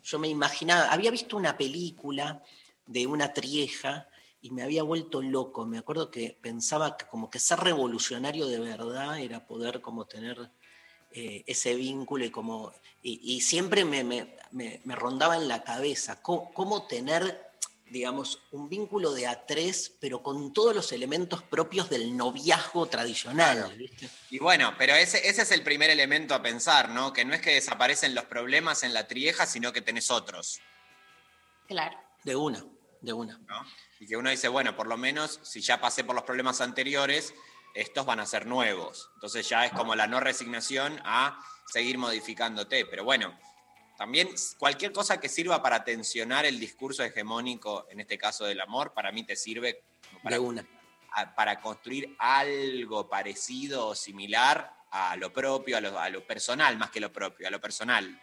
Yo 0.07 0.19
me 0.19 0.29
imaginaba, 0.29 0.89
había 0.89 1.11
visto 1.11 1.35
una 1.35 1.57
película 1.57 2.41
de 2.85 3.05
una 3.05 3.33
trieja 3.33 4.07
y 4.41 4.51
me 4.51 4.63
había 4.63 4.81
vuelto 4.83 5.21
loco. 5.21 5.65
Me 5.65 5.77
acuerdo 5.77 6.09
que 6.09 6.37
pensaba 6.41 6.95
que 6.95 7.05
como 7.07 7.29
que 7.29 7.39
ser 7.39 7.59
revolucionario 7.59 8.47
de 8.47 8.57
verdad 8.61 9.19
era 9.19 9.45
poder 9.45 9.81
como 9.81 10.05
tener 10.05 10.49
eh, 11.11 11.43
ese 11.45 11.75
vínculo 11.75 12.23
y 12.23 12.29
como 12.29 12.71
y, 13.01 13.41
siempre 13.41 13.83
me, 13.83 14.05
me- 14.05 14.37
me- 14.51 14.95
rondaba 14.95 15.35
en 15.35 15.49
la 15.49 15.63
cabeza 15.63 16.21
cómo 16.21 16.87
tener 16.87 17.46
digamos 17.89 18.41
un 18.51 18.69
vínculo 18.69 19.13
de 19.13 19.27
a 19.27 19.45
tres 19.45 19.95
pero 19.99 20.21
con 20.21 20.53
todos 20.53 20.75
los 20.75 20.91
elementos 20.91 21.41
propios 21.43 21.89
del 21.89 22.15
noviazgo 22.17 22.85
tradicional 22.87 23.73
¿viste? 23.77 24.09
Y 24.29 24.39
bueno, 24.39 24.73
pero 24.77 24.93
ese, 24.93 25.27
ese 25.27 25.43
es 25.43 25.51
el 25.51 25.63
primer 25.63 25.89
elemento 25.89 26.35
a 26.35 26.41
pensar, 26.41 26.89
¿no? 26.89 27.13
Que 27.13 27.25
no 27.25 27.33
es 27.33 27.41
que 27.41 27.53
desaparecen 27.53 28.13
los 28.13 28.25
problemas 28.25 28.83
en 28.83 28.93
la 28.93 29.07
trieja, 29.07 29.45
sino 29.45 29.71
que 29.71 29.81
tenés 29.81 30.11
otros. 30.11 30.59
Claro. 31.67 31.97
de 32.23 32.35
una 32.35 32.63
de 33.01 33.13
una 33.13 33.37
¿no? 33.39 33.65
Y 33.99 34.07
que 34.07 34.17
uno 34.17 34.29
dice, 34.29 34.47
bueno, 34.47 34.75
por 34.75 34.87
lo 34.87 34.97
menos 34.97 35.39
si 35.43 35.61
ya 35.61 35.81
pasé 35.81 36.03
por 36.03 36.15
los 36.15 36.23
problemas 36.23 36.61
anteriores, 36.61 37.33
estos 37.73 38.05
van 38.05 38.19
a 38.19 38.25
ser 38.25 38.45
nuevos. 38.45 39.09
Entonces 39.15 39.47
ya 39.47 39.65
es 39.65 39.71
como 39.71 39.95
la 39.95 40.07
no 40.07 40.19
resignación 40.19 40.99
a 41.03 41.43
seguir 41.67 41.97
modificándote. 41.97 42.85
Pero 42.85 43.03
bueno, 43.03 43.37
también 43.97 44.29
cualquier 44.57 44.91
cosa 44.91 45.19
que 45.19 45.27
sirva 45.27 45.61
para 45.61 45.83
tensionar 45.83 46.45
el 46.45 46.59
discurso 46.59 47.03
hegemónico, 47.03 47.87
en 47.89 47.99
este 47.99 48.17
caso 48.17 48.45
del 48.45 48.61
amor, 48.61 48.93
para 48.93 49.11
mí 49.11 49.23
te 49.23 49.35
sirve 49.35 49.83
para, 50.23 50.35
de 50.35 50.39
una 50.39 50.65
a- 51.11 51.33
para 51.35 51.59
construir 51.59 52.15
algo 52.19 53.09
parecido 53.09 53.87
o 53.87 53.95
similar 53.95 54.71
a 54.91 55.15
lo 55.17 55.33
propio, 55.33 55.77
a 55.77 55.81
lo, 55.81 55.99
a 55.99 56.09
lo 56.09 56.25
personal, 56.25 56.77
más 56.77 56.91
que 56.91 56.99
lo 56.99 57.11
propio, 57.11 57.47
a 57.47 57.51
lo 57.51 57.59
personal. 57.59 58.21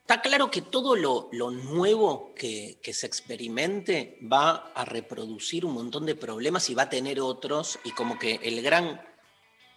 Está 0.00 0.22
claro 0.22 0.50
que 0.50 0.62
todo 0.62 0.96
lo, 0.96 1.28
lo 1.30 1.50
nuevo 1.52 2.34
que, 2.34 2.80
que 2.82 2.92
se 2.92 3.06
experimente 3.06 4.18
va 4.20 4.72
a 4.74 4.84
reproducir 4.84 5.64
un 5.64 5.74
montón 5.74 6.06
de 6.06 6.16
problemas 6.16 6.68
y 6.68 6.74
va 6.74 6.84
a 6.84 6.88
tener 6.88 7.20
otros, 7.20 7.78
y 7.84 7.92
como 7.92 8.18
que 8.18 8.40
el 8.42 8.60
gran, 8.62 9.00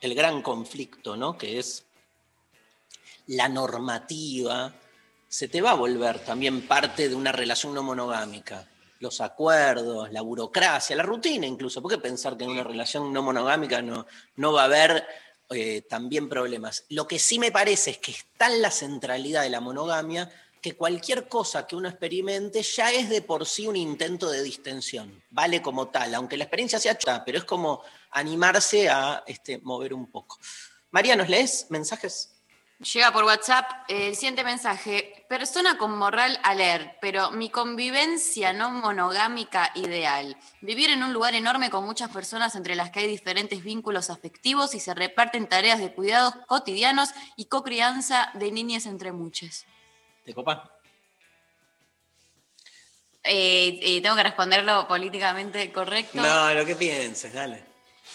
el 0.02 0.16
gran 0.16 0.42
conflicto, 0.42 1.16
¿no? 1.18 1.38
Que 1.38 1.60
es 1.60 1.86
la 3.28 3.48
normativa, 3.50 4.74
se 5.34 5.48
te 5.48 5.64
va 5.64 5.72
a 5.72 5.74
volver 5.74 6.20
también 6.20 6.68
parte 6.68 7.10
de 7.10 7.16
una 7.16 7.32
relación 7.32 7.74
no 7.74 7.82
monogámica. 7.82 8.70
Los 9.00 9.20
acuerdos, 9.20 10.12
la 10.12 10.22
burocracia, 10.22 10.96
la 10.96 11.02
rutina 11.02 11.48
incluso. 11.48 11.82
¿Por 11.82 11.90
qué 11.90 11.98
pensar 11.98 12.38
que 12.38 12.44
en 12.44 12.52
una 12.52 12.64
relación 12.64 13.12
no 13.12 13.24
monogámica 13.24 13.82
no, 13.82 14.06
no 14.36 14.54
va 14.54 14.62
a 14.62 14.66
haber 14.66 15.04
eh, 15.50 15.82
también 15.90 16.30
problemas? 16.30 16.86
Lo 16.90 17.08
que 17.08 17.18
sí 17.18 17.40
me 17.40 17.52
parece 17.52 17.90
es 17.90 17.98
que 17.98 18.12
está 18.12 18.46
en 18.54 18.62
la 18.62 18.70
centralidad 18.70 19.42
de 19.42 19.50
la 19.50 19.60
monogamia 19.60 20.30
que 20.62 20.78
cualquier 20.78 21.28
cosa 21.28 21.66
que 21.66 21.76
uno 21.76 21.90
experimente 21.90 22.62
ya 22.62 22.92
es 22.92 23.10
de 23.10 23.24
por 23.24 23.48
sí 23.48 23.66
un 23.66 23.76
intento 23.76 24.30
de 24.30 24.44
distensión, 24.44 25.24
vale 25.32 25.64
como 25.64 25.88
tal, 25.88 26.14
aunque 26.14 26.38
la 26.38 26.44
experiencia 26.44 26.78
sea 26.78 26.96
chata, 26.96 27.26
pero 27.26 27.40
es 27.40 27.44
como 27.44 27.82
animarse 28.12 28.88
a 28.88 29.24
este, 29.26 29.58
mover 29.58 29.96
un 29.96 30.12
poco. 30.12 30.38
María, 30.92 31.16
¿nos 31.16 31.28
lees 31.28 31.66
mensajes? 31.72 32.33
Llega 32.92 33.14
por 33.14 33.24
WhatsApp 33.24 33.66
eh, 33.88 34.08
el 34.08 34.16
siguiente 34.16 34.44
mensaje. 34.44 35.26
Persona 35.30 35.78
con 35.78 35.98
moral 35.98 36.38
alert, 36.44 36.98
pero 37.00 37.32
mi 37.32 37.50
convivencia 37.50 38.52
no 38.52 38.72
monogámica 38.72 39.72
ideal. 39.76 40.36
Vivir 40.60 40.90
en 40.90 41.02
un 41.02 41.14
lugar 41.14 41.34
enorme 41.34 41.70
con 41.70 41.86
muchas 41.86 42.10
personas 42.12 42.56
entre 42.56 42.76
las 42.76 42.92
que 42.92 43.00
hay 43.00 43.08
diferentes 43.08 43.64
vínculos 43.64 44.10
afectivos 44.10 44.76
y 44.76 44.82
se 44.82 44.94
reparten 44.94 45.48
tareas 45.48 45.80
de 45.80 45.94
cuidados 45.94 46.36
cotidianos 46.46 47.10
y 47.38 47.46
cocrianza 47.46 48.32
de 48.34 48.52
niñas 48.52 48.86
entre 48.86 49.14
muchos. 49.14 49.66
¿Te 50.26 50.34
copa? 50.34 50.70
Eh, 53.24 53.80
eh, 53.82 54.02
¿Tengo 54.02 54.18
que 54.18 54.24
responderlo 54.24 54.88
políticamente 54.88 55.72
correcto? 55.72 56.22
No, 56.22 56.54
lo 56.54 56.66
que 56.66 56.76
pienses, 56.76 57.32
dale. 57.32 57.73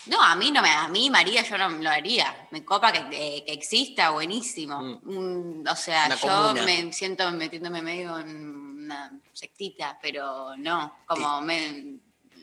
No, 0.08 0.22
a 0.22 0.34
mí 0.36 0.50
no 0.50 0.62
me, 0.62 0.70
a 0.70 0.88
mí 0.88 1.10
María 1.10 1.42
yo 1.42 1.58
no 1.58 1.68
lo 1.68 1.90
haría. 1.90 2.48
Me 2.50 2.64
copa 2.64 2.92
que, 2.92 2.98
eh, 3.12 3.44
que 3.44 3.52
exista, 3.52 4.10
buenísimo. 4.10 5.00
Mm, 5.02 5.66
o 5.68 5.76
sea, 5.76 6.06
Una 6.06 6.14
yo 6.16 6.28
comuna. 6.28 6.62
me 6.62 6.92
siento 6.92 7.30
metiéndome 7.30 7.82
medio 7.82 8.18
en 8.18 8.56
una 8.84 9.12
sectita, 9.32 9.98
pero 10.00 10.56
no, 10.56 11.00
como 11.06 11.40
me, 11.42 11.98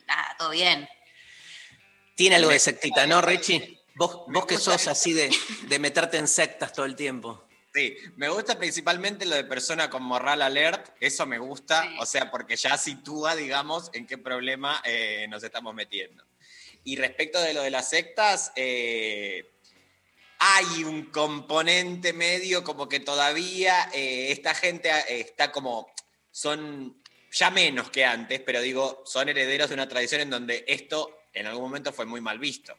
nada, 0.06 0.36
todo 0.38 0.52
bien. 0.52 0.88
Tiene 2.16 2.38
algo 2.38 2.50
de 2.50 2.60
sectita, 2.60 3.06
¿no, 3.08 3.22
Rechi? 3.22 3.80
Vos, 3.96 4.24
vos 4.28 4.46
que 4.46 4.58
sos 4.58 4.88
así 4.88 5.14
de, 5.14 5.34
de 5.68 5.80
meterte 5.80 6.18
en 6.18 6.28
sectas 6.28 6.72
todo 6.72 6.86
el 6.86 6.96
tiempo. 6.96 7.46
Sí, 7.74 7.94
me 8.16 8.30
gusta 8.30 8.58
principalmente 8.58 9.26
lo 9.26 9.36
de 9.36 9.44
persona 9.44 9.90
con 9.90 10.02
moral 10.02 10.42
alert, 10.42 10.96
eso 11.02 11.26
me 11.26 11.40
gusta, 11.40 11.86
o 12.00 12.06
sea, 12.06 12.32
porque 12.32 12.56
ya 12.56 12.78
sitúa, 12.78 13.36
digamos, 13.36 13.90
en 13.92 14.08
qué 14.08 14.18
problema 14.18 14.82
eh, 14.86 15.26
nos 15.30 15.44
estamos 15.44 15.76
metiendo. 15.76 16.24
Y 16.86 16.95
respecto 16.95 17.41
de 17.41 17.53
lo 17.53 17.64
de 17.64 17.72
las 17.72 17.90
sectas, 17.90 18.53
eh, 18.56 19.44
hay 20.40 20.84
un 20.84 21.06
componente 21.06 22.14
medio 22.14 22.64
como 22.64 22.88
que 22.88 22.99
todavía 22.99 23.90
eh, 23.94 24.32
esta 24.32 24.53
gente 24.53 24.90
eh, 24.90 25.22
está 25.22 25.52
como, 25.52 25.91
son 26.32 27.02
ya 27.32 27.49
menos 27.49 27.90
que 27.90 28.06
antes, 28.06 28.40
pero 28.41 28.62
digo, 28.62 29.03
son 29.06 29.28
herederos 29.30 29.70
de 29.70 29.74
una 29.74 29.90
tradición 29.90 30.22
en 30.22 30.30
donde 30.30 30.64
esto 30.68 31.20
en 31.34 31.48
algún 31.48 31.64
momento 31.64 31.91
fue 31.91 32.06
muy 32.06 32.22
mal 32.22 32.40
visto. 32.40 32.78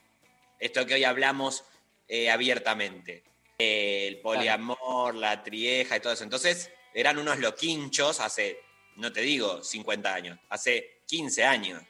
Esto 0.58 0.86
que 0.86 0.94
hoy 0.94 1.04
hablamos 1.04 1.64
eh, 2.08 2.30
abiertamente. 2.30 3.22
El 3.58 4.20
poliamor, 4.20 5.14
la 5.14 5.42
trieja 5.42 5.96
y 5.96 6.00
todo 6.00 6.12
eso. 6.12 6.24
Entonces, 6.24 6.70
eran 6.94 7.18
unos 7.18 7.38
loquinchos 7.38 8.20
hace, 8.20 8.60
no 8.96 9.12
te 9.12 9.20
digo 9.20 9.62
50 9.62 10.14
años, 10.14 10.38
hace 10.48 11.00
15 11.06 11.44
años, 11.44 11.82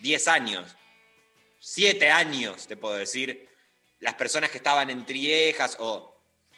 10 0.00 0.28
años, 0.28 0.76
7 1.66 2.10
años, 2.10 2.66
te 2.66 2.76
puedo 2.76 2.94
decir, 2.94 3.48
las 4.00 4.14
personas 4.16 4.50
que 4.50 4.58
estaban 4.58 4.90
en 4.90 5.06
triejas 5.06 5.76
o... 5.80 6.12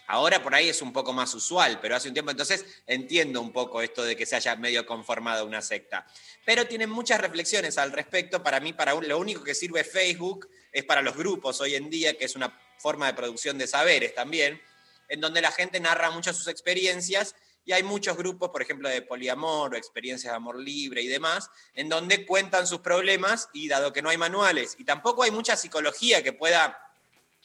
Ahora 0.08 0.42
por 0.42 0.54
ahí 0.54 0.68
es 0.68 0.82
un 0.82 0.92
poco 0.92 1.12
más 1.12 1.32
usual, 1.34 1.78
pero 1.80 1.96
hace 1.96 2.08
un 2.08 2.14
tiempo 2.14 2.30
entonces 2.30 2.64
entiendo 2.86 3.40
un 3.40 3.52
poco 3.52 3.82
esto 3.82 4.04
de 4.04 4.16
que 4.16 4.26
se 4.26 4.36
haya 4.36 4.54
medio 4.56 4.84
conformado 4.86 5.44
una 5.46 5.62
secta. 5.62 6.06
Pero 6.44 6.66
tienen 6.66 6.90
muchas 6.90 7.20
reflexiones 7.20 7.78
al 7.78 7.92
respecto. 7.92 8.42
Para 8.42 8.60
mí, 8.60 8.72
para 8.72 8.94
lo 8.94 9.18
único 9.18 9.42
que 9.42 9.54
sirve 9.54 9.82
Facebook 9.84 10.48
es 10.72 10.84
para 10.84 11.02
los 11.02 11.16
grupos 11.16 11.60
hoy 11.60 11.74
en 11.74 11.90
día, 11.90 12.16
que 12.16 12.24
es 12.24 12.36
una 12.36 12.56
forma 12.78 13.06
de 13.06 13.14
producción 13.14 13.58
de 13.58 13.66
saberes 13.66 14.14
también, 14.14 14.60
en 15.08 15.20
donde 15.20 15.40
la 15.40 15.50
gente 15.50 15.80
narra 15.80 16.10
muchas 16.10 16.36
sus 16.36 16.48
experiencias 16.48 17.34
y 17.66 17.72
hay 17.72 17.82
muchos 17.82 18.16
grupos, 18.16 18.50
por 18.50 18.62
ejemplo, 18.62 18.88
de 18.88 19.02
poliamor 19.02 19.74
o 19.74 19.76
experiencias 19.76 20.32
de 20.32 20.36
amor 20.36 20.58
libre 20.58 21.02
y 21.02 21.08
demás, 21.08 21.50
en 21.74 21.88
donde 21.88 22.24
cuentan 22.24 22.66
sus 22.66 22.78
problemas 22.78 23.50
y 23.52 23.66
dado 23.66 23.92
que 23.92 24.00
no 24.00 24.08
hay 24.08 24.16
manuales 24.16 24.76
y 24.78 24.84
tampoco 24.84 25.24
hay 25.24 25.32
mucha 25.32 25.56
psicología 25.56 26.22
que 26.22 26.32
pueda 26.32 26.78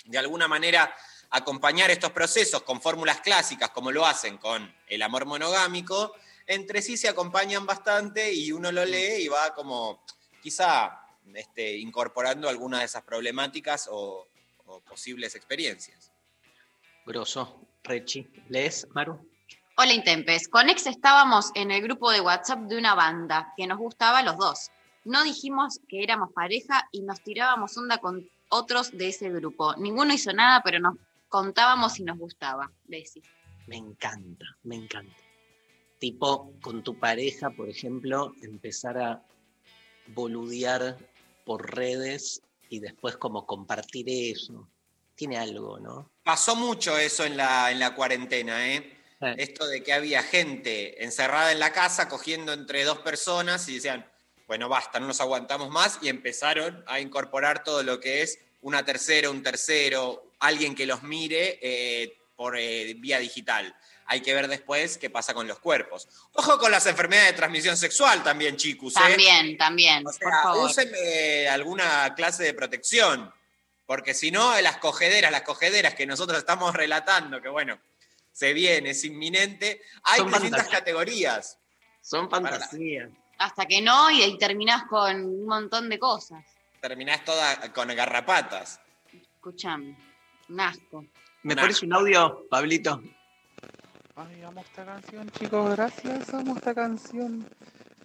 de 0.06 0.18
alguna 0.20 0.48
manera 0.48 0.96
acompañar 1.32 1.90
estos 1.90 2.12
procesos 2.12 2.62
con 2.62 2.82
fórmulas 2.82 3.22
clásicas 3.22 3.72
como 3.72 3.92
lo 3.92 4.06
hacen 4.06 4.38
con 4.38 4.74
el 4.88 5.02
amor 5.02 5.26
monogámico, 5.26 6.14
entre 6.46 6.84
sí 6.84 6.98
se 6.98 7.10
acompañan 7.10 7.66
bastante 7.66 8.32
y 8.32 8.52
uno 8.52 8.72
lo 8.72 8.86
lee 8.86 9.24
y 9.24 9.28
va 9.28 9.56
como 9.56 10.04
quizá 10.42 11.02
este, 11.34 11.78
incorporando 11.78 12.48
algunas 12.48 12.82
de 12.82 12.86
esas 12.86 13.04
problemáticas 13.04 13.88
o, 13.92 14.28
o 14.66 14.80
posibles 14.82 15.34
experiencias. 15.34 16.12
Grosso. 17.06 17.60
Rechi. 17.84 18.28
¿Lees, 18.50 18.88
Maru? 18.92 19.31
Hola 19.84 19.94
Intempes, 19.94 20.48
con 20.48 20.70
ex 20.70 20.86
estábamos 20.86 21.50
en 21.56 21.72
el 21.72 21.82
grupo 21.82 22.12
de 22.12 22.22
WhatsApp 22.22 22.68
de 22.68 22.78
una 22.78 22.94
banda 22.94 23.52
que 23.58 23.66
nos 23.66 23.80
gustaba 23.80 24.20
a 24.20 24.24
los 24.24 24.38
dos. 24.38 24.70
No 25.06 25.24
dijimos 25.24 25.80
que 25.88 26.04
éramos 26.04 26.32
pareja 26.34 26.88
y 26.92 27.02
nos 27.02 27.24
tirábamos 27.24 27.76
onda 27.78 27.98
con 27.98 28.30
otros 28.50 28.96
de 28.96 29.08
ese 29.08 29.32
grupo. 29.32 29.76
Ninguno 29.78 30.14
hizo 30.14 30.34
nada, 30.34 30.62
pero 30.64 30.80
nos 30.80 30.98
contábamos 31.30 31.94
si 31.94 32.04
nos 32.04 32.20
gustaba. 32.20 32.72
Decís. 32.84 33.24
Me 33.66 33.78
encanta, 33.78 34.46
me 34.62 34.76
encanta. 34.76 35.18
Tipo, 35.98 36.54
con 36.62 36.84
tu 36.84 37.00
pareja, 37.00 37.50
por 37.50 37.68
ejemplo, 37.68 38.36
empezar 38.44 39.00
a 39.00 39.26
boludear 40.10 40.96
por 41.44 41.76
redes 41.76 42.44
y 42.70 42.82
después 42.82 43.18
como 43.18 43.48
compartir 43.48 44.06
eso. 44.08 44.70
Tiene 45.16 45.40
algo, 45.40 45.80
¿no? 45.80 46.12
Pasó 46.22 46.56
mucho 46.56 46.96
eso 47.00 47.26
en 47.26 47.36
la, 47.36 47.72
en 47.72 47.80
la 47.80 47.96
cuarentena, 47.96 48.76
¿eh? 48.76 49.01
Esto 49.38 49.68
de 49.68 49.84
que 49.84 49.94
había 49.94 50.24
gente 50.24 51.04
encerrada 51.04 51.52
en 51.52 51.60
la 51.60 51.72
casa 51.72 52.08
cogiendo 52.08 52.54
entre 52.54 52.84
dos 52.84 53.00
personas 53.00 53.68
y 53.70 53.76
decían, 53.76 54.06
bueno, 54.48 54.68
basta, 54.68 55.00
no 55.00 55.08
nos 55.08 55.22
aguantamos 55.22 55.70
más 55.70 56.00
y 56.02 56.10
empezaron 56.10 56.84
a 56.88 57.00
incorporar 57.00 57.64
todo 57.64 57.84
lo 57.84 58.00
que 58.00 58.22
es 58.22 58.40
una 58.62 58.84
tercera, 58.84 59.30
un 59.30 59.44
tercero, 59.44 60.32
alguien 60.40 60.76
que 60.76 60.86
los 60.86 61.04
mire 61.04 61.60
eh, 61.62 62.18
por 62.36 62.58
eh, 62.58 62.96
vía 62.98 63.20
digital. 63.20 63.76
Hay 64.08 64.22
que 64.22 64.34
ver 64.34 64.48
después 64.48 64.98
qué 64.98 65.10
pasa 65.10 65.34
con 65.34 65.48
los 65.48 65.60
cuerpos. 65.60 66.08
Ojo 66.34 66.58
con 66.58 66.72
las 66.72 66.86
enfermedades 66.86 67.32
de 67.32 67.38
transmisión 67.38 67.78
sexual 67.78 68.24
también, 68.24 68.58
chicos. 68.58 68.94
¿eh? 68.96 69.00
También, 69.00 69.58
también, 69.58 70.06
O 70.06 70.12
por 70.12 70.32
favor. 70.32 70.72
eh, 71.02 71.48
alguna 71.48 72.14
clase 72.16 72.44
de 72.44 72.54
protección, 72.54 73.32
porque 73.86 74.14
si 74.14 74.32
no, 74.32 74.60
las 74.60 74.78
cogederas, 74.78 75.32
las 75.32 75.44
cogederas 75.44 75.96
que 75.96 76.06
nosotros 76.06 76.40
estamos 76.40 76.76
relatando, 76.76 77.42
que 77.42 77.48
bueno, 77.48 77.80
se 78.32 78.54
viene, 78.54 78.92
es 78.92 79.04
inminente, 79.04 79.82
hay 80.04 80.20
Son 80.20 80.32
categorías. 80.70 81.60
Son 82.02 82.30
fantasías. 82.30 83.10
Hasta 83.38 83.66
que 83.66 83.82
no, 83.82 84.10
y 84.12 84.22
ahí 84.22 84.38
terminás 84.38 84.84
con 84.86 85.24
un 85.24 85.46
montón 85.46 85.90
de 85.90 86.00
cosas. 86.00 86.44
Terminás 86.80 87.24
toda 87.24 87.72
con 87.74 87.88
garrapatas. 87.90 88.80
Escuchame, 89.12 89.98
un 90.50 90.60
asco. 90.60 91.06
¿Me 91.44 91.56
pones 91.56 91.82
un 91.82 91.94
audio, 91.94 92.48
Pablito? 92.50 93.02
Ay, 94.16 94.44
amo 94.44 94.62
esta 94.62 94.86
canción, 94.86 95.30
chicos, 95.32 95.72
gracias, 95.72 96.34
amo 96.34 96.56
esta 96.56 96.76
canción. 96.76 97.48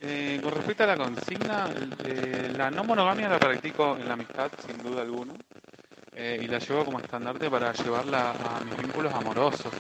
Eh, 0.01 0.41
con 0.43 0.53
respecto 0.53 0.85
a 0.85 0.87
la 0.87 0.97
consigna, 0.97 1.71
eh, 2.05 2.53
la 2.57 2.71
no 2.71 2.85
monogamia 2.85 3.29
la 3.29 3.39
practico 3.39 3.97
en 3.97 4.07
la 4.07 4.15
amistad, 4.15 4.51
sin 4.67 4.79
duda 4.83 5.03
alguna, 5.03 5.35
eh, 6.19 6.41
y 6.43 6.47
la 6.47 6.59
llevo 6.59 6.83
como 6.83 6.99
estandarte 6.99 7.51
para 7.51 7.75
llevarla 7.75 8.31
a 8.31 8.65
mis 8.65 8.75
vínculos 8.79 9.13
amorosos. 9.13 9.71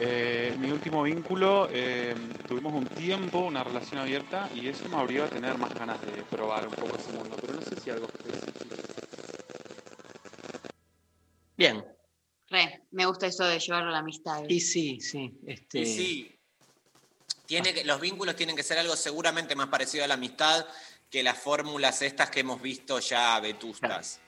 Eh, 0.00 0.54
mi 0.60 0.70
último 0.70 1.02
vínculo, 1.02 1.68
eh, 1.72 2.14
tuvimos 2.46 2.72
un 2.72 2.86
tiempo, 2.86 3.40
una 3.40 3.64
relación 3.64 3.98
abierta, 3.98 4.48
y 4.54 4.68
eso 4.68 4.88
me 4.88 4.96
abrió 4.96 5.24
a 5.24 5.28
tener 5.28 5.58
más 5.58 5.74
ganas 5.74 6.00
de 6.02 6.22
probar 6.30 6.68
un 6.68 6.74
poco 6.74 6.96
ese 6.96 7.10
mundo, 7.10 7.36
pero 7.40 7.54
no 7.54 7.62
sé 7.62 7.80
si 7.80 7.90
algo 7.90 8.06
específico. 8.06 8.76
Bien. 11.56 11.84
Re, 12.48 12.84
me 12.92 13.06
gusta 13.06 13.26
eso 13.26 13.44
de 13.44 13.58
llevarlo 13.58 13.88
a 13.88 13.92
la 13.92 13.98
amistad. 13.98 14.44
Y 14.48 14.60
sí, 14.60 15.00
sí. 15.00 15.36
Este... 15.44 15.80
Y 15.80 15.86
sí, 15.86 16.38
tiene 17.44 17.74
que, 17.74 17.84
los 17.84 18.00
vínculos 18.00 18.36
tienen 18.36 18.54
que 18.54 18.62
ser 18.62 18.78
algo 18.78 18.94
seguramente 18.94 19.56
más 19.56 19.66
parecido 19.66 20.04
a 20.04 20.06
la 20.06 20.14
amistad 20.14 20.64
que 21.10 21.24
las 21.24 21.38
fórmulas 21.38 22.02
estas 22.02 22.30
que 22.30 22.40
hemos 22.40 22.62
visto 22.62 23.00
ya 23.00 23.40
vetustas. 23.40 24.20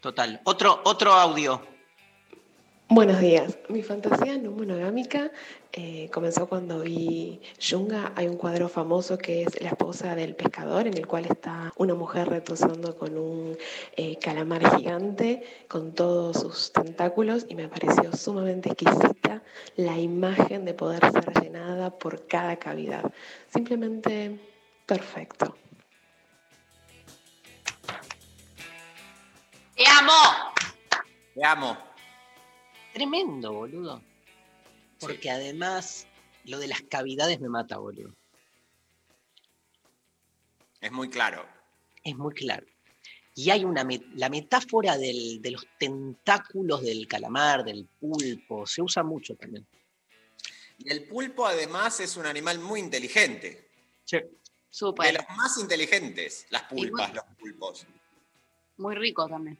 Total. 0.00 0.40
Otro, 0.44 0.80
otro 0.84 1.12
audio. 1.12 1.60
Buenos 2.88 3.20
días. 3.20 3.58
Mi 3.68 3.82
fantasía 3.82 4.36
no 4.38 4.50
monogámica 4.50 5.30
eh, 5.72 6.08
comenzó 6.12 6.48
cuando 6.48 6.80
vi 6.80 7.40
Yunga. 7.60 8.12
Hay 8.16 8.26
un 8.26 8.36
cuadro 8.36 8.68
famoso 8.68 9.18
que 9.18 9.42
es 9.42 9.62
La 9.62 9.68
esposa 9.68 10.16
del 10.16 10.34
pescador, 10.34 10.86
en 10.86 10.96
el 10.96 11.06
cual 11.06 11.26
está 11.26 11.72
una 11.76 11.94
mujer 11.94 12.28
retosando 12.28 12.96
con 12.96 13.16
un 13.16 13.58
eh, 13.96 14.16
calamar 14.18 14.76
gigante 14.76 15.44
con 15.68 15.92
todos 15.92 16.40
sus 16.40 16.72
tentáculos 16.72 17.46
y 17.48 17.54
me 17.54 17.68
pareció 17.68 18.16
sumamente 18.16 18.70
exquisita 18.70 19.42
la 19.76 19.98
imagen 19.98 20.64
de 20.64 20.74
poder 20.74 21.00
ser 21.12 21.42
llenada 21.42 21.90
por 21.90 22.26
cada 22.26 22.56
cavidad. 22.56 23.12
Simplemente 23.52 24.40
perfecto. 24.86 25.54
¡Te 29.80 29.86
amo! 29.86 30.12
Te 31.34 31.42
amo. 31.42 31.78
Tremendo, 32.92 33.50
boludo. 33.54 34.02
Porque 34.98 35.30
además, 35.30 36.06
lo 36.44 36.58
de 36.58 36.68
las 36.68 36.82
cavidades 36.82 37.40
me 37.40 37.48
mata, 37.48 37.78
boludo. 37.78 38.14
Es 40.82 40.92
muy 40.92 41.08
claro. 41.08 41.46
Es 42.04 42.14
muy 42.14 42.34
claro. 42.34 42.66
Y 43.34 43.48
hay 43.48 43.64
una 43.64 43.82
met- 43.82 44.04
la 44.16 44.28
metáfora 44.28 44.98
del- 44.98 45.40
de 45.40 45.52
los 45.52 45.66
tentáculos 45.78 46.82
del 46.82 47.08
calamar, 47.08 47.64
del 47.64 47.86
pulpo, 47.98 48.66
se 48.66 48.82
usa 48.82 49.02
mucho 49.02 49.34
también. 49.34 49.66
Y 50.76 50.90
el 50.92 51.08
pulpo 51.08 51.46
además 51.46 52.00
es 52.00 52.18
un 52.18 52.26
animal 52.26 52.58
muy 52.58 52.80
inteligente. 52.80 53.70
De 54.10 54.28
Súper. 54.68 55.14
los 55.14 55.24
más 55.38 55.56
inteligentes, 55.58 56.44
las 56.50 56.64
pulpas, 56.64 57.14
los 57.14 57.24
pulpos. 57.38 57.86
Muy 58.76 58.94
rico 58.94 59.26
también. 59.26 59.58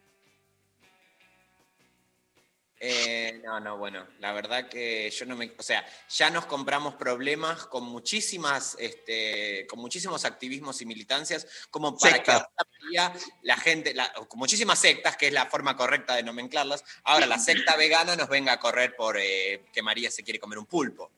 Eh, 2.83 3.43
no, 3.45 3.61
no, 3.61 3.77
bueno, 3.77 4.07
la 4.21 4.33
verdad 4.33 4.67
que 4.71 5.11
yo 5.11 5.27
no 5.27 5.37
me, 5.37 5.53
o 5.59 5.63
sea, 5.63 5.85
ya 6.09 6.31
nos 6.31 6.47
compramos 6.47 6.95
problemas 6.95 7.67
con 7.67 7.85
muchísimas, 7.85 8.75
este, 8.81 9.67
con 9.69 9.81
muchísimos 9.81 10.25
activismos 10.25 10.81
y 10.81 10.87
militancias, 10.87 11.47
como 11.71 11.99
para 11.99 12.17
Sectas. 12.17 12.25
que 12.25 12.33
ahora 12.43 12.71
María, 12.83 13.13
la 13.43 13.57
gente, 13.59 13.93
la- 13.93 14.11
con 14.15 14.39
muchísimas 14.39 14.79
sectas, 14.79 15.19
que 15.19 15.27
es 15.27 15.33
la 15.35 15.45
forma 15.45 15.77
correcta 15.77 16.15
de 16.17 16.23
nomenclarlas, 16.23 16.83
ahora 17.05 17.27
la 17.27 17.39
secta 17.39 17.77
vegana 17.77 18.17
nos 18.17 18.31
venga 18.31 18.55
a 18.55 18.61
correr 18.61 18.97
por 18.97 19.19
eh, 19.19 19.63
que 19.75 19.83
María 19.83 20.11
se 20.11 20.23
quiere 20.25 20.41
comer 20.41 20.59
un 20.59 20.65
pulpo. 20.67 21.11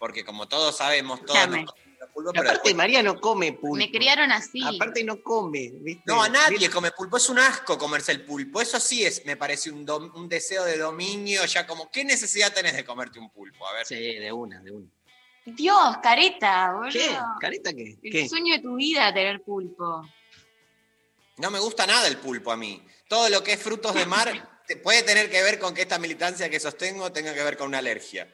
Porque 0.00 0.24
como 0.24 0.48
todos 0.48 0.76
sabemos, 0.76 1.24
todos 1.24 1.38
pulpo, 2.16 2.32
Pero 2.32 2.42
pero 2.42 2.50
aparte, 2.50 2.68
después- 2.70 2.74
María 2.74 3.02
no 3.02 3.20
come 3.20 3.52
pulpo. 3.52 3.76
Me 3.76 3.90
criaron 3.90 4.32
así. 4.32 4.62
Aparte 4.64 5.04
no 5.04 5.22
come, 5.22 5.70
¿viste? 5.80 6.02
No, 6.06 6.22
a 6.22 6.28
nadie 6.28 6.70
come 6.70 6.90
pulpo. 6.92 7.16
Es 7.18 7.28
un 7.28 7.38
asco 7.38 7.76
comerse 7.78 8.12
el 8.12 8.22
pulpo. 8.24 8.60
Eso 8.60 8.80
sí 8.80 9.04
es, 9.04 9.24
me 9.26 9.36
parece 9.36 9.70
un, 9.70 9.86
dom- 9.86 10.10
un 10.14 10.28
deseo 10.28 10.64
de 10.64 10.78
dominio. 10.78 11.44
Ya 11.44 11.66
como, 11.66 11.90
¿qué 11.90 12.04
necesidad 12.04 12.52
tenés 12.52 12.74
de 12.74 12.84
comerte 12.84 13.18
un 13.18 13.30
pulpo? 13.30 13.66
A 13.68 13.74
ver. 13.74 13.86
Sí, 13.86 13.94
de 14.14 14.32
una, 14.32 14.60
de 14.60 14.70
una. 14.72 14.86
Dios, 15.44 15.96
careta, 16.02 16.72
boludo. 16.72 16.90
¿Qué? 16.92 17.16
¿Careta 17.40 17.72
qué? 17.72 17.98
El 18.02 18.10
¿Qué? 18.12 18.28
sueño 18.28 18.54
de 18.54 18.60
tu 18.62 18.74
vida 18.76 19.12
tener 19.14 19.42
pulpo. 19.42 20.02
No 21.36 21.50
me 21.50 21.58
gusta 21.58 21.86
nada 21.86 22.08
el 22.08 22.16
pulpo 22.16 22.50
a 22.50 22.56
mí. 22.56 22.82
Todo 23.08 23.28
lo 23.28 23.44
que 23.44 23.52
es 23.52 23.62
frutos 23.62 23.94
de 23.94 24.06
mar 24.06 24.58
puede 24.82 25.02
tener 25.02 25.30
que 25.30 25.42
ver 25.42 25.58
con 25.58 25.74
que 25.74 25.82
esta 25.82 25.98
militancia 25.98 26.48
que 26.48 26.58
sostengo 26.58 27.12
tenga 27.12 27.34
que 27.34 27.44
ver 27.44 27.56
con 27.56 27.68
una 27.68 27.78
alergia. 27.78 28.26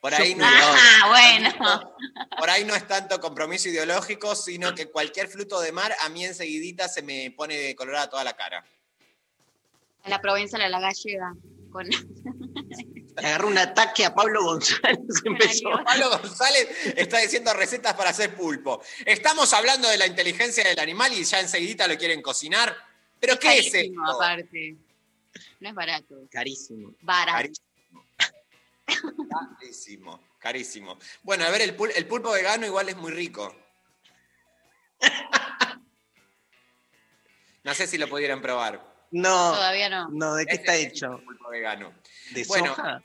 Por 0.00 0.14
ahí, 0.14 0.34
no, 0.34 0.44
Ah, 0.46 1.08
bueno. 1.08 1.94
por 2.38 2.48
ahí 2.50 2.64
no 2.64 2.74
es 2.74 2.86
tanto 2.86 3.20
compromiso 3.20 3.68
ideológico, 3.68 4.36
sino 4.36 4.74
que 4.74 4.86
cualquier 4.86 5.26
fruto 5.28 5.60
de 5.60 5.72
mar 5.72 5.92
a 6.00 6.08
mí 6.08 6.24
enseguidita 6.24 6.88
se 6.88 7.02
me 7.02 7.32
pone 7.32 7.56
de 7.56 7.74
colorada 7.74 8.08
toda 8.08 8.22
la 8.24 8.34
cara. 8.36 8.64
A 10.04 10.08
la 10.08 10.20
provenzal, 10.20 10.62
a 10.62 10.68
la 10.68 10.78
gallega. 10.80 11.34
Con... 11.72 11.86
Le 11.88 13.26
agarró 13.26 13.48
un 13.48 13.58
ataque 13.58 14.04
a 14.04 14.14
Pablo 14.14 14.44
González. 14.44 14.98
Empezó. 15.24 15.70
Pablo 15.84 16.10
González 16.10 16.68
está 16.96 17.18
diciendo 17.18 17.52
recetas 17.52 17.94
para 17.94 18.10
hacer 18.10 18.34
pulpo. 18.36 18.80
Estamos 19.04 19.52
hablando 19.52 19.88
de 19.88 19.98
la 19.98 20.06
inteligencia 20.06 20.62
del 20.66 20.78
animal 20.78 21.12
y 21.12 21.24
ya 21.24 21.40
enseguidita 21.40 21.88
lo 21.88 21.98
quieren 21.98 22.22
cocinar. 22.22 22.74
¿Pero 23.18 23.36
qué 23.38 23.58
es 23.58 23.72
carísimo, 23.72 24.04
esto? 24.04 24.14
aparte. 24.22 24.76
No 25.58 25.68
es 25.68 25.74
barato. 25.74 26.14
Carísimo. 26.30 26.94
Barato. 27.02 27.32
Carísimo, 27.36 27.66
carísimo. 30.38 30.98
Bueno, 31.22 31.44
a 31.44 31.50
ver, 31.50 31.62
el, 31.62 31.76
pul- 31.76 31.92
el 31.94 32.06
pulpo 32.06 32.30
vegano 32.30 32.66
igual 32.66 32.88
es 32.88 32.96
muy 32.96 33.10
rico. 33.12 33.54
No 37.64 37.74
sé 37.74 37.86
si 37.86 37.98
lo 37.98 38.08
pudieran 38.08 38.40
probar. 38.40 38.82
No. 39.10 39.52
Todavía 39.52 39.88
no. 39.88 40.08
No, 40.10 40.34
¿de 40.34 40.46
qué 40.46 40.52
Ese 40.52 40.60
está 40.62 40.74
es 40.76 40.80
el 40.86 40.92
hecho? 40.92 41.20
pulpo 41.24 41.48
vegano. 41.50 41.92
¿De 42.30 42.44
Bueno, 42.44 42.74
soja? 42.74 43.02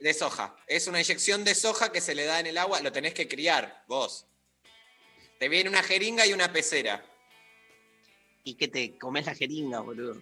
De 0.00 0.14
soja. 0.14 0.56
Es 0.66 0.86
una 0.86 1.00
inyección 1.00 1.44
de 1.44 1.54
soja 1.54 1.92
que 1.92 2.00
se 2.00 2.14
le 2.14 2.24
da 2.24 2.40
en 2.40 2.46
el 2.46 2.58
agua. 2.58 2.80
Lo 2.80 2.92
tenés 2.92 3.14
que 3.14 3.28
criar, 3.28 3.84
vos. 3.86 4.26
Te 5.38 5.48
viene 5.48 5.70
una 5.70 5.82
jeringa 5.82 6.26
y 6.26 6.32
una 6.32 6.52
pecera. 6.52 7.04
¿Y 8.42 8.54
qué 8.54 8.68
te 8.68 8.98
comes 8.98 9.26
la 9.26 9.34
jeringa, 9.34 9.80
boludo? 9.80 10.20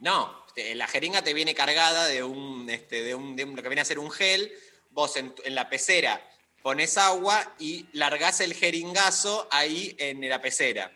No, 0.00 0.45
te- 0.56 0.74
la 0.74 0.88
jeringa 0.88 1.22
te 1.22 1.34
viene 1.34 1.54
cargada 1.54 2.06
de 2.08 2.24
un, 2.24 2.68
este, 2.68 3.02
de 3.04 3.14
un, 3.14 3.36
de 3.36 3.44
un- 3.44 3.54
lo 3.54 3.62
que 3.62 3.68
viene 3.68 3.82
a 3.82 3.84
ser 3.84 4.00
un 4.00 4.10
gel. 4.10 4.52
Vos 4.90 5.16
en 5.16 5.34
la 5.54 5.68
pecera 5.68 6.26
pones 6.62 6.96
agua 6.98 7.54
y 7.60 7.86
largás 7.92 8.40
el 8.40 8.54
jeringazo 8.54 9.46
ahí 9.52 9.94
en 10.00 10.26
la 10.28 10.40
pecera. 10.40 10.90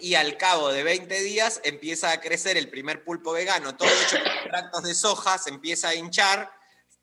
Y 0.00 0.14
al 0.16 0.36
cabo 0.36 0.70
de 0.72 0.82
20 0.82 1.22
días 1.22 1.60
empieza 1.64 2.10
a 2.12 2.20
crecer 2.20 2.56
el 2.56 2.68
primer 2.68 3.04
pulpo 3.04 3.32
vegano, 3.32 3.76
todo 3.76 3.88
hecho 3.88 4.18
con 4.18 4.26
extractos 4.32 4.82
de 4.82 4.94
soja, 4.94 5.38
se 5.38 5.50
empieza 5.50 5.88
a 5.88 5.94
hinchar, 5.94 6.50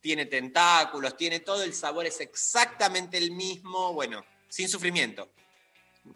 tiene 0.02 0.26
tentáculos, 0.26 1.16
tiene 1.16 1.40
todo, 1.40 1.64
el 1.64 1.74
sabor 1.74 2.06
es 2.06 2.20
exactamente 2.20 3.18
el 3.18 3.32
mismo, 3.32 3.94
bueno, 3.94 4.24
sin 4.50 4.68
sufrimiento. 4.68 5.30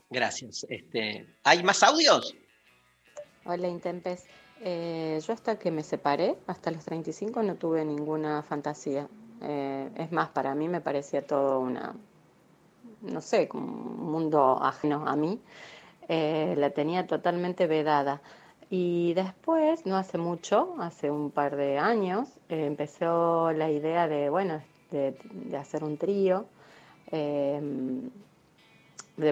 Gracias. 0.09 0.65
Este, 0.69 1.25
¿Hay 1.43 1.63
más 1.63 1.81
audios? 1.83 2.35
Hola 3.45 3.67
Intempes. 3.67 4.23
Eh, 4.65 5.19
yo 5.27 5.33
hasta 5.33 5.59
que 5.59 5.71
me 5.71 5.83
separé, 5.83 6.37
hasta 6.47 6.71
los 6.71 6.85
35, 6.85 7.43
no 7.43 7.55
tuve 7.55 7.83
ninguna 7.83 8.43
fantasía. 8.43 9.09
Eh, 9.41 9.89
es 9.97 10.09
más, 10.13 10.29
para 10.29 10.55
mí 10.55 10.69
me 10.69 10.79
parecía 10.79 11.27
todo 11.27 11.59
una, 11.59 11.93
no 13.01 13.19
sé, 13.19 13.49
como 13.49 13.65
un 13.65 14.09
mundo 14.09 14.63
ajeno 14.63 15.05
a 15.05 15.17
mí. 15.17 15.41
Eh, 16.07 16.55
la 16.57 16.69
tenía 16.69 17.07
totalmente 17.07 17.67
vedada. 17.67 18.21
Y 18.69 19.13
después, 19.15 19.85
no 19.85 19.97
hace 19.97 20.17
mucho, 20.17 20.75
hace 20.79 21.11
un 21.11 21.29
par 21.29 21.57
de 21.57 21.77
años, 21.77 22.29
empezó 22.47 23.51
la 23.51 23.69
idea 23.69 24.07
de, 24.07 24.29
bueno, 24.29 24.61
de, 24.91 25.17
hacer 25.57 25.83
un 25.83 25.97
trío, 25.97 26.45
de 27.11 28.09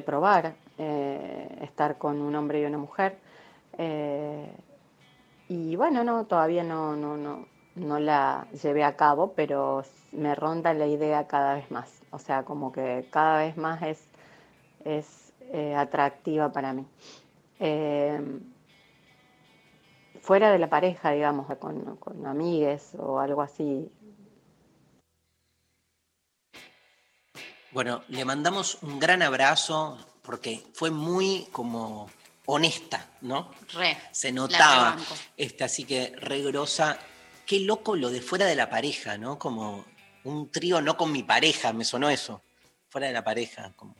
probar 0.05 0.55
estar 0.77 1.97
con 1.97 2.21
un 2.21 2.35
hombre 2.35 2.61
y 2.61 2.65
una 2.65 2.77
mujer. 2.77 3.17
Y 5.53 5.75
bueno, 5.75 6.05
no, 6.05 6.27
todavía 6.27 6.63
no, 6.63 6.95
no, 6.95 7.17
no, 7.17 7.45
no 7.75 7.99
la 7.99 8.47
llevé 8.63 8.85
a 8.85 8.95
cabo, 8.95 9.33
pero 9.33 9.83
me 10.13 10.33
ronda 10.33 10.73
la 10.73 10.87
idea 10.87 11.27
cada 11.27 11.55
vez 11.55 11.69
más. 11.69 11.89
O 12.11 12.19
sea, 12.19 12.43
como 12.43 12.71
que 12.71 13.05
cada 13.11 13.39
vez 13.39 13.57
más 13.57 13.81
es, 13.81 14.01
es 14.85 15.33
eh, 15.51 15.75
atractiva 15.75 16.53
para 16.53 16.71
mí. 16.71 16.85
Eh, 17.59 18.39
fuera 20.21 20.53
de 20.53 20.59
la 20.59 20.69
pareja, 20.69 21.11
digamos, 21.11 21.53
con, 21.57 21.97
con 21.97 22.25
amigues 22.25 22.95
o 22.97 23.19
algo 23.19 23.41
así. 23.41 23.91
Bueno, 27.73 28.03
le 28.07 28.23
mandamos 28.23 28.81
un 28.83 28.99
gran 28.99 29.21
abrazo 29.21 29.97
porque 30.21 30.63
fue 30.71 30.91
muy 30.91 31.49
como 31.51 32.09
honesta, 32.53 33.09
¿no? 33.21 33.51
Re. 33.73 33.97
Se 34.11 34.31
notaba. 34.31 34.97
Este, 35.37 35.63
así 35.63 35.83
que 35.85 36.13
regrosa. 36.17 36.99
Qué 37.45 37.59
loco 37.61 37.95
lo 37.95 38.09
de 38.09 38.21
fuera 38.21 38.45
de 38.45 38.55
la 38.55 38.69
pareja, 38.69 39.17
¿no? 39.17 39.37
Como 39.39 39.85
un 40.23 40.51
trío 40.51 40.81
no 40.81 40.95
con 40.97 41.11
mi 41.11 41.23
pareja, 41.23 41.73
me 41.73 41.83
sonó 41.85 42.09
eso. 42.09 42.41
Fuera 42.89 43.07
de 43.07 43.13
la 43.13 43.23
pareja, 43.23 43.71
como. 43.75 43.95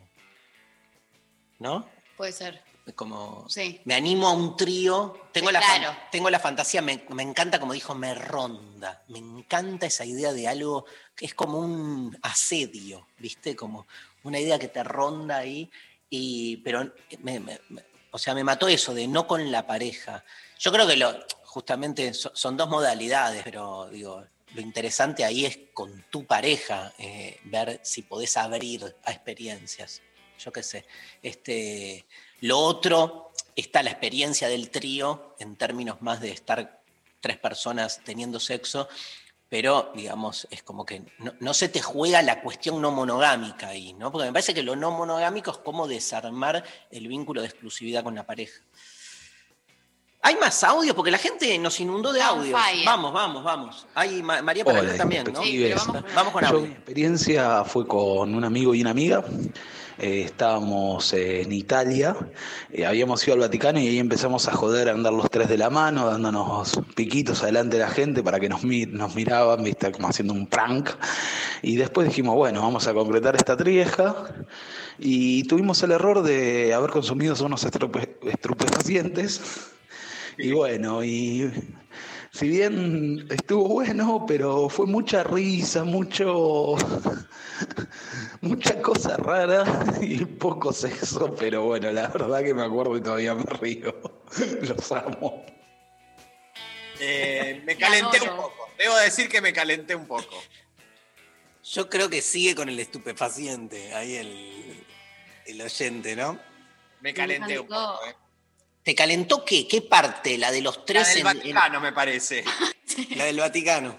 ¿No? 1.59 1.87
Puede 2.17 2.31
ser. 2.31 2.63
Como. 2.95 3.47
Sí. 3.47 3.79
Me 3.85 3.93
animo 3.95 4.27
a 4.27 4.33
un 4.33 4.57
trío. 4.57 5.29
Tengo, 5.31 5.51
la, 5.51 5.59
Claro. 5.59 5.95
tengo 6.11 6.29
la 6.29 6.39
fantasía, 6.39 6.81
me, 6.81 7.05
me 7.09 7.23
encanta, 7.23 7.59
como 7.59 7.73
dijo, 7.73 7.93
me 7.95 8.13
ronda. 8.15 9.03
Me 9.07 9.19
encanta 9.19 9.85
esa 9.85 10.03
idea 10.03 10.33
de 10.33 10.47
algo 10.47 10.85
que 11.15 11.25
es 11.25 11.33
como 11.33 11.59
un 11.59 12.17
asedio, 12.21 13.07
¿viste? 13.17 13.55
Como 13.55 13.87
una 14.23 14.39
idea 14.39 14.59
que 14.59 14.67
te 14.67 14.83
ronda 14.83 15.37
ahí. 15.37 15.69
Y, 16.09 16.57
pero, 16.57 16.91
me- 17.19 17.39
o 18.11 18.17
sea, 18.17 18.33
me 18.35 18.43
mató 18.43 18.67
eso 18.67 18.93
de 18.93 19.07
no 19.07 19.25
con 19.27 19.51
la 19.51 19.65
pareja. 19.65 20.23
Yo 20.59 20.71
creo 20.71 20.85
que 20.88 20.97
lo, 20.97 21.13
justamente 21.43 22.13
so- 22.13 22.31
son 22.35 22.55
dos 22.57 22.69
modalidades, 22.69 23.43
pero 23.43 23.89
digo, 23.89 24.23
lo 24.53 24.61
interesante 24.61 25.23
ahí 25.23 25.45
es 25.45 25.59
con 25.73 26.05
tu 26.09 26.25
pareja, 26.25 26.93
eh, 26.97 27.39
ver 27.45 27.79
si 27.83 28.01
podés 28.03 28.35
abrir 28.38 28.95
a 29.05 29.11
experiencias. 29.11 30.01
Yo 30.39 30.51
qué 30.51 30.61
sé. 30.63 30.85
Este, 31.21 32.05
lo 32.41 32.59
otro 32.59 33.31
está 33.55 33.83
la 33.83 33.91
experiencia 33.91 34.47
del 34.49 34.69
trío 34.69 35.35
en 35.39 35.55
términos 35.55 36.01
más 36.01 36.19
de 36.19 36.31
estar 36.31 36.81
tres 37.21 37.38
personas 37.38 38.01
teniendo 38.03 38.39
sexo, 38.39 38.89
pero 39.51 39.91
digamos, 39.93 40.47
es 40.49 40.63
como 40.63 40.85
que 40.85 41.01
no, 41.19 41.33
no 41.41 41.53
se 41.53 41.67
te 41.67 41.81
juega 41.81 42.21
la 42.21 42.41
cuestión 42.41 42.81
no 42.81 42.89
monogámica 42.89 43.67
ahí, 43.67 43.91
¿no? 43.91 44.09
Porque 44.09 44.27
me 44.27 44.31
parece 44.31 44.53
que 44.53 44.63
lo 44.63 44.77
no 44.77 44.91
monogámico 44.91 45.51
es 45.51 45.57
como 45.57 45.89
desarmar 45.89 46.63
el 46.89 47.07
vínculo 47.09 47.41
de 47.41 47.47
exclusividad 47.47 48.01
con 48.01 48.15
la 48.15 48.25
pareja. 48.25 48.61
¿Hay 50.21 50.35
más 50.35 50.63
audio? 50.63 50.95
Porque 50.95 51.11
la 51.11 51.17
gente 51.17 51.57
nos 51.57 51.79
inundó 51.81 52.13
de 52.13 52.21
audios. 52.21 52.57
fire. 52.57 52.85
Vamos, 52.85 53.11
vamos, 53.11 53.43
vamos. 53.43 53.87
Hay 53.93 54.23
Ma- 54.23 54.41
María 54.41 54.63
también, 54.95 55.25
¿no? 55.25 55.31
detectives. 55.41 55.85
Vamos 56.15 56.31
con 56.31 56.43
Yo, 56.43 56.47
audio. 56.49 56.61
mi 56.67 56.71
experiencia 56.73 57.65
fue 57.65 57.85
con 57.85 58.33
un 58.33 58.43
amigo 58.45 58.73
y 58.73 58.79
una 58.81 58.91
amiga. 58.91 59.21
Eh, 60.01 60.23
estábamos 60.23 61.13
eh, 61.13 61.43
en 61.43 61.51
Italia, 61.51 62.15
eh, 62.71 62.87
habíamos 62.87 63.23
ido 63.23 63.35
al 63.35 63.41
Vaticano 63.41 63.79
y 63.79 63.87
ahí 63.87 63.99
empezamos 63.99 64.47
a 64.47 64.51
joder, 64.51 64.89
a 64.89 64.93
andar 64.93 65.13
los 65.13 65.29
tres 65.29 65.47
de 65.47 65.59
la 65.59 65.69
mano, 65.69 66.07
dándonos 66.07 66.81
piquitos 66.95 67.43
adelante 67.43 67.77
de 67.77 67.83
la 67.83 67.89
gente 67.91 68.23
para 68.23 68.39
que 68.39 68.49
nos, 68.49 68.63
mi- 68.63 68.87
nos 68.87 69.13
miraban, 69.13 69.63
como 69.93 70.07
haciendo 70.07 70.33
un 70.33 70.47
prank. 70.47 70.89
Y 71.61 71.75
después 71.75 72.07
dijimos, 72.07 72.35
bueno, 72.35 72.61
vamos 72.63 72.87
a 72.87 72.95
concretar 72.95 73.35
esta 73.35 73.55
trieja. 73.55 74.33
Y 74.97 75.43
tuvimos 75.43 75.83
el 75.83 75.91
error 75.91 76.23
de 76.23 76.73
haber 76.73 76.89
consumido 76.89 77.35
unos 77.45 77.63
estrupe- 77.63 78.17
estupefacientes. 78.23 79.39
Y 80.39 80.51
bueno, 80.53 81.03
y 81.03 81.51
si 82.31 82.47
bien 82.47 83.27
estuvo 83.29 83.67
bueno, 83.67 84.25
pero 84.27 84.69
fue 84.69 84.85
mucha 84.85 85.23
risa, 85.23 85.83
mucho, 85.83 86.75
mucha 88.41 88.81
cosa 88.81 89.17
rara 89.17 89.63
y 90.01 90.23
poco 90.25 90.71
sexo, 90.71 91.35
pero 91.35 91.63
bueno, 91.63 91.91
la 91.91 92.07
verdad 92.07 92.41
que 92.43 92.53
me 92.53 92.63
acuerdo 92.63 92.97
y 92.97 93.01
todavía 93.01 93.35
me 93.35 93.43
río. 93.43 93.93
Los 94.61 94.91
amo. 94.91 95.45
Eh, 96.99 97.61
me 97.65 97.75
calenté 97.75 98.21
un 98.21 98.35
poco. 98.37 98.69
Debo 98.77 98.95
decir 98.97 99.27
que 99.27 99.41
me 99.41 99.51
calenté 99.51 99.95
un 99.95 100.05
poco. 100.05 100.41
Yo 101.63 101.89
creo 101.89 102.09
que 102.09 102.21
sigue 102.21 102.55
con 102.55 102.69
el 102.69 102.79
estupefaciente, 102.79 103.93
ahí 103.93 104.15
el, 104.15 104.85
el 105.47 105.61
oyente, 105.61 106.15
¿no? 106.15 106.39
Me 107.01 107.13
calenté 107.13 107.59
un 107.59 107.67
poco. 107.67 107.99
eh. 108.07 108.15
¿Te 108.83 108.95
calentó 108.95 109.45
qué? 109.45 109.67
¿Qué 109.67 109.81
parte? 109.81 110.37
¿La 110.37 110.51
de 110.51 110.61
los 110.61 110.77
La 110.77 110.85
tres 110.85 111.07
del 111.09 111.17
en- 111.19 111.27
en- 111.27 111.37
Vaticano, 111.37 111.79
me 111.79 111.91
parece. 111.93 112.43
La 113.15 113.25
del 113.25 113.37
Vaticano. 113.39 113.97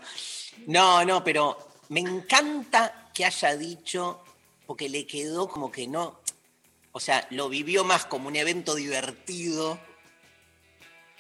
No, 0.67 1.05
no, 1.05 1.23
pero 1.23 1.57
me 1.89 2.01
encanta 2.01 3.11
que 3.15 3.25
haya 3.25 3.57
dicho, 3.57 4.23
porque 4.67 4.89
le 4.89 5.07
quedó 5.07 5.49
como 5.49 5.71
que 5.71 5.87
no, 5.87 6.21
o 6.93 7.01
sea, 7.01 7.27
lo 7.31 7.49
vivió 7.49 7.85
más 7.85 8.05
como 8.07 8.29
un 8.29 8.37
evento 8.37 8.75
divertido. 8.75 9.79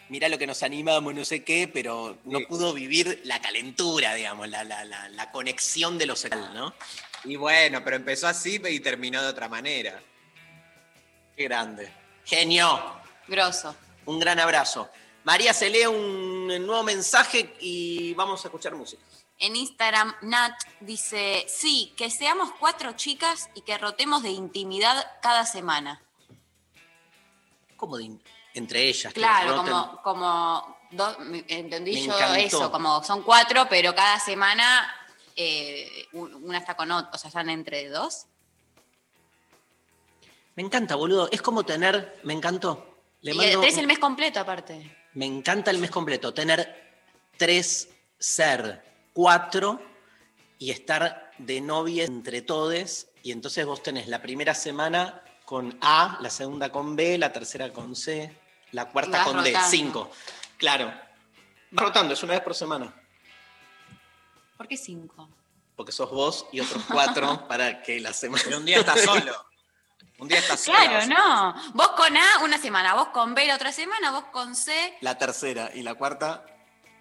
Mirá 0.08 0.28
lo 0.28 0.38
que 0.38 0.46
nos 0.46 0.62
animamos, 0.62 1.14
no 1.14 1.24
sé 1.24 1.42
qué, 1.42 1.68
pero 1.68 2.18
no 2.24 2.40
pudo 2.48 2.74
vivir 2.74 3.22
la 3.24 3.40
calentura, 3.40 4.14
digamos, 4.14 4.48
la, 4.48 4.62
la, 4.64 4.84
la, 4.84 5.08
la 5.08 5.30
conexión 5.30 5.96
de 5.96 6.06
los 6.06 6.18
sexual, 6.20 6.52
¿no? 6.52 6.74
Y 7.24 7.36
bueno, 7.36 7.82
pero 7.84 7.96
empezó 7.96 8.26
así 8.26 8.60
y 8.68 8.80
terminó 8.80 9.22
de 9.22 9.28
otra 9.28 9.48
manera. 9.48 10.02
Qué 11.36 11.44
grande. 11.44 11.90
Genio. 12.26 13.00
Grosso. 13.28 13.74
Un 14.06 14.18
gran 14.18 14.38
abrazo. 14.40 14.88
María 15.24 15.54
se 15.54 15.70
lee 15.70 15.86
un 15.86 16.48
nuevo 16.66 16.82
mensaje 16.82 17.54
y 17.60 18.12
vamos 18.14 18.44
a 18.44 18.48
escuchar 18.48 18.74
música. 18.74 19.02
En 19.38 19.56
Instagram, 19.56 20.14
Nat 20.22 20.54
dice, 20.80 21.44
sí, 21.48 21.92
que 21.96 22.10
seamos 22.10 22.50
cuatro 22.58 22.92
chicas 22.92 23.48
y 23.54 23.62
que 23.62 23.78
rotemos 23.78 24.22
de 24.22 24.30
intimidad 24.30 25.04
cada 25.20 25.44
semana. 25.46 26.00
¿Cómo 27.76 27.96
de 27.96 28.18
entre 28.54 28.88
ellas? 28.88 29.12
Claro, 29.12 29.56
como, 29.56 30.02
como 30.02 30.76
dos- 30.92 31.18
me- 31.20 31.44
entendí 31.48 31.92
Me 31.94 32.02
yo 32.06 32.14
encantó. 32.14 32.34
eso, 32.36 32.70
como 32.70 33.02
son 33.02 33.22
cuatro, 33.22 33.66
pero 33.68 33.94
cada 33.94 34.20
semana 34.20 34.92
eh, 35.34 36.06
un- 36.12 36.34
una 36.34 36.58
está 36.58 36.76
con 36.76 36.90
otra, 36.92 37.10
o 37.12 37.18
sea, 37.18 37.28
están 37.28 37.48
entre 37.48 37.88
dos. 37.88 38.26
Me 40.54 40.62
encanta, 40.62 40.94
boludo. 40.96 41.28
Es 41.32 41.40
como 41.40 41.64
tener, 41.64 42.20
me 42.24 42.34
encantó. 42.34 42.91
Le 43.22 43.34
y 43.34 43.78
el 43.78 43.86
mes 43.86 43.98
completo 43.98 44.40
aparte. 44.40 44.96
Me 45.14 45.26
encanta 45.26 45.70
el 45.70 45.78
mes 45.78 45.90
completo. 45.90 46.34
Tener 46.34 47.02
tres, 47.36 47.88
ser 48.18 48.82
cuatro 49.12 49.80
y 50.58 50.70
estar 50.70 51.30
de 51.38 51.60
novia 51.60 52.04
entre 52.04 52.42
todes. 52.42 53.08
Y 53.22 53.30
entonces 53.30 53.64
vos 53.64 53.82
tenés 53.82 54.08
la 54.08 54.20
primera 54.20 54.54
semana 54.54 55.22
con 55.44 55.78
A, 55.80 56.18
la 56.20 56.30
segunda 56.30 56.72
con 56.72 56.96
B, 56.96 57.16
la 57.16 57.32
tercera 57.32 57.72
con 57.72 57.94
C, 57.94 58.36
la 58.72 58.88
cuarta 58.88 59.18
Vas 59.18 59.28
con 59.28 59.44
D. 59.44 59.56
Cinco. 59.68 60.10
Claro. 60.56 60.86
Va 60.86 61.82
rotando, 61.82 62.14
es 62.14 62.22
una 62.24 62.32
vez 62.34 62.42
por 62.42 62.54
semana. 62.54 62.92
¿Por 64.56 64.66
qué 64.66 64.76
cinco? 64.76 65.28
Porque 65.76 65.92
sos 65.92 66.10
vos 66.10 66.46
y 66.52 66.60
otros 66.60 66.82
cuatro 66.90 67.46
para 67.48 67.82
que 67.82 68.00
la 68.00 68.12
semana. 68.12 68.42
Pero 68.44 68.58
un 68.58 68.64
día 68.64 68.78
estás 68.78 69.02
solo. 69.02 69.32
Un 70.22 70.28
día 70.28 70.38
estás 70.38 70.60
solo. 70.60 70.78
Claro, 70.78 71.04
no. 71.06 71.54
Vos 71.74 71.88
con 71.96 72.16
A 72.16 72.44
una 72.44 72.56
semana, 72.56 72.94
vos 72.94 73.08
con 73.08 73.34
B 73.34 73.44
la 73.44 73.56
otra 73.56 73.72
semana, 73.72 74.12
vos 74.12 74.26
con 74.30 74.54
C. 74.54 74.96
La 75.00 75.18
tercera 75.18 75.72
y 75.74 75.82
la 75.82 75.94
cuarta. 75.96 76.46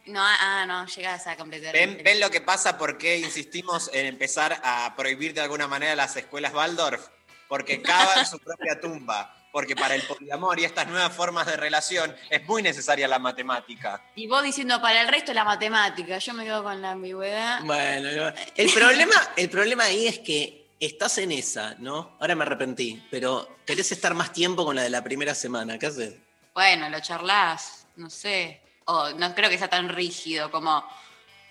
No, 0.08 0.20
ah, 0.24 0.66
no, 0.66 0.88
llegás 0.88 1.28
a 1.28 1.38
completar. 1.38 1.72
¿Ven, 1.72 2.02
ven 2.04 2.20
lo 2.20 2.32
que 2.32 2.42
pasa? 2.42 2.80
¿Por 2.80 2.98
qué 2.98 3.20
insistimos 3.20 3.92
en 3.94 4.08
empezar 4.08 4.60
a 4.64 4.96
prohibir 4.98 5.36
de 5.36 5.42
alguna 5.42 5.68
manera 5.68 5.96
las 5.96 6.16
escuelas 6.16 6.52
Waldorf? 6.52 7.10
Porque 7.48 7.84
cavan 7.84 8.26
su 8.26 8.40
propia 8.44 8.82
tumba. 8.82 9.38
Porque 9.52 9.76
para 9.76 9.94
el 9.94 10.02
poliamor 10.02 10.60
y 10.60 10.64
estas 10.64 10.88
nuevas 10.88 11.14
formas 11.14 11.46
de 11.46 11.58
relación 11.58 12.16
es 12.32 12.44
muy 12.48 12.64
necesaria 12.64 13.08
la 13.08 13.20
matemática. 13.20 14.02
Y 14.16 14.26
vos 14.26 14.42
diciendo 14.42 14.82
para 14.82 15.02
el 15.02 15.08
resto 15.10 15.32
la 15.32 15.44
matemática, 15.44 16.18
yo 16.18 16.34
me 16.34 16.44
quedo 16.44 16.64
con 16.64 16.82
la 16.82 16.92
ambigüedad. 16.92 17.60
Bueno, 17.66 18.10
no. 18.14 18.34
el 18.56 18.74
problema, 18.74 19.16
el 19.36 19.50
problema 19.52 19.84
ahí 19.84 20.08
es 20.08 20.18
que 20.20 20.61
estás 20.82 21.20
en 21.20 21.32
esa, 21.32 21.76
¿no? 21.78 22.18
Ahora 22.20 22.36
me 22.36 22.44
arrepentí, 22.44 23.02
pero 23.12 23.60
querés 23.66 23.92
estar 23.92 24.16
más 24.16 24.34
tiempo 24.34 24.66
con 24.66 24.76
la 24.76 24.82
de 24.82 24.90
la 24.90 25.04
primera 25.04 25.36
semana. 25.36 25.78
¿Qué 25.78 25.86
haces? 25.86 26.16
Bueno, 26.54 26.90
lo 26.90 27.00
charlas, 27.00 27.86
no 27.96 28.10
sé. 28.10 28.62
O 28.86 29.12
no 29.12 29.34
creo 29.36 29.50
que 29.50 29.60
sea 29.60 29.70
tan 29.70 29.90
rígido 29.90 30.50
como 30.50 30.84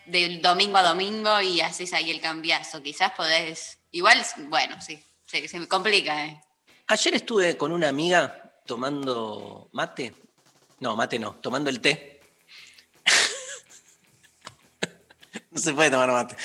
del 0.04 0.42
domingo 0.42 0.78
a 0.78 0.82
domingo 0.82 1.40
y 1.40 1.60
haces 1.60 1.92
ahí 1.92 2.10
el 2.10 2.20
cambiazo. 2.20 2.82
Quizás 2.82 3.12
podés. 3.12 3.78
Igual, 3.92 4.20
bueno, 4.48 4.80
sí, 4.80 5.02
se, 5.26 5.46
se 5.46 5.60
me 5.60 5.68
complica, 5.68 6.26
¿eh? 6.26 6.42
Ayer 6.88 7.14
estuve 7.14 7.56
con 7.56 7.70
una 7.70 7.88
amiga 7.88 8.52
tomando 8.66 9.68
mate. 9.72 10.12
No, 10.80 10.96
mate 10.96 11.20
no, 11.20 11.36
tomando 11.36 11.70
el 11.70 11.80
té. 11.80 12.20
no 15.52 15.60
se 15.60 15.72
puede 15.72 15.90
tomar 15.90 16.10
mate. 16.10 16.36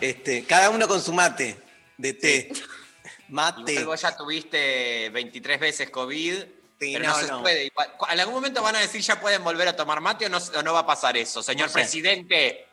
Este, 0.00 0.44
cada 0.44 0.70
uno 0.70 0.86
con 0.86 1.02
su 1.02 1.12
mate 1.12 1.67
de 1.98 2.14
té. 2.14 2.52
Mate. 3.28 3.84
Vos 3.84 4.00
ya 4.00 4.16
tuviste 4.16 5.10
23 5.10 5.60
veces 5.60 5.90
COVID, 5.90 6.34
Sí, 6.80 6.92
pero 6.94 7.04
no, 7.06 7.10
no, 7.10 7.18
se 7.18 7.26
no. 7.32 7.42
puede. 7.42 7.66
Igual- 7.66 7.90
¿En 8.12 8.20
algún 8.20 8.34
momento 8.36 8.62
van 8.62 8.76
a 8.76 8.80
decir 8.80 9.00
ya 9.02 9.20
pueden 9.20 9.42
volver 9.44 9.66
a 9.68 9.74
tomar 9.76 10.00
mate 10.00 10.26
o 10.26 10.28
no, 10.28 10.38
o 10.38 10.62
no 10.62 10.72
va 10.72 10.80
a 10.80 10.86
pasar 10.86 11.16
eso? 11.16 11.42
Señor 11.42 11.66
No 11.66 11.72
sé. 11.72 11.80
presidente. 11.80 12.66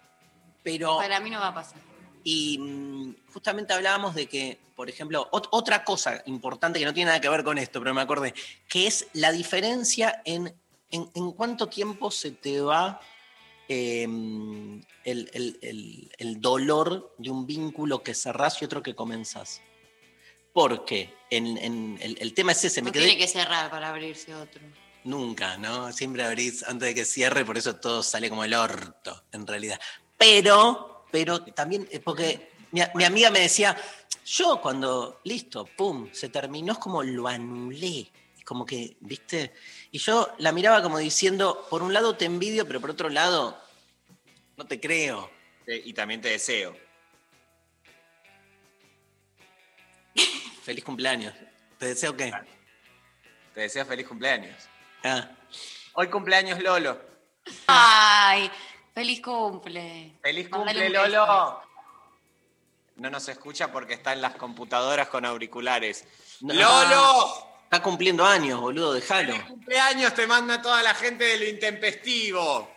Pero 0.63 0.97
Para 0.97 1.19
mí 1.19 1.29
no 1.31 1.39
va 1.39 1.47
a 1.49 1.53
pasar. 1.53 1.79
Y 2.23 2.57
mm, 2.59 3.15
justamente 3.33 3.73
hablábamos 3.73 4.13
de 4.15 4.27
que, 4.27 4.59
por 4.75 4.89
ejemplo, 4.89 5.29
ot- 5.31 5.47
otra 5.51 5.83
cosa 5.83 6.21
importante 6.27 6.79
que 6.79 6.85
no 6.85 6.93
tiene 6.93 7.07
nada 7.09 7.19
que 7.21 7.29
ver 7.29 7.43
con 7.43 7.57
esto, 7.57 7.79
pero 7.79 7.93
me 7.93 8.01
acordé, 8.01 8.33
que 8.67 8.87
es 8.87 9.07
la 9.13 9.31
diferencia 9.31 10.21
en, 10.25 10.55
en, 10.91 11.09
en 11.13 11.31
cuánto 11.33 11.67
tiempo 11.67 12.09
se 12.11 12.31
te 12.31 12.61
va 12.61 12.99
eh, 13.67 14.03
el, 14.03 15.29
el- 15.33 15.59
el- 15.61 16.11
el 16.17 16.41
dolor 16.41 17.13
de 17.17 17.29
un 17.29 17.45
vínculo 17.47 18.03
que 18.03 18.13
cerrás 18.13 18.61
y 18.61 18.65
otro 18.65 18.81
que 18.83 18.95
comenzás. 18.95 19.61
Porque 20.53 21.13
en, 21.29 21.57
en- 21.57 21.97
el, 22.01 22.17
el 22.19 22.33
tema 22.33 22.53
es 22.53 22.63
ese, 22.63 22.81
me 22.81 22.87
No 22.89 22.93
quedé... 22.93 23.05
tiene 23.05 23.19
que 23.19 23.27
cerrar 23.27 23.69
para 23.69 23.89
abrirse 23.89 24.33
otro. 24.33 24.61
Nunca, 25.03 25.57
¿no? 25.57 25.91
Siempre 25.91 26.23
abrís 26.23 26.63
antes 26.63 26.87
de 26.89 26.95
que 26.95 27.05
cierre, 27.05 27.45
por 27.45 27.57
eso 27.57 27.75
todo 27.75 28.01
sale 28.01 28.29
como 28.29 28.43
el 28.43 28.53
orto, 28.53 29.23
en 29.31 29.45
realidad. 29.45 29.79
Pero, 30.17 31.05
pero 31.11 31.43
también, 31.43 31.87
eh, 31.91 31.99
porque 31.99 32.51
mi, 32.71 32.81
mi 32.95 33.03
amiga 33.03 33.29
me 33.29 33.41
decía, 33.41 33.75
yo 34.25 34.59
cuando, 34.61 35.19
listo, 35.25 35.65
pum, 35.77 36.09
se 36.11 36.29
terminó, 36.29 36.73
es 36.73 36.79
como 36.79 37.03
lo 37.03 37.27
anulé. 37.27 38.09
Como 38.45 38.65
que, 38.65 38.95
¿viste? 38.99 39.53
Y 39.95 39.97
yo 39.97 40.29
la 40.39 40.51
miraba 40.51 40.83
como 40.83 40.97
diciendo, 40.97 41.67
por 41.69 41.81
un 41.81 41.93
lado 41.93 42.17
te 42.17 42.25
envidio, 42.25 42.67
pero 42.67 42.81
por 42.81 42.89
otro 42.89 43.07
lado, 43.07 43.57
no 44.57 44.65
te 44.65 44.81
creo. 44.81 45.31
Y 45.65 45.93
también 45.93 46.19
te 46.19 46.27
deseo. 46.27 46.75
Feliz 50.63 50.83
cumpleaños. 50.83 51.33
¿Te 51.77 51.85
deseo 51.85 52.17
qué? 52.17 52.29
Te 53.53 53.61
deseo 53.61 53.85
feliz 53.85 54.05
cumpleaños. 54.05 54.67
Ah. 55.01 55.29
Hoy 55.93 56.09
cumpleaños 56.09 56.61
Lolo. 56.61 56.99
Ay, 57.67 58.51
feliz 58.93 59.21
cumple. 59.21 60.17
Feliz 60.21 60.49
cumple. 60.49 60.89
Lolo. 60.89 61.61
No 62.97 63.09
nos 63.09 63.29
escucha 63.29 63.71
porque 63.71 63.93
está 63.93 64.11
en 64.11 64.19
las 64.19 64.35
computadoras 64.35 65.07
con 65.07 65.23
auriculares. 65.23 66.03
No. 66.41 66.53
¡Lolo! 66.53 67.54
Está 67.65 67.81
cumpliendo 67.81 68.23
años, 68.23 68.61
boludo, 68.61 68.93
déjalo. 68.93 69.33
cumpleaños 69.47 70.13
te 70.13 70.25
manda 70.27 70.61
toda 70.61 70.81
la 70.83 70.93
gente 70.93 71.23
de 71.23 71.39
lo 71.39 71.45
intempestivo. 71.45 72.71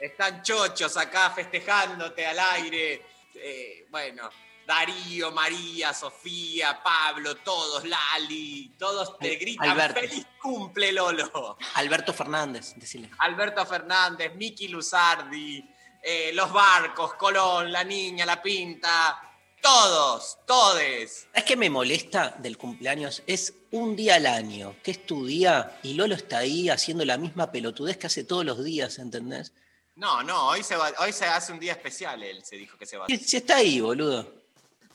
Están 0.00 0.42
chochos 0.42 0.96
acá 0.96 1.30
festejándote 1.30 2.26
al 2.26 2.38
aire. 2.38 3.02
Eh, 3.34 3.86
bueno, 3.90 4.30
Darío, 4.64 5.32
María, 5.32 5.92
Sofía, 5.92 6.80
Pablo, 6.82 7.36
todos, 7.38 7.84
Lali, 7.84 8.72
todos 8.78 9.18
te 9.18 9.34
gritan 9.34 9.70
Alberto. 9.70 10.00
feliz 10.00 10.26
cumple, 10.40 10.92
Lolo. 10.92 11.58
Alberto 11.74 12.14
Fernández, 12.14 12.74
decirle. 12.76 13.10
Alberto 13.18 13.66
Fernández, 13.66 14.32
Miki 14.36 14.68
Luzardi, 14.68 15.68
eh, 16.00 16.30
Los 16.32 16.52
Barcos, 16.52 17.14
Colón, 17.14 17.72
La 17.72 17.82
Niña, 17.82 18.24
La 18.24 18.40
Pinta, 18.40 19.29
todos, 19.62 20.38
todes. 20.46 21.26
¿Sabes 21.32 21.44
qué 21.44 21.56
me 21.56 21.70
molesta 21.70 22.34
del 22.38 22.56
cumpleaños? 22.58 23.22
Es 23.26 23.54
un 23.70 23.94
día 23.96 24.16
al 24.16 24.26
año, 24.26 24.76
que 24.82 24.90
es 24.92 25.06
tu 25.06 25.26
día, 25.26 25.78
y 25.82 25.94
Lolo 25.94 26.14
está 26.14 26.38
ahí 26.38 26.68
haciendo 26.68 27.04
la 27.04 27.18
misma 27.18 27.50
pelotudez 27.52 27.96
que 27.96 28.06
hace 28.06 28.24
todos 28.24 28.44
los 28.44 28.64
días, 28.64 28.98
¿entendés? 28.98 29.52
No, 29.96 30.22
no, 30.22 30.48
hoy 30.48 30.62
se, 30.62 30.76
va, 30.76 30.92
hoy 31.00 31.12
se 31.12 31.26
hace 31.26 31.52
un 31.52 31.60
día 31.60 31.72
especial, 31.72 32.22
él 32.22 32.42
se 32.44 32.56
dijo 32.56 32.78
que 32.78 32.86
se 32.86 32.96
va 32.96 33.06
Si, 33.06 33.16
si 33.18 33.36
está 33.36 33.56
ahí, 33.56 33.80
boludo. 33.80 34.32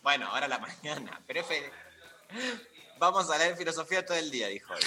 Bueno, 0.01 0.27
ahora 0.27 0.45
a 0.45 0.49
la 0.49 0.57
mañana, 0.83 1.21
pero 1.27 1.41
es 1.41 1.45
fe- 1.47 1.71
Vamos 2.97 3.29
a 3.29 3.37
leer 3.37 3.55
filosofía 3.57 4.05
todo 4.05 4.17
el 4.17 4.31
día, 4.31 4.47
dijo 4.47 4.73
él. 4.73 4.83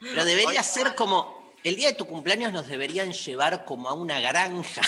Pero 0.00 0.24
debería 0.24 0.60
Hoy- 0.60 0.66
ser 0.66 0.94
como. 0.94 1.40
El 1.62 1.76
día 1.76 1.88
de 1.88 1.94
tu 1.94 2.06
cumpleaños 2.06 2.52
nos 2.54 2.66
deberían 2.68 3.12
llevar 3.12 3.66
como 3.66 3.88
a 3.90 3.92
una 3.92 4.18
granja. 4.18 4.80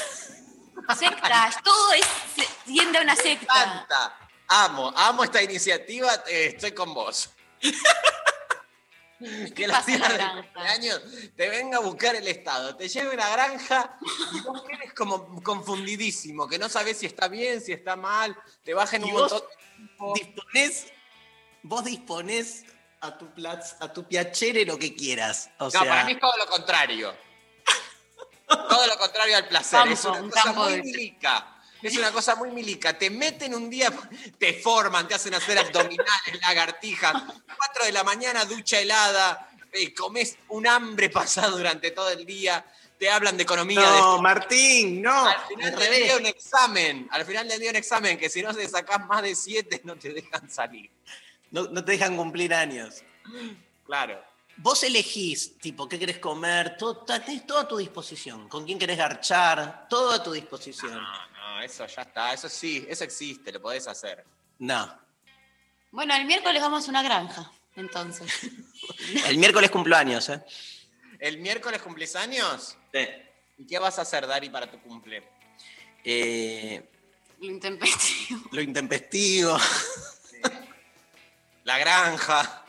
Sectas, 0.96 1.62
todo 1.62 1.92
es, 1.92 2.06
se 2.36 2.46
tiende 2.64 2.98
a 2.98 3.02
una 3.02 3.16
secta. 3.16 3.62
encanta. 3.62 4.18
Amo, 4.48 4.92
amo 4.96 5.24
esta 5.24 5.42
iniciativa, 5.42 6.12
eh, 6.26 6.46
estoy 6.54 6.72
con 6.72 6.92
vos. 6.92 7.30
que 9.54 9.66
la 9.68 9.82
tía 9.84 9.98
granja? 9.98 10.32
cumpleaños 10.42 11.00
te 11.36 11.48
venga 11.48 11.78
a 11.78 11.80
buscar 11.80 12.16
el 12.16 12.26
Estado, 12.26 12.74
te 12.76 12.88
lleve 12.88 13.10
a 13.10 13.14
una 13.14 13.30
granja 13.30 13.96
y 14.34 14.40
vos 14.40 14.62
quedes 14.64 14.92
como 14.94 15.40
confundidísimo, 15.42 16.48
que 16.48 16.58
no 16.58 16.68
sabes 16.68 16.98
si 16.98 17.06
está 17.06 17.28
bien, 17.28 17.60
si 17.60 17.72
está 17.72 17.94
mal, 17.94 18.36
te 18.64 18.74
bajen 18.74 19.02
Y 19.06 19.10
un 19.10 19.12
vos 19.12 19.32
montón. 19.32 20.14
disponés, 20.14 20.86
vos 21.62 21.84
disponés 21.84 22.64
a 23.00 23.16
tu, 23.16 23.26
plaz- 23.32 23.76
a 23.80 23.92
tu 23.92 24.06
piacere 24.08 24.64
lo 24.64 24.76
que 24.78 24.94
quieras. 24.94 25.50
O 25.58 25.64
no, 25.64 25.70
sea, 25.70 25.80
para 25.84 26.04
mí 26.04 26.12
es 26.12 26.20
todo 26.20 26.36
lo 26.36 26.46
contrario. 26.46 27.16
Todo 28.68 28.86
lo 28.86 28.96
contrario 28.98 29.36
al 29.36 29.48
placer. 29.48 29.78
Campo, 29.80 29.94
es 29.94 30.04
una 30.04 30.20
un 30.20 30.30
cosa 30.30 30.52
muy 30.52 30.72
de- 30.72 30.82
milica. 30.82 31.48
Es 31.82 31.96
una 31.96 32.12
cosa 32.12 32.36
muy 32.36 32.50
milica. 32.52 32.96
Te 32.96 33.10
meten 33.10 33.54
un 33.54 33.68
día, 33.68 33.92
te 34.38 34.52
forman, 34.54 35.08
te 35.08 35.14
hacen 35.14 35.34
hacer 35.34 35.58
abdominales, 35.58 36.40
lagartijas. 36.40 37.12
Cuatro 37.56 37.84
de 37.84 37.92
la 37.92 38.04
mañana, 38.04 38.44
ducha 38.44 38.78
helada. 38.78 39.48
eh, 39.72 39.94
comes 39.94 40.36
un 40.50 40.66
hambre 40.66 41.08
pasado 41.10 41.56
durante 41.56 41.90
todo 41.92 42.10
el 42.10 42.24
día. 42.26 42.64
Te 42.98 43.10
hablan 43.10 43.36
de 43.36 43.42
economía. 43.42 43.80
No, 43.80 44.16
de- 44.16 44.22
Martín, 44.22 45.02
no. 45.02 45.26
Al 45.26 45.40
final 45.48 45.72
revés. 45.76 46.02
día 46.04 46.16
un 46.18 46.26
examen. 46.26 47.08
Al 47.10 47.24
final 47.24 47.48
del 47.48 47.58
día 47.58 47.70
un 47.70 47.76
examen 47.76 48.16
que 48.18 48.28
si 48.30 48.42
no 48.42 48.54
te 48.54 48.68
sacás 48.68 49.04
más 49.06 49.22
de 49.22 49.34
siete 49.34 49.80
no 49.84 49.96
te 49.96 50.10
dejan 50.12 50.48
salir. 50.50 50.88
No, 51.50 51.64
no 51.64 51.84
te 51.84 51.92
dejan 51.92 52.16
cumplir 52.16 52.54
años. 52.54 53.02
Claro. 53.86 54.22
Vos 54.62 54.84
elegís, 54.84 55.58
tipo, 55.58 55.88
qué 55.88 55.98
querés 55.98 56.18
comer, 56.18 56.76
todo, 56.76 56.98
tenés 56.98 57.44
todo 57.44 57.58
a 57.58 57.68
tu 57.68 57.78
disposición. 57.78 58.48
Con 58.48 58.64
quién 58.64 58.78
querés 58.78 58.96
garchar, 58.96 59.88
todo 59.88 60.12
a 60.12 60.22
tu 60.22 60.30
disposición. 60.30 60.94
No, 60.94 61.00
no, 61.00 61.60
eso 61.62 61.84
ya 61.84 62.02
está. 62.02 62.32
Eso 62.32 62.48
sí, 62.48 62.86
eso 62.88 63.02
existe, 63.02 63.50
lo 63.50 63.60
podés 63.60 63.88
hacer. 63.88 64.24
No. 64.60 64.96
Bueno, 65.90 66.14
el 66.14 66.26
miércoles 66.26 66.62
vamos 66.62 66.86
a 66.86 66.90
una 66.90 67.02
granja, 67.02 67.50
entonces. 67.74 68.30
El 69.26 69.36
miércoles 69.38 69.70
cumpleaños, 69.70 70.28
¿eh? 70.28 70.40
¿El 71.18 71.38
miércoles 71.38 71.82
cumplís 71.82 72.14
años? 72.14 72.76
Sí. 72.94 73.06
¿Y 73.58 73.66
qué 73.66 73.78
vas 73.80 73.98
a 73.98 74.02
hacer, 74.02 74.26
Dari, 74.26 74.48
para 74.48 74.70
tu 74.70 74.80
cumple? 74.80 75.28
Eh, 76.04 76.88
Lo 77.40 77.46
intempestivo. 77.46 78.40
lo 78.52 78.60
intempestivo. 78.60 79.58
La 81.64 81.78
granja. 81.78 82.64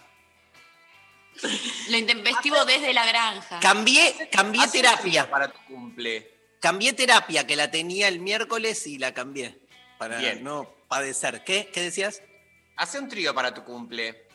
Lo 1.89 1.97
intempestivo 1.97 2.63
desde 2.65 2.93
la 2.93 3.05
granja. 3.05 3.59
Cambié, 3.59 4.29
cambié 4.31 4.67
terapia. 4.67 5.29
Para 5.29 5.51
tu 5.51 5.59
cumple. 5.65 6.31
Cambié 6.59 6.93
terapia, 6.93 7.45
que 7.45 7.55
la 7.55 7.69
tenía 7.69 8.07
el 8.07 8.19
miércoles 8.19 8.87
y 8.87 8.97
la 8.97 9.13
cambié. 9.13 9.59
Para 9.97 10.17
Bien. 10.17 10.43
no 10.43 10.73
padecer. 10.87 11.43
¿Qué? 11.43 11.69
¿Qué 11.73 11.81
decías? 11.81 12.21
Hace 12.77 12.99
un 12.99 13.09
trío 13.09 13.35
para 13.35 13.53
tu 13.53 13.63
cumple. 13.63 14.27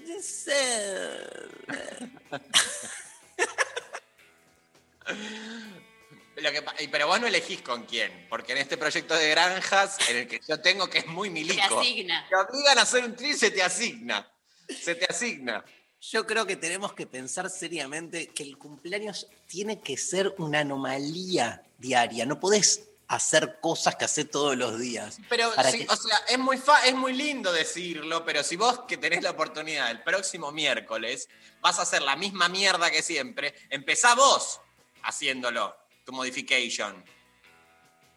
Lo 6.36 6.52
que 6.52 6.62
pero 6.90 7.06
vos 7.06 7.20
no 7.20 7.26
elegís 7.26 7.60
con 7.60 7.84
quién, 7.84 8.26
porque 8.30 8.52
en 8.52 8.58
este 8.58 8.78
proyecto 8.78 9.14
de 9.14 9.28
granjas, 9.30 9.98
en 10.08 10.16
el 10.18 10.28
que 10.28 10.40
yo 10.48 10.60
tengo, 10.60 10.88
que 10.88 10.98
es 10.98 11.06
muy 11.06 11.28
Te 11.28 11.34
milico, 11.34 11.80
asigna. 11.80 12.26
te 12.30 12.36
obligan 12.36 12.78
a 12.78 12.82
hacer 12.82 13.04
un 13.04 13.14
trío 13.14 13.30
y 13.30 13.36
se 13.36 13.50
te 13.50 13.62
asigna. 13.62 14.26
Se 14.74 14.94
te 14.94 15.06
asigna. 15.06 15.64
Yo 16.00 16.26
creo 16.26 16.46
que 16.46 16.56
tenemos 16.56 16.94
que 16.94 17.06
pensar 17.06 17.50
seriamente 17.50 18.28
que 18.28 18.42
el 18.42 18.56
cumpleaños 18.56 19.26
tiene 19.46 19.80
que 19.80 19.96
ser 19.98 20.34
una 20.38 20.60
anomalía 20.60 21.62
diaria. 21.78 22.24
No 22.24 22.40
podés 22.40 22.86
hacer 23.08 23.58
cosas 23.60 23.96
que 23.96 24.04
haces 24.06 24.30
todos 24.30 24.56
los 24.56 24.78
días. 24.78 25.18
Pero, 25.28 25.52
Para 25.54 25.70
sí, 25.70 25.78
que- 25.84 25.92
o 25.92 25.96
sea, 25.96 26.16
es 26.28 26.38
muy, 26.38 26.56
fa- 26.58 26.86
es 26.86 26.94
muy 26.94 27.12
lindo 27.12 27.52
decirlo, 27.52 28.24
pero 28.24 28.42
si 28.44 28.56
vos 28.56 28.80
que 28.86 28.96
tenés 28.96 29.22
la 29.22 29.32
oportunidad 29.32 29.90
el 29.90 30.02
próximo 30.02 30.52
miércoles 30.52 31.28
vas 31.60 31.78
a 31.78 31.82
hacer 31.82 32.02
la 32.02 32.14
misma 32.16 32.48
mierda 32.48 32.90
que 32.90 33.02
siempre, 33.02 33.52
empezá 33.68 34.14
vos 34.14 34.60
haciéndolo, 35.02 35.76
tu 36.04 36.12
modification. 36.12 37.04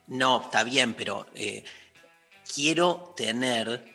No, 0.07 0.43
está 0.43 0.63
bien, 0.63 0.93
pero 0.93 1.25
eh, 1.33 1.63
quiero 2.53 3.13
tener 3.17 3.92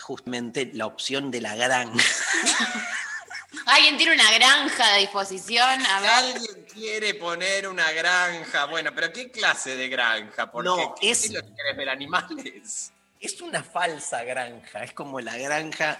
justamente 0.00 0.70
la 0.74 0.86
opción 0.86 1.30
de 1.30 1.40
la 1.40 1.54
gran. 1.56 1.92
¿Alguien 3.66 3.96
tiene 3.96 4.14
una 4.14 4.30
granja 4.32 4.94
a 4.94 4.96
disposición? 4.98 5.80
A 5.86 5.96
Si 5.98 6.02
ver. 6.02 6.10
alguien 6.10 6.66
quiere 6.72 7.14
poner 7.14 7.66
una 7.68 7.90
granja, 7.92 8.66
bueno, 8.66 8.90
pero 8.94 9.12
¿qué 9.12 9.30
clase 9.30 9.76
de 9.76 9.88
granja? 9.88 10.50
Porque 10.50 10.68
No, 10.68 10.94
¿qué 11.00 11.10
es- 11.10 11.30
lo 11.30 11.40
que 11.40 11.54
querés 11.54 11.76
ver 11.76 11.88
animales? 11.88 12.92
Es 13.20 13.40
una 13.40 13.62
falsa 13.62 14.22
granja, 14.24 14.84
es 14.84 14.92
como 14.92 15.18
la 15.20 15.38
granja, 15.38 15.98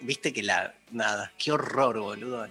viste 0.00 0.32
que 0.32 0.42
la, 0.42 0.74
nada, 0.90 1.32
qué 1.38 1.52
horror, 1.52 2.00
boludo. 2.00 2.46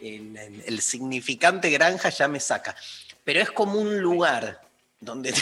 El, 0.00 0.36
el- 0.36 0.64
el 0.66 0.82
significante 0.82 1.70
granja 1.70 2.08
ya 2.08 2.26
me 2.26 2.40
saca. 2.40 2.74
Pero 3.22 3.40
es 3.40 3.50
como 3.52 3.78
un 3.78 4.00
lugar 4.00 4.60
donde 4.98 5.32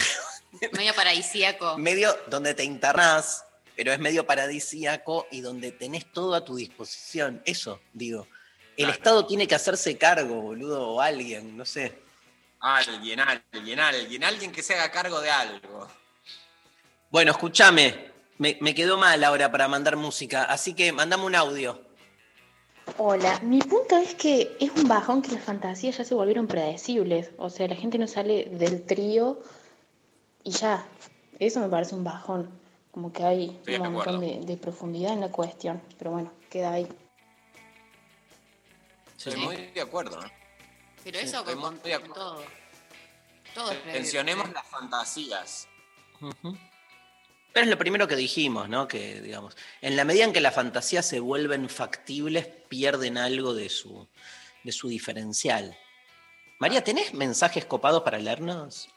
Medio 0.73 0.93
paradisíaco. 0.93 1.77
medio 1.79 2.15
donde 2.27 2.53
te 2.53 2.63
internás, 2.63 3.44
pero 3.75 3.91
es 3.91 3.99
medio 3.99 4.25
paradisíaco 4.25 5.27
y 5.31 5.41
donde 5.41 5.71
tenés 5.71 6.11
todo 6.11 6.35
a 6.35 6.43
tu 6.45 6.55
disposición. 6.55 7.41
Eso, 7.45 7.79
digo. 7.93 8.27
El 8.77 8.85
Claro. 8.85 8.91
Estado 8.93 9.25
tiene 9.25 9.47
que 9.47 9.55
hacerse 9.55 9.97
cargo, 9.97 10.41
boludo, 10.41 10.89
o 10.89 11.01
alguien, 11.01 11.55
no 11.55 11.65
sé. 11.65 11.97
Alguien, 12.59 13.19
alguien, 13.19 13.79
alguien, 13.79 14.23
alguien 14.23 14.51
que 14.51 14.63
se 14.63 14.73
haga 14.73 14.91
cargo 14.91 15.21
de 15.21 15.29
algo. 15.29 15.87
Bueno, 17.11 17.31
escúchame, 17.31 18.11
me, 18.37 18.57
me 18.61 18.75
quedó 18.75 18.97
mal 18.97 19.23
ahora 19.23 19.51
para 19.51 19.67
mandar 19.67 19.95
música, 19.95 20.43
así 20.43 20.73
que 20.73 20.91
mandame 20.91 21.23
un 21.25 21.35
audio. 21.35 21.81
Hola, 22.97 23.39
mi 23.41 23.59
punto 23.59 23.97
es 23.97 24.13
que 24.15 24.55
es 24.59 24.71
un 24.75 24.87
bajón 24.87 25.21
que 25.21 25.31
las 25.31 25.43
fantasías 25.43 25.97
ya 25.97 26.03
se 26.03 26.13
volvieron 26.15 26.47
predecibles. 26.47 27.31
O 27.37 27.49
sea, 27.49 27.67
la 27.67 27.75
gente 27.75 27.97
no 27.97 28.07
sale 28.07 28.45
del 28.45 28.85
trío 28.85 29.39
y 30.43 30.51
ya. 30.51 30.85
Eso 31.39 31.59
me 31.59 31.67
parece 31.67 31.95
un 31.95 32.03
bajón. 32.03 32.49
Como 32.95 33.11
que 33.11 33.25
hay 33.25 33.61
un 33.77 33.91
montón 33.91 34.21
de, 34.21 34.39
de 34.39 34.55
profundidad 34.55 35.11
en 35.11 35.19
la 35.19 35.29
cuestión. 35.29 35.81
Pero 35.97 36.11
bueno, 36.11 36.31
queda 36.49 36.71
ahí. 36.71 36.87
Estoy 39.17 39.35
muy 39.35 39.57
de 39.57 39.81
acuerdo. 39.81 40.21
¿no? 40.21 40.31
Pero 41.03 41.19
Sí, 41.19 41.25
eso 41.25 41.43
con, 41.43 41.59
con 41.59 41.79
todo. 42.13 42.41
Todo. 43.53 43.71
Tensionemos 43.91 44.49
las 44.53 44.65
fantasías. 44.65 45.67
Pero 46.21 47.65
es 47.65 47.67
lo 47.67 47.77
primero 47.77 48.07
que 48.07 48.15
dijimos, 48.15 48.69
¿no? 48.69 48.87
Que, 48.87 49.19
digamos, 49.19 49.57
en 49.81 49.97
la 49.97 50.05
medida 50.05 50.23
en 50.23 50.31
que 50.31 50.39
las 50.39 50.55
fantasías 50.55 51.05
se 51.05 51.19
vuelven 51.19 51.67
factibles, 51.67 52.47
pierden 52.69 53.17
algo 53.17 53.53
de 53.53 53.67
su, 53.67 54.07
de 54.63 54.71
su 54.71 54.87
diferencial. 54.87 55.77
María, 56.59 56.81
¿tenés 56.81 57.13
mensajes 57.13 57.65
copados 57.65 58.03
para 58.03 58.19
leernos? 58.19 58.87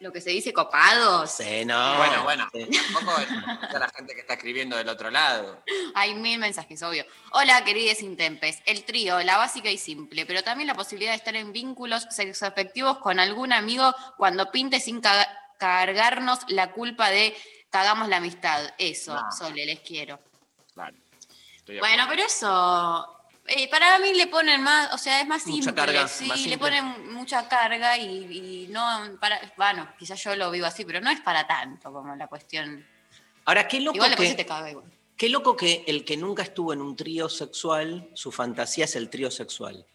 Lo 0.00 0.12
que 0.12 0.20
se 0.20 0.30
dice 0.30 0.52
copados. 0.52 1.30
Sí, 1.32 1.64
no. 1.64 1.96
bueno, 1.96 2.22
bueno, 2.24 2.48
Sí. 2.52 2.66
tampoco 2.92 3.18
es 3.20 3.30
a 3.74 3.78
la 3.78 3.88
gente 3.88 4.14
que 4.14 4.20
está 4.20 4.34
escribiendo 4.34 4.76
del 4.76 4.88
otro 4.88 5.10
lado. 5.10 5.62
Hay 5.94 6.14
mil 6.14 6.38
mensajes, 6.38 6.82
obvio. 6.82 7.04
Hola, 7.32 7.64
queridos 7.64 8.02
intempes. 8.02 8.58
El 8.66 8.84
trío, 8.84 9.20
la 9.22 9.38
básica 9.38 9.70
y 9.70 9.78
simple, 9.78 10.26
pero 10.26 10.42
también 10.42 10.66
la 10.66 10.74
posibilidad 10.74 11.12
de 11.12 11.16
estar 11.16 11.34
en 11.36 11.52
vínculos 11.52 12.06
sexoafectivos 12.10 12.98
con 12.98 13.18
algún 13.18 13.52
amigo 13.52 13.94
cuando 14.18 14.50
pinte 14.50 14.80
sin 14.80 15.00
cargarnos 15.58 16.40
la 16.48 16.72
culpa 16.72 17.08
de 17.10 17.34
cagamos 17.70 18.08
la 18.08 18.18
amistad. 18.18 18.74
Eso, 18.78 19.14
No. 19.14 19.32
Sole, 19.32 19.64
les 19.66 19.80
quiero. 19.80 20.20
Claro. 20.74 20.96
Bueno, 21.80 22.04
pero 22.08 22.22
eso 22.22 23.15
Eh, 23.48 23.68
para 23.68 23.98
mí 23.98 24.12
le 24.14 24.26
ponen 24.26 24.62
más, 24.62 24.92
o 24.92 24.98
sea, 24.98 25.20
es 25.20 25.26
más 25.26 25.46
Mucha 25.46 25.62
simple. 25.64 25.74
carga, 25.74 26.08
sí, 26.08 26.26
más 26.26 26.40
le 26.44 26.58
ponen 26.58 27.12
mucha 27.14 27.48
carga 27.48 27.96
y, 27.96 28.64
y 28.64 28.68
no 28.68 28.84
para. 29.20 29.40
Bueno, 29.56 29.88
quizás 29.98 30.22
yo 30.22 30.34
lo 30.34 30.50
vivo 30.50 30.66
así, 30.66 30.84
pero 30.84 31.00
no 31.00 31.10
es 31.10 31.20
para 31.20 31.46
tanto 31.46 31.92
como 31.92 32.14
la 32.16 32.26
cuestión. 32.26 32.86
Ahora, 33.44 33.68
qué 33.68 33.80
loco 33.80 33.96
Igual 33.96 34.16
que... 34.16 34.28
se 34.28 34.34
te 34.34 34.46
caga 34.46 34.70
igual. 34.70 34.92
Qué 35.16 35.28
loco 35.30 35.56
que 35.56 35.84
el 35.86 36.04
que 36.04 36.16
nunca 36.16 36.42
estuvo 36.42 36.72
en 36.74 36.82
un 36.82 36.94
trío 36.94 37.28
sexual, 37.28 38.10
su 38.12 38.30
fantasía 38.30 38.84
es 38.84 38.96
el 38.96 39.08
trío 39.08 39.30
sexual. 39.30 39.86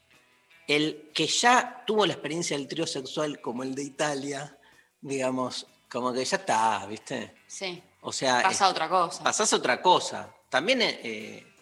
El 0.68 1.12
que 1.14 1.28
ya 1.28 1.84
tuvo 1.86 2.06
la 2.06 2.14
experiencia 2.14 2.58
del 2.58 2.68
trío 2.68 2.88
sexual, 2.88 3.40
como 3.40 3.62
el 3.62 3.76
de 3.76 3.84
Italia, 3.84 4.58
digamos, 5.00 5.68
como 5.90 6.12
que 6.12 6.26
ya 6.26 6.38
está, 6.38 6.86
¿viste? 6.88 7.36
Sí. 7.46 7.84
O 8.02 8.12
sea. 8.12 8.42
Pasa 8.42 8.70
otra 8.70 8.90
cosa. 8.90 9.24
Pasás 9.24 9.54
otra 9.54 9.82
cosa. 9.82 10.34
También, 10.50 10.82
eh, 10.82 11.00
eh, 11.04 11.54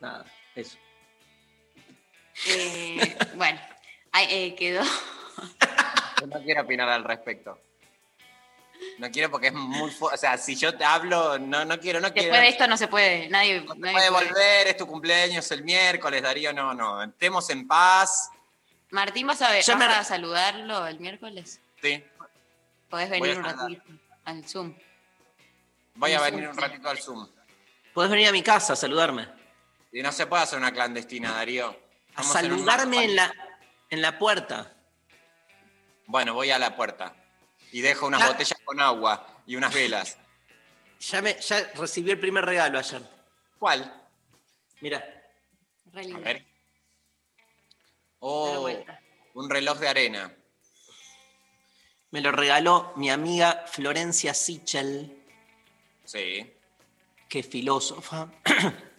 nada, 0.00 0.24
eso. 0.54 0.78
Eh, 2.46 3.16
bueno, 3.34 3.60
ahí, 4.12 4.26
eh, 4.30 4.54
quedó. 4.54 4.82
Yo 6.20 6.26
no 6.26 6.42
quiero 6.42 6.62
opinar 6.62 6.88
al 6.88 7.04
respecto. 7.04 7.58
No 8.98 9.10
quiero 9.10 9.30
porque 9.30 9.48
es 9.48 9.52
muy 9.52 9.90
fuerte. 9.90 10.16
O 10.16 10.18
sea, 10.18 10.36
si 10.38 10.56
yo 10.56 10.76
te 10.76 10.84
hablo, 10.84 11.38
no, 11.38 11.64
no 11.64 11.78
quiero, 11.78 12.00
no 12.00 12.12
quiero. 12.12 12.28
Después 12.28 12.40
de 12.42 12.48
esto 12.48 12.66
no 12.66 12.76
se 12.76 12.88
puede. 12.88 13.28
Nadie, 13.28 13.60
No 13.60 13.74
nadie 13.76 13.92
puede 13.94 14.10
puede. 14.10 14.26
volver, 14.28 14.66
es 14.68 14.76
tu 14.76 14.86
cumpleaños 14.86 15.50
el 15.52 15.62
miércoles, 15.64 16.22
Darío. 16.22 16.52
No, 16.52 16.74
no. 16.74 17.02
Estemos 17.02 17.48
en 17.50 17.66
paz. 17.68 18.30
Martín, 18.90 19.26
¿vas 19.26 19.40
a, 19.40 19.50
ver, 19.50 19.62
Ya 19.62 19.76
vas 19.76 19.88
me- 19.88 19.94
a 19.94 20.04
saludarlo 20.04 20.86
el 20.86 20.98
miércoles? 21.00 21.60
Sí. 21.80 22.04
Podés 22.90 23.08
Voy 23.08 23.20
venir 23.20 23.36
a 23.36 23.38
un 23.38 23.44
ratito 23.44 23.82
al 24.24 24.48
Zoom. 24.48 24.74
Voy 25.94 26.12
a 26.12 26.20
venir 26.20 26.48
un 26.48 26.54
sí. 26.54 26.60
ratito 26.60 26.88
al 26.88 26.98
Zoom. 26.98 27.28
Podés 27.94 28.10
venir 28.10 28.28
a 28.28 28.32
mi 28.32 28.42
casa 28.42 28.72
a 28.74 28.76
saludarme. 28.76 29.28
Y 29.92 30.02
no 30.02 30.10
se 30.12 30.26
puede 30.26 30.42
hacer 30.42 30.58
una 30.58 30.72
clandestina, 30.72 31.32
Darío. 31.32 31.78
A 32.14 32.22
saludarme 32.22 33.04
en 33.04 33.16
la, 33.16 33.32
en 33.90 34.02
la 34.02 34.18
puerta. 34.18 34.72
Bueno, 36.06 36.34
voy 36.34 36.50
a 36.50 36.58
la 36.58 36.76
puerta 36.76 37.14
y 37.70 37.80
dejo 37.80 38.06
unas 38.06 38.20
Ya. 38.20 38.28
botellas 38.28 38.58
con 38.64 38.80
agua 38.80 39.42
y 39.46 39.56
unas 39.56 39.72
velas. 39.72 40.18
Ya, 41.00 41.22
me, 41.22 41.40
ya 41.40 41.70
recibí 41.74 42.10
el 42.10 42.20
primer 42.20 42.44
regalo 42.44 42.78
ayer. 42.78 43.02
¿Cuál? 43.58 43.92
Mira, 44.80 45.02
A 45.94 46.18
ver. 46.18 46.46
Oh, 48.20 48.68
un 49.34 49.50
reloj 49.50 49.78
de 49.78 49.88
arena. 49.88 50.32
me 52.10 52.20
lo 52.20 52.30
regaló 52.30 52.92
mi 52.96 53.10
amiga 53.10 53.64
Florencia 53.66 54.34
Sichel, 54.34 55.18
Sí. 56.04 56.52
que 57.28 57.38
es 57.40 57.48
filósofa. 57.48 58.28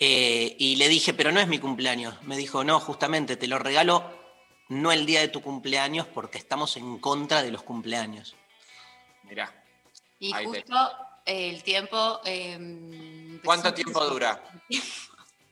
Eh, 0.00 0.56
y 0.58 0.76
le 0.76 0.88
dije, 0.88 1.12
pero 1.12 1.30
no 1.30 1.40
es 1.40 1.46
mi 1.48 1.58
cumpleaños. 1.58 2.20
Me 2.22 2.36
dijo, 2.36 2.64
no, 2.64 2.80
justamente 2.80 3.36
te 3.36 3.46
lo 3.46 3.58
regalo 3.58 4.18
no 4.68 4.92
el 4.92 5.04
día 5.04 5.20
de 5.20 5.28
tu 5.28 5.42
cumpleaños 5.42 6.06
porque 6.06 6.38
estamos 6.38 6.76
en 6.76 6.98
contra 6.98 7.42
de 7.42 7.50
los 7.50 7.62
cumpleaños. 7.62 8.34
Mirá. 9.24 9.52
Y 10.18 10.32
te- 10.32 10.44
justo 10.44 10.74
eh, 11.26 11.50
el 11.50 11.62
tiempo. 11.62 12.20
eh, 12.24 13.38
¿Cuánto 13.44 13.72
tiempo 13.74 14.04
dura? 14.06 14.42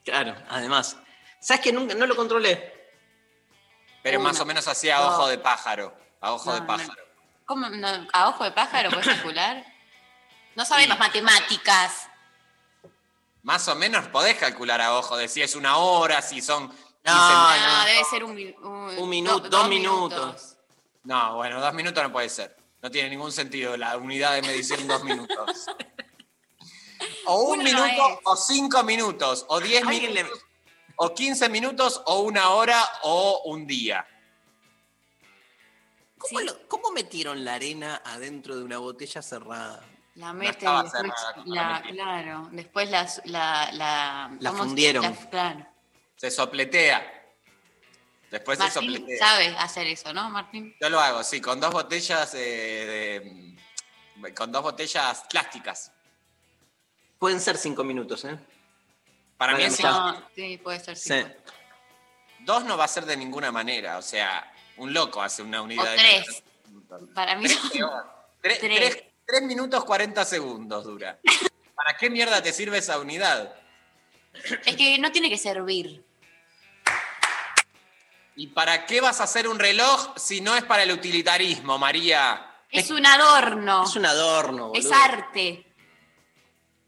Claro, 0.04 0.34
además. 0.48 0.96
¿Sabes 1.38 1.60
que 1.62 1.70
nunca 1.70 1.94
no 1.94 2.06
lo 2.06 2.16
controlé? 2.16 2.72
Pero 4.02 4.18
Una, 4.20 4.30
más 4.30 4.40
o 4.40 4.46
menos 4.46 4.66
así 4.66 4.88
a 4.88 5.06
ojo 5.06 5.28
de 5.28 5.36
pájaro. 5.36 5.94
A 6.22 6.32
ojo 6.32 6.46
No, 6.48 6.54
de 6.54 6.60
no. 6.62 6.66
pájaro. 6.66 7.02
¿Cómo? 7.44 7.68
No, 7.68 8.06
¿A 8.14 8.28
ojo 8.30 8.44
de 8.44 8.52
pájaro 8.52 8.88
puedes 8.90 9.06
calcular? 9.06 9.62
No 10.56 10.64
sabemos 10.64 10.98
matemáticas. 10.98 12.07
Más 13.42 13.66
o 13.68 13.74
menos 13.74 14.08
podés 14.08 14.36
calcular 14.36 14.80
a 14.80 14.96
ojo 14.96 15.16
de 15.16 15.28
si 15.28 15.42
es 15.42 15.54
una 15.54 15.76
hora, 15.78 16.20
si 16.22 16.40
son 16.42 16.68
15 16.68 16.78
No, 17.04 17.14
minutos. 17.14 17.78
No, 17.78 17.84
debe 17.84 18.04
ser 18.04 18.24
un, 18.24 18.34
mi- 18.34 18.56
un, 18.62 18.98
Un 18.98 19.08
minuto, 19.08 19.40
do- 19.40 19.48
dos 19.48 19.68
minutos. 19.68 20.56
No, 21.04 21.36
bueno, 21.36 21.60
dos 21.60 21.72
minutos 21.74 22.02
no 22.02 22.12
puede 22.12 22.28
ser. 22.28 22.56
No 22.82 22.90
tiene 22.90 23.10
ningún 23.10 23.32
sentido 23.32 23.76
la 23.76 23.96
unidad 23.96 24.34
de 24.34 24.42
medición 24.42 24.86
dos 24.86 25.02
minutos. 25.04 25.66
O 27.26 27.42
un 27.42 27.60
Uno 27.60 27.70
no 27.72 27.84
minuto, 27.84 28.20
o 28.24 28.36
cinco 28.36 28.82
minutos, 28.82 29.44
o 29.48 29.60
diez 29.60 29.84
le- 29.84 30.00
minutos, 30.10 30.38
o 30.96 31.14
quince 31.14 31.48
minutos, 31.48 32.02
o 32.06 32.20
una 32.20 32.50
hora, 32.50 32.82
o 33.02 33.42
un 33.46 33.66
día. 33.66 34.06
¿Cómo, 36.18 36.40
lo- 36.40 36.68
cómo 36.68 36.90
metieron 36.90 37.44
la 37.44 37.54
arena 37.54 38.02
adentro 38.04 38.56
de 38.56 38.64
una 38.64 38.78
botella 38.78 39.22
cerrada? 39.22 39.84
La 40.18 40.32
meten, 40.32 40.50
estaba 40.50 40.82
después, 40.82 41.02
cerrada 41.14 41.42
la, 41.46 41.82
claro, 41.82 42.48
después 42.50 42.90
las- 42.90 43.22
la, 43.24 43.70
la, 43.72 44.30
La 44.40 44.50
¿cómo 44.50 44.62
se- 44.64 44.68
fundieron. 44.68 45.02
la- 45.04 45.30
claro. 45.30 45.66
Se 46.16 46.30
sopletea. 46.32 47.14
Después 48.28 48.58
se 48.58 48.68
sopletea. 48.70 49.16
sabe 49.18 49.56
hacer 49.58 49.86
eso, 49.86 50.12
¿no, 50.12 50.28
Martín? 50.28 50.74
Yo 50.80 50.90
lo 50.90 50.98
hago, 50.98 51.22
sí, 51.22 51.40
con 51.40 51.60
dos 51.60 51.72
botellas 51.72 52.34
eh, 52.34 53.22
de- 54.20 54.34
con 54.34 54.50
dos 54.50 54.62
botellas 54.62 55.22
plásticas. 55.30 55.92
Pueden 57.20 57.40
ser 57.40 57.56
cinco 57.56 57.84
minutos, 57.84 58.24
¿eh? 58.24 58.36
Para 59.36 59.54
mí 59.56 59.62
es 59.62 59.76
cinco- 59.76 59.88
No, 59.88 60.28
sí, 60.34 60.58
puede 60.58 60.80
ser. 60.80 60.96
Sí. 60.96 61.24
dos 62.40 62.64
no 62.64 62.76
va 62.76 62.84
a 62.84 62.88
ser 62.88 63.04
de 63.06 63.16
ninguna 63.16 63.52
manera. 63.52 63.98
O 63.98 64.02
sea, 64.02 64.52
un 64.78 64.92
loco 64.92 65.22
hace 65.22 65.42
una 65.42 65.62
unidad 65.62 65.86
O 65.86 65.90
de 65.90 65.96
tres. 65.96 66.42
Para 67.14 67.36
mí 67.36 67.44
Tres, 67.46 67.58
son. 67.78 67.90
Tres- 68.42 68.58
Tres. 68.60 69.04
Tres- 69.28 69.40
tres 69.40 69.42
minutos 69.42 69.84
40 69.84 70.24
segundos 70.24 70.84
dura. 70.84 71.18
¿Para 71.74 71.96
qué 71.96 72.10
mierda 72.10 72.42
te 72.42 72.52
sirve 72.52 72.78
esa 72.78 72.98
unidad? 72.98 73.54
Es 74.64 74.76
que 74.76 74.98
no 74.98 75.12
tiene 75.12 75.28
que 75.30 75.38
servir. 75.38 76.02
¿Y 78.36 78.48
para 78.48 78.86
qué 78.86 79.00
vas 79.00 79.20
a 79.20 79.24
hacer 79.24 79.48
un 79.48 79.58
reloj 79.58 80.14
si 80.16 80.40
no 80.40 80.54
es 80.56 80.64
para 80.64 80.84
el 80.84 80.92
utilitarismo, 80.92 81.76
María? 81.78 82.44
Es 82.70 82.90
un 82.90 83.04
adorno. 83.04 83.84
Es 83.84 83.96
un 83.96 84.06
adorno, 84.06 84.72
Es 84.74 84.84
boludo. 84.84 85.02
arte. 85.02 85.64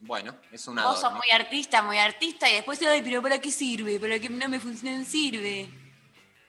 Bueno, 0.00 0.36
es 0.52 0.66
un 0.66 0.76
Vos 0.76 0.84
sos 0.96 1.04
adorno. 1.04 1.18
muy 1.18 1.30
artista, 1.30 1.82
muy 1.82 1.98
artista, 1.98 2.48
y 2.48 2.54
después, 2.54 2.80
ay, 2.82 3.02
pero 3.02 3.20
¿para 3.20 3.38
qué 3.40 3.50
sirve? 3.50 3.98
¿Para 4.00 4.18
qué 4.18 4.28
no 4.30 4.48
me 4.48 4.60
funciona? 4.60 4.96
No 4.98 5.04
sirve. 5.04 5.68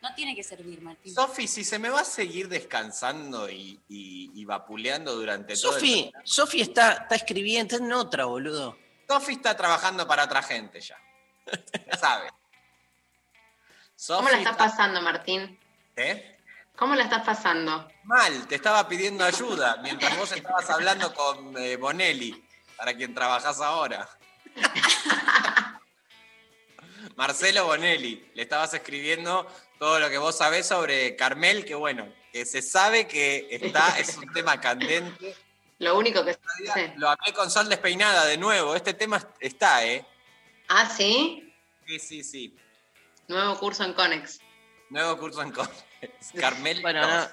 No 0.01 0.13
tiene 0.15 0.35
que 0.35 0.43
servir, 0.43 0.81
Martín. 0.81 1.13
Sofi, 1.13 1.47
si 1.47 1.63
se 1.63 1.77
me 1.77 1.89
va 1.89 2.01
a 2.01 2.05
seguir 2.05 2.47
descansando 2.49 3.49
y, 3.49 3.79
y- 3.87 4.31
y 4.33 4.45
vapuleando 4.45 5.15
durante 5.15 5.55
todo 5.55 5.75
el 5.75 5.79
Sofi, 5.79 6.11
Sofi 6.23 6.61
está, 6.61 6.93
está 6.93 7.15
escribiendo 7.15 7.75
está 7.75 7.85
en 7.85 7.93
otra, 7.93 8.25
boludo. 8.25 8.77
Sofi 9.07 9.33
está 9.33 9.55
trabajando 9.55 10.07
para 10.07 10.23
otra 10.25 10.41
gente 10.41 10.81
ya. 10.81 10.97
Ya 11.87 11.97
sabes. 11.97 12.31
¿Cómo 14.07 14.29
la 14.29 14.37
estás 14.39 14.57
pasando, 14.57 15.01
Martín? 15.01 15.59
¿Eh? 15.95 16.37
¿Cómo 16.75 16.95
la 16.95 17.03
estás 17.03 17.23
pasando? 17.23 17.87
Mal, 18.05 18.47
te 18.47 18.55
estaba 18.55 18.87
pidiendo 18.87 19.23
ayuda 19.23 19.77
mientras 19.83 20.17
vos 20.17 20.31
estabas 20.31 20.67
hablando 20.71 21.13
con 21.13 21.55
eh, 21.57 21.75
Bonelli, 21.75 22.43
para 22.75 22.95
quien 22.95 23.13
trabajás 23.13 23.61
ahora. 23.61 24.09
Marcelo 27.15 27.65
Bonelli, 27.65 28.31
le 28.33 28.41
estabas 28.41 28.73
escribiendo 28.73 29.47
todo 29.81 29.99
lo 29.99 30.11
que 30.11 30.19
vos 30.19 30.37
sabés 30.37 30.67
sobre 30.67 31.15
Carmel, 31.15 31.65
que 31.65 31.73
bueno, 31.73 32.07
que 32.31 32.45
se 32.45 32.61
sabe 32.61 33.07
que 33.07 33.47
está, 33.49 33.97
es 33.97 34.15
un 34.15 34.31
tema 34.33 34.61
candente. 34.61 35.35
Lo 35.79 35.97
único 35.97 36.23
que 36.23 36.33
sé. 36.33 36.93
Lo 36.97 37.09
hablé 37.09 37.33
con 37.33 37.49
Sol 37.49 37.67
Despeinada 37.67 38.25
de 38.25 38.37
nuevo, 38.37 38.75
este 38.75 38.93
tema 38.93 39.19
está, 39.39 39.83
¿eh? 39.83 40.05
Ah, 40.67 40.87
¿sí? 40.87 41.51
Sí, 41.87 41.97
sí, 41.97 42.23
sí. 42.23 42.55
Nuevo 43.27 43.57
curso 43.57 43.83
en 43.83 43.93
Conex. 43.93 44.39
Nuevo 44.91 45.17
curso 45.17 45.41
en 45.41 45.51
Conex. 45.51 45.73
Carmel 46.39 46.79
Bueno, 46.83 47.01
no, 47.01 47.27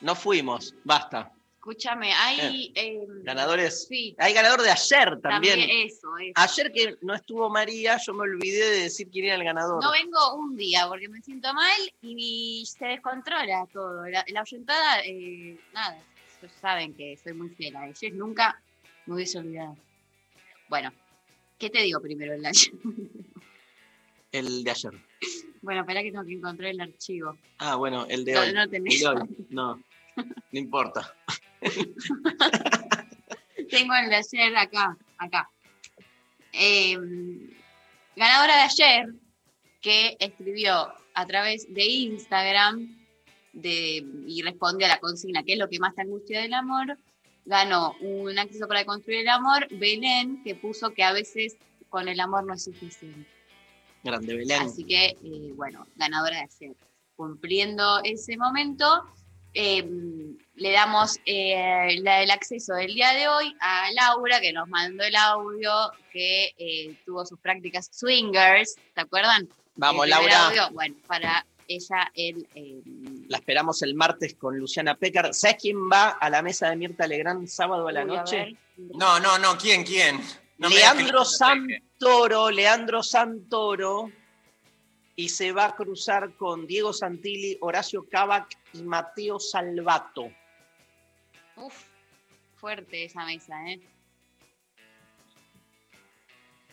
no 0.00 0.16
fuimos, 0.16 0.74
basta. 0.84 1.30
Escúchame, 1.70 2.12
hay. 2.12 2.72
eh, 2.74 2.98
Ganadores. 3.22 3.86
Sí. 3.86 4.14
Hay 4.18 4.32
ganador 4.34 4.60
de 4.62 4.70
ayer 4.70 5.20
también. 5.20 5.58
También 5.60 5.86
eso, 5.86 6.08
eso. 6.18 6.32
Ayer 6.34 6.72
que 6.72 6.96
no 7.02 7.14
estuvo 7.14 7.48
María, 7.48 7.96
yo 8.04 8.12
me 8.12 8.22
olvidé 8.22 8.70
de 8.70 8.78
decir 8.82 9.08
quién 9.10 9.26
era 9.26 9.36
el 9.36 9.44
ganador. 9.44 9.82
No 9.82 9.92
vengo 9.92 10.34
un 10.34 10.56
día 10.56 10.86
porque 10.88 11.08
me 11.08 11.22
siento 11.22 11.54
mal 11.54 11.80
y 12.02 12.64
se 12.66 12.86
descontrola 12.86 13.66
todo. 13.72 14.04
La, 14.08 14.24
la 14.28 14.40
ahuyentada, 14.40 15.00
eh, 15.04 15.58
nada, 15.72 16.02
saben 16.60 16.92
que 16.94 17.16
soy 17.22 17.34
muy 17.34 17.50
fiel 17.50 17.76
a 17.76 17.86
ellos. 17.86 18.12
Nunca 18.14 18.60
me 19.06 19.14
hubiese 19.14 19.38
olvidado. 19.38 19.76
Bueno, 20.68 20.92
¿qué 21.56 21.70
te 21.70 21.82
digo 21.82 22.00
primero 22.00 22.34
el 22.34 22.44
ayer? 22.44 22.72
El 24.32 24.62
de 24.62 24.70
ayer. 24.70 24.92
bueno, 25.60 25.80
espera 25.80 26.02
que 26.04 26.12
tengo 26.12 26.24
que 26.24 26.34
encontrar 26.34 26.70
el 26.70 26.80
archivo. 26.80 27.36
Ah, 27.58 27.74
bueno, 27.74 28.06
el 28.08 28.24
de 28.24 28.32
No, 28.34 28.40
hoy. 28.42 28.52
no 28.52 28.68
tenés. 28.68 28.94
El 28.94 29.00
de 29.00 29.08
hoy. 29.08 29.28
No, 29.50 29.82
no 30.16 30.24
importa. 30.52 31.16
Tengo 33.70 33.94
el 33.94 34.10
de 34.10 34.16
ayer 34.16 34.56
acá, 34.56 34.96
acá. 35.18 35.50
Eh, 36.52 36.96
ganadora 38.16 38.56
de 38.56 38.62
ayer, 38.62 39.14
que 39.80 40.16
escribió 40.18 40.92
a 41.14 41.26
través 41.26 41.72
de 41.72 41.84
Instagram 41.84 42.98
de, 43.52 44.04
y 44.26 44.42
respondió 44.42 44.86
a 44.86 44.90
la 44.90 45.00
consigna, 45.00 45.42
¿qué 45.42 45.54
es 45.54 45.58
lo 45.58 45.68
que 45.68 45.78
más 45.78 45.94
te 45.94 46.02
angustia 46.02 46.40
del 46.40 46.54
amor? 46.54 46.98
Ganó 47.44 47.94
un 48.00 48.38
acceso 48.38 48.68
para 48.68 48.84
construir 48.84 49.20
el 49.20 49.28
amor, 49.28 49.66
Belén, 49.70 50.42
que 50.44 50.54
puso 50.54 50.92
que 50.92 51.02
a 51.02 51.12
veces 51.12 51.56
con 51.88 52.08
el 52.08 52.20
amor 52.20 52.44
no 52.44 52.54
es 52.54 52.64
suficiente. 52.64 53.28
Grande 54.04 54.36
Belén. 54.36 54.62
Así 54.62 54.84
que, 54.84 55.16
eh, 55.22 55.52
bueno, 55.54 55.86
ganadora 55.96 56.36
de 56.36 56.42
ayer. 56.42 56.76
Cumpliendo 57.16 58.00
ese 58.04 58.36
momento, 58.36 59.04
eh, 59.54 59.84
le 60.54 60.72
damos 60.72 61.18
eh, 61.26 61.98
la- 62.02 62.22
el 62.22 62.30
acceso 62.30 62.74
del 62.74 62.94
día 62.94 63.12
de 63.14 63.28
hoy 63.28 63.54
a 63.60 63.90
Laura, 63.92 64.40
que 64.40 64.52
nos 64.52 64.68
mandó 64.68 65.04
el 65.04 65.16
audio, 65.16 65.72
que 66.12 66.52
eh, 66.58 66.94
tuvo 67.04 67.24
sus 67.26 67.38
prácticas 67.40 67.88
swingers, 67.92 68.76
¿te 68.94 69.00
acuerdan? 69.00 69.48
Vamos, 69.76 70.04
El 70.04 70.10
Laura. 70.10 70.46
audio, 70.48 70.70
bueno, 70.72 70.96
para 71.06 71.46
ella, 71.66 72.10
el, 72.14 72.46
eh, 72.54 72.82
La 73.28 73.38
esperamos 73.38 73.80
el 73.82 73.94
martes 73.94 74.34
con 74.34 74.58
Luciana 74.58 74.96
Pecar. 74.96 75.32
¿Sabes 75.32 75.56
quién 75.60 75.88
va 75.90 76.08
a 76.10 76.28
la 76.28 76.42
mesa 76.42 76.68
de 76.68 76.76
Mirta 76.76 77.06
Legrand 77.06 77.46
sábado 77.46 77.86
a 77.88 77.92
la 77.92 78.00
Uy, 78.04 78.06
noche? 78.08 78.56
No, 78.76 79.18
no, 79.20 79.38
no, 79.38 79.56
¿quién, 79.56 79.84
quién? 79.84 80.20
No 80.58 80.68
Leandro. 80.68 81.24
Santoro, 81.24 82.50
Leandro 82.50 83.02
Santoro, 83.02 84.10
y 85.16 85.28
se 85.28 85.52
va 85.52 85.66
a 85.66 85.76
cruzar 85.76 86.34
con 86.34 86.66
Diego 86.66 86.92
Santilli, 86.92 87.58
Horacio 87.60 88.08
Cavac 88.08 88.56
y 88.72 88.82
Mateo 88.82 89.38
Salvato. 89.38 90.30
uf, 91.56 91.84
fuerte 92.56 93.04
esa 93.04 93.24
mesa, 93.26 93.54
¿eh? 93.70 93.80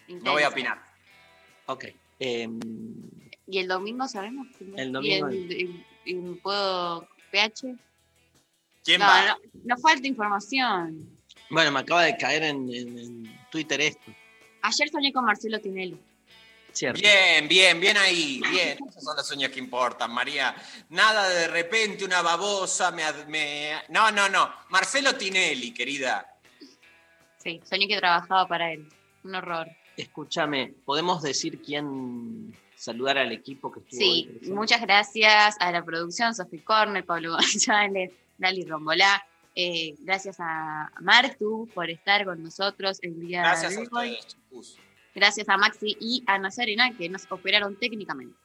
No 0.07 0.31
voy 0.34 0.43
a 0.43 0.49
opinar. 0.49 0.81
Ok. 1.65 1.85
em, 2.19 2.59
¿Y 3.47 3.59
el 3.59 3.68
domingo 3.68 4.07
sabemos? 4.07 4.47
El 4.76 4.89
¿Y 4.89 4.91
domingo- 4.91 5.27
el- 5.27 5.51
el- 5.51 5.85
el- 6.05 6.39
¿Puedo 6.41 7.07
PH? 7.31 7.76
¿Quién 8.84 8.99
no, 9.01 9.05
va? 9.07 9.27
No, 9.27 9.38
nos 9.65 9.81
falta 9.81 10.07
información. 10.07 11.09
bueno, 11.49 11.72
me 11.72 11.80
acaba 11.80 12.03
de 12.03 12.15
caer 12.18 12.43
en, 12.43 12.73
en- 12.73 12.97
en 12.97 13.39
Twitter 13.51 13.80
esto. 13.81 14.14
Ayer 14.61 14.89
soñé 14.89 15.11
con 15.14 15.26
Marcelo 15.26 15.59
Tinelli. 15.59 15.99
Cierto. 16.78 17.02
Bien, 17.02 17.48
bien, 17.48 17.80
bien 17.80 17.98
ahí, 17.98 18.41
bien. 18.52 18.78
Esos 18.90 19.04
son 19.04 19.16
los 19.16 19.28
sueños 19.28 19.49
que 19.52 19.60
importan, 19.60 20.12
María. 20.12 20.56
Nada 20.90 21.28
de 21.30 21.48
repente 21.48 22.06
una 22.06 22.22
babosa 22.22 22.91
me, 22.91 23.04
me- 23.28 23.82
No, 23.90 24.12
no, 24.12 24.30
no. 24.30 24.52
Marcelo 24.70 25.16
Tinelli, 25.16 25.74
querida. 25.74 26.38
Sí, 27.38 27.62
soñé 27.68 27.88
que 27.88 27.98
trabajaba 27.98 28.48
para 28.48 28.72
él. 28.74 28.88
Un 29.24 29.36
horror. 29.36 29.68
Escúchame, 29.95 30.74
¿podemos 30.86 31.22
decir 31.24 31.62
quién 31.62 32.56
saludar 32.76 33.18
al 33.18 33.32
equipo 33.32 33.72
que 33.72 33.80
estuvo 33.80 33.99
Sí, 33.99 34.40
muchas 34.44 34.82
gracias 34.82 35.56
a 35.60 35.72
la 35.72 35.84
producción, 35.84 36.36
Sofi 36.36 36.60
Corner, 36.60 37.04
Pablo 37.04 37.32
González, 37.38 38.12
Lali 38.38 38.64
Rombolá. 38.66 39.26
Eh, 39.56 39.95
gracias 40.02 40.36
a 40.40 40.91
Martu 41.02 41.68
por 41.74 41.90
estar 41.90 42.24
con 42.26 42.44
nosotros 42.44 42.99
el 43.02 43.20
día 43.20 43.41
Gracias 43.41 43.72
de 43.72 43.78
a 43.78 43.80
hoy. 43.80 44.12
ustedes, 44.12 44.28
chicos. 44.28 44.78
Gracias 45.18 45.49
a 45.49 45.57
Maxi 45.57 45.98
y 45.99 46.23
a 46.27 46.38
Nazarena 46.38 46.95
que 46.95 47.10
nos 47.10 47.26
operaron 47.31 47.76
técnicamente. 47.76 48.38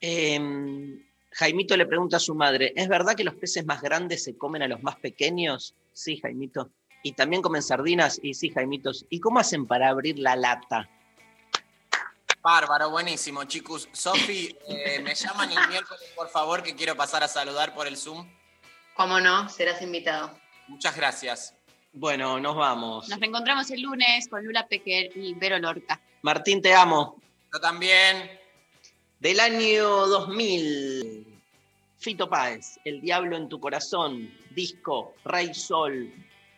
Em, 0.00 1.00
Jaimito 1.30 1.76
le 1.76 1.86
pregunta 1.86 2.16
a 2.16 2.18
su 2.18 2.34
madre, 2.34 2.72
¿es 2.74 2.88
verdad 2.88 3.14
que 3.14 3.22
los 3.22 3.36
peces 3.36 3.64
más 3.64 3.80
grandes 3.80 4.24
se 4.24 4.36
comen 4.36 4.62
a 4.62 4.66
los 4.66 4.82
más 4.82 4.96
pequeños? 4.96 5.76
Sí, 5.92 6.16
Jaimito. 6.16 6.72
¿Y 7.04 7.12
también 7.12 7.40
comen 7.40 7.62
sardinas? 7.62 8.18
Y 8.20 8.34
sí, 8.34 8.50
Jaimitos. 8.50 9.06
¿Y 9.10 9.20
cómo 9.20 9.38
hacen 9.38 9.64
para 9.68 9.90
abrir 9.90 10.18
la 10.18 10.34
lata? 10.34 10.90
Bárbaro, 12.42 12.90
buenísimo, 12.90 13.44
chicos. 13.44 13.88
Sofi, 13.92 14.58
eh, 14.66 15.00
me 15.04 15.14
llaman 15.14 15.52
el 15.52 15.68
miércoles, 15.68 16.12
por 16.16 16.28
favor, 16.30 16.64
que 16.64 16.74
quiero 16.74 16.96
pasar 16.96 17.22
a 17.22 17.28
saludar 17.28 17.76
por 17.76 17.86
el 17.86 17.96
Zoom. 17.96 18.28
¿Cómo 18.96 19.20
no? 19.20 19.48
Serás 19.48 19.80
invitado. 19.82 20.36
Muchas 20.66 20.96
gracias. 20.96 21.54
Bueno, 21.94 22.40
nos 22.40 22.56
vamos. 22.56 23.08
Nos 23.08 23.20
reencontramos 23.20 23.70
el 23.70 23.82
lunes 23.82 24.26
con 24.28 24.42
Lula 24.42 24.66
Pecker 24.66 25.10
y 25.14 25.34
Vero 25.34 25.58
Lorca. 25.58 26.00
Martín, 26.22 26.62
te 26.62 26.74
amo. 26.74 27.20
Yo 27.52 27.60
también. 27.60 28.30
Del 29.20 29.38
año 29.38 30.06
2000, 30.06 31.26
Fito 31.98 32.28
Páez, 32.28 32.80
El 32.84 33.00
Diablo 33.00 33.36
en 33.36 33.48
tu 33.48 33.60
Corazón, 33.60 34.32
disco, 34.50 35.14
Rey 35.24 35.54
Sol. 35.54 36.12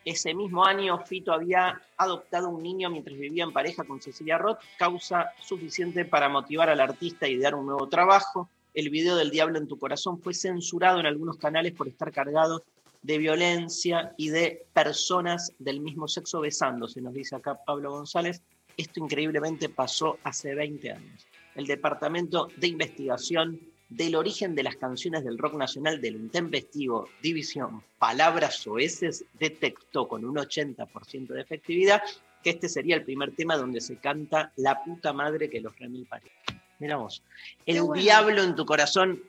Ese 0.04 0.32
mismo 0.32 0.64
año, 0.64 0.98
Fito 1.04 1.32
había 1.32 1.82
adoptado 1.98 2.48
un 2.48 2.62
niño 2.62 2.88
mientras 2.88 3.18
vivía 3.18 3.44
en 3.44 3.52
pareja 3.52 3.84
con 3.84 4.00
Cecilia 4.00 4.38
Roth, 4.38 4.60
causa 4.78 5.32
suficiente 5.42 6.06
para 6.06 6.30
motivar 6.30 6.70
al 6.70 6.80
artista 6.80 7.26
a 7.26 7.28
idear 7.28 7.54
un 7.54 7.66
nuevo 7.66 7.88
trabajo. 7.88 8.48
El 8.72 8.88
video 8.88 9.16
del 9.16 9.30
Diablo 9.30 9.58
en 9.58 9.68
tu 9.68 9.78
Corazón 9.78 10.22
fue 10.22 10.32
censurado 10.32 11.00
en 11.00 11.06
algunos 11.06 11.36
canales 11.36 11.72
por 11.72 11.88
estar 11.88 12.12
cargado 12.12 12.62
de 13.04 13.18
violencia 13.18 14.14
y 14.16 14.30
de 14.30 14.66
personas 14.72 15.52
del 15.58 15.80
mismo 15.80 16.08
sexo 16.08 16.40
besándose, 16.40 17.02
nos 17.02 17.12
dice 17.12 17.36
acá 17.36 17.62
Pablo 17.64 17.90
González. 17.90 18.42
Esto 18.76 19.00
increíblemente 19.00 19.68
pasó 19.68 20.18
hace 20.24 20.54
20 20.54 20.90
años. 20.90 21.26
El 21.54 21.66
Departamento 21.66 22.48
de 22.56 22.66
Investigación 22.66 23.60
del 23.90 24.16
origen 24.16 24.54
de 24.54 24.62
las 24.62 24.76
canciones 24.76 25.22
del 25.22 25.36
rock 25.36 25.54
nacional 25.54 26.00
del 26.00 26.16
intempestivo 26.16 27.08
División 27.22 27.82
Palabras 27.98 28.56
Soeces 28.56 29.24
detectó 29.38 30.08
con 30.08 30.24
un 30.24 30.36
80% 30.36 31.26
de 31.28 31.42
efectividad 31.42 32.02
que 32.42 32.50
este 32.50 32.70
sería 32.70 32.96
el 32.96 33.04
primer 33.04 33.34
tema 33.36 33.56
donde 33.56 33.82
se 33.82 33.96
canta 33.96 34.50
La 34.56 34.82
puta 34.82 35.12
madre 35.12 35.50
que 35.50 35.60
los 35.60 35.78
remil 35.78 36.06
parió. 36.06 36.30
Mira 36.78 36.96
vos. 36.96 37.22
El 37.66 37.82
bueno. 37.82 38.02
diablo 38.02 38.42
en 38.42 38.56
tu 38.56 38.64
corazón, 38.64 39.22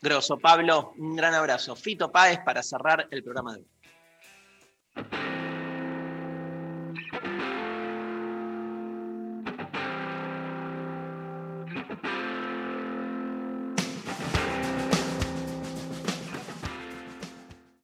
grosso. 0.00 0.38
Pablo, 0.38 0.92
un 0.98 1.16
gran 1.16 1.34
abrazo. 1.34 1.76
Fito 1.76 2.10
Páez 2.10 2.40
para 2.44 2.62
cerrar 2.62 3.06
el 3.10 3.22
programa 3.22 3.54
de 3.54 3.60
hoy. 3.60 5.29